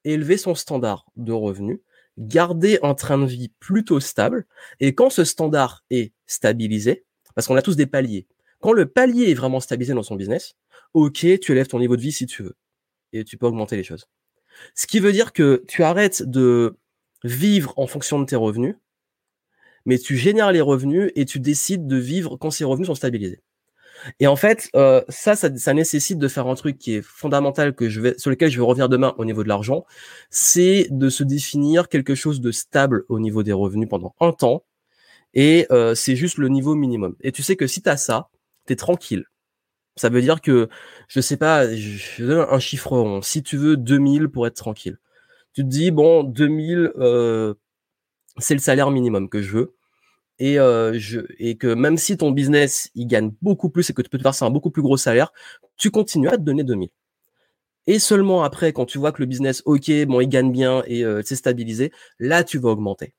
élever 0.04 0.38
son 0.38 0.54
standard 0.54 1.06
de 1.16 1.32
revenu 1.32 1.82
garder 2.18 2.80
un 2.84 2.94
train 2.94 3.18
de 3.18 3.26
vie 3.26 3.52
plutôt 3.60 4.00
stable. 4.00 4.46
Et 4.80 4.94
quand 4.94 5.10
ce 5.10 5.24
standard 5.24 5.84
est 5.90 6.14
stabilisé, 6.28 7.06
parce 7.36 7.48
qu'on 7.48 7.56
a 7.56 7.62
tous 7.62 7.76
des 7.76 7.88
paliers, 7.88 8.28
quand 8.60 8.74
le 8.74 8.86
palier 8.86 9.30
est 9.30 9.34
vraiment 9.34 9.60
stabilisé 9.60 9.94
dans 9.94 10.04
son 10.04 10.16
business, 10.16 10.56
ok, 10.94 11.40
tu 11.40 11.52
élèves 11.52 11.68
ton 11.68 11.80
niveau 11.80 11.96
de 11.96 12.02
vie 12.02 12.12
si 12.12 12.26
tu 12.26 12.44
veux. 12.44 12.56
Et 13.12 13.24
tu 13.24 13.38
peux 13.38 13.46
augmenter 13.46 13.76
les 13.76 13.84
choses. 13.84 14.08
Ce 14.76 14.88
qui 14.88 15.00
veut 15.00 15.12
dire 15.12 15.34
que 15.34 15.64
tu 15.68 15.84
arrêtes 15.84 16.24
de 16.24 16.78
vivre 17.24 17.74
en 17.78 17.88
fonction 17.88 18.20
de 18.20 18.26
tes 18.26 18.36
revenus, 18.36 18.76
mais 19.86 19.98
tu 19.98 20.16
génères 20.16 20.52
les 20.52 20.62
revenus 20.62 21.12
et 21.16 21.26
tu 21.26 21.40
décides 21.40 21.88
de 21.88 21.98
vivre 21.98 22.38
quand 22.38 22.52
ces 22.52 22.64
revenus 22.64 22.88
sont 22.88 22.96
stabilisés. 22.96 23.42
Et 24.20 24.28
en 24.28 24.36
fait, 24.36 24.70
euh, 24.76 25.02
ça, 25.10 25.36
ça, 25.36 25.74
nécessite 25.74 26.20
de 26.20 26.28
faire 26.28 26.48
un 26.48 26.56
truc 26.56 26.78
qui 26.78 26.96
est 26.96 27.02
fondamental 27.02 27.74
que 27.74 27.90
je 27.90 28.02
vais, 28.02 28.18
sur 28.18 28.30
lequel 28.30 28.50
je 28.50 28.58
vais 28.58 28.66
revenir 28.66 28.90
demain 28.90 29.14
au 29.18 29.26
niveau 29.26 29.44
de 29.44 29.48
l'argent, 29.48 29.86
c'est 30.30 30.88
de 30.90 31.10
se 31.10 31.24
définir 31.24 31.90
quelque 31.90 32.16
chose 32.16 32.42
de 32.42 32.52
stable 32.52 33.06
au 33.10 33.20
niveau 33.20 33.44
des 33.44 33.54
revenus 33.54 33.90
pendant 33.90 34.16
un 34.20 34.32
temps. 34.32 34.66
Et 35.34 35.68
euh, 35.72 35.96
c'est 35.96 36.16
juste 36.16 36.38
le 36.38 36.50
niveau 36.50 36.76
minimum. 36.76 37.16
Et 37.22 37.32
tu 37.32 37.44
sais 37.44 37.56
que 37.56 37.68
si 37.68 37.82
tu 37.82 37.90
as 37.90 37.98
ça, 37.98 38.30
tu 38.68 38.74
es 38.74 38.76
tranquille. 38.76 39.26
Ça 39.96 40.10
veut 40.10 40.22
dire 40.22 40.42
que, 40.42 40.70
je 41.08 41.22
sais 41.22 41.38
pas, 41.38 41.74
je 41.74 42.26
donne 42.26 42.48
un 42.50 42.60
chiffre 42.60 42.92
rond. 42.98 43.22
Si 43.22 43.44
tu 43.44 43.58
veux 43.58 43.78
2000 43.78 44.30
pour 44.30 44.48
être 44.48 44.56
tranquille. 44.56 44.98
Tu 45.54 45.64
te 45.64 45.68
dis, 45.68 45.92
bon, 45.92 46.24
2000, 46.24 46.92
euh, 46.98 47.54
c'est 48.38 48.56
le 48.56 48.60
salaire 48.60 48.92
minimum 48.92 49.30
que 49.30 49.42
je 49.42 49.52
veux 49.52 49.76
et, 50.44 50.60
euh, 50.60 51.00
et 51.40 51.56
que 51.56 51.74
même 51.74 51.98
si 51.98 52.18
ton 52.18 52.32
business 52.32 52.92
il 52.96 53.08
gagne 53.08 53.32
beaucoup 53.42 53.70
plus 53.70 53.90
et 53.90 53.94
que 53.94 54.02
tu 54.02 54.10
peux 54.10 54.18
te 54.18 54.24
verser 54.24 54.44
un 54.44 54.50
beaucoup 54.50 54.72
plus 54.72 54.82
gros 54.82 54.98
salaire, 54.98 55.32
tu 55.78 55.90
continues 55.90 56.28
à 56.28 56.38
te 56.38 56.42
donner 56.42 56.66
2000. 56.66 56.90
Et 57.88 57.98
seulement 57.98 58.44
après, 58.44 58.74
quand 58.74 58.86
tu 58.86 58.98
vois 58.98 59.14
que 59.14 59.22
le 59.22 59.26
business, 59.26 59.62
ok, 59.64 59.90
bon, 60.06 60.20
il 60.20 60.28
gagne 60.28 60.52
bien 60.52 60.84
et 60.86 61.06
euh, 61.06 61.22
c'est 61.24 61.38
stabilisé, 61.38 61.94
là, 62.20 62.44
tu 62.44 62.58
vas 62.58 62.70
augmenter. 62.72 63.14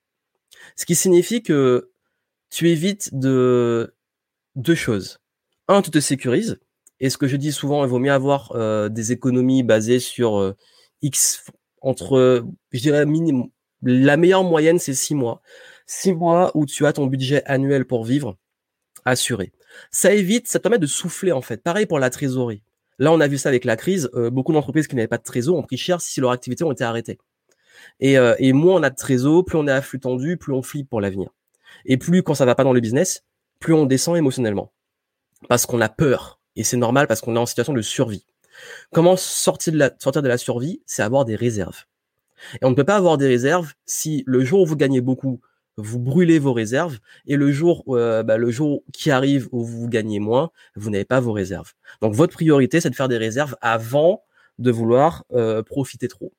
Ce 0.76 0.84
qui 0.84 0.94
signifie 0.94 1.42
que 1.42 1.90
tu 2.50 2.68
évites 2.68 3.14
de 3.14 3.94
deux 4.54 4.74
choses. 4.74 5.18
un, 5.68 5.80
tu 5.80 5.90
te 5.90 6.00
sécurises. 6.00 6.58
Et 7.00 7.08
ce 7.08 7.16
que 7.16 7.26
je 7.26 7.36
dis 7.36 7.52
souvent, 7.52 7.84
il 7.84 7.90
vaut 7.90 7.98
mieux 7.98 8.12
avoir 8.12 8.52
euh, 8.52 8.90
des 8.90 9.12
économies 9.12 9.62
basées 9.62 9.98
sur 9.98 10.54
X 11.00 11.46
entre, 11.80 12.44
je 12.70 12.80
dirais, 12.80 13.06
minimum. 13.06 13.48
La 13.82 14.18
meilleure 14.18 14.44
moyenne, 14.44 14.78
c'est 14.78 14.94
six 14.94 15.14
mois. 15.14 15.40
Six 15.86 16.12
mois 16.12 16.50
où 16.54 16.66
tu 16.66 16.86
as 16.86 16.92
ton 16.92 17.06
budget 17.06 17.42
annuel 17.44 17.84
pour 17.84 18.04
vivre 18.04 18.36
assuré. 19.04 19.52
Ça 19.90 20.14
évite, 20.14 20.48
ça 20.48 20.58
te 20.58 20.62
permet 20.62 20.78
de 20.78 20.86
souffler 20.86 21.32
en 21.32 21.42
fait. 21.42 21.62
Pareil 21.62 21.86
pour 21.86 21.98
la 21.98 22.10
trésorerie. 22.10 22.62
Là, 22.98 23.12
on 23.12 23.20
a 23.20 23.28
vu 23.28 23.36
ça 23.38 23.50
avec 23.50 23.64
la 23.64 23.76
crise. 23.76 24.08
Euh, 24.14 24.30
beaucoup 24.30 24.52
d'entreprises 24.52 24.86
qui 24.86 24.96
n'avaient 24.96 25.08
pas 25.08 25.18
de 25.18 25.22
trésor 25.22 25.56
ont 25.56 25.62
pris 25.62 25.76
cher 25.76 26.00
si 26.00 26.20
leur 26.20 26.30
activité 26.30 26.64
ont 26.64 26.72
été 26.72 26.84
arrêtées. 26.84 27.18
Et, 28.00 28.14
et 28.38 28.52
moins 28.52 28.76
on 28.76 28.82
a 28.82 28.88
de 28.90 28.94
trésor, 28.94 29.44
plus 29.44 29.58
on 29.58 29.66
est 29.66 29.72
à 29.72 29.82
flux 29.82 30.00
tendu, 30.00 30.36
plus 30.36 30.52
on 30.52 30.62
flippe 30.62 30.88
pour 30.88 31.00
l'avenir. 31.00 31.28
Et 31.84 31.96
plus 31.96 32.22
quand 32.22 32.34
ça 32.34 32.44
va 32.44 32.54
pas 32.54 32.64
dans 32.64 32.72
le 32.72 32.80
business, 32.80 33.24
plus 33.60 33.74
on 33.74 33.86
descend 33.86 34.16
émotionnellement. 34.16 34.72
Parce 35.48 35.66
qu'on 35.66 35.80
a 35.80 35.88
peur. 35.88 36.40
Et 36.56 36.64
c'est 36.64 36.76
normal 36.76 37.06
parce 37.06 37.20
qu'on 37.20 37.36
est 37.36 37.38
en 37.38 37.46
situation 37.46 37.72
de 37.72 37.82
survie. 37.82 38.26
Comment 38.92 39.16
sortir 39.16 39.72
de 39.72 39.78
la, 39.78 39.90
sortir 39.98 40.22
de 40.22 40.28
la 40.28 40.38
survie? 40.38 40.82
C'est 40.86 41.02
avoir 41.02 41.24
des 41.24 41.36
réserves. 41.36 41.84
Et 42.60 42.64
on 42.64 42.70
ne 42.70 42.74
peut 42.74 42.84
pas 42.84 42.96
avoir 42.96 43.18
des 43.18 43.26
réserves 43.26 43.72
si 43.86 44.22
le 44.26 44.44
jour 44.44 44.62
où 44.62 44.66
vous 44.66 44.76
gagnez 44.76 45.00
beaucoup, 45.00 45.40
vous 45.76 45.98
brûlez 45.98 46.38
vos 46.38 46.52
réserves, 46.52 46.98
et 47.26 47.36
le 47.36 47.50
jour, 47.50 47.84
euh, 47.88 48.22
bah, 48.22 48.36
le 48.36 48.50
jour 48.50 48.82
qui 48.92 49.10
arrive 49.10 49.48
où 49.52 49.64
vous 49.64 49.88
gagnez 49.88 50.20
moins, 50.20 50.50
vous 50.76 50.90
n'avez 50.90 51.04
pas 51.04 51.20
vos 51.20 51.32
réserves. 51.32 51.72
Donc 52.00 52.14
votre 52.14 52.32
priorité, 52.32 52.80
c'est 52.80 52.90
de 52.90 52.94
faire 52.94 53.08
des 53.08 53.16
réserves 53.16 53.56
avant 53.60 54.22
de 54.58 54.70
vouloir 54.70 55.24
euh, 55.32 55.62
profiter 55.62 56.08
trop. 56.08 56.32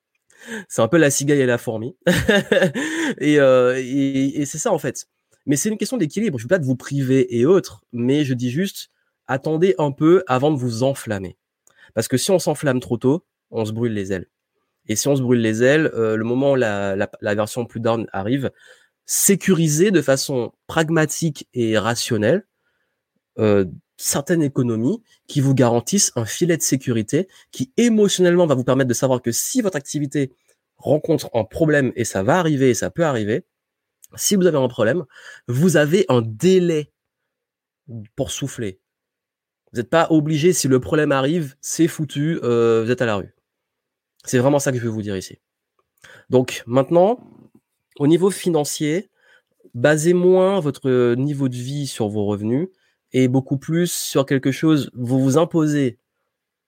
C'est 0.68 0.82
un 0.82 0.88
peu 0.88 0.96
la 0.96 1.10
cigaille 1.10 1.40
et 1.40 1.46
la 1.46 1.58
fourmi. 1.58 1.96
et, 3.18 3.38
euh, 3.40 3.80
et, 3.82 4.44
c'est 4.44 4.58
ça 4.58 4.72
en 4.72 4.78
fait. 4.78 5.06
Mais 5.44 5.56
c'est 5.56 5.68
une 5.68 5.78
question 5.78 5.96
d'équilibre. 5.96 6.38
Je 6.38 6.44
ne 6.44 6.46
veux 6.46 6.54
pas 6.54 6.58
de 6.58 6.64
vous 6.64 6.76
priver 6.76 7.38
et 7.38 7.46
autres, 7.46 7.82
mais 7.92 8.24
je 8.24 8.34
dis 8.34 8.50
juste, 8.50 8.90
attendez 9.26 9.74
un 9.78 9.92
peu 9.92 10.24
avant 10.26 10.50
de 10.50 10.56
vous 10.56 10.82
enflammer. 10.82 11.36
Parce 11.94 12.08
que 12.08 12.16
si 12.16 12.30
on 12.30 12.38
s'enflamme 12.38 12.80
trop 12.80 12.96
tôt, 12.96 13.24
on 13.50 13.64
se 13.64 13.72
brûle 13.72 13.92
les 13.92 14.12
ailes. 14.12 14.26
Et 14.88 14.96
si 14.96 15.08
on 15.08 15.16
se 15.16 15.22
brûle 15.22 15.40
les 15.40 15.62
ailes, 15.62 15.90
euh, 15.94 16.16
le 16.16 16.24
moment 16.24 16.52
où 16.52 16.54
la, 16.54 16.94
la, 16.96 17.34
version 17.34 17.64
plus 17.64 17.80
down 17.80 18.06
arrive, 18.12 18.50
sécuriser 19.06 19.90
de 19.90 20.02
façon 20.02 20.52
pragmatique 20.66 21.48
et 21.54 21.78
rationnelle 21.78 22.46
euh, 23.38 23.64
certaines 23.96 24.42
économies 24.42 25.02
qui 25.26 25.40
vous 25.40 25.54
garantissent 25.54 26.12
un 26.16 26.26
filet 26.26 26.56
de 26.56 26.62
sécurité 26.62 27.28
qui 27.50 27.72
émotionnellement 27.76 28.46
va 28.46 28.54
vous 28.54 28.64
permettre 28.64 28.88
de 28.88 28.94
savoir 28.94 29.22
que 29.22 29.32
si 29.32 29.62
votre 29.62 29.76
activité 29.76 30.32
rencontre 30.76 31.30
un 31.32 31.44
problème, 31.44 31.92
et 31.96 32.04
ça 32.04 32.22
va 32.22 32.38
arriver 32.38 32.70
et 32.70 32.74
ça 32.74 32.90
peut 32.90 33.04
arriver, 33.04 33.46
si 34.14 34.36
vous 34.36 34.46
avez 34.46 34.58
un 34.58 34.68
problème, 34.68 35.04
vous 35.48 35.76
avez 35.76 36.04
un 36.08 36.20
délai 36.22 36.92
pour 38.16 38.30
souffler. 38.30 38.80
Vous 39.72 39.78
n'êtes 39.78 39.90
pas 39.90 40.08
obligé, 40.10 40.52
si 40.52 40.68
le 40.68 40.80
problème 40.80 41.12
arrive, 41.12 41.56
c'est 41.60 41.88
foutu, 41.88 42.38
euh, 42.42 42.84
vous 42.84 42.90
êtes 42.90 43.02
à 43.02 43.06
la 43.06 43.16
rue. 43.16 43.34
C'est 44.24 44.38
vraiment 44.38 44.58
ça 44.58 44.72
que 44.72 44.78
je 44.78 44.82
veux 44.82 44.90
vous 44.90 45.02
dire 45.02 45.16
ici. 45.16 45.38
Donc 46.30 46.62
maintenant, 46.66 47.20
au 47.98 48.06
niveau 48.06 48.30
financier, 48.30 49.10
basez 49.74 50.14
moins 50.14 50.60
votre 50.60 51.14
niveau 51.14 51.48
de 51.48 51.56
vie 51.56 51.86
sur 51.86 52.08
vos 52.08 52.24
revenus 52.24 52.68
et 53.12 53.28
beaucoup 53.28 53.56
plus 53.56 53.92
sur 53.92 54.26
quelque 54.26 54.52
chose, 54.52 54.90
vous 54.94 55.20
vous 55.20 55.38
imposez 55.38 55.98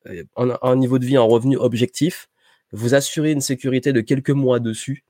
euh, 0.07 0.25
un, 0.37 0.77
niveau 0.77 0.99
de 0.99 1.05
vie, 1.05 1.17
un 1.17 1.23
revenu 1.23 1.57
objectif, 1.57 2.29
vous 2.73 2.95
assurez 2.95 3.33
une 3.33 3.41
sécurité 3.41 3.93
de 3.93 4.01
quelques 4.01 4.31
mois 4.31 4.61
dessus 4.61 5.05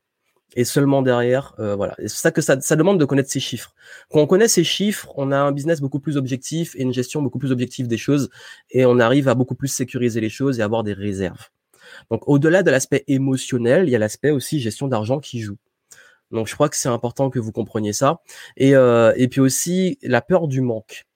et 0.57 0.65
seulement 0.65 1.03
derrière, 1.03 1.55
euh, 1.59 1.77
voilà. 1.77 1.95
c'est 1.99 2.09
ça 2.09 2.31
que 2.31 2.41
ça, 2.41 2.59
ça 2.61 2.75
demande 2.75 2.99
de 2.99 3.05
connaître 3.05 3.31
ces 3.31 3.41
chiffres. 3.41 3.75
Quand 4.11 4.21
on 4.21 4.27
connaît 4.27 4.49
ces 4.49 4.65
chiffres, 4.65 5.13
on 5.17 5.31
a 5.31 5.37
un 5.37 5.53
business 5.53 5.81
beaucoup 5.81 6.01
plus 6.01 6.17
objectif 6.17 6.75
et 6.77 6.83
une 6.83 6.93
gestion 6.93 7.21
beaucoup 7.21 7.39
plus 7.39 7.53
objective 7.53 7.87
des 7.87 7.99
choses, 7.99 8.31
et 8.71 8.87
on 8.87 8.99
arrive 8.99 9.29
à 9.29 9.35
beaucoup 9.35 9.55
plus 9.55 9.69
sécuriser 9.69 10.21
les 10.21 10.31
choses 10.31 10.59
et 10.59 10.63
avoir 10.63 10.85
des 10.85 10.95
réserves. 10.95 11.51
Donc, 12.11 12.27
au-delà 12.27 12.63
de 12.63 12.71
l'aspect 12.71 13.05
émotionnel, 13.09 13.89
il 13.89 13.91
y 13.91 13.97
a 13.97 13.99
l'aspect 13.99 14.31
aussi 14.31 14.61
gestion 14.61 14.89
d'argent 14.89 15.21
qui 15.21 15.41
joue. 15.41 15.57
Donc, 16.31 16.47
je 16.47 16.55
crois 16.55 16.69
que 16.69 16.77
c'est 16.77 16.89
important 16.89 17.31
que 17.31 17.39
vous 17.39 17.53
compreniez 17.53 17.93
ça. 17.93 18.21
Et, 18.57 18.75
euh, 18.75 19.13
et 19.17 19.29
puis 19.29 19.41
aussi, 19.41 19.99
la 20.03 20.21
peur 20.21 20.49
du 20.49 20.61
manque. 20.61 21.07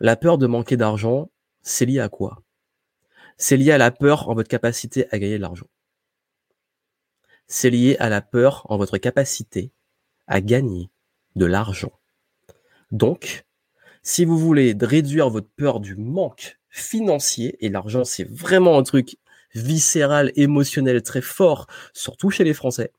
La 0.00 0.16
peur 0.16 0.38
de 0.38 0.46
manquer 0.46 0.76
d'argent, 0.76 1.30
c'est 1.62 1.86
lié 1.86 2.00
à 2.00 2.08
quoi? 2.08 2.42
C'est 3.38 3.56
lié 3.56 3.72
à 3.72 3.78
la 3.78 3.90
peur 3.90 4.28
en 4.28 4.34
votre 4.34 4.48
capacité 4.48 5.06
à 5.10 5.18
gagner 5.18 5.38
de 5.38 5.42
l'argent 5.42 5.66
c'est 7.46 7.70
lié 7.70 7.96
à 7.98 8.08
la 8.08 8.20
peur 8.20 8.66
en 8.70 8.76
votre 8.76 8.98
capacité 8.98 9.70
à 10.26 10.40
gagner 10.40 10.90
de 11.36 11.46
l'argent. 11.46 11.92
Donc, 12.90 13.44
si 14.02 14.24
vous 14.24 14.38
voulez 14.38 14.76
réduire 14.80 15.30
votre 15.30 15.48
peur 15.56 15.80
du 15.80 15.96
manque 15.96 16.58
financier, 16.68 17.56
et 17.64 17.68
l'argent 17.68 18.04
c'est 18.04 18.28
vraiment 18.28 18.78
un 18.78 18.82
truc 18.82 19.16
viscéral, 19.54 20.32
émotionnel 20.36 21.02
très 21.02 21.20
fort, 21.20 21.66
surtout 21.92 22.30
chez 22.30 22.44
les 22.44 22.54
Français, 22.54 22.92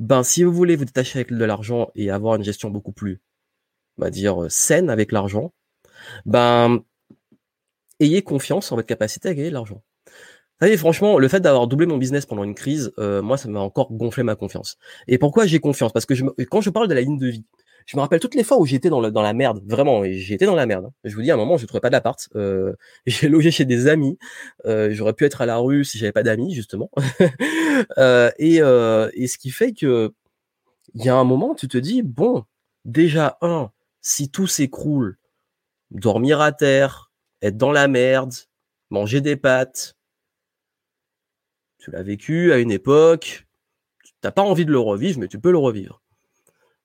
ben 0.00 0.24
si 0.24 0.42
vous 0.42 0.52
voulez 0.52 0.76
vous 0.76 0.84
détacher 0.84 1.20
avec 1.20 1.32
de 1.32 1.44
l'argent 1.44 1.90
et 1.94 2.10
avoir 2.10 2.34
une 2.34 2.44
gestion 2.44 2.70
beaucoup 2.70 2.92
plus, 2.92 3.20
on 3.98 4.02
va 4.02 4.10
dire, 4.10 4.46
saine 4.50 4.90
avec 4.90 5.12
l'argent, 5.12 5.52
ben 6.26 6.80
ayez 8.00 8.22
confiance 8.22 8.72
en 8.72 8.76
votre 8.76 8.88
capacité 8.88 9.28
à 9.28 9.34
gagner 9.34 9.50
de 9.50 9.54
l'argent 9.54 9.82
savez, 10.60 10.76
franchement, 10.76 11.18
le 11.18 11.28
fait 11.28 11.40
d'avoir 11.40 11.66
doublé 11.66 11.86
mon 11.86 11.96
business 11.96 12.26
pendant 12.26 12.44
une 12.44 12.54
crise, 12.54 12.92
euh, 12.98 13.22
moi, 13.22 13.36
ça 13.36 13.48
m'a 13.48 13.60
encore 13.60 13.92
gonflé 13.92 14.22
ma 14.22 14.36
confiance. 14.36 14.76
Et 15.08 15.18
pourquoi 15.18 15.46
j'ai 15.46 15.58
confiance? 15.58 15.92
Parce 15.92 16.06
que 16.06 16.14
quand 16.44 16.60
je 16.60 16.70
parle 16.70 16.88
de 16.88 16.94
la 16.94 17.00
ligne 17.00 17.18
de 17.18 17.28
vie, 17.28 17.44
je 17.90 17.96
me 17.96 18.02
rappelle 18.02 18.20
toutes 18.20 18.36
les 18.36 18.44
fois 18.44 18.56
où 18.56 18.66
j'étais 18.66 18.88
dans, 18.88 19.00
la 19.00 19.32
merde, 19.32 19.60
vraiment, 19.66 20.04
j'étais 20.04 20.46
dans 20.46 20.54
la 20.54 20.64
merde. 20.64 20.84
Hein. 20.84 20.92
Je 21.02 21.12
vous 21.16 21.22
dis, 21.22 21.32
à 21.32 21.34
un 21.34 21.36
moment, 21.36 21.56
je 21.56 21.66
trouvais 21.66 21.80
pas 21.80 21.90
d'appart. 21.90 22.28
Euh, 22.36 22.72
j'ai 23.06 23.28
logé 23.28 23.50
chez 23.50 23.64
des 23.64 23.88
amis. 23.88 24.16
Euh, 24.64 24.90
J'aurais 24.92 25.12
pu 25.12 25.24
être 25.24 25.40
à 25.40 25.46
la 25.46 25.56
rue 25.56 25.84
si 25.84 25.98
j'avais 25.98 26.12
pas 26.12 26.22
d'amis, 26.22 26.54
justement. 26.54 26.88
euh, 27.98 28.30
et, 28.38 28.62
euh, 28.62 29.10
et 29.14 29.26
ce 29.26 29.38
qui 29.38 29.50
fait 29.50 29.72
que 29.72 30.12
il 30.94 31.04
y 31.04 31.08
a 31.08 31.16
un 31.16 31.24
moment, 31.24 31.56
tu 31.56 31.66
te 31.66 31.78
dis, 31.78 32.02
bon, 32.02 32.44
déjà 32.84 33.38
un, 33.40 33.72
si 34.02 34.30
tout 34.30 34.46
s'écroule, 34.46 35.18
dormir 35.90 36.40
à 36.40 36.52
terre, 36.52 37.10
être 37.42 37.56
dans 37.56 37.72
la 37.72 37.88
merde, 37.88 38.34
manger 38.90 39.20
des 39.20 39.34
pâtes, 39.34 39.96
tu 41.78 41.90
l'as 41.90 42.04
vécu 42.04 42.52
à 42.52 42.58
une 42.58 42.70
époque, 42.70 43.48
tu 44.04 44.12
n'as 44.22 44.30
pas 44.30 44.42
envie 44.42 44.64
de 44.64 44.70
le 44.70 44.78
revivre, 44.78 45.18
mais 45.18 45.26
tu 45.26 45.40
peux 45.40 45.50
le 45.50 45.58
revivre. 45.58 46.00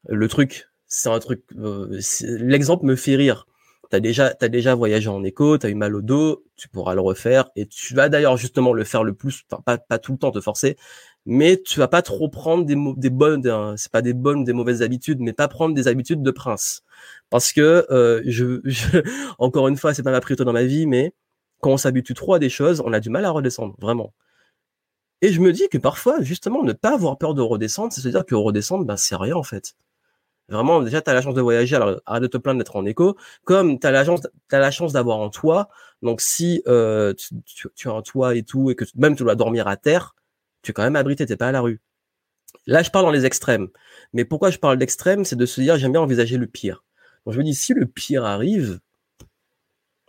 Le 0.08 0.28
truc, 0.28 0.68
c'est 0.88 1.10
un 1.10 1.20
truc. 1.20 1.44
Euh, 1.58 2.00
l'exemple 2.22 2.86
me 2.86 2.96
fait 2.96 3.16
rire. 3.16 3.48
T'as 3.90 4.00
déjà, 4.00 4.34
as 4.42 4.50
déjà 4.50 4.74
voyagé 4.76 5.10
en 5.10 5.24
écho, 5.24 5.58
t'as 5.58 5.70
eu 5.70 5.76
mal 5.76 5.96
au 5.96 6.02
dos, 6.02 6.44
tu 6.56 6.68
pourras 6.70 6.96
le 6.96 7.02
refaire 7.02 7.50
et 7.56 7.68
tu 7.68 7.94
vas 7.94 8.10
d'ailleurs 8.10 8.36
justement 8.36 8.74
le 8.74 8.84
faire 8.84 9.04
le 9.04 9.14
plus, 9.14 9.44
pas, 9.44 9.78
pas 9.78 10.00
tout 10.00 10.14
le 10.14 10.18
temps 10.18 10.32
te 10.32 10.42
forcer, 10.42 10.76
mais 11.26 11.62
tu 11.62 11.80
vas 11.80 11.88
pas 11.88 12.02
trop 12.02 12.28
prendre 12.28 12.66
des, 12.66 12.76
des 12.98 13.10
bonnes, 13.12 13.44
c'est 13.78 13.92
pas 13.92 14.02
des 14.02 14.14
bonnes, 14.14 14.44
des 14.44 14.54
mauvaises 14.54 14.82
habitudes, 14.82 15.20
mais 15.22 15.34
pas 15.34 15.48
prendre 15.48 15.76
des 15.76 15.88
habitudes 15.88 16.24
de 16.24 16.32
prince, 16.32 16.84
parce 17.30 17.54
que 17.54 17.86
euh, 17.92 18.24
je, 18.26 18.62
je, 18.64 19.00
encore 19.40 19.68
une 19.68 19.78
fois, 19.78 19.94
c'est 19.94 20.04
pas 20.04 20.12
ma 20.12 20.20
priorité 20.22 20.46
dans 20.46 20.54
ma 20.54 20.64
vie, 20.64 20.88
mais 20.88 21.14
quand 21.62 21.72
on 21.72 21.78
s'habitue 21.78 22.16
trop 22.16 22.34
à 22.34 22.40
des 22.40 22.50
choses, 22.50 22.82
on 22.86 22.92
a 22.94 23.00
du 23.00 23.10
mal 23.10 23.26
à 23.26 23.32
redescendre, 23.32 23.76
vraiment. 23.80 24.14
Et 25.22 25.32
je 25.32 25.42
me 25.42 25.52
dis 25.52 25.68
que 25.70 25.78
parfois, 25.78 26.22
justement, 26.22 26.64
ne 26.64 26.74
pas 26.74 26.94
avoir 26.94 27.18
peur 27.18 27.34
de 27.34 27.42
redescendre, 27.42 27.94
c'est 27.94 28.08
à 28.08 28.12
dire 28.12 28.26
que 28.26 28.36
redescendre, 28.36 28.86
ben, 28.86 28.98
c'est 28.98 29.16
rien 29.16 29.36
en 29.36 29.44
fait. 29.44 29.76
Vraiment, 30.50 30.82
déjà, 30.82 31.02
tu 31.02 31.10
as 31.10 31.14
la 31.14 31.22
chance 31.22 31.34
de 31.34 31.42
voyager, 31.42 31.76
alors 31.76 32.00
arrête 32.06 32.22
de 32.22 32.28
te 32.28 32.38
plaindre 32.38 32.60
d'être 32.60 32.76
en 32.76 32.86
écho. 32.86 33.18
Comme 33.46 33.80
tu 33.80 33.88
as 33.88 33.92
la 33.92 34.04
chance, 34.72 34.94
d'avoir 34.94 35.22
un 35.22 35.30
toit, 35.30 35.70
donc 36.04 36.22
si 36.22 36.62
euh, 36.68 37.14
tu, 37.16 37.90
as 37.90 37.92
un 37.92 38.02
toit 38.04 38.36
et 38.36 38.44
tout, 38.44 38.70
et 38.70 38.76
que 38.76 38.86
même 38.96 39.16
tu 39.16 39.24
dois 39.24 39.36
dormir 39.36 39.68
à 39.68 39.76
terre, 39.76 40.16
tu 40.62 40.72
es 40.72 40.74
quand 40.74 40.84
même 40.84 40.96
abrité, 40.96 41.26
t'es 41.26 41.38
pas 41.38 41.48
à 41.48 41.52
la 41.52 41.62
rue. 41.62 41.82
Là, 42.68 42.84
je 42.84 42.92
parle 42.92 43.06
dans 43.06 43.12
les 43.12 43.26
extrêmes. 43.26 43.70
Mais 44.14 44.26
pourquoi 44.26 44.52
je 44.52 44.60
parle 44.60 44.78
d'extrêmes? 44.78 45.26
C'est 45.26 45.36
de 45.36 45.46
se 45.46 45.62
dire, 45.62 45.78
j'aime 45.78 45.94
bien 45.94 46.02
envisager 46.02 46.38
le 46.38 46.48
pire. 46.48 46.84
Donc 47.26 47.34
je 47.34 47.40
me 47.40 47.44
dis, 47.44 47.56
si 47.56 47.74
le 47.74 47.86
pire 47.88 48.26
arrive, 48.26 48.80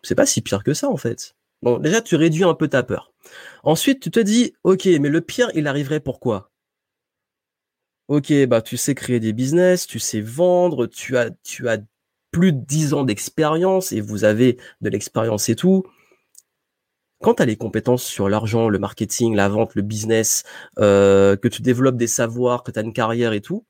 c'est 0.03 0.15
pas 0.15 0.27
si 0.27 0.43
pire 0.43 0.63
que 0.63 0.75
ça 0.75 0.89
en 0.89 0.97
fait. 0.97 1.35
Bon, 1.63 1.79
déjà, 1.79 2.03
tu 2.03 2.17
réduis 2.17 2.45
un 2.45 2.55
peu 2.55 2.69
ta 2.69 2.83
peur. 2.83 3.13
Ensuite, 3.65 4.01
tu 4.01 4.11
te 4.11 4.21
dis, 4.21 4.55
OK, 4.65 4.87
mais 5.01 5.09
le 5.09 5.21
pire, 5.21 5.51
il 5.55 5.67
arriverait 5.67 6.01
pourquoi? 6.01 6.51
Ok, 8.09 8.33
bah 8.47 8.63
tu 8.63 8.77
sais 8.77 8.95
créer 8.95 9.19
des 9.19 9.33
business, 9.33 9.87
tu 9.87 9.99
sais 9.99 10.21
vendre, 10.21 10.87
tu 10.87 11.17
as, 11.17 11.31
tu 11.43 11.69
as 11.69 11.79
plus 12.31 12.53
de 12.53 12.61
10 12.61 12.95
ans 12.95 13.05
d'expérience 13.05 13.91
et 13.93 14.01
vous 14.01 14.23
avez 14.25 14.59
de 14.81 14.91
l'expérience 14.91 15.49
et 15.49 15.57
tout. 15.57 15.85
Quand 17.21 17.35
tu 17.35 17.43
as 17.43 17.47
les 17.47 17.57
compétences 17.57 18.05
sur 18.05 18.29
l'argent, 18.29 18.69
le 18.69 18.79
marketing, 18.79 19.35
la 19.35 19.49
vente, 19.49 19.75
le 19.75 19.83
business, 19.83 20.45
euh, 20.79 21.37
que 21.37 21.49
tu 21.49 21.63
développes 21.63 21.97
des 21.97 22.07
savoirs, 22.07 22.63
que 22.63 22.71
tu 22.71 22.79
as 22.79 22.83
une 22.83 22.93
carrière 22.93 23.33
et 23.33 23.41
tout, 23.41 23.67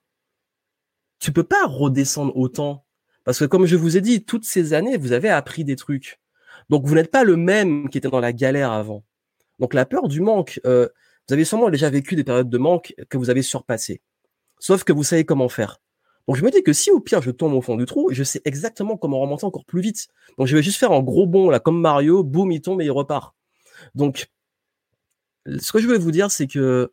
tu 1.19 1.33
peux 1.33 1.45
pas 1.45 1.67
redescendre 1.67 2.37
autant. 2.37 2.85
Parce 3.25 3.39
que 3.39 3.45
comme 3.45 3.67
je 3.67 3.77
vous 3.77 3.97
ai 3.97 4.01
dit, 4.01 4.25
toutes 4.25 4.45
ces 4.45 4.75
années, 4.75 4.97
vous 4.99 5.13
avez 5.13 5.31
appris 5.31 5.65
des 5.65 5.77
trucs. 5.77 6.21
Donc 6.69 6.87
vous 6.87 6.95
n'êtes 6.95 7.11
pas 7.11 7.25
le 7.25 7.37
même 7.37 7.89
qui 7.89 7.99
était 7.99 8.11
dans 8.11 8.21
la 8.21 8.33
galère 8.33 8.73
avant. 8.73 9.05
Donc 9.61 9.75
la 9.75 9.87
peur 9.87 10.09
du 10.09 10.21
manque, 10.21 10.61
euh, 10.67 10.89
vous 11.29 11.35
avez 11.35 11.45
sûrement 11.45 11.71
déjà 11.71 11.91
vécu 11.91 12.17
des 12.17 12.25
périodes 12.25 12.51
de 12.51 12.59
manque 12.59 12.95
que 13.09 13.17
vous 13.17 13.31
avez 13.31 13.43
surpassées. 13.43 14.03
Sauf 14.59 14.85
que 14.85 14.93
vous 14.93 15.05
savez 15.05 15.25
comment 15.25 15.49
faire. 15.49 15.81
Donc 16.27 16.37
je 16.37 16.45
me 16.45 16.51
dis 16.51 16.63
que 16.63 16.73
si 16.73 16.91
au 16.91 17.01
pire 17.01 17.23
je 17.23 17.31
tombe 17.31 17.55
au 17.55 17.61
fond 17.61 17.77
du 17.77 17.87
trou, 17.87 18.09
je 18.11 18.25
sais 18.25 18.41
exactement 18.45 18.97
comment 18.97 19.21
remonter 19.21 19.45
encore 19.45 19.65
plus 19.65 19.81
vite. 19.81 20.09
Donc 20.39 20.47
je 20.47 20.57
vais 20.57 20.63
juste 20.63 20.79
faire 20.79 20.93
un 20.93 21.03
gros 21.03 21.27
bond 21.27 21.51
là, 21.51 21.61
comme 21.61 21.81
Mario, 21.81 22.25
boum, 22.25 22.51
il 22.51 22.61
tombe 22.61 22.81
et 22.81 22.87
il 22.87 22.91
repart. 22.91 23.35
Donc 23.95 24.29
ce 25.47 25.73
que 25.73 25.79
je 25.79 25.87
veux 25.87 25.99
vous 25.99 26.11
dire, 26.11 26.31
c'est 26.31 26.49
que 26.49 26.93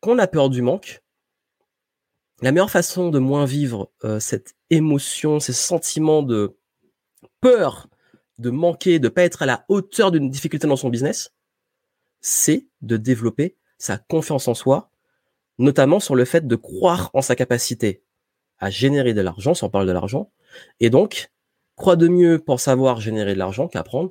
quand 0.00 0.16
a 0.18 0.26
peur 0.26 0.50
du 0.50 0.62
manque, 0.62 1.02
la 2.42 2.52
meilleure 2.52 2.70
façon 2.70 3.10
de 3.10 3.18
moins 3.18 3.44
vivre 3.44 3.90
euh, 4.04 4.20
cette 4.20 4.54
émotion, 4.70 5.40
ces 5.40 5.52
sentiments 5.52 6.22
de 6.22 6.56
peur 7.40 7.88
de 8.38 8.50
manquer, 8.50 8.98
de 8.98 9.08
pas 9.08 9.22
être 9.22 9.42
à 9.42 9.46
la 9.46 9.64
hauteur 9.68 10.10
d'une 10.10 10.30
difficulté 10.30 10.66
dans 10.66 10.76
son 10.76 10.90
business, 10.90 11.32
c'est 12.20 12.66
de 12.82 12.96
développer 12.96 13.56
sa 13.78 13.98
confiance 13.98 14.48
en 14.48 14.54
soi, 14.54 14.90
notamment 15.58 16.00
sur 16.00 16.14
le 16.14 16.24
fait 16.24 16.46
de 16.46 16.56
croire 16.56 17.10
en 17.14 17.22
sa 17.22 17.36
capacité 17.36 18.02
à 18.58 18.70
générer 18.70 19.14
de 19.14 19.20
l'argent, 19.20 19.54
si 19.54 19.64
on 19.64 19.70
parle 19.70 19.86
de 19.86 19.92
l'argent, 19.92 20.30
et 20.80 20.90
donc, 20.90 21.30
croire 21.76 21.96
de 21.96 22.08
mieux 22.08 22.38
pour 22.38 22.60
savoir 22.60 23.00
générer 23.00 23.34
de 23.34 23.38
l'argent 23.38 23.68
qu'apprendre 23.68 24.10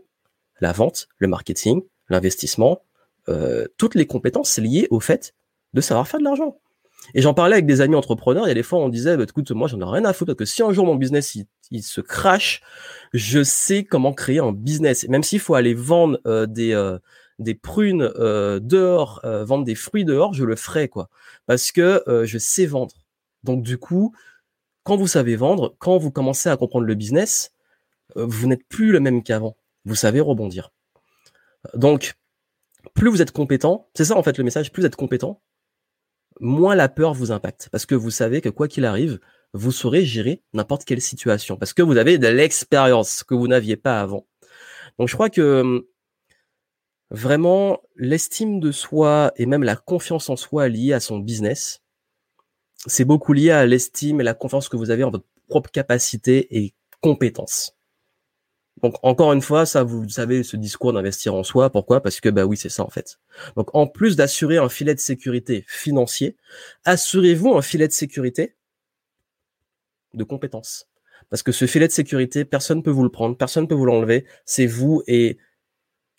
la 0.62 0.72
vente, 0.72 1.08
le 1.18 1.28
marketing, 1.28 1.82
l'investissement, 2.10 2.82
euh, 3.28 3.66
toutes 3.78 3.96
les 3.96 4.06
compétences 4.06 4.58
liées 4.58 4.88
au 4.92 5.00
fait 5.00 5.34
de 5.74 5.82
savoir 5.82 6.08
faire 6.08 6.20
de 6.20 6.26
l'argent. 6.26 6.60
Et 7.14 7.22
j'en 7.22 7.34
parlais 7.34 7.54
avec 7.54 7.66
des 7.66 7.82
amis 7.82 7.96
entrepreneurs, 7.96 8.46
il 8.46 8.50
y 8.50 8.52
a 8.52 8.56
des 8.56 8.64
fois 8.64 8.80
on 8.80 8.90
disait, 8.90 9.18
bah, 9.18 9.26
écoute, 9.28 9.52
moi 9.52 9.68
j'en 9.68 9.80
ai 9.80 9.84
rien 9.84 10.06
à 10.06 10.14
foutre, 10.14 10.36
parce 10.36 10.38
que 10.38 10.46
si 10.46 10.64
un 10.64 10.72
jour 10.72 10.86
mon 10.86 10.96
business 10.96 11.38
il, 11.72 11.84
se 11.84 12.02
crache, 12.02 12.62
je 13.14 13.44
sais 13.44 13.84
comment 13.84 14.14
créer 14.14 14.40
un 14.40 14.52
business. 14.52 15.08
même 15.08 15.24
s'il 15.24 15.40
faut 15.40 15.56
aller 15.56 15.74
vendre 15.74 16.20
euh, 16.26 16.46
des, 16.46 16.74
euh, 16.74 16.98
des 17.38 17.54
prunes 17.54 18.10
dehors, 18.60 19.22
vendre 19.24 19.66
des 19.66 19.76
fruits 19.76 20.06
dehors, 20.06 20.34
je 20.34 20.46
le 20.46 20.56
ferai, 20.56 20.88
quoi. 20.88 21.10
Parce 21.48 21.72
que 21.72 22.04
je 22.26 22.38
sais 22.38 22.66
vendre. 22.66 22.96
Donc 23.44 23.64
du 23.64 23.78
coup, 23.78 24.16
quand 24.84 24.98
vous 24.98 25.08
savez 25.08 25.36
vendre, 25.36 25.76
quand 25.80 25.98
vous 25.98 26.12
commencez 26.12 26.50
à 26.50 26.58
comprendre 26.58 26.86
le 26.86 26.96
business, 26.96 27.52
vous 28.16 28.48
n'êtes 28.48 28.68
plus 28.68 28.92
le 28.92 29.00
même 29.00 29.24
qu'avant. 29.24 29.58
Vous 29.86 29.96
savez 29.96 30.20
rebondir. 30.20 30.72
Donc, 31.74 32.16
plus 32.94 33.10
vous 33.10 33.22
êtes 33.22 33.32
compétent, 33.32 33.90
c'est 33.96 34.06
ça 34.06 34.16
en 34.16 34.24
fait 34.24 34.38
le 34.38 34.44
message, 34.44 34.72
plus 34.72 34.82
vous 34.82 34.88
êtes 34.88 34.96
compétent, 34.96 35.42
moins 36.40 36.76
la 36.76 36.90
peur 36.90 37.14
vous 37.14 37.32
impacte. 37.32 37.70
Parce 37.72 37.86
que 37.86 37.96
vous 37.96 38.12
savez 38.12 38.42
que 38.42 38.50
quoi 38.50 38.68
qu'il 38.68 38.86
arrive, 38.86 39.20
vous 39.54 39.72
saurez 39.72 40.06
gérer 40.06 40.44
n'importe 40.54 40.86
quelle 40.86 41.02
situation. 41.02 41.58
Parce 41.58 41.74
que 41.74 41.82
vous 41.82 41.98
avez 41.98 42.18
de 42.18 42.28
l'expérience 42.28 43.24
que 43.24 43.34
vous 43.34 43.48
n'aviez 43.48 43.78
pas 43.78 44.02
avant. 44.02 44.28
Donc 45.00 45.08
je 45.10 45.14
crois 45.14 45.30
que 45.30 45.62
hum, 45.62 45.84
vraiment 47.12 47.82
l'estime 47.96 48.60
de 48.60 48.72
soi 48.72 49.32
et 49.38 49.46
même 49.46 49.64
la 49.64 49.76
confiance 49.76 50.30
en 50.30 50.36
soi 50.36 50.68
liée 50.68 50.94
à 50.94 51.00
son 51.00 51.20
business, 51.20 51.82
c'est 52.88 53.06
beaucoup 53.06 53.34
lié 53.34 53.52
à 53.52 53.66
l'estime 53.66 54.22
et 54.22 54.24
la 54.24 54.34
confiance 54.34 54.70
que 54.70 54.78
vous 54.78 54.92
avez 54.92 55.04
en 55.04 55.12
votre 55.12 55.26
propre 55.48 55.72
capacité 55.72 56.48
et 56.58 56.74
compétences. 57.02 57.76
Donc 58.82 58.96
encore 59.04 59.32
une 59.32 59.42
fois, 59.42 59.66
ça 59.66 59.84
vous 59.84 60.08
savez 60.10 60.44
ce 60.44 60.58
discours 60.58 60.92
d'investir 60.94 61.34
en 61.34 61.44
soi, 61.44 61.70
pourquoi? 61.70 62.02
Parce 62.02 62.20
que 62.20 62.30
bah 62.30 62.46
oui, 62.46 62.58
c'est 62.58 62.70
ça 62.70 62.84
en 62.84 62.90
fait. 62.90 63.20
Donc 63.56 63.74
en 63.74 63.88
plus 63.88 64.16
d'assurer 64.16 64.58
un 64.58 64.70
filet 64.70 64.94
de 64.94 65.00
sécurité 65.00 65.64
financier, 65.68 66.36
assurez-vous 66.84 67.56
un 67.56 67.62
filet 67.62 67.88
de 67.88 67.94
sécurité 67.94 68.56
de 70.14 70.24
compétences. 70.24 70.90
Parce 71.30 71.42
que 71.42 71.52
ce 71.52 71.66
filet 71.66 71.88
de 71.88 71.94
sécurité, 71.94 72.46
personne 72.46 72.80
ne 72.80 72.84
peut 72.84 72.92
vous 72.92 73.04
le 73.04 73.10
prendre, 73.10 73.38
personne 73.38 73.64
ne 73.64 73.68
peut 73.68 73.76
vous 73.76 73.86
l'enlever, 73.86 74.26
c'est 74.46 74.68
vous 74.68 75.02
et 75.08 75.38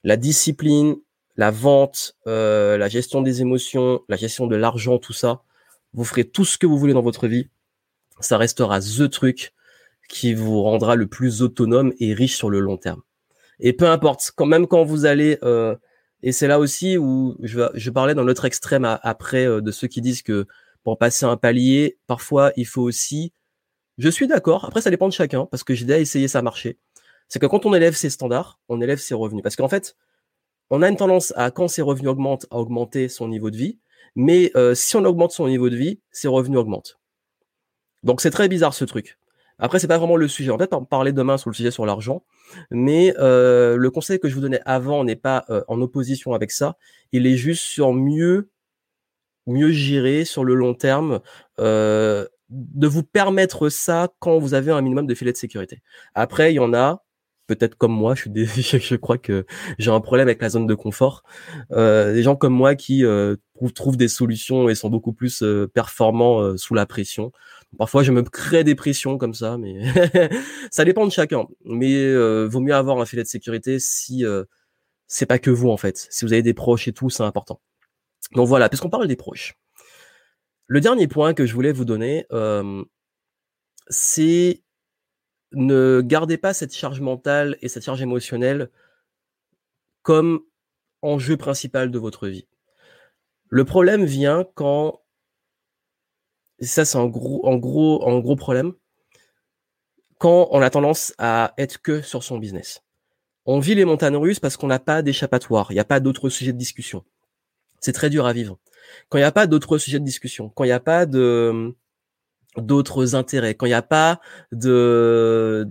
la 0.07 0.16
discipline, 0.16 0.94
la 1.34 1.50
vente, 1.50 2.16
euh, 2.28 2.78
la 2.78 2.88
gestion 2.88 3.22
des 3.22 3.42
émotions, 3.42 4.02
la 4.09 4.16
gestion 4.16 4.46
de 4.46 4.54
l'argent, 4.54 4.98
tout 4.98 5.12
ça, 5.12 5.42
vous 5.94 6.04
ferez 6.04 6.22
tout 6.22 6.44
ce 6.44 6.57
que 6.59 6.66
vous 6.66 6.78
voulez 6.78 6.92
dans 6.92 7.02
votre 7.02 7.26
vie, 7.26 7.48
ça 8.20 8.38
restera 8.38 8.78
the 8.78 9.11
truc 9.11 9.52
qui 10.09 10.32
vous 10.32 10.62
rendra 10.62 10.94
le 10.94 11.09
plus 11.09 11.42
autonome 11.42 11.92
et 11.98 12.14
riche 12.14 12.36
sur 12.36 12.50
le 12.50 12.61
long 12.61 12.76
terme. 12.76 13.02
Et 13.59 13.72
peu 13.72 13.88
importe, 13.88 14.30
quand 14.36 14.46
même 14.46 14.68
quand 14.68 14.84
vous 14.84 15.07
allez, 15.07 15.38
euh, 15.42 15.74
et 16.22 16.30
c'est 16.30 16.46
là 16.46 16.61
aussi 16.61 16.96
où 16.96 17.36
je, 17.42 17.90
parlais 17.90 18.14
dans 18.14 18.22
l'autre 18.22 18.44
extrême 18.44 18.84
après 19.02 19.44
euh, 19.44 19.61
de 19.61 19.72
ceux 19.72 19.88
qui 19.88 20.00
disent 20.00 20.22
que 20.22 20.46
pour 20.84 20.98
passer 20.98 21.26
un 21.26 21.36
palier, 21.36 21.98
parfois 22.07 22.52
il 22.57 22.66
faut 22.66 22.82
aussi, 22.82 23.32
je 23.98 24.09
suis 24.09 24.28
d'accord, 24.28 24.66
après 24.66 24.82
ça 24.82 24.90
dépend 24.90 25.09
de 25.09 25.12
chacun, 25.12 25.46
parce 25.46 25.64
que 25.64 25.74
j'ai 25.74 25.84
déjà 25.84 25.98
essayé 25.98 26.28
ça 26.28 26.42
marcher, 26.42 26.78
c'est 27.29 27.39
que 27.39 27.47
quand 27.47 27.66
on 27.66 27.74
élève 27.74 27.95
ses 27.95 28.11
standards, 28.11 28.59
on 28.68 28.81
élève 28.81 28.99
ses 28.99 29.14
revenus. 29.14 29.43
Parce 29.43 29.57
qu'en 29.57 29.68
fait, 29.68 29.97
on 30.70 30.83
a 30.83 30.89
une 30.89 30.97
tendance 30.97 31.33
à, 31.37 31.51
quand 31.51 31.68
ses 31.68 31.83
revenus 31.83 32.11
augmentent, 32.11 32.47
à 32.51 32.57
augmenter 32.57 33.09
son 33.09 33.29
niveau 33.29 33.51
de 33.51 33.57
vie, 33.57 33.79
mais 34.14 34.51
euh, 34.57 34.74
si 34.74 34.97
on 34.97 35.05
augmente 35.05 35.33
son 35.33 35.49
niveau 35.49 35.68
de 35.68 35.77
vie, 35.77 36.01
ses 36.11 36.29
revenus 36.29 36.59
augmentent. 36.59 36.99
Donc 38.03 38.20
c'est 38.20 38.31
très 38.31 38.49
bizarre 38.49 38.74
ce 38.74 38.85
truc. 38.85 39.18
Après, 39.59 39.79
c'est 39.79 39.89
pas 39.89 39.99
vraiment 39.99 40.16
le 40.16 40.29
sujet. 40.29 40.51
On 40.51 40.57
va 40.57 40.66
peut-être 40.66 40.87
parler 40.87 41.12
demain 41.12 41.39
sur 41.39 41.49
le 41.49 41.55
sujet 41.55 41.70
sur 41.70 41.87
l'argent, 41.87 42.24
mais 42.70 43.14
euh, 43.18 43.77
le 43.77 43.91
conseil 43.91 44.20
que 44.20 44.29
je 44.29 44.35
vous 44.35 44.43
donnais 44.43 44.61
avant 44.66 45.03
n'est 45.03 45.16
pas 45.16 45.45
euh, 45.49 45.62
en 45.68 45.81
opposition 45.81 46.35
avec 46.35 46.51
ça. 46.51 46.77
Il 47.12 47.27
est 47.27 47.37
juste 47.37 47.62
sur 47.62 47.95
mieux, 47.95 48.51
mieux 49.47 49.70
gérer 49.70 50.24
sur 50.24 50.45
le 50.45 50.55
long 50.55 50.74
terme, 50.74 51.20
de 51.59 52.87
vous 52.87 53.03
permettre 53.03 53.68
ça 53.68 54.09
quand 54.20 54.39
vous 54.39 54.55
avez 54.55 54.70
un 54.70 54.81
minimum 54.81 55.07
de 55.07 55.14
filet 55.14 55.33
de 55.33 55.37
sécurité. 55.37 55.83
Après, 56.14 56.53
il 56.53 56.57
y 56.57 56.61
en 56.61 56.74
a, 56.74 57.03
peut-être 57.47 57.76
comme 57.76 57.92
moi, 57.92 58.14
je 58.14 58.22
suis 58.22 58.30
des, 58.30 58.47
je 58.47 58.97
crois 58.97 59.18
que 59.18 59.47
j'ai 59.78 59.90
un 59.90 60.01
problème 60.01 60.28
avec 60.28 60.40
la 60.42 60.49
zone 60.49 60.66
de 60.66 60.74
confort. 60.74 61.22
Euh, 61.72 62.12
des 62.12 62.22
gens 62.22 62.36
comme 62.36 62.53
moi 62.53 62.74
qui 62.74 63.05
euh, 63.05 63.36
trouvent, 63.74 63.97
des 63.97 64.09
solutions 64.09 64.68
et 64.68 64.74
sont 64.74 64.90
beaucoup 64.90 65.12
plus 65.12 65.42
euh, 65.42 65.66
performants 65.66 66.40
euh, 66.40 66.57
sous 66.57 66.74
la 66.74 66.86
pression. 66.86 67.32
Parfois, 67.78 68.03
je 68.03 68.12
me 68.12 68.22
crée 68.22 68.64
des 68.64 68.74
pressions 68.74 69.18
comme 69.18 69.34
ça, 69.34 69.59
mais 69.59 69.80
ça 70.70 70.84
dépend 70.84 71.07
de 71.07 71.12
chacun. 71.12 71.47
Mais 71.64 72.14
vaut 72.47 72.61
mieux 72.61 72.74
avoir 72.74 72.99
un 73.01 73.07
filet 73.07 73.22
de 73.22 73.28
sécurité 73.28 73.78
si 73.78 74.24
c'est 75.07 75.26
pas 75.26 75.38
que 75.38 75.51
vous 75.51 75.68
en 75.68 75.76
fait. 75.76 76.07
Si 76.11 76.24
vous 76.24 76.32
avez 76.32 76.42
des 76.42 76.55
proches 76.55 76.88
et 76.88 76.92
tout, 76.92 77.11
c'est 77.11 77.22
important. 77.22 77.61
Donc 78.32 78.49
voilà, 78.49 78.68
puisqu'on 78.68 78.88
parle 78.88 79.09
des 79.09 79.16
proches. 79.16 79.55
Le 80.68 80.80
dernier 80.80 81.07
point 81.07 81.34
que 81.34 81.44
je 81.44 81.53
voulais 81.55 81.72
vous 81.72 81.84
donner, 81.84 82.24
c'est 83.88 84.62
ne 85.57 86.02
gardez 86.04 86.36
pas 86.36 86.54
cette 86.54 86.74
charge 86.74 87.00
mentale 87.00 87.57
et 87.62 87.68
cette 87.68 87.84
charge 87.84 88.02
émotionnelle 88.02 88.70
comme 90.02 90.40
enjeu 91.02 91.36
principal 91.36 91.90
de 91.90 91.98
votre 91.98 92.28
vie. 92.28 92.46
Le 93.48 93.64
problème 93.64 94.04
vient 94.04 94.46
quand, 94.54 95.02
et 96.59 96.66
ça 96.66 96.84
c'est 96.84 96.98
un 96.98 97.07
gros, 97.07 97.44
en 97.46 97.57
gros, 97.57 98.07
un 98.07 98.18
gros 98.20 98.36
problème, 98.36 98.74
quand 100.18 100.48
on 100.50 100.61
a 100.61 100.70
tendance 100.70 101.14
à 101.18 101.54
être 101.57 101.80
que 101.80 102.02
sur 102.02 102.22
son 102.22 102.38
business. 102.38 102.82
On 103.46 103.59
vit 103.59 103.74
les 103.74 103.84
montagnes 103.84 104.16
russes 104.16 104.40
parce 104.40 104.57
qu'on 104.57 104.66
n'a 104.66 104.78
pas 104.78 105.02
d'échappatoire, 105.02 105.70
il 105.70 105.74
n'y 105.74 105.80
a 105.80 105.84
pas 105.84 106.00
d'autres 106.00 106.28
sujets 106.28 106.52
de 106.52 106.59
discussion. 106.59 107.04
C'est 107.80 107.92
très 107.92 108.11
dur 108.11 108.26
à 108.26 108.32
vivre. 108.32 108.59
Quand 109.09 109.18
il 109.18 109.22
n'y 109.22 109.24
a 109.24 109.32
pas 109.32 109.46
d'autres 109.46 109.78
sujets 109.78 110.00
de 110.00 110.04
discussion, 110.04 110.50
quand 110.50 110.64
il 110.64 110.68
n'y 110.68 110.72
a 110.72 110.80
pas 110.80 111.07
de, 111.07 111.74
d'autres 112.57 113.14
intérêts, 113.14 113.54
quand 113.54 113.66
il 113.66 113.70
n'y 113.70 113.74
a 113.74 113.82
pas 113.82 114.20
de, 114.52 115.68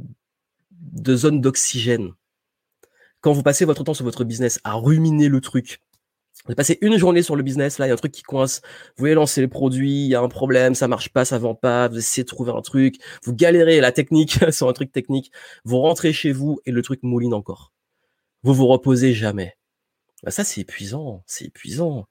de 0.72 1.16
zone 1.16 1.42
d'oxygène, 1.42 2.14
quand 3.22 3.34
vous 3.34 3.44
passez 3.44 3.66
votre 3.66 3.84
temps 3.84 3.94
sur 3.94 4.06
votre 4.06 4.24
business 4.24 4.60
à 4.64 4.74
ruminer 4.74 5.30
le 5.30 5.42
truc, 5.42 5.82
vous 6.48 6.54
passez 6.54 6.78
une 6.82 6.98
journée 6.98 7.24
sur 7.24 7.36
le 7.36 7.42
business, 7.42 7.80
là, 7.80 7.88
il 7.88 7.90
y 7.90 7.92
a 7.92 7.96
un 7.96 7.98
truc 7.98 8.12
qui 8.12 8.22
coince, 8.22 8.62
vous 8.64 9.02
voulez 9.02 9.16
lancer 9.16 9.42
le 9.42 9.48
produit, 9.48 10.04
il 10.06 10.10
y 10.10 10.16
a 10.16 10.22
un 10.22 10.28
problème, 10.28 10.76
ça 10.76 10.88
marche 10.88 11.10
pas, 11.10 11.26
ça 11.26 11.40
vend 11.40 11.56
pas, 11.56 11.88
vous 11.88 11.98
essayez 11.98 12.24
de 12.24 12.28
trouver 12.28 12.52
un 12.52 12.62
truc, 12.62 12.98
vous 13.24 13.34
galérez 13.34 13.82
la 13.82 13.92
technique 13.92 14.40
sur 14.52 14.70
un 14.70 14.74
truc 14.74 14.92
technique, 14.92 15.32
vous 15.64 15.80
rentrez 15.80 16.14
chez 16.14 16.32
vous 16.32 16.60
et 16.66 16.72
le 16.72 16.82
truc 16.84 17.02
mouline 17.02 17.34
encore. 17.34 17.74
Vous 18.44 18.54
vous 18.54 18.68
reposez 18.68 19.14
jamais. 19.14 19.58
Bah, 20.24 20.30
ça, 20.30 20.44
c'est 20.44 20.62
épuisant, 20.62 21.24
c'est 21.26 21.46
épuisant. 21.46 22.06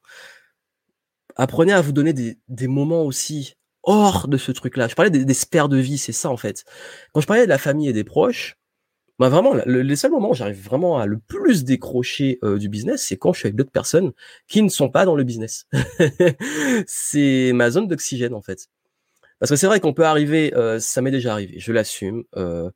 Apprenez 1.36 1.72
à 1.72 1.80
vous 1.80 1.92
donner 1.92 2.12
des 2.12 2.66
moments 2.66 3.02
aussi 3.02 3.54
hors 3.84 4.28
de 4.28 4.36
ce 4.36 4.52
truc-là. 4.52 4.88
Je 4.88 4.94
parlais 4.94 5.10
des, 5.10 5.24
des 5.24 5.34
sphères 5.34 5.68
de 5.68 5.78
vie, 5.78 5.98
c'est 5.98 6.12
ça 6.12 6.30
en 6.30 6.36
fait. 6.36 6.64
Quand 7.12 7.20
je 7.20 7.26
parlais 7.26 7.44
de 7.44 7.48
la 7.48 7.58
famille 7.58 7.88
et 7.88 7.92
des 7.92 8.04
proches, 8.04 8.56
bah 9.18 9.28
vraiment, 9.28 9.54
les 9.66 9.96
seuls 9.96 10.10
moments 10.10 10.30
où 10.30 10.34
j'arrive 10.34 10.60
vraiment 10.60 10.98
à 10.98 11.06
le 11.06 11.18
plus 11.18 11.62
décrocher 11.62 12.38
euh, 12.42 12.58
du 12.58 12.68
business, 12.68 13.06
c'est 13.06 13.16
quand 13.16 13.32
je 13.32 13.38
suis 13.38 13.46
avec 13.46 13.54
d'autres 13.54 13.70
personnes 13.70 14.12
qui 14.48 14.60
ne 14.60 14.68
sont 14.68 14.90
pas 14.90 15.04
dans 15.04 15.14
le 15.14 15.22
business. 15.22 15.66
c'est 16.86 17.52
ma 17.54 17.70
zone 17.70 17.86
d'oxygène 17.86 18.34
en 18.34 18.42
fait. 18.42 18.66
Parce 19.38 19.50
que 19.50 19.56
c'est 19.56 19.68
vrai 19.68 19.78
qu'on 19.78 19.92
peut 19.92 20.04
arriver, 20.04 20.52
euh, 20.56 20.80
ça 20.80 21.00
m'est 21.00 21.12
déjà 21.12 21.32
arrivé, 21.32 21.60
je 21.60 21.72
l'assume. 21.72 22.24
Euh, 22.36 22.70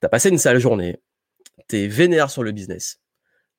t'as 0.00 0.08
passé 0.08 0.30
une 0.30 0.38
sale 0.38 0.58
journée, 0.58 1.00
t'es 1.68 1.86
vénère 1.86 2.30
sur 2.30 2.42
le 2.42 2.50
business, 2.50 3.00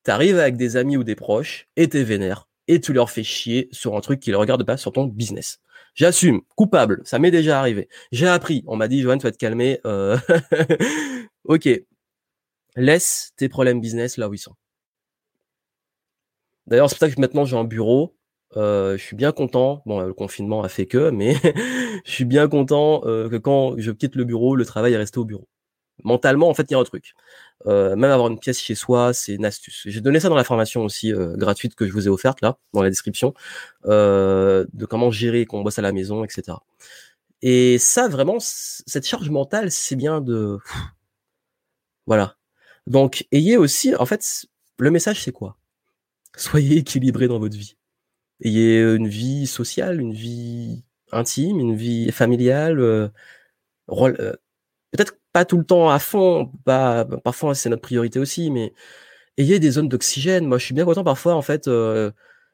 t'arrives 0.04 0.40
avec 0.40 0.58
des 0.58 0.76
amis 0.76 0.98
ou 0.98 1.06
des 1.06 1.16
proches 1.16 1.68
et 1.78 1.88
t'es 1.88 2.04
vénère 2.04 2.50
et 2.68 2.82
tu 2.82 2.92
leur 2.92 3.10
fais 3.10 3.24
chier 3.24 3.70
sur 3.72 3.96
un 3.96 4.02
truc 4.02 4.20
qui 4.20 4.32
ne 4.32 4.36
regarde 4.36 4.64
pas 4.66 4.78
sur 4.78 4.92
ton 4.92 5.06
business. 5.06 5.60
J'assume, 5.96 6.42
coupable, 6.56 7.02
ça 7.06 7.20
m'est 7.20 7.32
déjà 7.32 7.60
arrivé. 7.60 7.90
J'ai 8.12 8.28
appris, 8.28 8.64
on 8.68 8.76
m'a 8.76 8.88
dit, 8.88 9.02
Johan, 9.02 9.18
tu 9.18 9.24
vas 9.24 9.32
te 9.32 9.38
calmer. 9.38 9.80
Euh... 9.86 10.18
ok, 11.46 11.70
laisse 12.76 13.32
tes 13.38 13.50
problèmes 13.50 13.82
business 13.82 14.18
là 14.18 14.30
où 14.30 14.34
ils 14.34 14.40
sont. 14.40 14.56
D'ailleurs, 16.68 16.90
c'est 16.90 16.98
pour 17.00 17.08
ça 17.08 17.14
que 17.14 17.20
maintenant 17.20 17.46
j'ai 17.46 17.58
un 17.58 17.64
bureau 17.64 18.16
je 18.56 18.98
suis 18.98 19.16
bien 19.16 19.32
content. 19.32 19.82
Bon, 19.86 20.00
le 20.02 20.14
confinement 20.14 20.64
a 20.64 20.70
fait 20.70 20.86
que, 20.88 21.10
mais 21.12 21.36
je 22.06 22.12
suis 22.12 22.26
bien 22.26 22.48
content 22.48 23.02
que 23.02 23.38
quand 23.38 23.76
je 23.78 23.92
quitte 23.92 24.16
le 24.16 24.26
bureau, 24.26 24.56
le 24.56 24.66
travail 24.66 24.94
est 24.94 24.98
resté 24.98 25.20
au 25.20 25.26
bureau. 25.26 25.48
Mentalement, 26.04 26.50
en 26.50 26.54
fait, 26.54 26.64
il 26.70 26.74
y 26.74 26.76
a 26.76 26.80
un 26.80 26.84
truc. 26.84 27.14
même 27.66 28.06
avoir 28.06 28.28
une 28.30 28.40
pièce 28.40 28.60
chez 28.60 28.76
soi, 28.76 29.14
c'est 29.14 29.34
une 29.36 29.46
astuce. 29.46 29.84
J'ai 29.86 30.02
donné 30.02 30.20
ça 30.20 30.30
dans 30.30 30.36
la 30.36 30.44
formation 30.44 30.84
aussi 30.84 31.14
gratuite 31.36 31.76
que 31.76 31.88
je 31.88 31.94
vous 31.94 32.08
ai 32.08 32.10
offerte 32.10 32.42
là, 32.42 32.58
dans 32.74 32.82
la 32.82 32.90
description, 32.90 33.34
de 33.86 34.86
comment 34.90 35.12
gérer 35.12 35.46
quand 35.46 35.58
on 35.58 35.64
bosse 35.64 35.80
à 35.80 35.82
la 35.82 35.92
maison, 35.92 36.24
etc. 36.24 36.58
Et 37.42 37.78
ça, 37.78 38.08
vraiment, 38.08 38.38
cette 38.40 39.06
charge 39.06 39.30
mentale, 39.30 39.72
c'est 39.72 39.96
bien 39.96 40.22
de... 40.22 40.58
Voilà. 42.06 42.38
Donc, 42.88 43.28
ayez 43.32 43.58
aussi, 43.58 43.96
en 43.96 44.06
fait, 44.06 44.48
le 44.80 44.92
message, 44.92 45.24
c'est 45.24 45.32
quoi? 45.32 45.58
Soyez 46.36 46.78
équilibré 46.78 47.28
dans 47.28 47.40
votre 47.40 47.58
vie. 47.58 47.78
Ayez 48.42 48.82
une 48.82 49.08
vie 49.08 49.48
sociale, 49.48 50.02
une 50.02 50.14
vie 50.14 50.84
intime, 51.12 51.60
une 51.60 51.76
vie 51.76 52.12
familiale. 52.12 52.80
Euh, 52.80 53.10
euh, 53.92 54.36
peut-être 54.92 55.19
pas 55.34 55.46
tout 55.46 55.58
le 55.58 55.66
temps 55.66 55.90
à 55.90 56.00
fond, 56.00 56.52
pas, 56.66 57.06
parfois 57.24 57.56
c'est 57.56 57.70
notre 57.70 57.82
priorité 57.82 58.20
aussi, 58.20 58.52
mais 58.52 58.74
ayez 59.38 59.60
des 59.60 59.72
zones 59.72 59.90
d'oxygène. 59.90 60.46
Moi, 60.48 60.58
je 60.58 60.66
suis 60.66 60.76
bien 60.76 60.86
content 60.86 61.04
parfois, 61.04 61.36
en 61.36 61.42
fait, 61.42 61.68
euh, 61.68 62.12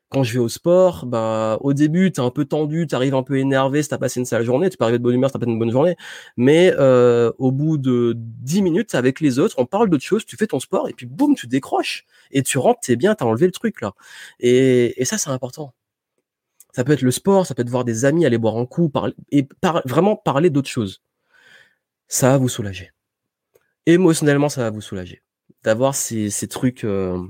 quand 0.09 0.23
je 0.23 0.33
vais 0.33 0.39
au 0.39 0.49
sport, 0.49 1.05
bah, 1.05 1.57
au 1.61 1.73
début, 1.73 2.11
tu 2.11 2.21
es 2.21 2.23
un 2.23 2.29
peu 2.29 2.45
tendu, 2.45 2.87
tu 2.87 2.95
arrives 2.95 3.15
un 3.15 3.23
peu 3.23 3.37
énervé 3.39 3.81
si 3.83 3.89
tu 3.89 3.95
as 3.95 3.97
passé 3.97 4.19
une 4.19 4.25
sale 4.25 4.43
journée, 4.45 4.69
tu 4.69 4.77
peux 4.77 4.83
arriver 4.83 4.99
de 4.99 5.03
bonne 5.03 5.15
humeur 5.15 5.29
si 5.29 5.33
tu 5.33 5.39
pas 5.39 5.51
une 5.51 5.59
bonne 5.59 5.71
journée, 5.71 5.95
mais 6.37 6.73
euh, 6.77 7.31
au 7.39 7.51
bout 7.51 7.77
de 7.77 8.13
10 8.17 8.61
minutes 8.61 8.95
avec 8.95 9.19
les 9.19 9.39
autres, 9.39 9.55
on 9.57 9.65
parle 9.65 9.89
d'autre 9.89 10.03
chose, 10.03 10.25
tu 10.25 10.37
fais 10.37 10.47
ton 10.47 10.59
sport 10.59 10.87
et 10.89 10.93
puis 10.93 11.05
boum, 11.07 11.35
tu 11.35 11.47
décroches 11.47 12.05
et 12.31 12.43
tu 12.43 12.57
rentres, 12.59 12.81
t'es 12.81 12.95
bien, 12.95 13.15
t'as 13.15 13.25
enlevé 13.25 13.47
le 13.47 13.51
truc 13.51 13.81
là. 13.81 13.93
Et, 14.39 15.01
et 15.01 15.05
ça, 15.05 15.17
c'est 15.17 15.29
important. 15.31 15.73
Ça 16.73 16.83
peut 16.83 16.91
être 16.91 17.01
le 17.01 17.11
sport, 17.11 17.45
ça 17.45 17.55
peut 17.55 17.61
être 17.61 17.69
voir 17.69 17.85
des 17.85 18.05
amis, 18.05 18.25
aller 18.25 18.37
boire 18.37 18.57
un 18.57 18.65
coup, 18.65 18.89
parler, 18.89 19.13
et 19.31 19.47
vraiment 19.85 20.15
parler 20.17 20.49
d'autre 20.49 20.69
chose. 20.69 21.01
Ça 22.07 22.29
va 22.29 22.37
vous 22.37 22.49
soulager. 22.49 22.91
Émotionnellement, 23.85 24.49
ça 24.49 24.61
va 24.61 24.69
vous 24.69 24.81
soulager. 24.81 25.23
D'avoir 25.63 25.95
ces, 25.95 26.29
trucs... 26.49 26.83
Euh, 26.83 27.21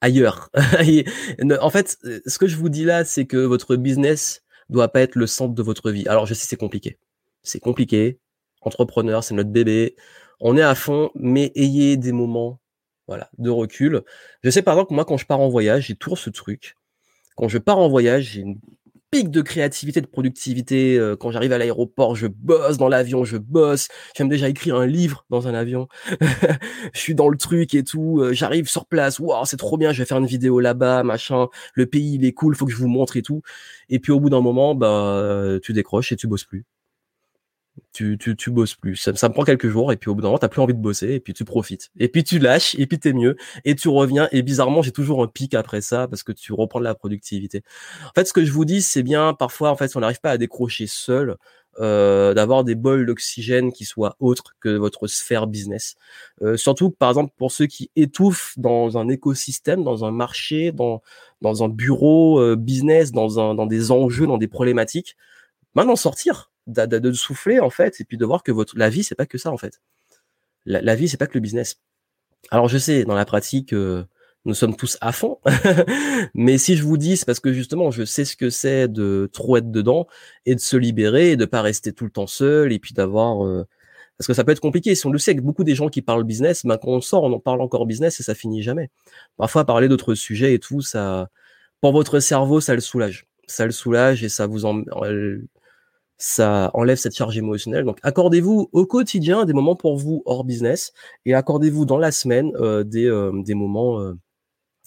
ailleurs. 0.00 0.50
en 1.60 1.70
fait, 1.70 1.98
ce 2.26 2.38
que 2.38 2.46
je 2.46 2.56
vous 2.56 2.68
dis 2.68 2.84
là, 2.84 3.04
c'est 3.04 3.26
que 3.26 3.38
votre 3.38 3.76
business 3.76 4.42
doit 4.68 4.88
pas 4.88 5.00
être 5.00 5.16
le 5.16 5.26
centre 5.26 5.54
de 5.54 5.62
votre 5.62 5.90
vie. 5.90 6.06
Alors, 6.08 6.26
je 6.26 6.34
sais, 6.34 6.46
c'est 6.46 6.56
compliqué. 6.56 6.98
C'est 7.42 7.60
compliqué. 7.60 8.18
Entrepreneur, 8.60 9.22
c'est 9.22 9.34
notre 9.34 9.50
bébé. 9.50 9.96
On 10.40 10.56
est 10.56 10.62
à 10.62 10.74
fond, 10.74 11.10
mais 11.14 11.52
ayez 11.54 11.96
des 11.96 12.12
moments, 12.12 12.60
voilà, 13.06 13.30
de 13.38 13.50
recul. 13.50 14.02
Je 14.42 14.50
sais 14.50 14.62
par 14.62 14.74
exemple 14.74 14.94
moi, 14.94 15.04
quand 15.04 15.16
je 15.16 15.26
pars 15.26 15.40
en 15.40 15.48
voyage, 15.48 15.86
j'ai 15.86 15.94
toujours 15.94 16.18
ce 16.18 16.30
truc. 16.30 16.76
Quand 17.36 17.48
je 17.48 17.58
pars 17.58 17.78
en 17.78 17.88
voyage, 17.88 18.32
j'ai 18.32 18.40
une 18.40 18.58
de 19.22 19.42
créativité, 19.42 20.00
de 20.00 20.06
productivité. 20.06 20.98
Euh, 20.98 21.16
quand 21.16 21.30
j'arrive 21.30 21.52
à 21.52 21.58
l'aéroport, 21.58 22.16
je 22.16 22.26
bosse 22.26 22.76
dans 22.76 22.88
l'avion, 22.88 23.24
je 23.24 23.36
bosse. 23.36 23.88
J'aime 24.16 24.28
déjà 24.28 24.48
écrire 24.48 24.76
un 24.76 24.86
livre 24.86 25.24
dans 25.30 25.46
un 25.46 25.54
avion. 25.54 25.88
je 26.92 26.98
suis 26.98 27.14
dans 27.14 27.28
le 27.28 27.36
truc 27.36 27.74
et 27.74 27.84
tout. 27.84 28.20
Euh, 28.20 28.32
j'arrive 28.32 28.68
sur 28.68 28.86
place. 28.86 29.20
Waouh, 29.20 29.44
c'est 29.44 29.56
trop 29.56 29.76
bien. 29.76 29.92
Je 29.92 29.98
vais 29.98 30.06
faire 30.06 30.18
une 30.18 30.26
vidéo 30.26 30.60
là-bas, 30.60 31.02
machin. 31.04 31.48
Le 31.74 31.86
pays, 31.86 32.14
il 32.14 32.24
est 32.24 32.32
cool. 32.32 32.56
Faut 32.56 32.66
que 32.66 32.72
je 32.72 32.76
vous 32.76 32.88
montre 32.88 33.16
et 33.16 33.22
tout. 33.22 33.42
Et 33.88 34.00
puis 34.00 34.12
au 34.12 34.20
bout 34.20 34.30
d'un 34.30 34.40
moment, 34.40 34.74
bah, 34.74 35.58
tu 35.62 35.72
décroches 35.72 36.12
et 36.12 36.16
tu 36.16 36.26
bosses 36.26 36.44
plus 36.44 36.64
tu, 37.92 38.18
tu, 38.18 38.36
tu 38.36 38.50
bosses 38.50 38.74
plus. 38.74 38.96
Ça, 38.96 39.14
ça, 39.14 39.28
me 39.28 39.34
prend 39.34 39.44
quelques 39.44 39.68
jours 39.68 39.92
et 39.92 39.96
puis 39.96 40.10
au 40.10 40.14
bout 40.14 40.22
d'un 40.22 40.28
moment, 40.28 40.38
t'as 40.38 40.48
plus 40.48 40.60
envie 40.60 40.74
de 40.74 40.78
bosser 40.78 41.14
et 41.14 41.20
puis 41.20 41.32
tu 41.32 41.44
profites. 41.44 41.90
Et 41.98 42.08
puis 42.08 42.24
tu 42.24 42.38
lâches 42.38 42.74
et 42.76 42.86
puis 42.86 42.98
t'es 42.98 43.12
mieux 43.12 43.36
et 43.64 43.74
tu 43.74 43.88
reviens 43.88 44.28
et 44.32 44.42
bizarrement, 44.42 44.82
j'ai 44.82 44.92
toujours 44.92 45.22
un 45.22 45.26
pic 45.28 45.54
après 45.54 45.80
ça 45.80 46.08
parce 46.08 46.22
que 46.22 46.32
tu 46.32 46.52
reprends 46.52 46.80
de 46.80 46.84
la 46.84 46.94
productivité. 46.94 47.62
En 48.06 48.12
fait, 48.14 48.26
ce 48.26 48.32
que 48.32 48.44
je 48.44 48.52
vous 48.52 48.64
dis, 48.64 48.82
c'est 48.82 49.02
bien 49.02 49.34
parfois, 49.34 49.70
en 49.70 49.76
fait, 49.76 49.88
si 49.88 49.96
on 49.96 50.00
n'arrive 50.00 50.20
pas 50.20 50.30
à 50.30 50.38
décrocher 50.38 50.86
seul, 50.86 51.36
euh, 51.80 52.34
d'avoir 52.34 52.62
des 52.62 52.76
bols 52.76 53.04
d'oxygène 53.04 53.72
qui 53.72 53.84
soient 53.84 54.16
autres 54.20 54.54
que 54.60 54.68
votre 54.68 55.08
sphère 55.08 55.48
business. 55.48 55.96
Euh, 56.42 56.56
surtout, 56.56 56.90
par 56.90 57.08
exemple, 57.08 57.32
pour 57.36 57.50
ceux 57.50 57.66
qui 57.66 57.90
étouffent 57.96 58.54
dans 58.56 58.96
un 58.96 59.08
écosystème, 59.08 59.82
dans 59.82 60.04
un 60.04 60.12
marché, 60.12 60.70
dans, 60.70 61.02
dans 61.40 61.64
un 61.64 61.68
bureau 61.68 62.40
euh, 62.40 62.54
business, 62.54 63.10
dans, 63.10 63.40
un, 63.40 63.56
dans 63.56 63.66
des 63.66 63.90
enjeux, 63.90 64.26
dans 64.28 64.38
des 64.38 64.46
problématiques, 64.46 65.16
maintenant 65.74 65.96
sortir 65.96 66.52
de, 66.66 66.86
de, 66.86 67.12
souffler 67.12 67.60
en 67.60 67.70
fait 67.70 68.00
et 68.00 68.04
puis 68.04 68.16
de 68.16 68.24
voir 68.24 68.42
que 68.42 68.52
votre 68.52 68.76
la 68.78 68.88
vie 68.88 69.04
c'est 69.04 69.14
pas 69.14 69.26
que 69.26 69.38
ça 69.38 69.50
en 69.50 69.56
fait. 69.56 69.80
La, 70.64 70.80
la 70.80 70.94
vie 70.94 71.08
c'est 71.08 71.16
pas 71.16 71.26
que 71.26 71.34
le 71.34 71.40
business. 71.40 71.76
Alors 72.50 72.68
je 72.68 72.78
sais 72.78 73.04
dans 73.04 73.14
la 73.14 73.24
pratique 73.24 73.72
euh, 73.72 74.04
nous 74.44 74.54
sommes 74.54 74.76
tous 74.76 74.98
à 75.00 75.12
fond, 75.12 75.38
mais 76.34 76.58
si 76.58 76.76
je 76.76 76.82
vous 76.82 76.98
dis 76.98 77.16
c'est 77.16 77.26
parce 77.26 77.40
que 77.40 77.52
justement 77.52 77.90
je 77.90 78.04
sais 78.04 78.24
ce 78.24 78.36
que 78.36 78.50
c'est 78.50 78.88
de 78.88 79.28
trop 79.32 79.56
être 79.56 79.70
dedans 79.70 80.06
et 80.46 80.54
de 80.54 80.60
se 80.60 80.76
libérer 80.76 81.32
et 81.32 81.36
de 81.36 81.44
pas 81.46 81.62
rester 81.62 81.92
tout 81.92 82.04
le 82.04 82.10
temps 82.10 82.26
seul 82.26 82.72
et 82.72 82.78
puis 82.78 82.92
d'avoir 82.94 83.46
euh, 83.46 83.66
parce 84.18 84.28
que 84.28 84.34
ça 84.34 84.44
peut 84.44 84.52
être 84.52 84.60
compliqué. 84.60 84.94
Si 84.94 85.06
on 85.06 85.10
le 85.10 85.18
sait, 85.18 85.32
avec 85.32 85.42
beaucoup 85.42 85.64
des 85.64 85.74
gens 85.74 85.88
qui 85.88 86.00
parlent 86.02 86.24
business, 86.24 86.64
ben, 86.64 86.78
quand 86.78 86.88
on 86.88 87.00
sort, 87.00 87.24
on 87.24 87.32
en 87.32 87.40
parle 87.40 87.60
encore 87.60 87.84
business 87.86 88.20
et 88.20 88.22
ça 88.22 88.34
finit 88.34 88.62
jamais. 88.62 88.90
Parfois, 89.36 89.64
parler 89.64 89.88
d'autres 89.88 90.14
sujets 90.14 90.54
et 90.54 90.58
tout, 90.58 90.82
ça, 90.82 91.28
pour 91.80 91.92
votre 91.92 92.20
cerveau, 92.20 92.60
ça 92.60 92.74
le 92.74 92.80
soulage. 92.80 93.26
Ça 93.46 93.66
le 93.66 93.72
soulage 93.72 94.22
et 94.22 94.28
ça 94.28 94.46
vous 94.46 94.66
en, 94.66 94.82
ça 96.24 96.70
enlève 96.72 96.96
cette 96.96 97.14
charge 97.14 97.36
émotionnelle. 97.36 97.84
Donc, 97.84 97.98
accordez-vous 98.02 98.70
au 98.72 98.86
quotidien 98.86 99.44
des 99.44 99.52
moments 99.52 99.76
pour 99.76 99.98
vous 99.98 100.22
hors 100.24 100.42
business 100.42 100.94
et 101.26 101.34
accordez-vous 101.34 101.84
dans 101.84 101.98
la 101.98 102.12
semaine 102.12 102.50
euh, 102.56 102.82
des, 102.82 103.04
euh, 103.04 103.30
des 103.44 103.52
moments 103.52 104.00
euh, 104.00 104.14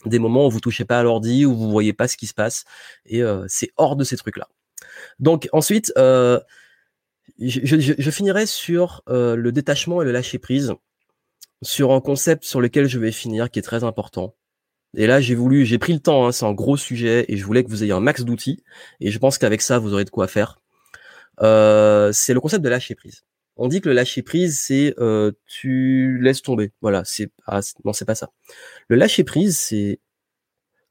des 0.07 0.17
moments 0.17 0.47
où 0.47 0.49
vous 0.49 0.59
touchez 0.59 0.83
pas 0.83 0.99
à 0.99 1.03
l'ordi, 1.03 1.45
où 1.45 1.55
vous 1.55 1.69
voyez 1.69 1.93
pas 1.93 2.07
ce 2.07 2.17
qui 2.17 2.25
se 2.25 2.33
passe 2.33 2.65
et 3.05 3.21
c'est 3.47 3.71
hors 3.77 3.95
de 3.95 4.03
ces 4.03 4.15
trucs-là. 4.15 4.47
Donc 5.19 5.49
ensuite, 5.53 5.91
je, 5.97 6.39
finirai 8.11 8.45
sur 8.45 9.01
le 9.07 9.49
détachement 9.49 10.03
et 10.03 10.05
le 10.05 10.11
lâcher 10.11 10.37
prise, 10.37 10.73
sur 11.63 11.93
un 11.93 11.99
concept 11.99 12.45
sur 12.45 12.61
lequel 12.61 12.85
je 12.85 12.99
vais 12.99 13.11
finir 13.11 13.49
qui 13.49 13.57
est 13.57 13.63
très 13.63 13.83
important. 13.83 14.35
Et 14.95 15.07
là, 15.07 15.19
j'ai 15.19 15.33
voulu, 15.33 15.65
j'ai 15.65 15.79
pris 15.79 15.93
le 15.93 15.99
temps, 15.99 16.27
hein, 16.27 16.31
c'est 16.31 16.45
un 16.45 16.53
gros 16.53 16.77
sujet 16.77 17.25
et 17.27 17.35
je 17.35 17.43
voulais 17.43 17.63
que 17.63 17.69
vous 17.69 17.83
ayez 17.83 17.91
un 17.91 17.99
max 17.99 18.23
d'outils 18.23 18.63
et 18.99 19.09
je 19.09 19.17
pense 19.17 19.39
qu'avec 19.39 19.63
ça, 19.63 19.79
vous 19.79 19.93
aurez 19.93 20.05
de 20.05 20.11
quoi 20.11 20.27
faire. 20.27 20.59
Euh, 21.41 22.11
c'est 22.11 22.33
le 22.33 22.39
concept 22.39 22.63
de 22.63 22.69
lâcher 22.69 22.95
prise. 22.95 23.23
On 23.55 23.67
dit 23.67 23.81
que 23.81 23.89
le 23.89 23.95
lâcher 23.95 24.21
prise, 24.21 24.59
c'est 24.59 24.93
euh, 24.99 25.31
tu 25.47 26.19
laisses 26.21 26.41
tomber. 26.41 26.71
Voilà, 26.81 27.03
c'est 27.05 27.31
ah, 27.45 27.61
non, 27.85 27.93
c'est 27.93 28.05
pas 28.05 28.15
ça. 28.15 28.29
Le 28.87 28.95
lâcher 28.95 29.23
prise, 29.23 29.57
c'est 29.57 29.99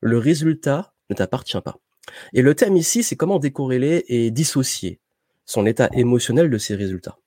le 0.00 0.18
résultat 0.18 0.94
ne 1.10 1.14
t'appartient 1.14 1.60
pas. 1.60 1.78
Et 2.32 2.42
le 2.42 2.54
thème 2.54 2.76
ici, 2.76 3.02
c'est 3.02 3.16
comment 3.16 3.38
décorréler 3.38 4.04
et 4.08 4.30
dissocier 4.30 5.00
son 5.44 5.66
état 5.66 5.88
émotionnel 5.92 6.50
de 6.50 6.58
ses 6.58 6.74
résultats. 6.74 7.18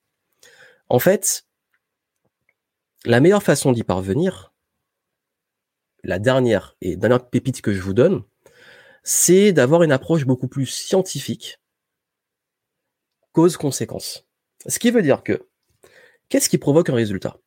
En 0.90 1.00
fait, 1.00 1.46
la 3.06 3.22
meilleure 3.22 3.44
façon 3.44 3.72
d'y 3.72 3.84
parvenir, 3.84 4.54
la 6.04 6.20
dernière 6.20 6.76
et 6.82 6.96
dernière 6.96 7.30
pépite 7.30 7.62
que 7.62 7.74
je 7.74 7.82
vous 7.82 7.94
donne, 7.94 8.24
c'est 9.04 9.54
d'avoir 9.54 9.84
une 9.84 9.92
approche 9.92 10.26
beaucoup 10.26 10.48
plus 10.48 10.66
scientifique 10.66 11.59
cause-conséquence. 13.34 14.28
Ce 14.66 14.80
qui 14.80 14.92
veut 14.92 15.02
dire 15.02 15.24
que, 15.24 15.48
qu'est-ce 16.30 16.50
qui 16.50 16.58
provoque 16.58 16.90
un 16.90 16.96
résultat? 16.96 17.38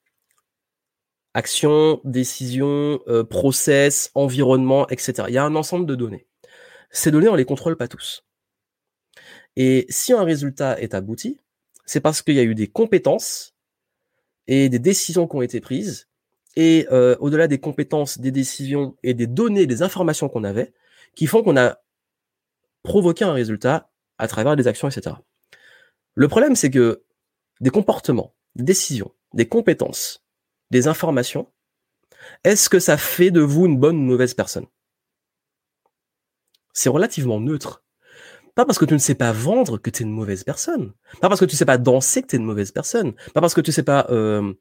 Action, 1.34 2.00
décision, 2.04 3.00
euh, 3.09 3.24
process, 3.24 4.10
environnement, 4.14 4.88
etc. 4.88 5.24
Il 5.28 5.34
y 5.34 5.38
a 5.38 5.44
un 5.44 5.54
ensemble 5.54 5.86
de 5.86 5.94
données. 5.94 6.26
Ces 6.90 7.10
données, 7.10 7.28
on 7.28 7.34
les 7.34 7.44
contrôle 7.44 7.76
pas 7.76 7.88
tous. 7.88 8.24
Et 9.56 9.86
si 9.88 10.12
un 10.12 10.24
résultat 10.24 10.78
est 10.80 10.94
abouti, 10.94 11.40
c'est 11.84 12.00
parce 12.00 12.22
qu'il 12.22 12.34
y 12.34 12.40
a 12.40 12.44
eu 12.44 12.54
des 12.54 12.68
compétences 12.68 13.54
et 14.46 14.68
des 14.68 14.78
décisions 14.78 15.26
qui 15.26 15.36
ont 15.36 15.42
été 15.42 15.60
prises. 15.60 16.09
Et 16.56 16.86
euh, 16.90 17.16
au-delà 17.20 17.48
des 17.48 17.59
compétences, 17.59 18.18
des 18.18 18.30
décisions 18.30 18.96
et 19.02 19.14
des 19.14 19.26
données, 19.26 19.66
des 19.66 19.82
informations 19.82 20.28
qu'on 20.28 20.44
avait, 20.44 20.72
qui 21.14 21.26
font 21.26 21.42
qu'on 21.42 21.56
a 21.56 21.78
provoqué 22.82 23.24
un 23.24 23.32
résultat 23.32 23.90
à 24.18 24.28
travers 24.28 24.56
des 24.56 24.68
actions, 24.68 24.88
etc. 24.88 25.16
Le 26.14 26.28
problème, 26.28 26.56
c'est 26.56 26.70
que 26.70 27.02
des 27.60 27.70
comportements, 27.70 28.34
des 28.55 28.64
décisions, 28.64 29.12
des 29.34 29.48
compétences, 29.48 30.24
des 30.70 30.89
informations, 30.89 31.48
est-ce 32.44 32.68
que 32.68 32.78
ça 32.78 32.97
fait 32.97 33.30
de 33.30 33.40
vous 33.40 33.66
une 33.66 33.78
bonne 33.78 33.97
ou 33.97 34.01
une 34.01 34.06
mauvaise 34.06 34.34
personne? 34.34 34.66
C'est 36.72 36.89
relativement 36.89 37.40
neutre. 37.40 37.84
Pas 38.55 38.66
parce 38.66 38.78
que 38.78 38.84
tu 38.84 38.94
ne 38.94 38.98
sais 38.98 39.14
pas 39.14 39.32
vendre 39.32 39.78
que 39.78 39.89
tu 39.89 40.02
es 40.02 40.06
une 40.06 40.12
mauvaise 40.12 40.44
personne. 40.44 40.93
Pas 41.20 41.28
parce 41.28 41.40
que 41.40 41.47
tu 41.47 41.55
ne 41.55 41.59
sais 41.59 41.64
pas 41.64 41.78
danser 41.78 42.22
que 42.22 42.26
tu 42.28 42.36
es 42.36 42.39
une 42.39 42.44
mauvaise 42.44 42.70
personne. 42.70 43.14
Pas 43.32 43.40
parce 43.40 43.55
que 43.55 43.62
tu 43.62 43.70
ne 43.70 43.74
sais 43.74 43.82
pas 43.82 44.06
euh, 44.10 44.52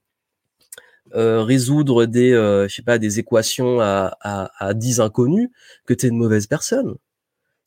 euh, 1.13 1.43
résoudre 1.43 2.05
des, 2.05 2.31
euh, 2.31 2.67
pas, 2.85 2.97
des 2.97 3.19
équations 3.19 3.81
à, 3.81 4.17
à, 4.21 4.65
à 4.65 4.73
10 4.73 5.01
inconnus 5.01 5.49
que 5.85 5.93
tu 5.93 6.05
es 6.05 6.09
une 6.09 6.17
mauvaise 6.17 6.47
personne. 6.47 6.95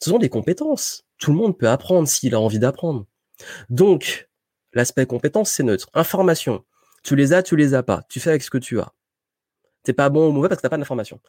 Ce 0.01 0.11
sont 0.11 0.19
des 0.19 0.31
compétences. 0.31 1.05
Tout 1.19 1.31
le 1.31 1.37
monde 1.37 1.59
peut 1.59 1.69
apprendre 1.69 2.09
s'il 2.09 2.35
a 2.35 2.41
envie 2.41 2.59
d'apprendre. 2.59 3.07
Donc, 3.71 4.29
l'aspect 4.73 5.07
compétence, 5.07 5.51
c'est 5.51 5.63
neutre. 5.63 5.89
Information, 5.95 6.65
tu 7.03 7.17
les 7.17 7.33
as, 7.33 7.43
tu 7.43 7.57
les 7.57 7.75
as 7.75 7.83
pas. 7.83 8.03
Tu 8.09 8.21
fais 8.21 8.31
avec 8.31 8.43
ce 8.43 8.51
que 8.51 8.59
tu 8.59 8.81
as. 8.81 8.93
T'es 9.85 9.93
pas 9.93 10.09
bon 10.09 10.29
ou 10.29 10.33
mauvais 10.33 10.49
parce 10.49 10.59
que 10.59 10.63
t'as 10.63 10.71
pas 10.71 10.79
d'information. 10.79 11.21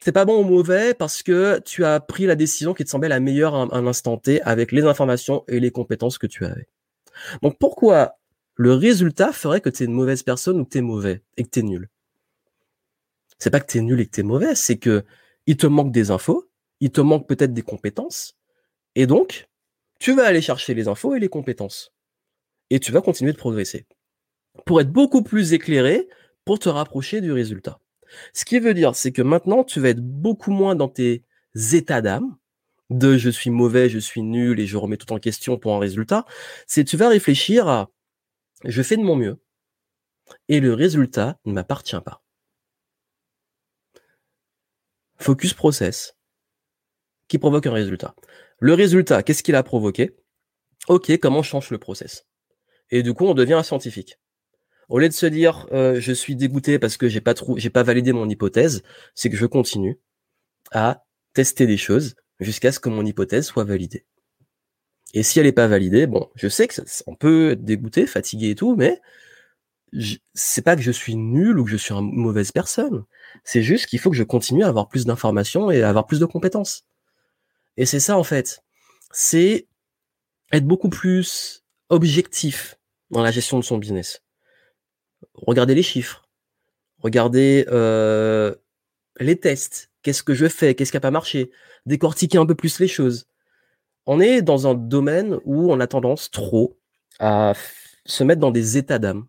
c'est 0.00 0.12
pas 0.12 0.24
bon 0.24 0.40
ou 0.40 0.44
mauvais 0.44 0.94
parce 0.94 1.22
que 1.22 1.60
tu 1.64 1.84
as 1.84 2.00
pris 2.00 2.26
la 2.26 2.36
décision 2.36 2.74
qui 2.74 2.84
te 2.84 2.90
semblait 2.90 3.08
la 3.08 3.20
meilleure 3.20 3.54
à 3.54 3.68
un 3.76 3.86
instant 3.86 4.16
T 4.16 4.40
avec 4.42 4.72
les 4.72 4.84
informations 4.84 5.44
et 5.48 5.60
les 5.60 5.70
compétences 5.70 6.16
que 6.18 6.26
tu 6.26 6.46
avais. 6.46 6.68
Donc 7.42 7.58
pourquoi 7.58 8.16
le 8.54 8.72
résultat 8.74 9.32
ferait 9.32 9.60
que 9.60 9.68
tu 9.68 9.82
es 9.82 9.86
une 9.86 9.92
mauvaise 9.92 10.22
personne 10.22 10.60
ou 10.60 10.64
que 10.64 10.70
tu 10.70 10.78
es 10.78 10.82
mauvais 10.82 11.22
et 11.36 11.44
que 11.44 11.50
tu 11.50 11.60
es 11.60 11.62
nul? 11.62 11.88
C'est 13.38 13.50
pas 13.50 13.60
que 13.60 13.70
tu 13.70 13.78
es 13.78 13.82
nul 13.82 14.00
et 14.00 14.06
que 14.06 14.12
tu 14.12 14.20
es 14.20 14.24
mauvais, 14.24 14.54
c'est 14.54 14.78
que 14.78 15.04
il 15.46 15.56
te 15.56 15.66
manque 15.66 15.92
des 15.92 16.10
infos, 16.10 16.48
il 16.80 16.92
te 16.92 17.00
manque 17.00 17.26
peut-être 17.26 17.52
des 17.52 17.62
compétences 17.62 18.38
et 18.94 19.06
donc 19.06 19.49
tu 20.00 20.14
vas 20.14 20.26
aller 20.26 20.40
chercher 20.40 20.74
les 20.74 20.88
infos 20.88 21.14
et 21.14 21.20
les 21.20 21.28
compétences 21.28 21.92
et 22.70 22.80
tu 22.80 22.90
vas 22.90 23.02
continuer 23.02 23.32
de 23.32 23.36
progresser 23.36 23.86
pour 24.66 24.80
être 24.80 24.90
beaucoup 24.90 25.22
plus 25.22 25.52
éclairé 25.52 26.08
pour 26.44 26.58
te 26.58 26.68
rapprocher 26.68 27.20
du 27.20 27.30
résultat. 27.30 27.78
Ce 28.32 28.44
qui 28.44 28.58
veut 28.58 28.74
dire, 28.74 28.96
c'est 28.96 29.12
que 29.12 29.22
maintenant, 29.22 29.62
tu 29.62 29.78
vas 29.78 29.90
être 29.90 30.00
beaucoup 30.00 30.50
moins 30.50 30.74
dans 30.74 30.88
tes 30.88 31.24
états 31.72 32.00
d'âme, 32.00 32.36
de 32.88 33.16
je 33.16 33.30
suis 33.30 33.50
mauvais, 33.50 33.88
je 33.88 33.98
suis 33.98 34.22
nul 34.22 34.58
et 34.58 34.66
je 34.66 34.76
remets 34.76 34.96
tout 34.96 35.12
en 35.12 35.18
question 35.18 35.58
pour 35.58 35.74
un 35.76 35.78
résultat. 35.78 36.24
C'est 36.66 36.84
tu 36.84 36.96
vas 36.96 37.08
réfléchir 37.08 37.68
à 37.68 37.90
je 38.64 38.82
fais 38.82 38.96
de 38.96 39.02
mon 39.02 39.16
mieux 39.16 39.40
et 40.48 40.60
le 40.60 40.74
résultat 40.74 41.38
ne 41.44 41.52
m'appartient 41.52 42.00
pas. 42.04 42.22
Focus 45.18 45.54
process 45.54 46.16
qui 47.28 47.38
provoque 47.38 47.66
un 47.66 47.72
résultat. 47.72 48.14
Le 48.62 48.74
résultat, 48.74 49.22
qu'est-ce 49.22 49.42
qu'il 49.42 49.54
a 49.54 49.62
provoqué? 49.62 50.16
Ok, 50.86 51.16
comment 51.18 51.42
change 51.42 51.70
le 51.70 51.78
process? 51.78 52.26
Et 52.90 53.02
du 53.02 53.14
coup, 53.14 53.24
on 53.24 53.32
devient 53.32 53.54
un 53.54 53.62
scientifique. 53.62 54.18
Au 54.90 54.98
lieu 54.98 55.08
de 55.08 55.14
se 55.14 55.24
dire 55.24 55.66
euh, 55.72 55.98
je 55.98 56.12
suis 56.12 56.36
dégoûté 56.36 56.78
parce 56.78 56.98
que 56.98 57.08
j'ai 57.08 57.22
pas 57.22 57.32
trop, 57.32 57.56
j'ai 57.56 57.70
pas 57.70 57.82
validé 57.82 58.12
mon 58.12 58.28
hypothèse, 58.28 58.82
c'est 59.14 59.30
que 59.30 59.36
je 59.36 59.46
continue 59.46 59.98
à 60.72 61.06
tester 61.32 61.66
des 61.66 61.78
choses 61.78 62.16
jusqu'à 62.38 62.70
ce 62.70 62.80
que 62.80 62.90
mon 62.90 63.06
hypothèse 63.06 63.46
soit 63.46 63.64
validée. 63.64 64.04
Et 65.14 65.22
si 65.22 65.38
elle 65.38 65.46
n'est 65.46 65.52
pas 65.52 65.66
validée, 65.66 66.06
bon, 66.06 66.28
je 66.34 66.48
sais 66.48 66.68
que 66.68 66.74
ça, 66.74 66.82
on 67.06 67.14
peut 67.14 67.52
être 67.52 67.64
dégoûté, 67.64 68.06
fatigué 68.06 68.50
et 68.50 68.54
tout, 68.54 68.76
mais 68.76 69.00
c'est 70.34 70.62
pas 70.62 70.76
que 70.76 70.82
je 70.82 70.92
suis 70.92 71.16
nul 71.16 71.58
ou 71.58 71.64
que 71.64 71.70
je 71.70 71.78
suis 71.78 71.94
une 71.94 72.14
mauvaise 72.14 72.52
personne. 72.52 73.04
C'est 73.42 73.62
juste 73.62 73.86
qu'il 73.86 73.98
faut 73.98 74.10
que 74.10 74.16
je 74.16 74.22
continue 74.22 74.64
à 74.64 74.68
avoir 74.68 74.88
plus 74.88 75.06
d'informations 75.06 75.70
et 75.70 75.82
à 75.82 75.88
avoir 75.88 76.06
plus 76.06 76.20
de 76.20 76.26
compétences. 76.26 76.84
Et 77.76 77.86
c'est 77.86 78.00
ça 78.00 78.18
en 78.18 78.24
fait. 78.24 78.62
C'est 79.12 79.66
être 80.52 80.66
beaucoup 80.66 80.90
plus 80.90 81.64
objectif 81.88 82.78
dans 83.10 83.22
la 83.22 83.30
gestion 83.30 83.58
de 83.58 83.64
son 83.64 83.78
business 83.78 84.22
regardez 85.34 85.74
les 85.74 85.82
chiffres, 85.82 86.28
regardez 86.98 87.66
euh, 87.68 88.54
les 89.18 89.36
tests, 89.36 89.90
qu'est-ce 90.02 90.22
que 90.22 90.34
je 90.34 90.48
fais, 90.48 90.74
qu'est-ce 90.74 90.90
qui 90.90 90.96
n'a 90.96 91.00
pas 91.00 91.10
marché, 91.10 91.50
décortiquer 91.86 92.38
un 92.38 92.46
peu 92.46 92.54
plus 92.54 92.80
les 92.80 92.88
choses. 92.88 93.26
On 94.06 94.20
est 94.20 94.42
dans 94.42 94.66
un 94.66 94.74
domaine 94.74 95.38
où 95.44 95.70
on 95.70 95.80
a 95.80 95.86
tendance 95.86 96.30
trop 96.30 96.78
à 97.18 97.52
se 98.06 98.24
mettre 98.24 98.40
dans 98.40 98.50
des 98.50 98.76
états 98.78 98.98
d'âme 98.98 99.26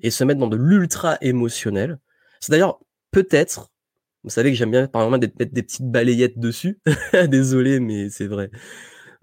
et 0.00 0.10
se 0.10 0.24
mettre 0.24 0.40
dans 0.40 0.48
de 0.48 0.56
l'ultra 0.56 1.16
émotionnel. 1.20 1.98
C'est 2.40 2.52
d'ailleurs 2.52 2.80
peut-être, 3.10 3.71
vous 4.24 4.30
savez 4.30 4.50
que 4.50 4.56
j'aime 4.56 4.70
bien 4.70 4.86
par 4.86 5.02
exemple 5.02 5.28
mettre 5.38 5.52
des 5.52 5.62
petites 5.62 5.90
balayettes 5.90 6.38
dessus. 6.38 6.80
Désolé, 7.28 7.80
mais 7.80 8.10
c'est 8.10 8.26
vrai. 8.26 8.50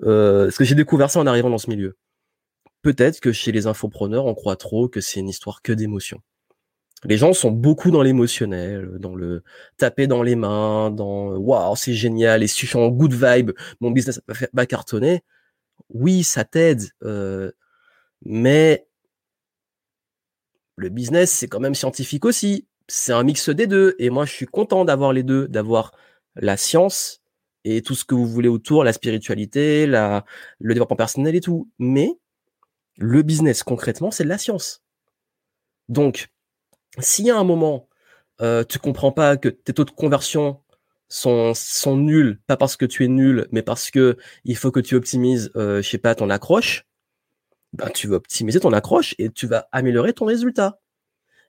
Euh, 0.03 0.45
parce 0.45 0.57
que 0.57 0.63
j'ai 0.65 0.75
découvert 0.75 1.09
ça 1.11 1.19
en 1.19 1.27
arrivant 1.27 1.49
dans 1.49 1.57
ce 1.57 1.69
milieu 1.69 1.97
peut-être 2.81 3.19
que 3.19 3.31
chez 3.31 3.51
les 3.51 3.67
infopreneurs, 3.67 4.25
on 4.25 4.35
croit 4.35 4.55
trop 4.55 4.87
que 4.87 5.01
c'est 5.01 5.19
une 5.19 5.29
histoire 5.29 5.61
que 5.61 5.71
d'émotions. 5.71 6.21
Les 7.05 7.17
gens 7.17 7.31
sont 7.33 7.51
beaucoup 7.51 7.91
dans 7.91 8.01
l'émotionnel, 8.01 8.97
dans 8.99 9.15
le 9.15 9.43
taper 9.77 10.07
dans 10.07 10.21
les 10.21 10.35
mains, 10.35 10.91
dans 10.91 11.37
waouh, 11.37 11.75
c'est 11.75 11.93
génial, 11.93 12.43
et 12.43 12.47
si 12.47 12.61
je 12.61 12.67
suis 12.67 12.77
en 12.77 12.89
good 12.89 13.13
vibe, 13.13 13.51
mon 13.79 13.91
business 13.91 14.21
va 14.53 14.65
cartonner. 14.65 15.23
Oui, 15.89 16.23
ça 16.23 16.43
t'aide, 16.43 16.83
euh, 17.03 17.51
mais 18.25 18.85
le 20.75 20.89
business, 20.89 21.31
c'est 21.31 21.47
quand 21.47 21.59
même 21.59 21.75
scientifique 21.75 22.25
aussi. 22.25 22.67
C'est 22.89 23.13
un 23.13 23.23
mix 23.23 23.49
des 23.49 23.67
deux. 23.67 23.95
Et 23.99 24.09
moi, 24.09 24.25
je 24.25 24.33
suis 24.33 24.45
content 24.47 24.83
d'avoir 24.83 25.13
les 25.13 25.23
deux, 25.23 25.47
d'avoir 25.47 25.91
la 26.35 26.57
science 26.57 27.21
et 27.63 27.81
tout 27.81 27.95
ce 27.95 28.03
que 28.03 28.15
vous 28.15 28.25
voulez 28.25 28.49
autour, 28.49 28.83
la 28.83 28.93
spiritualité, 28.93 29.85
le 29.85 30.23
développement 30.59 30.95
personnel 30.95 31.35
et 31.35 31.41
tout. 31.41 31.69
Mais 31.77 32.17
le 32.97 33.21
business, 33.21 33.63
concrètement, 33.63 34.11
c'est 34.11 34.23
de 34.23 34.29
la 34.29 34.37
science. 34.37 34.83
Donc, 35.87 36.29
y 37.19 37.29
a 37.29 37.37
un 37.37 37.43
moment, 37.43 37.87
euh, 38.41 38.63
tu 38.63 38.79
comprends 38.79 39.11
pas 39.11 39.37
que 39.37 39.49
tes 39.49 39.73
taux 39.73 39.85
de 39.85 39.91
conversion 39.91 40.61
sont, 41.09 41.53
sont 41.55 41.97
nuls, 41.97 42.39
pas 42.47 42.57
parce 42.57 42.75
que 42.75 42.85
tu 42.85 43.05
es 43.05 43.07
nul, 43.07 43.47
mais 43.51 43.61
parce 43.63 43.91
que 43.91 44.17
il 44.45 44.57
faut 44.57 44.71
que 44.71 44.79
tu 44.79 44.95
optimises, 44.95 45.51
euh, 45.55 45.81
je 45.81 45.89
sais 45.89 45.97
pas, 45.97 46.15
ton 46.15 46.29
accroche, 46.29 46.85
ben, 47.73 47.89
tu 47.89 48.07
vas 48.07 48.17
optimiser 48.17 48.59
ton 48.59 48.73
accroche 48.73 49.15
et 49.19 49.29
tu 49.29 49.47
vas 49.47 49.67
améliorer 49.71 50.13
ton 50.13 50.25
résultat. 50.25 50.79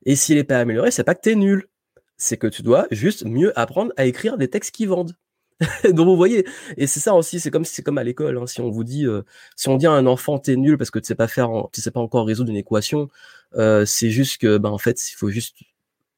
Et 0.07 0.17
s'il 0.17 0.37
n'est 0.37 0.45
pas 0.45 0.61
amélioré, 0.61 0.91
c'est 0.91 1.05
pas 1.05 1.15
que 1.15 1.23
tu 1.23 1.31
es 1.31 1.35
nul. 1.35 1.69
C'est 2.17 2.37
que 2.37 2.47
tu 2.47 2.63
dois 2.63 2.87
juste 2.91 3.25
mieux 3.25 3.59
apprendre 3.59 3.93
à 3.97 4.05
écrire 4.05 4.39
des 4.39 4.49
textes 4.49 4.75
qui 4.75 4.87
vendent. 4.87 5.17
Donc 5.85 6.07
vous 6.07 6.17
voyez, 6.17 6.47
et 6.77 6.87
c'est 6.87 7.01
ça 7.01 7.15
aussi, 7.15 7.39
c'est 7.39 7.51
comme 7.51 7.65
c'est 7.65 7.83
comme 7.83 7.99
à 7.99 8.05
l'école. 8.05 8.39
Hein, 8.39 8.47
si 8.47 8.61
on 8.61 8.71
vous 8.71 8.85
dit, 8.85 9.07
euh, 9.07 9.23
si 9.57 9.69
on 9.69 9.77
dit 9.77 9.87
à 9.87 9.93
un 9.93 10.07
enfant 10.07 10.39
t'es 10.39 10.57
nul 10.57 10.79
parce 10.79 10.91
que 10.91 10.99
tu 10.99 11.07
sais 11.07 11.15
pas 11.15 11.29
faire, 11.29 11.51
tu 11.73 11.81
sais 11.83 11.91
pas 11.91 12.01
encore 12.01 12.27
résoudre 12.27 12.51
une 12.51 12.57
équation, 12.57 13.09
euh, 13.57 13.85
c'est 13.85 14.11
juste 14.11 14.39
que, 14.41 14.59
ben 14.59 14.71
en 14.71 14.79
fait, 14.79 15.11
il 15.11 15.15
faut 15.15 15.29
juste, 15.31 15.57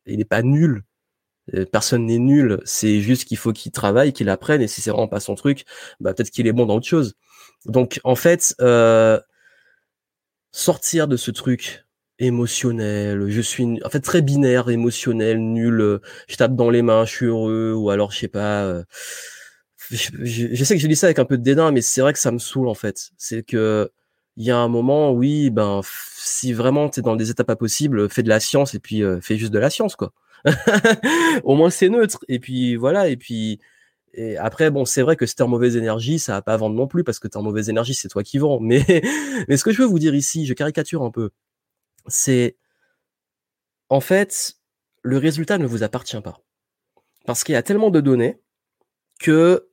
il 0.06 0.18
n'est 0.18 0.24
pas 0.24 0.42
nul. 0.42 0.84
Euh, 1.54 1.66
personne 1.66 2.06
n'est 2.06 2.18
nul. 2.18 2.60
C'est 2.64 3.00
juste 3.00 3.24
qu'il 3.26 3.36
faut 3.36 3.52
qu'il 3.52 3.72
travaille, 3.72 4.12
qu'il 4.12 4.28
apprenne. 4.28 4.62
Et 4.62 4.68
si 4.68 4.80
c'est 4.80 4.90
vraiment 4.90 5.08
pas 5.08 5.20
son 5.20 5.34
truc, 5.34 5.64
bah 6.00 6.14
peut-être 6.14 6.30
qu'il 6.30 6.46
est 6.46 6.52
bon 6.52 6.66
dans 6.66 6.76
autre 6.76 6.86
chose. 6.86 7.14
Donc 7.66 8.00
en 8.04 8.14
fait, 8.16 8.54
sortir 10.52 11.08
de 11.08 11.16
ce 11.16 11.30
truc 11.30 11.81
émotionnel, 12.22 13.28
je 13.28 13.40
suis 13.40 13.80
en 13.84 13.90
fait 13.90 14.00
très 14.00 14.22
binaire, 14.22 14.70
émotionnel, 14.70 15.38
nul, 15.38 16.00
je 16.28 16.36
tape 16.36 16.56
dans 16.56 16.70
les 16.70 16.82
mains, 16.82 17.04
je 17.04 17.10
suis 17.10 17.26
heureux, 17.26 17.74
ou 17.76 17.90
alors 17.90 18.12
je 18.12 18.18
sais 18.18 18.28
pas, 18.28 18.84
je, 19.92 20.64
sais 20.64 20.74
que 20.74 20.80
je 20.80 20.86
dis 20.86 20.96
ça 20.96 21.06
avec 21.06 21.18
un 21.18 21.24
peu 21.24 21.36
de 21.38 21.42
dédain, 21.42 21.70
mais 21.70 21.82
c'est 21.82 22.00
vrai 22.00 22.12
que 22.12 22.18
ça 22.18 22.32
me 22.32 22.38
saoule 22.38 22.68
en 22.68 22.74
fait. 22.74 23.10
C'est 23.18 23.42
que 23.42 23.90
il 24.36 24.44
y 24.46 24.50
a 24.50 24.56
un 24.56 24.68
moment, 24.68 25.12
oui, 25.12 25.50
ben 25.50 25.82
si 25.84 26.52
vraiment 26.52 26.88
tu 26.88 27.00
es 27.00 27.02
dans 27.02 27.16
des 27.16 27.30
étapes 27.30 27.46
pas 27.48 27.56
possibles, 27.56 28.08
fais 28.08 28.22
de 28.22 28.28
la 28.28 28.40
science 28.40 28.74
et 28.74 28.78
puis 28.80 29.02
euh, 29.02 29.20
fais 29.20 29.36
juste 29.36 29.52
de 29.52 29.58
la 29.58 29.70
science 29.70 29.96
quoi. 29.96 30.12
Au 31.44 31.54
moins 31.54 31.70
c'est 31.70 31.88
neutre. 31.88 32.20
Et 32.28 32.38
puis 32.40 32.76
voilà. 32.76 33.08
Et 33.08 33.16
puis 33.16 33.60
et 34.14 34.36
après 34.38 34.70
bon, 34.70 34.84
c'est 34.84 35.02
vrai 35.02 35.16
que 35.16 35.26
si 35.26 35.34
t'es 35.36 35.42
en 35.42 35.48
mauvaise 35.48 35.76
énergie, 35.76 36.18
ça 36.18 36.34
va 36.34 36.42
pas 36.42 36.56
vendre 36.56 36.76
non 36.76 36.86
plus 36.88 37.04
parce 37.04 37.18
que 37.18 37.28
t'es 37.28 37.36
en 37.36 37.42
mauvaise 37.42 37.68
énergie, 37.70 37.94
c'est 37.94 38.08
toi 38.08 38.22
qui 38.22 38.38
vends. 38.38 38.60
Mais 38.62 38.84
mais 39.48 39.56
ce 39.56 39.64
que 39.64 39.72
je 39.72 39.82
veux 39.82 39.88
vous 39.88 39.98
dire 39.98 40.14
ici, 40.14 40.46
je 40.46 40.54
caricature 40.54 41.02
un 41.02 41.10
peu, 41.10 41.30
c'est 42.06 42.56
en 43.88 44.00
fait 44.00 44.54
le 45.02 45.18
résultat 45.18 45.58
ne 45.58 45.66
vous 45.66 45.82
appartient 45.82 46.20
pas 46.20 46.40
parce 47.26 47.44
qu'il 47.44 47.54
y 47.54 47.56
a 47.56 47.62
tellement 47.62 47.90
de 47.90 48.00
données 48.00 48.40
que 49.20 49.68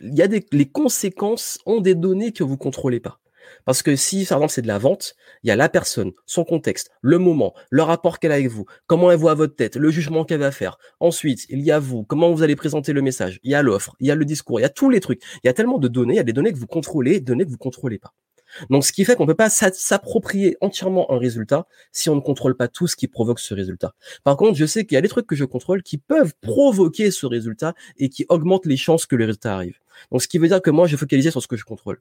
les 0.00 0.70
conséquences 0.70 1.58
ont 1.66 1.80
des 1.80 1.94
données 1.94 2.32
que 2.32 2.42
vous 2.42 2.56
contrôlez 2.56 3.00
pas. 3.00 3.20
Parce 3.64 3.82
que 3.82 3.96
si, 3.96 4.24
par 4.26 4.38
exemple, 4.38 4.52
c'est 4.52 4.62
de 4.62 4.68
la 4.68 4.78
vente, 4.78 5.14
il 5.42 5.48
y 5.48 5.50
a 5.50 5.56
la 5.56 5.68
personne, 5.68 6.12
son 6.26 6.44
contexte, 6.44 6.90
le 7.02 7.18
moment, 7.18 7.54
le 7.70 7.82
rapport 7.82 8.18
qu'elle 8.18 8.32
a 8.32 8.36
avec 8.36 8.48
vous, 8.48 8.64
comment 8.86 9.10
elle 9.10 9.18
voit 9.18 9.34
votre 9.34 9.56
tête, 9.56 9.76
le 9.76 9.90
jugement 9.90 10.24
qu'elle 10.24 10.40
va 10.40 10.52
faire. 10.52 10.78
Ensuite, 11.00 11.46
il 11.48 11.60
y 11.60 11.70
a 11.70 11.78
vous, 11.78 12.04
comment 12.04 12.32
vous 12.32 12.42
allez 12.42 12.56
présenter 12.56 12.92
le 12.92 13.02
message. 13.02 13.40
Il 13.42 13.50
y 13.50 13.54
a 13.54 13.62
l'offre, 13.62 13.96
il 14.00 14.06
y 14.06 14.10
a 14.10 14.14
le 14.14 14.24
discours, 14.24 14.60
il 14.60 14.62
y 14.62 14.66
a 14.66 14.70
tous 14.70 14.88
les 14.88 15.00
trucs. 15.00 15.22
Il 15.42 15.46
y 15.46 15.50
a 15.50 15.52
tellement 15.52 15.78
de 15.78 15.88
données, 15.88 16.14
il 16.14 16.18
y 16.18 16.20
a 16.20 16.24
des 16.24 16.32
données 16.32 16.52
que 16.52 16.58
vous 16.58 16.66
contrôlez, 16.66 17.14
des 17.14 17.20
données 17.20 17.44
que 17.44 17.50
vous 17.50 17.58
contrôlez 17.58 17.98
pas. 17.98 18.14
Donc, 18.68 18.84
ce 18.84 18.92
qui 18.92 19.04
fait 19.04 19.16
qu'on 19.16 19.24
ne 19.24 19.28
peut 19.28 19.34
pas 19.34 19.50
s'approprier 19.50 20.56
entièrement 20.60 21.10
un 21.12 21.18
résultat 21.18 21.66
si 21.92 22.10
on 22.10 22.16
ne 22.16 22.20
contrôle 22.20 22.56
pas 22.56 22.68
tout 22.68 22.86
ce 22.86 22.96
qui 22.96 23.08
provoque 23.08 23.40
ce 23.40 23.54
résultat. 23.54 23.94
Par 24.24 24.36
contre, 24.36 24.56
je 24.56 24.66
sais 24.66 24.84
qu'il 24.84 24.94
y 24.94 24.98
a 24.98 25.00
des 25.00 25.08
trucs 25.08 25.26
que 25.26 25.36
je 25.36 25.44
contrôle 25.44 25.82
qui 25.82 25.98
peuvent 25.98 26.34
provoquer 26.40 27.10
ce 27.10 27.26
résultat 27.26 27.74
et 27.98 28.08
qui 28.08 28.26
augmentent 28.28 28.66
les 28.66 28.76
chances 28.76 29.06
que 29.06 29.16
le 29.16 29.24
résultat 29.24 29.54
arrive. 29.54 29.78
Donc, 30.10 30.22
ce 30.22 30.28
qui 30.28 30.38
veut 30.38 30.48
dire 30.48 30.62
que 30.62 30.70
moi, 30.70 30.86
je 30.86 30.96
focaliser 30.96 31.30
sur 31.30 31.42
ce 31.42 31.48
que 31.48 31.56
je 31.56 31.64
contrôle. 31.64 32.00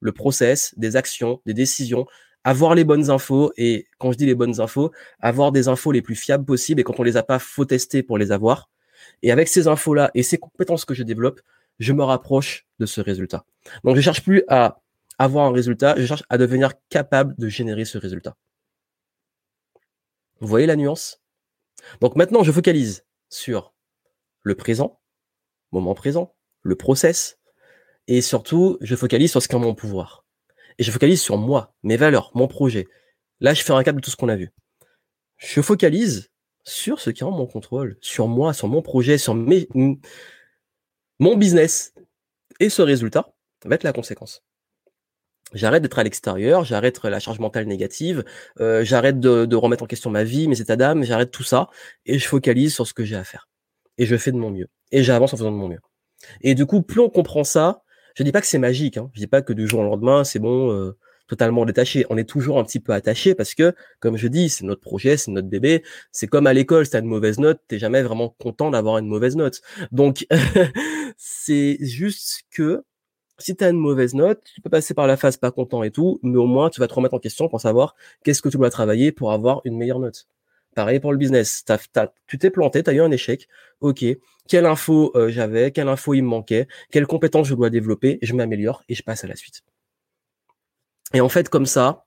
Le 0.00 0.12
process, 0.12 0.74
des 0.76 0.96
actions, 0.96 1.40
des 1.44 1.54
décisions, 1.54 2.06
avoir 2.44 2.74
les 2.74 2.84
bonnes 2.84 3.10
infos 3.10 3.52
et 3.56 3.86
quand 3.98 4.12
je 4.12 4.16
dis 4.16 4.26
les 4.26 4.34
bonnes 4.34 4.60
infos, 4.60 4.90
avoir 5.20 5.52
des 5.52 5.68
infos 5.68 5.92
les 5.92 6.02
plus 6.02 6.14
fiables 6.14 6.44
possibles 6.44 6.80
et 6.80 6.84
quand 6.84 6.98
on 6.98 7.02
les 7.02 7.16
a 7.16 7.22
pas, 7.22 7.38
faut 7.38 7.64
tester 7.64 8.02
pour 8.02 8.18
les 8.18 8.32
avoir. 8.32 8.70
Et 9.22 9.30
avec 9.30 9.48
ces 9.48 9.68
infos-là 9.68 10.10
et 10.14 10.22
ces 10.22 10.38
compétences 10.38 10.84
que 10.84 10.94
je 10.94 11.02
développe, 11.02 11.40
je 11.78 11.92
me 11.92 12.02
rapproche 12.02 12.66
de 12.78 12.86
ce 12.86 13.00
résultat. 13.00 13.44
Donc, 13.84 13.96
je 13.96 14.00
cherche 14.00 14.22
plus 14.22 14.42
à 14.48 14.80
avoir 15.20 15.46
un 15.46 15.52
résultat, 15.52 15.94
je 15.98 16.06
cherche 16.06 16.24
à 16.30 16.38
devenir 16.38 16.72
capable 16.88 17.34
de 17.36 17.46
générer 17.46 17.84
ce 17.84 17.98
résultat. 17.98 18.38
Vous 20.40 20.48
voyez 20.48 20.66
la 20.66 20.76
nuance? 20.76 21.20
Donc 22.00 22.16
maintenant, 22.16 22.42
je 22.42 22.50
focalise 22.50 23.04
sur 23.28 23.74
le 24.42 24.54
présent, 24.54 24.98
moment 25.72 25.94
présent, 25.94 26.34
le 26.62 26.74
process, 26.74 27.38
et 28.06 28.22
surtout, 28.22 28.78
je 28.80 28.96
focalise 28.96 29.30
sur 29.30 29.42
ce 29.42 29.48
qui 29.48 29.52
est 29.54 29.58
en 29.58 29.60
mon 29.60 29.74
pouvoir. 29.74 30.24
Et 30.78 30.84
je 30.84 30.90
focalise 30.90 31.20
sur 31.20 31.36
moi, 31.36 31.74
mes 31.82 31.98
valeurs, 31.98 32.30
mon 32.34 32.48
projet. 32.48 32.88
Là, 33.40 33.52
je 33.52 33.62
fais 33.62 33.74
un 33.74 33.82
cap 33.82 33.96
de 33.96 34.00
tout 34.00 34.10
ce 34.10 34.16
qu'on 34.16 34.30
a 34.30 34.36
vu. 34.36 34.50
Je 35.36 35.60
focalise 35.60 36.30
sur 36.64 36.98
ce 36.98 37.10
qui 37.10 37.22
est 37.22 37.26
en 37.26 37.30
mon 37.30 37.46
contrôle, 37.46 37.98
sur 38.00 38.26
moi, 38.26 38.54
sur 38.54 38.68
mon 38.68 38.80
projet, 38.80 39.18
sur 39.18 39.34
mes, 39.34 39.68
mon 41.18 41.36
business. 41.36 41.92
Et 42.58 42.70
ce 42.70 42.80
résultat 42.80 43.34
va 43.66 43.74
être 43.74 43.84
la 43.84 43.92
conséquence. 43.92 44.42
J'arrête 45.52 45.82
d'être 45.82 45.98
à 45.98 46.04
l'extérieur, 46.04 46.64
j'arrête 46.64 47.02
la 47.04 47.18
charge 47.18 47.38
mentale 47.38 47.66
négative, 47.66 48.24
euh, 48.60 48.84
j'arrête 48.84 49.18
de, 49.18 49.56
remettre 49.56 49.82
en 49.82 49.86
question 49.86 50.10
ma 50.10 50.24
vie, 50.24 50.48
mes 50.48 50.60
états 50.60 50.76
d'âme, 50.76 51.02
j'arrête 51.04 51.30
tout 51.30 51.42
ça 51.42 51.68
et 52.06 52.18
je 52.18 52.26
focalise 52.26 52.74
sur 52.74 52.86
ce 52.86 52.94
que 52.94 53.04
j'ai 53.04 53.16
à 53.16 53.24
faire. 53.24 53.48
Et 53.98 54.06
je 54.06 54.16
fais 54.16 54.32
de 54.32 54.36
mon 54.36 54.50
mieux. 54.50 54.68
Et 54.92 55.02
j'avance 55.02 55.34
en 55.34 55.36
faisant 55.36 55.50
de 55.50 55.56
mon 55.56 55.68
mieux. 55.68 55.80
Et 56.40 56.54
du 56.54 56.66
coup, 56.66 56.82
plus 56.82 57.00
on 57.00 57.10
comprend 57.10 57.44
ça, 57.44 57.82
je 58.14 58.22
dis 58.22 58.32
pas 58.32 58.40
que 58.40 58.46
c'est 58.46 58.58
magique, 58.58 58.96
hein, 58.96 59.10
je 59.14 59.20
dis 59.20 59.26
pas 59.26 59.42
que 59.42 59.52
du 59.52 59.66
jour 59.66 59.80
au 59.80 59.84
lendemain, 59.84 60.24
c'est 60.24 60.38
bon, 60.38 60.72
euh, 60.72 60.96
totalement 61.30 61.64
détaché. 61.64 62.04
On 62.10 62.18
est 62.18 62.28
toujours 62.28 62.58
un 62.58 62.64
petit 62.64 62.80
peu 62.80 62.92
attaché 62.92 63.34
parce 63.34 63.54
que, 63.54 63.74
comme 64.00 64.16
je 64.16 64.28
dis, 64.28 64.48
c'est 64.48 64.64
notre 64.64 64.80
projet, 64.80 65.16
c'est 65.16 65.30
notre 65.30 65.48
bébé. 65.48 65.84
C'est 66.12 66.26
comme 66.26 66.46
à 66.46 66.52
l'école, 66.52 66.84
si 66.84 66.90
t'as 66.90 67.00
une 67.00 67.06
mauvaise 67.06 67.38
note, 67.38 67.60
t'es 67.68 67.78
jamais 67.78 68.02
vraiment 68.02 68.34
content 68.40 68.70
d'avoir 68.70 68.98
une 68.98 69.06
mauvaise 69.06 69.36
note. 69.36 69.60
Donc, 69.92 70.26
c'est 71.16 71.78
juste 71.80 72.42
que 72.50 72.82
si 73.40 73.56
tu 73.56 73.64
as 73.64 73.70
une 73.70 73.78
mauvaise 73.78 74.14
note, 74.14 74.40
tu 74.54 74.60
peux 74.60 74.70
passer 74.70 74.94
par 74.94 75.06
la 75.06 75.16
phase 75.16 75.36
pas 75.36 75.50
content 75.50 75.82
et 75.82 75.90
tout, 75.90 76.18
mais 76.22 76.36
au 76.36 76.46
moins 76.46 76.70
tu 76.70 76.80
vas 76.80 76.88
te 76.88 76.94
remettre 76.94 77.14
en 77.14 77.18
question 77.18 77.48
pour 77.48 77.60
savoir 77.60 77.94
qu'est-ce 78.24 78.42
que 78.42 78.48
tu 78.48 78.56
dois 78.56 78.70
travailler 78.70 79.12
pour 79.12 79.32
avoir 79.32 79.60
une 79.64 79.76
meilleure 79.76 79.98
note. 79.98 80.26
Pareil 80.74 81.00
pour 81.00 81.12
le 81.12 81.18
business. 81.18 81.64
tu 82.26 82.38
t'es 82.38 82.50
planté, 82.50 82.82
tu 82.82 82.90
as 82.90 82.92
eu 82.92 83.00
un 83.00 83.10
échec. 83.10 83.48
Ok. 83.80 84.04
Quelle 84.48 84.66
info 84.66 85.12
euh, 85.14 85.28
j'avais, 85.28 85.72
quelle 85.72 85.88
info 85.88 86.14
il 86.14 86.22
me 86.22 86.28
manquait, 86.28 86.68
quelles 86.90 87.06
compétences 87.06 87.48
je 87.48 87.54
dois 87.54 87.70
développer, 87.70 88.18
je 88.22 88.34
m'améliore 88.34 88.82
et 88.88 88.94
je 88.94 89.02
passe 89.02 89.24
à 89.24 89.26
la 89.26 89.36
suite. 89.36 89.62
Et 91.12 91.20
en 91.20 91.28
fait, 91.28 91.48
comme 91.48 91.66
ça, 91.66 92.06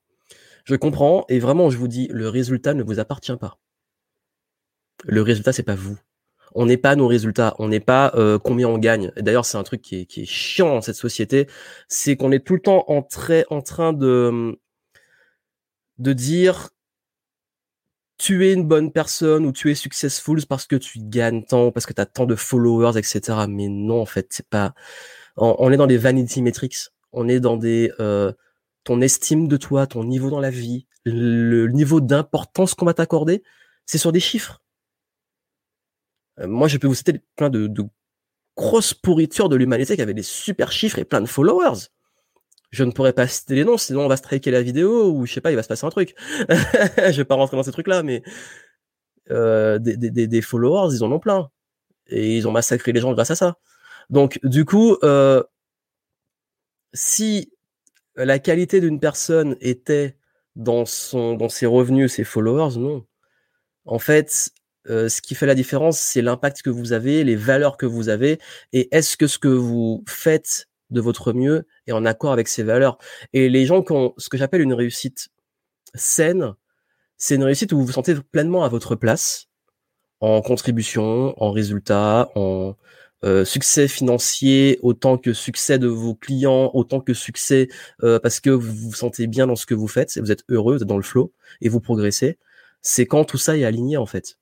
je 0.65 0.75
comprends 0.75 1.25
et 1.29 1.39
vraiment, 1.39 1.69
je 1.69 1.77
vous 1.77 1.87
dis, 1.87 2.07
le 2.11 2.29
résultat 2.29 2.73
ne 2.73 2.83
vous 2.83 2.99
appartient 2.99 3.35
pas. 3.35 3.59
Le 5.03 5.21
résultat, 5.21 5.51
c'est 5.51 5.63
pas 5.63 5.75
vous. 5.75 5.97
On 6.55 6.65
n'est 6.65 6.77
pas 6.77 6.95
nos 6.95 7.07
résultats. 7.07 7.55
On 7.59 7.67
n'est 7.67 7.79
pas 7.79 8.11
euh, 8.15 8.39
combien 8.39 8.67
on 8.67 8.77
gagne. 8.77 9.11
D'ailleurs, 9.17 9.45
c'est 9.45 9.57
un 9.57 9.63
truc 9.63 9.81
qui 9.81 10.01
est, 10.01 10.05
qui 10.05 10.23
est, 10.23 10.25
chiant 10.25 10.69
dans 10.75 10.81
cette 10.81 10.95
société, 10.95 11.47
c'est 11.87 12.15
qu'on 12.15 12.31
est 12.31 12.45
tout 12.45 12.53
le 12.53 12.61
temps 12.61 12.85
en, 12.87 13.07
en 13.49 13.61
train 13.61 13.93
de 13.93 14.57
de 15.99 16.13
dire 16.13 16.69
tu 18.17 18.47
es 18.47 18.53
une 18.53 18.65
bonne 18.67 18.91
personne 18.91 19.45
ou 19.45 19.51
tu 19.51 19.71
es 19.71 19.75
successful 19.75 20.45
parce 20.47 20.65
que 20.65 20.75
tu 20.75 20.99
gagnes 20.99 21.43
tant, 21.43 21.71
parce 21.71 21.85
que 21.85 21.93
tu 21.93 22.01
as 22.01 22.05
tant 22.05 22.25
de 22.25 22.35
followers, 22.35 22.97
etc. 22.97 23.45
Mais 23.49 23.67
non, 23.67 24.01
en 24.01 24.05
fait, 24.05 24.27
c'est 24.29 24.47
pas. 24.47 24.73
On, 25.35 25.71
est 25.71 25.77
dans 25.77 25.87
des 25.87 25.97
vanity 25.97 26.41
metrics. 26.41 26.89
On 27.11 27.27
est 27.27 27.39
dans 27.39 27.57
des 27.57 27.91
euh, 27.99 28.31
ton 28.83 29.01
estime 29.01 29.47
de 29.47 29.57
toi, 29.57 29.87
ton 29.87 30.03
niveau 30.03 30.29
dans 30.29 30.39
la 30.39 30.51
vie, 30.51 30.87
le 31.05 31.67
niveau 31.67 32.01
d'importance 32.01 32.75
qu'on 32.75 32.85
va 32.85 32.93
t'accorder, 32.93 33.43
c'est 33.85 33.97
sur 33.97 34.11
des 34.11 34.19
chiffres. 34.19 34.62
Euh, 36.39 36.47
moi, 36.47 36.67
je 36.67 36.77
peux 36.77 36.87
vous 36.87 36.95
citer 36.95 37.21
plein 37.35 37.49
de, 37.49 37.67
de 37.67 37.83
grosses 38.55 38.93
pourritures 38.93 39.49
de 39.49 39.55
l'humanité 39.55 39.95
qui 39.95 40.01
avaient 40.01 40.13
des 40.13 40.23
super 40.23 40.71
chiffres 40.71 40.99
et 40.99 41.05
plein 41.05 41.21
de 41.21 41.27
followers. 41.27 41.87
Je 42.71 42.83
ne 42.83 42.91
pourrais 42.91 43.13
pas 43.13 43.27
citer 43.27 43.55
les 43.55 43.65
noms, 43.65 43.77
sinon 43.77 44.05
on 44.05 44.07
va 44.07 44.17
striker 44.17 44.49
la 44.49 44.63
vidéo 44.63 45.11
ou 45.11 45.25
je 45.27 45.33
sais 45.33 45.41
pas, 45.41 45.51
il 45.51 45.55
va 45.55 45.63
se 45.63 45.67
passer 45.67 45.85
un 45.85 45.91
truc. 45.91 46.15
je 46.49 47.17
vais 47.17 47.25
pas 47.25 47.35
rentrer 47.35 47.55
dans 47.55 47.63
ces 47.63 47.71
trucs-là, 47.71 48.01
mais 48.01 48.23
euh, 49.31 49.77
des, 49.79 49.95
des, 49.95 50.27
des, 50.27 50.41
followers, 50.41 50.95
ils 50.95 51.03
en 51.03 51.11
ont 51.11 51.19
plein. 51.19 51.49
Et 52.07 52.35
ils 52.35 52.47
ont 52.47 52.51
massacré 52.51 52.91
les 52.91 52.99
gens 52.99 53.13
grâce 53.13 53.31
à 53.31 53.35
ça. 53.35 53.57
Donc, 54.09 54.39
du 54.43 54.65
coup, 54.65 54.97
euh, 55.03 55.43
si 56.93 57.51
la 58.15 58.39
qualité 58.39 58.81
d'une 58.81 58.99
personne 58.99 59.55
était 59.61 60.17
dans 60.55 60.85
son 60.85 61.35
dans 61.35 61.49
ses 61.49 61.65
revenus, 61.65 62.13
ses 62.13 62.23
followers, 62.23 62.77
non. 62.77 63.05
En 63.85 63.99
fait, 63.99 64.51
euh, 64.89 65.09
ce 65.09 65.21
qui 65.21 65.35
fait 65.35 65.45
la 65.45 65.55
différence, 65.55 65.99
c'est 65.99 66.21
l'impact 66.21 66.61
que 66.61 66.69
vous 66.69 66.93
avez, 66.93 67.23
les 67.23 67.35
valeurs 67.35 67.77
que 67.77 67.85
vous 67.85 68.09
avez, 68.09 68.39
et 68.73 68.93
est-ce 68.95 69.17
que 69.17 69.27
ce 69.27 69.37
que 69.37 69.47
vous 69.47 70.03
faites 70.07 70.67
de 70.89 71.01
votre 71.01 71.33
mieux 71.33 71.65
est 71.87 71.91
en 71.91 72.05
accord 72.05 72.33
avec 72.33 72.47
ces 72.47 72.63
valeurs? 72.63 72.97
Et 73.33 73.49
les 73.49 73.65
gens 73.65 73.81
qui 73.83 73.93
ont 73.93 74.13
ce 74.17 74.29
que 74.29 74.37
j'appelle 74.37 74.61
une 74.61 74.73
réussite 74.73 75.29
saine, 75.95 76.53
c'est 77.17 77.35
une 77.35 77.43
réussite 77.43 77.71
où 77.73 77.79
vous 77.79 77.85
vous 77.85 77.91
sentez 77.93 78.15
pleinement 78.31 78.63
à 78.63 78.69
votre 78.69 78.95
place, 78.95 79.47
en 80.19 80.41
contribution, 80.41 81.33
en 81.41 81.51
résultat, 81.51 82.29
en 82.35 82.75
euh, 83.23 83.45
succès 83.45 83.87
financier, 83.87 84.79
autant 84.81 85.17
que 85.17 85.31
succès 85.33 85.79
de 85.79 85.87
vos 85.87 86.13
clients, 86.13 86.71
autant 86.73 86.99
que 86.99 87.13
succès 87.13 87.69
euh, 88.03 88.19
parce 88.19 88.41
que 88.41 88.49
vous 88.49 88.73
vous 88.73 88.93
sentez 88.93 89.27
bien 89.27 89.47
dans 89.47 89.55
ce 89.55 89.65
que 89.65 89.73
vous 89.73 89.87
faites, 89.87 90.17
vous 90.19 90.31
êtes 90.31 90.43
heureux, 90.49 90.75
vous 90.75 90.83
êtes 90.83 90.87
dans 90.87 90.97
le 90.97 91.03
flow 91.03 91.33
et 91.61 91.69
vous 91.69 91.79
progressez. 91.79 92.37
C'est 92.81 93.05
quand 93.05 93.23
tout 93.23 93.37
ça 93.37 93.57
est 93.57 93.63
aligné 93.63 93.95
en 93.95 94.05
fait. 94.05 94.37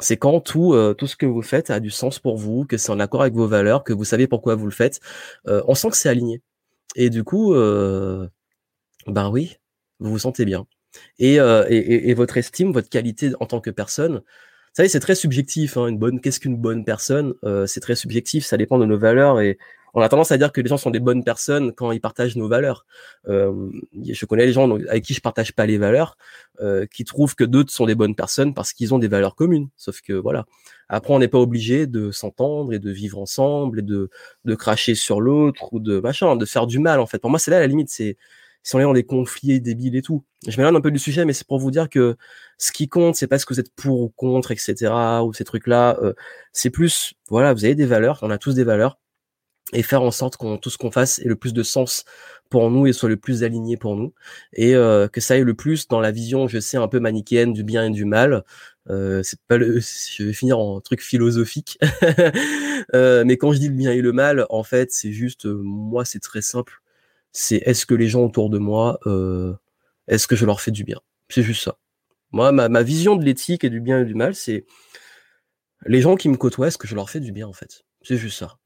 C'est 0.00 0.16
quand 0.16 0.40
tout 0.40 0.74
euh, 0.74 0.94
tout 0.94 1.06
ce 1.06 1.16
que 1.16 1.26
vous 1.26 1.42
faites 1.42 1.70
a 1.70 1.80
du 1.80 1.90
sens 1.90 2.18
pour 2.18 2.36
vous, 2.36 2.64
que 2.64 2.76
c'est 2.76 2.90
en 2.90 3.00
accord 3.00 3.22
avec 3.22 3.34
vos 3.34 3.46
valeurs, 3.46 3.84
que 3.84 3.92
vous 3.92 4.04
savez 4.04 4.26
pourquoi 4.26 4.54
vous 4.54 4.66
le 4.66 4.72
faites. 4.72 5.00
on 5.46 5.74
sent 5.74 5.90
que 5.90 5.96
c'est 5.96 6.08
aligné. 6.08 6.42
Et 6.96 7.10
du 7.10 7.24
coup, 7.24 7.54
ben 7.54 9.30
oui, 9.30 9.56
vous 10.00 10.10
vous 10.10 10.18
sentez 10.18 10.44
bien. 10.44 10.66
Et, 11.18 11.36
et, 11.36 12.10
et, 12.10 12.14
votre 12.14 12.36
estime, 12.36 12.72
votre 12.72 12.88
qualité 12.88 13.32
en 13.40 13.46
tant 13.46 13.60
que 13.60 13.70
personne, 13.70 14.22
vous 14.70 14.76
savez, 14.76 14.88
c'est 14.88 15.00
très 15.00 15.16
subjectif. 15.16 15.76
Hein, 15.76 15.88
une 15.88 15.98
bonne, 15.98 16.20
qu'est-ce 16.20 16.38
qu'une 16.38 16.56
bonne 16.56 16.84
personne? 16.84 17.34
Euh, 17.44 17.66
C'est 17.66 17.80
très 17.80 17.96
subjectif. 17.96 18.44
Ça 18.46 18.56
dépend 18.56 18.78
de 18.78 18.86
nos 18.86 18.98
valeurs 18.98 19.40
et 19.40 19.58
on 19.94 20.02
a 20.02 20.08
tendance 20.08 20.32
à 20.32 20.38
dire 20.38 20.52
que 20.52 20.60
les 20.60 20.68
gens 20.68 20.76
sont 20.76 20.90
des 20.90 21.00
bonnes 21.00 21.24
personnes 21.24 21.72
quand 21.72 21.92
ils 21.92 22.00
partagent 22.00 22.36
nos 22.36 22.48
valeurs. 22.48 22.86
Euh, 23.28 23.70
je 24.02 24.26
connais 24.26 24.46
les 24.46 24.52
gens 24.52 24.70
avec 24.88 25.04
qui 25.04 25.14
je 25.14 25.20
partage 25.20 25.52
pas 25.52 25.66
les 25.66 25.78
valeurs, 25.78 26.16
euh, 26.60 26.86
qui 26.86 27.04
trouvent 27.04 27.34
que 27.34 27.44
d'autres 27.44 27.72
sont 27.72 27.86
des 27.86 27.94
bonnes 27.94 28.14
personnes 28.14 28.54
parce 28.54 28.72
qu'ils 28.72 28.94
ont 28.94 28.98
des 28.98 29.08
valeurs 29.08 29.34
communes. 29.34 29.68
Sauf 29.76 30.00
que 30.00 30.12
voilà. 30.12 30.46
Après, 30.88 31.12
on 31.14 31.18
n'est 31.18 31.28
pas 31.28 31.38
obligé 31.38 31.86
de 31.86 32.10
s'entendre 32.10 32.72
et 32.72 32.78
de 32.78 32.90
vivre 32.90 33.18
ensemble 33.18 33.80
et 33.80 33.82
de 33.82 34.10
de 34.44 34.54
cracher 34.54 34.94
sur 34.94 35.20
l'autre 35.20 35.72
ou 35.72 35.80
de 35.80 36.00
machin, 36.00 36.36
de 36.36 36.44
faire 36.44 36.66
du 36.66 36.78
mal. 36.78 37.00
En 37.00 37.06
fait, 37.06 37.18
pour 37.18 37.30
moi, 37.30 37.38
c'est 37.38 37.50
là 37.50 37.60
la 37.60 37.66
limite. 37.66 37.90
C'est 37.90 38.16
si 38.62 38.76
on 38.76 38.80
est 38.80 38.82
dans 38.82 38.92
des 38.92 39.04
conflits 39.04 39.60
débiles 39.60 39.96
et 39.96 40.02
tout. 40.02 40.24
Je 40.46 40.56
m'éloigne 40.56 40.76
un 40.76 40.80
peu 40.80 40.90
du 40.90 40.98
sujet, 40.98 41.24
mais 41.24 41.32
c'est 41.32 41.46
pour 41.46 41.58
vous 41.58 41.70
dire 41.70 41.88
que 41.88 42.16
ce 42.58 42.72
qui 42.72 42.88
compte, 42.88 43.14
c'est 43.14 43.26
pas 43.26 43.38
ce 43.38 43.46
que 43.46 43.54
vous 43.54 43.60
êtes 43.60 43.74
pour 43.74 44.00
ou 44.02 44.08
contre, 44.10 44.50
etc. 44.52 44.92
ou 45.24 45.32
ces 45.32 45.44
trucs-là. 45.44 45.98
Euh, 46.02 46.14
c'est 46.52 46.70
plus, 46.70 47.14
voilà, 47.28 47.54
vous 47.54 47.64
avez 47.64 47.74
des 47.74 47.86
valeurs, 47.86 48.18
on 48.22 48.30
a 48.30 48.38
tous 48.38 48.54
des 48.54 48.64
valeurs, 48.64 48.98
et 49.72 49.82
faire 49.82 50.02
en 50.02 50.10
sorte 50.10 50.36
qu'on 50.36 50.58
tout 50.58 50.70
ce 50.70 50.78
qu'on 50.78 50.90
fasse 50.90 51.18
ait 51.20 51.28
le 51.28 51.36
plus 51.36 51.52
de 51.52 51.62
sens 51.62 52.04
pour 52.50 52.70
nous 52.70 52.86
et 52.86 52.92
soit 52.92 53.08
le 53.08 53.16
plus 53.16 53.44
aligné 53.44 53.76
pour 53.76 53.96
nous, 53.96 54.12
et 54.54 54.74
euh, 54.74 55.08
que 55.08 55.20
ça 55.20 55.36
ait 55.36 55.44
le 55.44 55.54
plus 55.54 55.88
dans 55.88 56.00
la 56.00 56.10
vision, 56.10 56.48
je 56.48 56.58
sais, 56.58 56.76
un 56.76 56.88
peu 56.88 56.98
manichéenne 57.00 57.52
du 57.52 57.64
bien 57.64 57.86
et 57.86 57.90
du 57.90 58.04
mal. 58.04 58.44
Euh, 58.88 59.22
c'est 59.22 59.40
pas 59.46 59.56
le, 59.56 59.80
je 59.80 60.24
vais 60.24 60.32
finir 60.32 60.58
en 60.58 60.80
truc 60.80 61.00
philosophique, 61.02 61.78
euh, 62.94 63.24
mais 63.24 63.36
quand 63.36 63.52
je 63.52 63.58
dis 63.58 63.68
le 63.68 63.74
bien 63.74 63.92
et 63.92 64.00
le 64.00 64.12
mal, 64.12 64.46
en 64.50 64.64
fait, 64.64 64.90
c'est 64.92 65.12
juste, 65.12 65.46
moi, 65.46 66.04
c'est 66.04 66.20
très 66.20 66.42
simple 66.42 66.80
c'est 67.32 67.56
est-ce 67.56 67.86
que 67.86 67.94
les 67.94 68.08
gens 68.08 68.24
autour 68.24 68.50
de 68.50 68.58
moi, 68.58 68.98
euh, 69.06 69.54
est-ce 70.08 70.26
que 70.26 70.36
je 70.36 70.46
leur 70.46 70.60
fais 70.60 70.70
du 70.70 70.84
bien? 70.84 71.00
C'est 71.28 71.42
juste 71.42 71.62
ça. 71.62 71.78
Moi, 72.32 72.52
ma, 72.52 72.68
ma 72.68 72.82
vision 72.82 73.16
de 73.16 73.24
l'éthique 73.24 73.64
et 73.64 73.70
du 73.70 73.80
bien 73.80 74.00
et 74.00 74.04
du 74.04 74.14
mal, 74.14 74.34
c'est 74.34 74.66
les 75.86 76.00
gens 76.00 76.16
qui 76.16 76.28
me 76.28 76.36
côtoient, 76.36 76.68
est-ce 76.68 76.78
que 76.78 76.88
je 76.88 76.94
leur 76.94 77.10
fais 77.10 77.20
du 77.20 77.32
bien 77.32 77.46
en 77.46 77.52
fait? 77.52 77.84
C'est 78.02 78.16
juste 78.16 78.38
ça. 78.38 78.59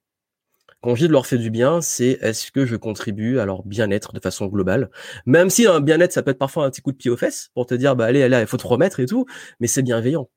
Quand 0.85 0.95
je 0.95 1.07
de 1.07 1.13
leur 1.13 1.27
faire 1.27 1.39
du 1.39 1.49
bien, 1.49 1.81
c'est 1.81 2.19
est-ce 2.21 2.53
que 2.53 2.67
je 2.67 2.77
contribue 2.77 3.39
à 3.39 3.47
leur 3.47 3.65
bien-être 3.65 4.13
de 4.13 4.21
façon 4.21 4.49
globale? 4.49 4.91
Même 5.25 5.49
si 5.49 5.67
un 5.67 5.81
bien-être, 5.81 6.13
ça 6.13 6.23
peut 6.23 6.31
être 6.31 6.39
parfois 6.39 6.67
un 6.67 6.71
petit 6.71 6.83
coup 6.83 6.93
de 6.93 6.99
pied 6.99 7.11
aux 7.11 7.17
fesses 7.17 7.49
pour 7.55 7.65
te 7.65 7.75
dire, 7.75 7.97
bah 7.97 8.05
allez, 8.05 8.23
allez, 8.23 8.39
il 8.43 8.47
faut 8.47 8.59
te 8.59 8.67
remettre 8.67 9.01
et 9.01 9.07
tout, 9.07 9.25
mais 9.61 9.67
c'est 9.67 9.81
bienveillant. 9.81 10.29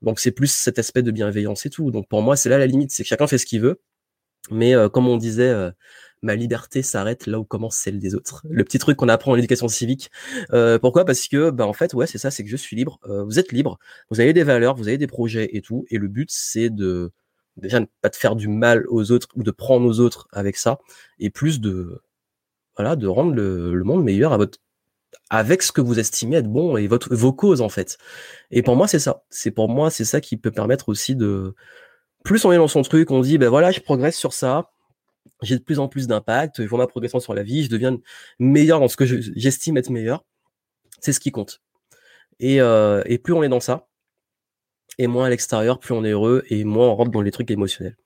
Donc 0.00 0.18
c'est 0.18 0.30
plus 0.30 0.50
cet 0.50 0.78
aspect 0.78 1.02
de 1.02 1.10
bienveillance 1.10 1.66
et 1.66 1.70
tout. 1.70 1.90
Donc 1.90 2.08
pour 2.08 2.22
moi, 2.22 2.34
c'est 2.34 2.48
là 2.48 2.56
la 2.56 2.66
limite, 2.66 2.92
c'est 2.92 3.02
que 3.02 3.10
chacun 3.10 3.26
fait 3.26 3.36
ce 3.36 3.44
qu'il 3.44 3.60
veut. 3.60 3.82
Mais 4.50 4.74
euh, 4.74 4.88
comme 4.88 5.06
on 5.06 5.18
disait, 5.18 5.50
euh, 5.50 5.70
ma 6.22 6.34
liberté 6.34 6.80
s'arrête 6.80 7.26
là 7.26 7.38
où 7.38 7.44
commence 7.44 7.76
celle 7.76 7.98
des 7.98 8.14
autres. 8.14 8.46
Le 8.48 8.64
petit 8.64 8.78
truc 8.78 8.96
qu'on 8.96 9.10
apprend 9.10 9.32
en 9.32 9.36
éducation 9.36 9.68
civique. 9.68 10.10
Euh, 10.54 10.78
pourquoi? 10.78 11.04
Parce 11.04 11.28
que, 11.28 11.50
bah, 11.50 11.66
en 11.66 11.74
fait, 11.74 11.92
ouais, 11.92 12.06
c'est 12.06 12.16
ça, 12.16 12.30
c'est 12.30 12.42
que 12.42 12.48
je 12.50 12.56
suis 12.56 12.74
libre. 12.74 13.00
Euh, 13.04 13.24
vous 13.24 13.38
êtes 13.38 13.52
libre. 13.52 13.78
Vous 14.10 14.20
avez 14.20 14.32
des 14.32 14.44
valeurs, 14.44 14.76
vous 14.76 14.88
avez 14.88 14.96
des 14.96 15.06
projets 15.06 15.50
et 15.52 15.60
tout. 15.60 15.84
Et 15.90 15.98
le 15.98 16.08
but, 16.08 16.30
c'est 16.32 16.70
de 16.70 17.12
déjà 17.56 17.80
ne 17.80 17.86
pas 18.00 18.08
de 18.08 18.16
faire 18.16 18.36
du 18.36 18.48
mal 18.48 18.86
aux 18.88 19.12
autres 19.12 19.28
ou 19.36 19.42
de 19.42 19.50
prendre 19.50 19.86
aux 19.86 20.00
autres 20.00 20.28
avec 20.32 20.56
ça, 20.56 20.78
et 21.18 21.30
plus 21.30 21.60
de 21.60 22.02
voilà, 22.76 22.96
de 22.96 23.06
rendre 23.06 23.34
le, 23.34 23.84
monde 23.84 24.04
meilleur 24.04 24.32
à 24.32 24.38
votre 24.38 24.58
avec 25.30 25.62
ce 25.62 25.72
que 25.72 25.80
vous 25.80 25.98
estimez 25.98 26.36
être 26.36 26.48
bon 26.48 26.76
et 26.76 26.86
votre 26.86 27.14
vos 27.14 27.32
causes 27.32 27.60
en 27.60 27.68
fait. 27.68 27.98
Et 28.50 28.62
pour 28.62 28.76
moi, 28.76 28.88
c'est 28.88 28.98
ça. 28.98 29.24
C'est 29.30 29.50
pour 29.50 29.68
moi, 29.68 29.90
c'est 29.90 30.04
ça 30.04 30.20
qui 30.20 30.36
peut 30.36 30.50
permettre 30.52 30.88
aussi 30.88 31.16
de 31.16 31.54
plus 32.24 32.44
on 32.44 32.52
est 32.52 32.56
dans 32.58 32.68
son 32.68 32.82
truc, 32.82 33.10
on 33.10 33.20
dit 33.20 33.38
ben 33.38 33.48
voilà, 33.50 33.70
je 33.72 33.80
progresse 33.80 34.16
sur 34.16 34.32
ça 34.32 34.70
j'ai 35.42 35.58
de 35.58 35.62
plus 35.62 35.78
en 35.78 35.88
plus 35.88 36.06
d'impact, 36.06 36.62
je 36.62 36.68
vois 36.68 36.78
ma 36.78 36.86
progression 36.86 37.20
sur 37.20 37.34
la 37.34 37.42
vie, 37.42 37.64
je 37.64 37.70
deviens 37.70 37.98
meilleur 38.38 38.80
dans 38.80 38.88
ce 38.88 38.96
que 38.96 39.06
j'estime 39.06 39.76
être 39.76 39.90
meilleur. 39.90 40.24
C'est 41.00 41.12
ce 41.12 41.20
qui 41.20 41.32
compte. 41.32 41.62
Et, 42.40 42.60
euh, 42.60 43.02
et 43.06 43.18
plus 43.18 43.32
on 43.32 43.42
est 43.42 43.48
dans 43.48 43.60
ça, 43.60 43.88
et 44.98 45.06
moins 45.06 45.26
à 45.26 45.30
l'extérieur, 45.30 45.78
plus 45.78 45.94
on 45.94 46.04
est 46.04 46.10
heureux, 46.10 46.44
et 46.50 46.64
moins 46.64 46.88
on 46.88 46.96
rentre 46.96 47.10
dans 47.10 47.22
les 47.22 47.30
trucs 47.30 47.50
émotionnels. 47.50 47.96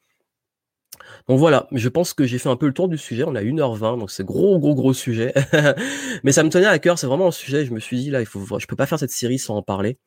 Donc 1.28 1.38
voilà, 1.38 1.68
je 1.72 1.88
pense 1.88 2.12
que 2.12 2.26
j'ai 2.26 2.38
fait 2.38 2.50
un 2.50 2.56
peu 2.56 2.66
le 2.66 2.74
tour 2.74 2.88
du 2.88 2.98
sujet. 2.98 3.24
On 3.26 3.34
a 3.34 3.42
1h20, 3.42 3.98
donc 3.98 4.10
c'est 4.10 4.24
gros, 4.24 4.58
gros, 4.58 4.74
gros 4.74 4.92
sujet. 4.92 5.32
Mais 6.22 6.32
ça 6.32 6.42
me 6.42 6.50
tenait 6.50 6.66
à 6.66 6.78
cœur, 6.78 6.98
c'est 6.98 7.06
vraiment 7.06 7.28
un 7.28 7.32
sujet. 7.32 7.64
Je 7.64 7.72
me 7.72 7.80
suis 7.80 7.96
dit, 7.96 8.10
là, 8.10 8.20
il 8.20 8.26
faut, 8.26 8.58
je 8.58 8.66
peux 8.66 8.76
pas 8.76 8.84
faire 8.84 8.98
cette 8.98 9.10
série 9.10 9.38
sans 9.38 9.56
en 9.56 9.62
parler. 9.62 9.98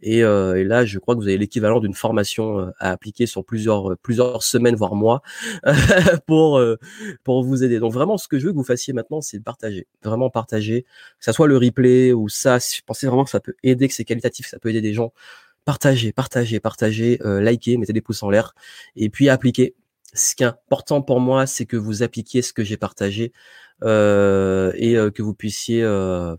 Et, 0.00 0.24
euh, 0.24 0.54
et 0.58 0.64
là, 0.64 0.84
je 0.86 0.98
crois 0.98 1.14
que 1.14 1.20
vous 1.20 1.28
avez 1.28 1.36
l'équivalent 1.36 1.78
d'une 1.78 1.94
formation 1.94 2.58
euh, 2.58 2.70
à 2.78 2.90
appliquer 2.90 3.26
sur 3.26 3.44
plusieurs, 3.44 3.92
euh, 3.92 3.96
plusieurs 4.02 4.42
semaines, 4.42 4.74
voire 4.74 4.94
mois, 4.94 5.22
pour, 6.26 6.58
euh, 6.58 6.78
pour 7.22 7.44
vous 7.44 7.64
aider. 7.64 7.78
Donc 7.78 7.92
vraiment, 7.92 8.16
ce 8.16 8.26
que 8.26 8.38
je 8.38 8.46
veux 8.46 8.52
que 8.52 8.56
vous 8.56 8.64
fassiez 8.64 8.94
maintenant, 8.94 9.20
c'est 9.20 9.38
de 9.38 9.44
partager. 9.44 9.86
Vraiment 10.02 10.30
partager. 10.30 10.82
Que 10.82 11.24
ça 11.24 11.34
soit 11.34 11.48
le 11.48 11.58
replay 11.58 12.12
ou 12.12 12.30
ça, 12.30 12.60
si 12.60 12.76
je 12.76 12.82
pensais 12.82 13.06
vraiment 13.06 13.24
que 13.24 13.30
ça 13.30 13.40
peut 13.40 13.54
aider, 13.62 13.88
que 13.88 13.94
c'est 13.94 14.04
qualitatif, 14.04 14.46
que 14.46 14.50
ça 14.50 14.58
peut 14.58 14.70
aider 14.70 14.80
des 14.80 14.94
gens 14.94 15.12
partagez, 15.64 16.12
partagez, 16.12 16.60
partagez, 16.60 17.20
euh, 17.24 17.40
likez, 17.40 17.76
mettez 17.76 17.92
des 17.92 18.00
pouces 18.00 18.22
en 18.22 18.30
l'air 18.30 18.54
et 18.96 19.08
puis 19.10 19.28
appliquez 19.28 19.74
ce 20.14 20.34
qui 20.34 20.42
est 20.42 20.46
important 20.46 21.02
pour 21.02 21.20
moi, 21.20 21.46
c'est 21.46 21.66
que 21.66 21.76
vous 21.76 22.02
appliquiez 22.02 22.42
ce 22.42 22.52
que 22.52 22.62
j'ai 22.64 22.76
partagé 22.76 23.32
euh, 23.82 24.72
et 24.76 24.96
euh, 24.96 25.10
que 25.10 25.22
vous 25.22 25.34
puissiez 25.34 25.82
euh, 25.82 26.36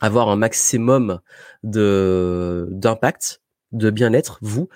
avoir 0.00 0.28
un 0.28 0.36
maximum 0.36 1.20
de 1.62 2.68
d'impact, 2.70 3.42
de 3.72 3.90
bien-être, 3.90 4.38
vous, 4.42 4.68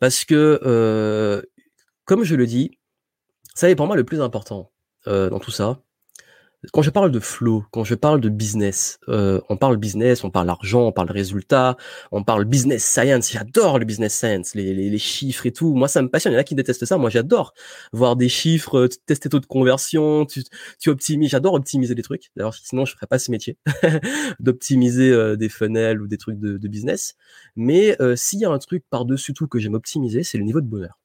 parce 0.00 0.24
que 0.24 0.60
euh, 0.64 1.42
comme 2.04 2.24
je 2.24 2.34
le 2.34 2.46
dis, 2.46 2.78
ça 3.54 3.70
est 3.70 3.76
pour 3.76 3.86
moi 3.86 3.96
le 3.96 4.04
plus 4.04 4.20
important 4.20 4.72
euh, 5.06 5.30
dans 5.30 5.38
tout 5.38 5.50
ça, 5.50 5.80
quand 6.72 6.82
je 6.82 6.90
parle 6.90 7.10
de 7.10 7.20
flow, 7.20 7.64
quand 7.70 7.84
je 7.84 7.94
parle 7.94 8.20
de 8.20 8.28
business, 8.28 8.98
euh, 9.08 9.40
on 9.48 9.56
parle 9.56 9.76
business, 9.76 10.24
on 10.24 10.30
parle 10.30 10.48
argent, 10.48 10.82
on 10.86 10.92
parle 10.92 11.10
résultat, 11.10 11.76
on 12.12 12.22
parle 12.22 12.44
business 12.44 12.84
science. 12.84 13.32
J'adore 13.32 13.78
le 13.78 13.84
business 13.84 14.14
science, 14.14 14.54
les, 14.54 14.74
les, 14.74 14.90
les, 14.90 14.98
chiffres 14.98 15.46
et 15.46 15.52
tout. 15.52 15.74
Moi, 15.74 15.88
ça 15.88 16.02
me 16.02 16.08
passionne. 16.08 16.32
Il 16.32 16.36
y 16.36 16.38
en 16.38 16.40
a 16.40 16.44
qui 16.44 16.54
détestent 16.54 16.84
ça. 16.84 16.98
Moi, 16.98 17.10
j'adore 17.10 17.54
voir 17.92 18.16
des 18.16 18.28
chiffres, 18.28 18.78
euh, 18.78 18.88
tester 19.06 19.28
taux 19.28 19.40
de 19.40 19.46
conversion, 19.46 20.26
tu, 20.26 20.42
tu 20.80 20.90
optimises. 20.90 21.30
J'adore 21.30 21.54
optimiser 21.54 21.94
des 21.94 22.02
trucs. 22.02 22.30
D'ailleurs, 22.36 22.54
sinon, 22.54 22.84
je 22.84 22.94
ferais 22.94 23.06
pas 23.06 23.18
ce 23.18 23.30
métier 23.30 23.58
d'optimiser 24.40 25.10
euh, 25.10 25.36
des 25.36 25.48
funnels 25.48 26.00
ou 26.00 26.06
des 26.06 26.18
trucs 26.18 26.38
de, 26.38 26.58
de 26.58 26.68
business. 26.68 27.14
Mais 27.56 28.00
euh, 28.00 28.16
s'il 28.16 28.40
y 28.40 28.44
a 28.44 28.50
un 28.50 28.58
truc 28.58 28.84
par-dessus 28.90 29.34
tout 29.34 29.48
que 29.48 29.58
j'aime 29.58 29.74
optimiser, 29.74 30.22
c'est 30.22 30.38
le 30.38 30.44
niveau 30.44 30.60
de 30.60 30.66
bonheur. 30.66 31.00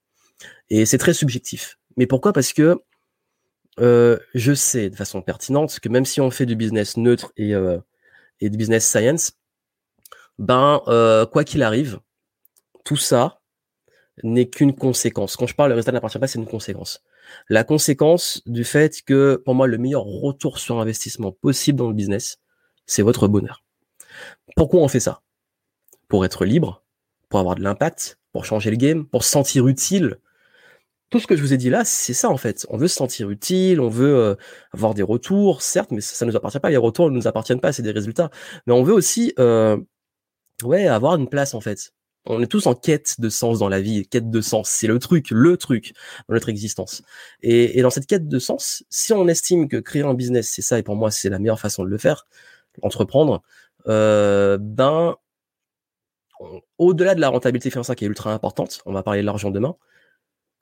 Et 0.69 0.85
c'est 0.85 0.97
très 0.97 1.13
subjectif. 1.13 1.77
Mais 1.97 2.07
pourquoi? 2.07 2.33
Parce 2.33 2.53
que 2.53 2.79
euh, 3.79 4.17
je 4.33 4.53
sais 4.53 4.89
de 4.89 4.95
façon 4.95 5.21
pertinente 5.21 5.79
que 5.79 5.89
même 5.89 6.05
si 6.05 6.21
on 6.21 6.31
fait 6.31 6.45
du 6.45 6.55
business 6.55 6.97
neutre 6.97 7.31
et, 7.37 7.53
euh, 7.53 7.79
et 8.39 8.49
du 8.49 8.57
business 8.57 8.87
science, 8.87 9.33
ben 10.37 10.81
euh, 10.87 11.25
quoi 11.25 11.43
qu'il 11.43 11.63
arrive, 11.63 11.99
tout 12.85 12.97
ça 12.97 13.41
n'est 14.23 14.49
qu'une 14.49 14.75
conséquence. 14.75 15.37
Quand 15.37 15.47
je 15.47 15.55
parle 15.55 15.69
de 15.69 15.75
résultat 15.75 15.91
n'appartient 15.91 16.19
pas, 16.19 16.27
c'est 16.27 16.39
une 16.39 16.47
conséquence. 16.47 17.03
La 17.47 17.63
conséquence 17.63 18.41
du 18.45 18.63
fait 18.63 19.01
que 19.01 19.35
pour 19.35 19.55
moi 19.55 19.67
le 19.67 19.77
meilleur 19.77 20.03
retour 20.03 20.59
sur 20.59 20.79
investissement 20.79 21.31
possible 21.31 21.77
dans 21.77 21.87
le 21.87 21.93
business, 21.93 22.39
c'est 22.85 23.01
votre 23.01 23.27
bonheur. 23.27 23.63
Pourquoi 24.55 24.81
on 24.81 24.87
fait 24.87 24.99
ça? 24.99 25.21
Pour 26.07 26.25
être 26.25 26.45
libre, 26.45 26.83
pour 27.29 27.39
avoir 27.39 27.55
de 27.55 27.61
l'impact, 27.61 28.19
pour 28.31 28.45
changer 28.45 28.71
le 28.71 28.77
game, 28.77 29.05
pour 29.05 29.23
se 29.23 29.31
sentir 29.31 29.67
utile, 29.67 30.19
tout 31.09 31.19
ce 31.19 31.27
que 31.27 31.35
je 31.35 31.41
vous 31.41 31.53
ai 31.53 31.57
dit 31.57 31.69
là, 31.69 31.83
c'est 31.85 32.13
ça 32.13 32.29
en 32.29 32.37
fait. 32.37 32.65
On 32.69 32.77
veut 32.77 32.87
se 32.87 32.95
sentir 32.95 33.29
utile, 33.29 33.79
on 33.79 33.89
veut 33.89 34.15
euh, 34.15 34.35
avoir 34.73 34.93
des 34.93 35.03
retours, 35.03 35.61
certes, 35.61 35.91
mais 35.91 36.01
ça, 36.01 36.25
ne 36.25 36.31
nous 36.31 36.37
appartient 36.37 36.59
pas. 36.59 36.69
Les 36.69 36.77
retours 36.77 37.09
ne 37.09 37.15
nous 37.15 37.27
appartiennent 37.27 37.59
pas, 37.59 37.73
c'est 37.73 37.83
des 37.83 37.91
résultats. 37.91 38.29
Mais 38.67 38.73
on 38.73 38.83
veut 38.83 38.93
aussi, 38.93 39.33
euh, 39.39 39.77
ouais, 40.63 40.87
avoir 40.87 41.15
une 41.15 41.29
place 41.29 41.53
en 41.53 41.61
fait. 41.61 41.93
On 42.25 42.41
est 42.41 42.47
tous 42.47 42.67
en 42.67 42.75
quête 42.75 43.19
de 43.19 43.29
sens 43.29 43.59
dans 43.59 43.69
la 43.69 43.81
vie. 43.81 44.07
Quête 44.07 44.29
de 44.29 44.41
sens, 44.41 44.69
c'est 44.69 44.87
le 44.87 44.99
truc, 44.99 45.31
le 45.31 45.57
truc 45.57 45.93
dans 46.27 46.35
notre 46.35 46.49
existence. 46.49 47.01
Et, 47.41 47.79
et, 47.79 47.81
dans 47.81 47.89
cette 47.89 48.05
quête 48.05 48.27
de 48.27 48.39
sens, 48.39 48.83
si 48.89 49.13
on 49.13 49.27
estime 49.27 49.67
que 49.67 49.77
créer 49.77 50.03
un 50.03 50.13
business, 50.13 50.51
c'est 50.53 50.61
ça, 50.61 50.77
et 50.77 50.83
pour 50.83 50.95
moi, 50.95 51.11
c'est 51.11 51.29
la 51.29 51.39
meilleure 51.39 51.59
façon 51.59 51.83
de 51.83 51.89
le 51.89 51.97
faire, 51.97 52.27
entreprendre, 52.81 53.41
euh, 53.87 54.57
ben, 54.59 55.15
au-delà 56.77 57.15
de 57.15 57.21
la 57.21 57.29
rentabilité 57.29 57.69
financière 57.69 57.95
qui 57.95 58.05
est 58.05 58.07
ultra 58.07 58.33
importante, 58.33 58.81
on 58.85 58.93
va 58.93 59.03
parler 59.03 59.21
de 59.21 59.25
l'argent 59.25 59.51
demain, 59.51 59.75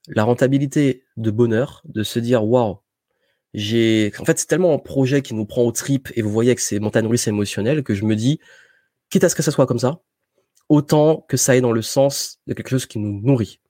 la 0.08 0.24
rentabilité 0.24 1.04
de 1.18 1.32
bonheur, 1.32 1.82
de 1.86 2.04
se 2.04 2.20
dire 2.20 2.46
waouh, 2.46 2.80
j'ai 3.54 4.12
en 4.20 4.26
fait 4.26 4.40
c'est 4.40 4.48
tellement 4.48 4.74
un 4.74 4.80
projet 4.80 5.22
qui 5.22 5.34
nous 5.34 5.46
prend 5.46 5.64
au 5.64 5.72
trip 5.72 6.10
et 6.16 6.22
vous 6.22 6.32
voyez 6.32 6.56
que 6.56 6.62
c'est 6.62 6.80
montagne 6.80 7.08
russe 7.08 7.28
émotionnel 7.28 7.84
que 7.84 7.94
je 7.94 8.06
me 8.06 8.16
dis 8.16 8.40
quitte 9.10 9.24
à 9.24 9.30
ce 9.30 9.36
que 9.36 9.44
ça 9.44 9.52
soit 9.52 9.66
comme 9.66 9.80
ça, 9.80 10.02
autant 10.70 11.26
que 11.30 11.38
ça 11.38 11.54
aille 11.54 11.62
dans 11.62 11.72
le 11.72 11.82
sens 11.82 12.40
de 12.48 12.54
quelque 12.54 12.70
chose 12.70 12.86
qui 12.86 13.00
nous 13.00 13.22
nourrit, 13.22 13.62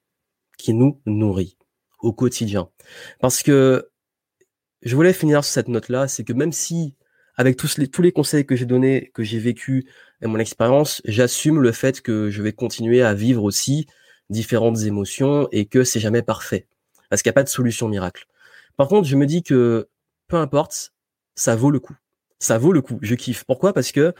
qui 0.58 0.74
nous 0.74 1.02
nourrit 1.06 1.58
au 2.00 2.14
quotidien. 2.14 2.70
Parce 3.20 3.44
que 3.44 3.90
je 4.82 4.96
voulais 4.96 5.14
finir 5.14 5.44
sur 5.44 5.54
cette 5.54 5.68
note-là, 5.68 6.08
c'est 6.08 6.24
que 6.24 6.34
même 6.34 6.52
si 6.52 6.96
avec 7.36 7.56
tous 7.56 7.78
les, 7.78 7.88
tous 7.88 8.02
les 8.02 8.12
conseils 8.12 8.46
que 8.46 8.56
j'ai 8.56 8.66
donnés, 8.66 9.12
que 9.14 9.24
j'ai 9.24 9.40
vécu 9.40 9.88
et 10.22 10.28
mon 10.28 10.40
expérience, 10.40 11.02
j'assume 11.06 11.62
le 11.62 11.72
fait 11.72 12.02
que 12.02 12.32
je 12.32 12.42
vais 12.42 12.52
continuer 12.54 13.04
à 13.04 13.14
vivre 13.14 13.44
aussi 13.44 13.86
différentes 14.30 14.82
émotions 14.82 15.48
et 15.52 15.66
que 15.66 15.84
c'est 15.84 16.00
jamais 16.00 16.22
parfait. 16.22 16.68
Parce 17.10 17.22
qu'il 17.22 17.30
n'y 17.30 17.34
a 17.34 17.40
pas 17.40 17.44
de 17.44 17.50
solution 17.50 17.88
miracle. 17.88 18.26
Par 18.76 18.88
contre, 18.88 19.08
je 19.08 19.16
me 19.16 19.26
dis 19.26 19.44
que 19.44 19.88
peu 20.28 20.38
importe, 20.38 20.94
ça 21.36 21.56
vaut 21.56 21.72
le 21.72 21.80
coup. 21.80 21.96
Ça 22.40 22.58
vaut 22.58 22.72
le 22.72 22.82
coup. 22.82 23.00
Je 23.02 23.16
kiffe. 23.16 23.44
Pourquoi? 23.46 23.74
Parce 23.74 23.92
que 23.92 24.14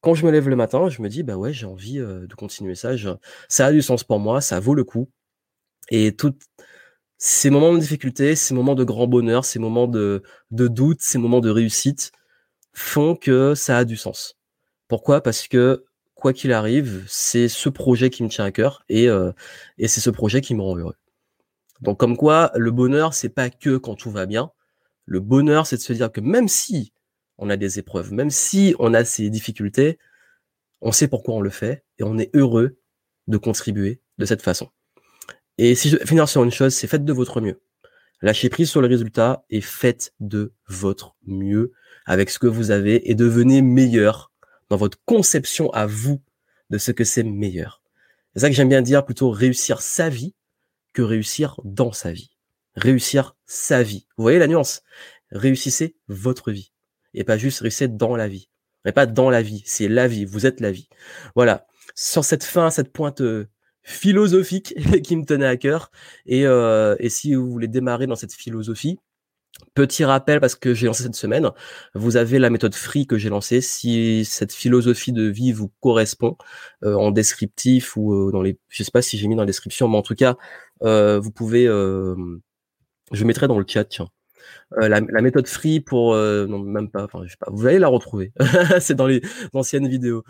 quand 0.00 0.14
je 0.14 0.26
me 0.26 0.30
lève 0.30 0.48
le 0.48 0.56
matin, 0.56 0.88
je 0.88 1.02
me 1.02 1.08
dis 1.08 1.22
bah 1.22 1.36
ouais, 1.36 1.52
j'ai 1.52 1.66
envie 1.66 1.98
euh, 1.98 2.26
de 2.26 2.34
continuer 2.34 2.74
ça. 2.74 2.90
ça 3.48 3.66
a 3.66 3.72
du 3.72 3.82
sens 3.82 4.04
pour 4.04 4.18
moi, 4.18 4.40
ça 4.40 4.60
vaut 4.60 4.74
le 4.74 4.84
coup. 4.84 5.08
Et 5.90 6.14
tout 6.16 6.34
ces 7.18 7.50
moments 7.50 7.72
de 7.72 7.78
difficulté, 7.78 8.34
ces 8.34 8.52
moments 8.54 8.74
de 8.74 8.84
grand 8.84 9.06
bonheur, 9.06 9.44
ces 9.44 9.60
moments 9.60 9.86
de, 9.86 10.24
de 10.50 10.66
doute, 10.68 11.00
ces 11.00 11.18
moments 11.18 11.40
de 11.40 11.50
réussite 11.50 12.10
font 12.72 13.14
que 13.14 13.54
ça 13.54 13.78
a 13.78 13.84
du 13.84 13.96
sens. 13.96 14.36
Pourquoi? 14.88 15.22
Parce 15.22 15.46
que 15.46 15.84
quoi 16.22 16.32
qu'il 16.32 16.52
arrive, 16.52 17.04
c'est 17.08 17.48
ce 17.48 17.68
projet 17.68 18.08
qui 18.08 18.22
me 18.22 18.28
tient 18.28 18.44
à 18.44 18.52
cœur 18.52 18.84
et, 18.88 19.08
euh, 19.08 19.32
et 19.76 19.88
c'est 19.88 20.00
ce 20.00 20.08
projet 20.08 20.40
qui 20.40 20.54
me 20.54 20.62
rend 20.62 20.76
heureux. 20.76 20.94
Donc 21.80 21.98
comme 21.98 22.16
quoi, 22.16 22.52
le 22.54 22.70
bonheur, 22.70 23.12
c'est 23.12 23.28
pas 23.28 23.50
que 23.50 23.76
quand 23.76 23.96
tout 23.96 24.10
va 24.12 24.24
bien. 24.24 24.52
Le 25.04 25.18
bonheur, 25.18 25.66
c'est 25.66 25.76
de 25.76 25.82
se 25.82 25.92
dire 25.92 26.12
que 26.12 26.20
même 26.20 26.46
si 26.46 26.92
on 27.38 27.50
a 27.50 27.56
des 27.56 27.80
épreuves, 27.80 28.12
même 28.12 28.30
si 28.30 28.76
on 28.78 28.94
a 28.94 29.04
ces 29.04 29.30
difficultés, 29.30 29.98
on 30.80 30.92
sait 30.92 31.08
pourquoi 31.08 31.34
on 31.34 31.40
le 31.40 31.50
fait 31.50 31.84
et 31.98 32.04
on 32.04 32.16
est 32.18 32.30
heureux 32.34 32.78
de 33.26 33.36
contribuer 33.36 34.00
de 34.18 34.24
cette 34.24 34.42
façon. 34.42 34.68
Et 35.58 35.74
si 35.74 35.88
je 35.90 35.96
vais 35.96 36.06
finir 36.06 36.28
sur 36.28 36.44
une 36.44 36.52
chose, 36.52 36.72
c'est 36.72 36.86
faites 36.86 37.04
de 37.04 37.12
votre 37.12 37.40
mieux. 37.40 37.60
Lâchez 38.20 38.48
prise 38.48 38.70
sur 38.70 38.80
le 38.80 38.86
résultat 38.86 39.44
et 39.50 39.60
faites 39.60 40.14
de 40.20 40.52
votre 40.68 41.16
mieux 41.26 41.72
avec 42.06 42.30
ce 42.30 42.38
que 42.38 42.46
vous 42.46 42.70
avez 42.70 43.10
et 43.10 43.16
devenez 43.16 43.60
meilleur 43.60 44.31
dans 44.72 44.78
votre 44.78 44.96
conception 45.04 45.70
à 45.72 45.84
vous 45.84 46.22
de 46.70 46.78
ce 46.78 46.92
que 46.92 47.04
c'est 47.04 47.24
meilleur. 47.24 47.82
C'est 48.32 48.40
ça 48.40 48.48
que 48.48 48.54
j'aime 48.54 48.70
bien 48.70 48.80
dire, 48.80 49.04
plutôt 49.04 49.28
réussir 49.28 49.82
sa 49.82 50.08
vie 50.08 50.34
que 50.94 51.02
réussir 51.02 51.60
dans 51.62 51.92
sa 51.92 52.10
vie. 52.10 52.30
Réussir 52.74 53.36
sa 53.44 53.82
vie. 53.82 54.06
Vous 54.16 54.22
voyez 54.22 54.38
la 54.38 54.46
nuance? 54.46 54.82
Réussissez 55.30 55.94
votre 56.08 56.52
vie 56.52 56.72
et 57.12 57.22
pas 57.22 57.36
juste 57.36 57.60
réussir 57.60 57.90
dans 57.90 58.16
la 58.16 58.28
vie. 58.28 58.48
Mais 58.86 58.92
pas 58.92 59.04
dans 59.04 59.28
la 59.28 59.42
vie, 59.42 59.62
c'est 59.66 59.88
la 59.88 60.08
vie, 60.08 60.24
vous 60.24 60.46
êtes 60.46 60.60
la 60.60 60.72
vie. 60.72 60.88
Voilà. 61.34 61.66
Sur 61.94 62.24
cette 62.24 62.42
fin, 62.42 62.70
cette 62.70 62.94
pointe 62.94 63.20
euh, 63.20 63.50
philosophique 63.82 64.74
qui 65.04 65.16
me 65.18 65.26
tenait 65.26 65.44
à 65.44 65.58
cœur. 65.58 65.90
Et, 66.24 66.46
euh, 66.46 66.96
et 66.98 67.10
si 67.10 67.34
vous 67.34 67.50
voulez 67.50 67.68
démarrer 67.68 68.06
dans 68.06 68.16
cette 68.16 68.32
philosophie, 68.32 68.98
Petit 69.74 70.04
rappel 70.04 70.38
parce 70.38 70.54
que 70.54 70.74
j'ai 70.74 70.86
lancé 70.86 71.02
cette 71.02 71.14
semaine, 71.14 71.50
vous 71.94 72.16
avez 72.16 72.38
la 72.38 72.50
méthode 72.50 72.74
free 72.74 73.06
que 73.06 73.16
j'ai 73.16 73.30
lancée. 73.30 73.62
Si 73.62 74.24
cette 74.26 74.52
philosophie 74.52 75.12
de 75.12 75.22
vie 75.22 75.52
vous 75.52 75.72
correspond 75.80 76.36
euh, 76.84 76.94
en 76.94 77.10
descriptif 77.10 77.96
ou 77.96 78.12
euh, 78.12 78.30
dans 78.32 78.42
les, 78.42 78.58
je 78.68 78.82
sais 78.82 78.90
pas 78.90 79.00
si 79.00 79.16
j'ai 79.16 79.28
mis 79.28 79.34
dans 79.34 79.42
la 79.42 79.46
description, 79.46 79.88
mais 79.88 79.96
en 79.96 80.02
tout 80.02 80.14
cas, 80.14 80.36
euh, 80.82 81.18
vous 81.18 81.30
pouvez, 81.30 81.64
je 81.66 83.24
mettrai 83.24 83.48
dans 83.48 83.58
le 83.58 83.64
chat, 83.66 83.84
tiens, 83.84 84.08
la, 84.76 85.00
la, 85.00 85.22
méthode 85.22 85.46
free 85.46 85.80
pour, 85.80 86.14
non 86.16 86.58
même 86.58 86.90
pas, 86.90 87.04
enfin 87.04 87.20
je 87.24 87.30
sais 87.30 87.36
pas, 87.40 87.50
vous 87.50 87.66
allez 87.66 87.78
la 87.78 87.88
retrouver. 87.88 88.32
c'est 88.80 88.94
dans 88.94 89.06
les 89.06 89.22
anciennes 89.54 89.88
vidéos. 89.88 90.22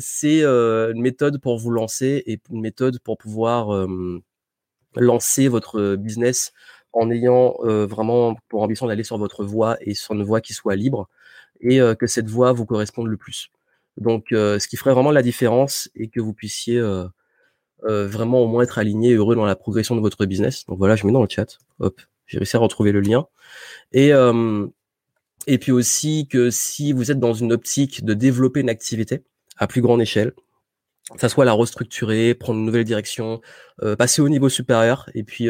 c'est 0.00 0.42
une 0.44 1.00
méthode 1.00 1.40
pour 1.40 1.58
vous 1.58 1.70
lancer 1.70 2.22
et 2.26 2.40
une 2.50 2.62
méthode 2.62 2.98
pour 3.00 3.16
pouvoir 3.16 3.86
lancer 4.96 5.48
votre 5.48 5.94
business 5.96 6.52
en 6.92 7.10
ayant 7.10 7.56
vraiment 7.62 8.36
pour 8.48 8.62
ambition 8.62 8.86
d'aller 8.86 9.04
sur 9.04 9.18
votre 9.18 9.44
voie 9.44 9.76
et 9.80 9.94
sur 9.94 10.14
une 10.14 10.22
voie 10.22 10.40
qui 10.40 10.54
soit 10.54 10.76
libre 10.76 11.08
et 11.60 11.78
que 11.98 12.06
cette 12.06 12.28
voie 12.28 12.52
vous 12.52 12.66
corresponde 12.66 13.06
le 13.06 13.16
plus. 13.16 13.50
Donc, 13.96 14.26
ce 14.30 14.66
qui 14.68 14.76
ferait 14.76 14.92
vraiment 14.92 15.10
la 15.10 15.22
différence 15.22 15.90
et 15.94 16.08
que 16.08 16.20
vous 16.20 16.32
puissiez 16.32 16.82
vraiment 17.82 18.40
au 18.40 18.46
moins 18.46 18.62
être 18.62 18.78
aligné, 18.78 19.14
heureux 19.14 19.36
dans 19.36 19.46
la 19.46 19.56
progression 19.56 19.96
de 19.96 20.00
votre 20.00 20.26
business. 20.26 20.66
Donc 20.66 20.78
voilà, 20.78 20.96
je 20.96 21.06
mets 21.06 21.12
dans 21.12 21.22
le 21.22 21.28
chat. 21.28 21.58
Hop, 21.78 22.00
j'ai 22.26 22.38
réussi 22.38 22.56
à 22.56 22.60
retrouver 22.60 22.92
le 22.92 23.00
lien. 23.00 23.26
Et 23.92 24.12
et 25.46 25.58
puis 25.58 25.72
aussi 25.72 26.28
que 26.28 26.50
si 26.50 26.92
vous 26.92 27.10
êtes 27.10 27.18
dans 27.18 27.32
une 27.32 27.52
optique 27.52 28.04
de 28.04 28.14
développer 28.14 28.60
une 28.60 28.68
activité 28.68 29.22
à 29.56 29.66
plus 29.66 29.80
grande 29.80 30.02
échelle, 30.02 30.32
ça 31.16 31.28
soit 31.28 31.44
la 31.44 31.52
restructurer, 31.52 32.34
prendre 32.34 32.58
une 32.58 32.66
nouvelle 32.66 32.84
direction, 32.84 33.40
passer 33.98 34.22
au 34.22 34.28
niveau 34.28 34.48
supérieur 34.48 35.08
et 35.14 35.24
puis 35.24 35.48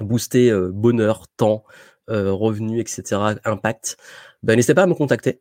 booster 0.00 0.52
bonheur, 0.72 1.26
temps, 1.36 1.64
revenus, 2.08 2.80
etc., 2.80 3.20
impact, 3.44 3.96
ben, 4.42 4.56
n'hésitez 4.56 4.74
pas 4.74 4.82
à 4.82 4.86
me 4.86 4.94
contacter 4.94 5.40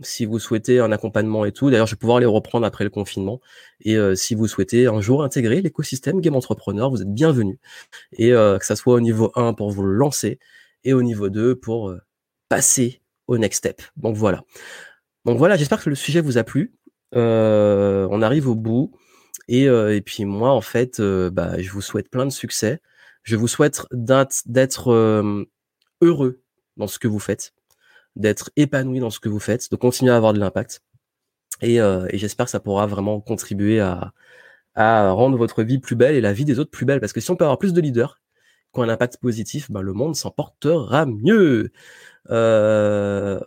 si 0.00 0.24
vous 0.24 0.38
souhaitez 0.38 0.80
un 0.80 0.90
accompagnement 0.90 1.44
et 1.44 1.52
tout. 1.52 1.70
D'ailleurs, 1.70 1.86
je 1.86 1.94
vais 1.94 1.98
pouvoir 1.98 2.18
les 2.18 2.26
reprendre 2.26 2.66
après 2.66 2.84
le 2.84 2.90
confinement. 2.90 3.40
Et 3.80 3.96
si 4.16 4.34
vous 4.34 4.48
souhaitez 4.48 4.86
un 4.86 5.00
jour 5.00 5.22
intégrer 5.22 5.60
l'écosystème 5.60 6.20
Game 6.20 6.34
Entrepreneur, 6.34 6.90
vous 6.90 7.02
êtes 7.02 7.12
bienvenus. 7.12 7.58
Et 8.12 8.30
que 8.30 8.58
ça 8.62 8.74
soit 8.74 8.94
au 8.94 9.00
niveau 9.00 9.30
1 9.36 9.54
pour 9.54 9.70
vous 9.70 9.84
lancer 9.84 10.38
et 10.84 10.92
au 10.92 11.02
niveau 11.02 11.28
2 11.28 11.54
pour 11.54 11.94
passer 12.48 13.02
au 13.28 13.38
next 13.38 13.58
step. 13.58 13.82
Donc 13.96 14.16
voilà. 14.16 14.42
Donc 15.24 15.38
voilà, 15.38 15.56
j'espère 15.56 15.82
que 15.82 15.90
le 15.90 15.94
sujet 15.94 16.20
vous 16.20 16.36
a 16.36 16.42
plu. 16.42 16.74
on 17.12 18.22
arrive 18.22 18.48
au 18.48 18.54
bout. 18.56 18.92
Et, 19.46 19.64
et 19.66 20.00
puis 20.00 20.24
moi, 20.24 20.50
en 20.50 20.62
fait, 20.62 21.00
bah, 21.00 21.60
je 21.60 21.70
vous 21.70 21.82
souhaite 21.82 22.10
plein 22.10 22.26
de 22.26 22.32
succès. 22.32 22.80
Je 23.22 23.36
vous 23.36 23.48
souhaite 23.48 23.82
d'être 23.92 24.90
heureux 26.00 26.40
dans 26.76 26.86
ce 26.86 26.98
que 26.98 27.08
vous 27.08 27.18
faites, 27.18 27.54
d'être 28.16 28.50
épanoui 28.56 29.00
dans 29.00 29.10
ce 29.10 29.20
que 29.20 29.28
vous 29.28 29.40
faites, 29.40 29.70
de 29.70 29.76
continuer 29.76 30.12
à 30.12 30.16
avoir 30.16 30.32
de 30.32 30.40
l'impact. 30.40 30.82
Et, 31.60 31.76
et 31.76 32.18
j'espère 32.18 32.46
que 32.46 32.50
ça 32.50 32.60
pourra 32.60 32.86
vraiment 32.86 33.20
contribuer 33.20 33.80
à, 33.80 34.12
à 34.74 35.10
rendre 35.10 35.36
votre 35.36 35.62
vie 35.62 35.78
plus 35.78 35.96
belle 35.96 36.14
et 36.14 36.20
la 36.20 36.32
vie 36.32 36.44
des 36.44 36.58
autres 36.58 36.70
plus 36.70 36.86
belle. 36.86 37.00
Parce 37.00 37.12
que 37.12 37.20
si 37.20 37.30
on 37.30 37.36
peut 37.36 37.44
avoir 37.44 37.58
plus 37.58 37.72
de 37.72 37.80
leaders 37.80 38.20
qui 38.72 38.80
ont 38.80 38.82
un 38.82 38.88
impact 38.88 39.18
positif, 39.18 39.70
ben 39.70 39.82
le 39.82 39.92
monde 39.92 40.16
s'en 40.16 40.30
portera 40.30 41.06
mieux. 41.06 41.72
Euh, 42.30 43.38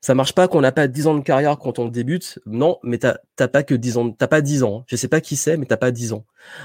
ça 0.00 0.14
marche 0.14 0.32
pas 0.32 0.46
qu'on 0.46 0.60
n'a 0.60 0.70
pas 0.70 0.86
10 0.86 1.08
ans 1.08 1.14
de 1.16 1.22
carrière 1.22 1.58
quand 1.58 1.78
on 1.80 1.88
débute. 1.88 2.38
Non, 2.46 2.78
mais 2.84 2.98
t'as 2.98 3.48
pas 3.48 3.64
que 3.64 3.74
10 3.74 3.96
ans, 3.96 4.10
t'as 4.12 4.28
pas 4.28 4.40
10 4.40 4.62
ans. 4.62 4.84
Je 4.86 4.94
sais 4.94 5.08
pas 5.08 5.20
qui 5.20 5.34
c'est, 5.36 5.56
mais 5.56 5.66
t'as 5.66 5.76
pas 5.76 5.90
10 5.90 6.12
ans. 6.12 6.24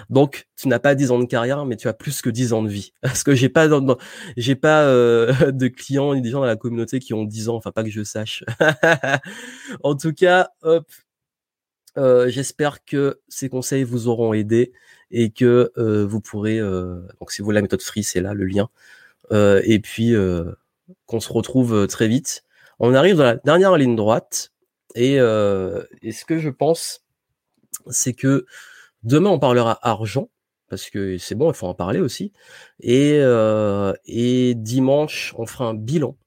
Donc, 0.09 0.47
tu 0.55 0.67
n'as 0.67 0.79
pas 0.79 0.93
10 0.93 1.11
ans 1.11 1.19
de 1.19 1.25
carrière, 1.25 1.65
mais 1.65 1.75
tu 1.75 1.87
as 1.87 1.93
plus 1.93 2.21
que 2.21 2.29
10 2.29 2.53
ans 2.53 2.61
de 2.61 2.69
vie. 2.69 2.93
Parce 3.01 3.23
que 3.23 3.33
j'ai 3.33 3.49
pas, 3.49 3.67
j'ai 4.37 4.55
pas 4.55 4.83
euh, 4.83 5.33
de 5.51 5.67
clients 5.67 6.13
ni 6.13 6.21
des 6.21 6.29
gens 6.29 6.41
dans 6.41 6.45
la 6.45 6.55
communauté 6.55 6.99
qui 6.99 7.13
ont 7.13 7.23
10 7.25 7.49
ans. 7.49 7.55
Enfin, 7.55 7.71
pas 7.71 7.83
que 7.83 7.89
je 7.89 8.03
sache. 8.03 8.43
en 9.83 9.95
tout 9.95 10.13
cas, 10.13 10.49
hop. 10.61 10.85
Euh, 11.95 12.27
j'espère 12.27 12.83
que 12.85 13.21
ces 13.29 13.49
conseils 13.49 13.83
vous 13.83 14.07
auront 14.07 14.33
aidé 14.33 14.73
et 15.11 15.29
que 15.29 15.71
euh, 15.77 16.05
vous 16.05 16.21
pourrez. 16.21 16.59
donc, 16.59 17.31
si 17.31 17.41
vous 17.41 17.45
voulez 17.45 17.55
la 17.55 17.61
méthode 17.61 17.81
free, 17.81 18.03
c'est 18.03 18.21
là 18.21 18.33
le 18.33 18.45
lien. 18.45 18.69
et 19.31 19.79
puis 19.79 20.13
qu'on 21.07 21.19
se 21.19 21.33
retrouve 21.33 21.87
très 21.87 22.07
vite 22.07 22.43
on 22.85 22.93
arrive 22.93 23.15
dans 23.15 23.23
la 23.23 23.35
dernière 23.37 23.77
ligne 23.77 23.95
droite 23.95 24.51
et, 24.93 25.17
euh, 25.17 25.83
ce 26.03 26.25
que 26.25 26.37
je 26.37 26.49
pense, 26.49 27.05
c'est 27.89 28.13
que 28.13 28.45
demain 29.03 29.29
on 29.29 29.39
parlera 29.39 29.79
argent 29.81 30.29
parce 30.67 30.89
que 30.89 31.17
c'est 31.17 31.35
bon, 31.35 31.49
il 31.49 31.55
faut 31.55 31.67
en 31.67 31.75
parler 31.75 32.01
aussi. 32.01 32.33
Et, 32.81 33.19
euh, 33.21 33.93
et 34.05 34.53
dimanche, 34.55 35.33
on 35.37 35.45
fera 35.45 35.65
un 35.65 35.75
bilan. 35.75 36.17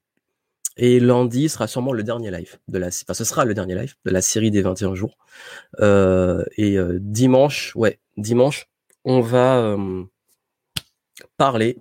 Et 0.78 0.98
lundi 0.98 1.50
sera 1.50 1.66
sûrement 1.66 1.92
le 1.92 2.02
dernier 2.02 2.30
live 2.30 2.58
de 2.68 2.78
la, 2.78 2.86
enfin, 2.86 3.12
ce 3.12 3.24
sera 3.24 3.44
le 3.44 3.52
dernier 3.52 3.74
live 3.74 3.94
de 4.06 4.10
la 4.10 4.22
série 4.22 4.50
des 4.50 4.62
21 4.62 4.94
jours. 4.94 5.18
Euh, 5.80 6.42
et 6.56 6.78
dimanche, 7.00 7.76
ouais, 7.76 7.98
dimanche, 8.16 8.66
on 9.04 9.20
va 9.20 9.76
parler 11.36 11.78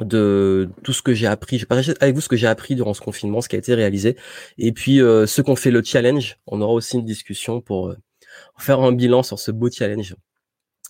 de 0.00 0.70
tout 0.82 0.92
ce 0.92 1.02
que 1.02 1.12
j'ai 1.14 1.26
appris. 1.26 1.58
Je 1.58 1.66
partager 1.66 1.94
avec 2.00 2.14
vous 2.14 2.20
ce 2.20 2.28
que 2.28 2.36
j'ai 2.36 2.46
appris 2.46 2.74
durant 2.74 2.94
ce 2.94 3.00
confinement, 3.00 3.40
ce 3.40 3.48
qui 3.48 3.56
a 3.56 3.58
été 3.58 3.74
réalisé. 3.74 4.16
Et 4.58 4.72
puis, 4.72 5.00
euh, 5.00 5.26
ceux 5.26 5.42
qu'on 5.42 5.56
fait 5.56 5.70
le 5.70 5.82
challenge, 5.82 6.38
on 6.46 6.60
aura 6.60 6.72
aussi 6.72 6.96
une 6.96 7.04
discussion 7.04 7.60
pour 7.60 7.88
euh, 7.88 7.96
faire 8.58 8.80
un 8.80 8.92
bilan 8.92 9.22
sur 9.22 9.38
ce 9.38 9.50
beau 9.50 9.70
challenge 9.70 10.16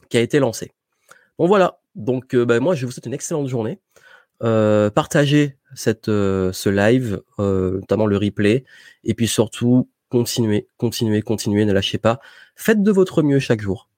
qui 0.09 0.17
a 0.19 0.21
été 0.21 0.39
lancé. 0.39 0.73
Bon 1.39 1.47
voilà, 1.47 1.81
donc 1.95 2.37
bah, 2.37 2.61
moi 2.61 2.75
je 2.75 2.87
vous 2.87 2.93
souhaite 2.93 3.07
une 3.07 3.15
excellente 3.15 3.49
journée. 3.49 3.81
Euh, 4.43 4.91
partagez 4.91 5.57
cette, 5.75 6.07
ce 6.07 6.69
live, 6.69 7.23
notamment 7.39 8.07
le 8.07 8.19
replay, 8.19 8.65
et 9.05 9.15
puis 9.15 9.27
surtout 9.27 9.89
continuez, 10.11 10.69
continuez, 10.77 11.23
continuez, 11.23 11.65
ne 11.65 11.73
lâchez 11.73 11.99
pas. 11.99 12.21
Faites 12.55 12.83
de 12.83 12.93
votre 12.93 13.23
mieux 13.23 13.39
chaque 13.39 13.63
jour 13.63 13.89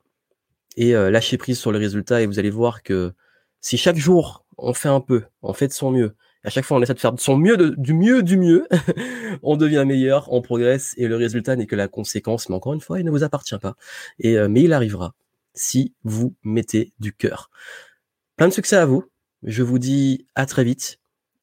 et 0.76 0.92
lâchez 0.92 1.36
prise 1.36 1.58
sur 1.58 1.72
le 1.72 1.78
résultat 1.78 2.22
et 2.22 2.26
vous 2.26 2.38
allez 2.38 2.50
voir 2.50 2.84
que 2.84 3.12
si 3.60 3.76
chaque 3.76 3.96
jour 3.96 4.43
on 4.58 4.74
fait 4.74 4.88
un 4.88 5.00
peu, 5.00 5.24
on 5.42 5.52
fait 5.52 5.68
de 5.68 5.72
son 5.72 5.90
mieux. 5.90 6.14
à 6.44 6.50
chaque 6.50 6.64
fois, 6.64 6.76
on 6.76 6.82
essaie 6.82 6.94
de 6.94 7.00
faire 7.00 7.12
de 7.12 7.20
son 7.20 7.36
mieux, 7.36 7.56
du 7.76 7.94
mieux, 7.94 8.22
du 8.22 8.36
mieux. 8.36 8.66
on 9.42 9.56
devient 9.56 9.84
meilleur, 9.86 10.32
on 10.32 10.42
progresse 10.42 10.94
et 10.96 11.08
le 11.08 11.16
résultat 11.16 11.56
n'est 11.56 11.66
que 11.66 11.76
la 11.76 11.88
conséquence. 11.88 12.48
Mais 12.48 12.54
encore 12.54 12.74
une 12.74 12.80
fois, 12.80 13.00
il 13.00 13.04
ne 13.04 13.10
vous 13.10 13.24
appartient 13.24 13.58
pas. 13.58 13.76
Euh, 14.24 14.48
mais 14.48 14.62
il 14.62 14.72
arrivera 14.72 15.14
si 15.54 15.94
vous 16.04 16.34
mettez 16.42 16.92
du 16.98 17.12
cœur. 17.12 17.50
Plein 18.36 18.48
de 18.48 18.52
succès 18.52 18.76
à 18.76 18.86
vous. 18.86 19.04
Je 19.42 19.62
vous 19.62 19.78
dis 19.78 20.26
à 20.34 20.46
très 20.46 20.64
vite. 20.64 20.98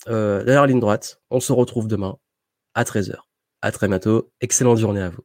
Euh, 0.07 0.65
ligne 0.65 0.79
droite, 0.79 1.21
on 1.29 1.39
se 1.39 1.53
retrouve 1.53 1.87
demain 1.87 2.17
à 2.73 2.83
13h. 2.83 3.15
À 3.61 3.71
très 3.71 3.87
bientôt. 3.87 4.31
Excellente 4.41 4.79
journée 4.79 5.01
à 5.01 5.09
vous. 5.09 5.23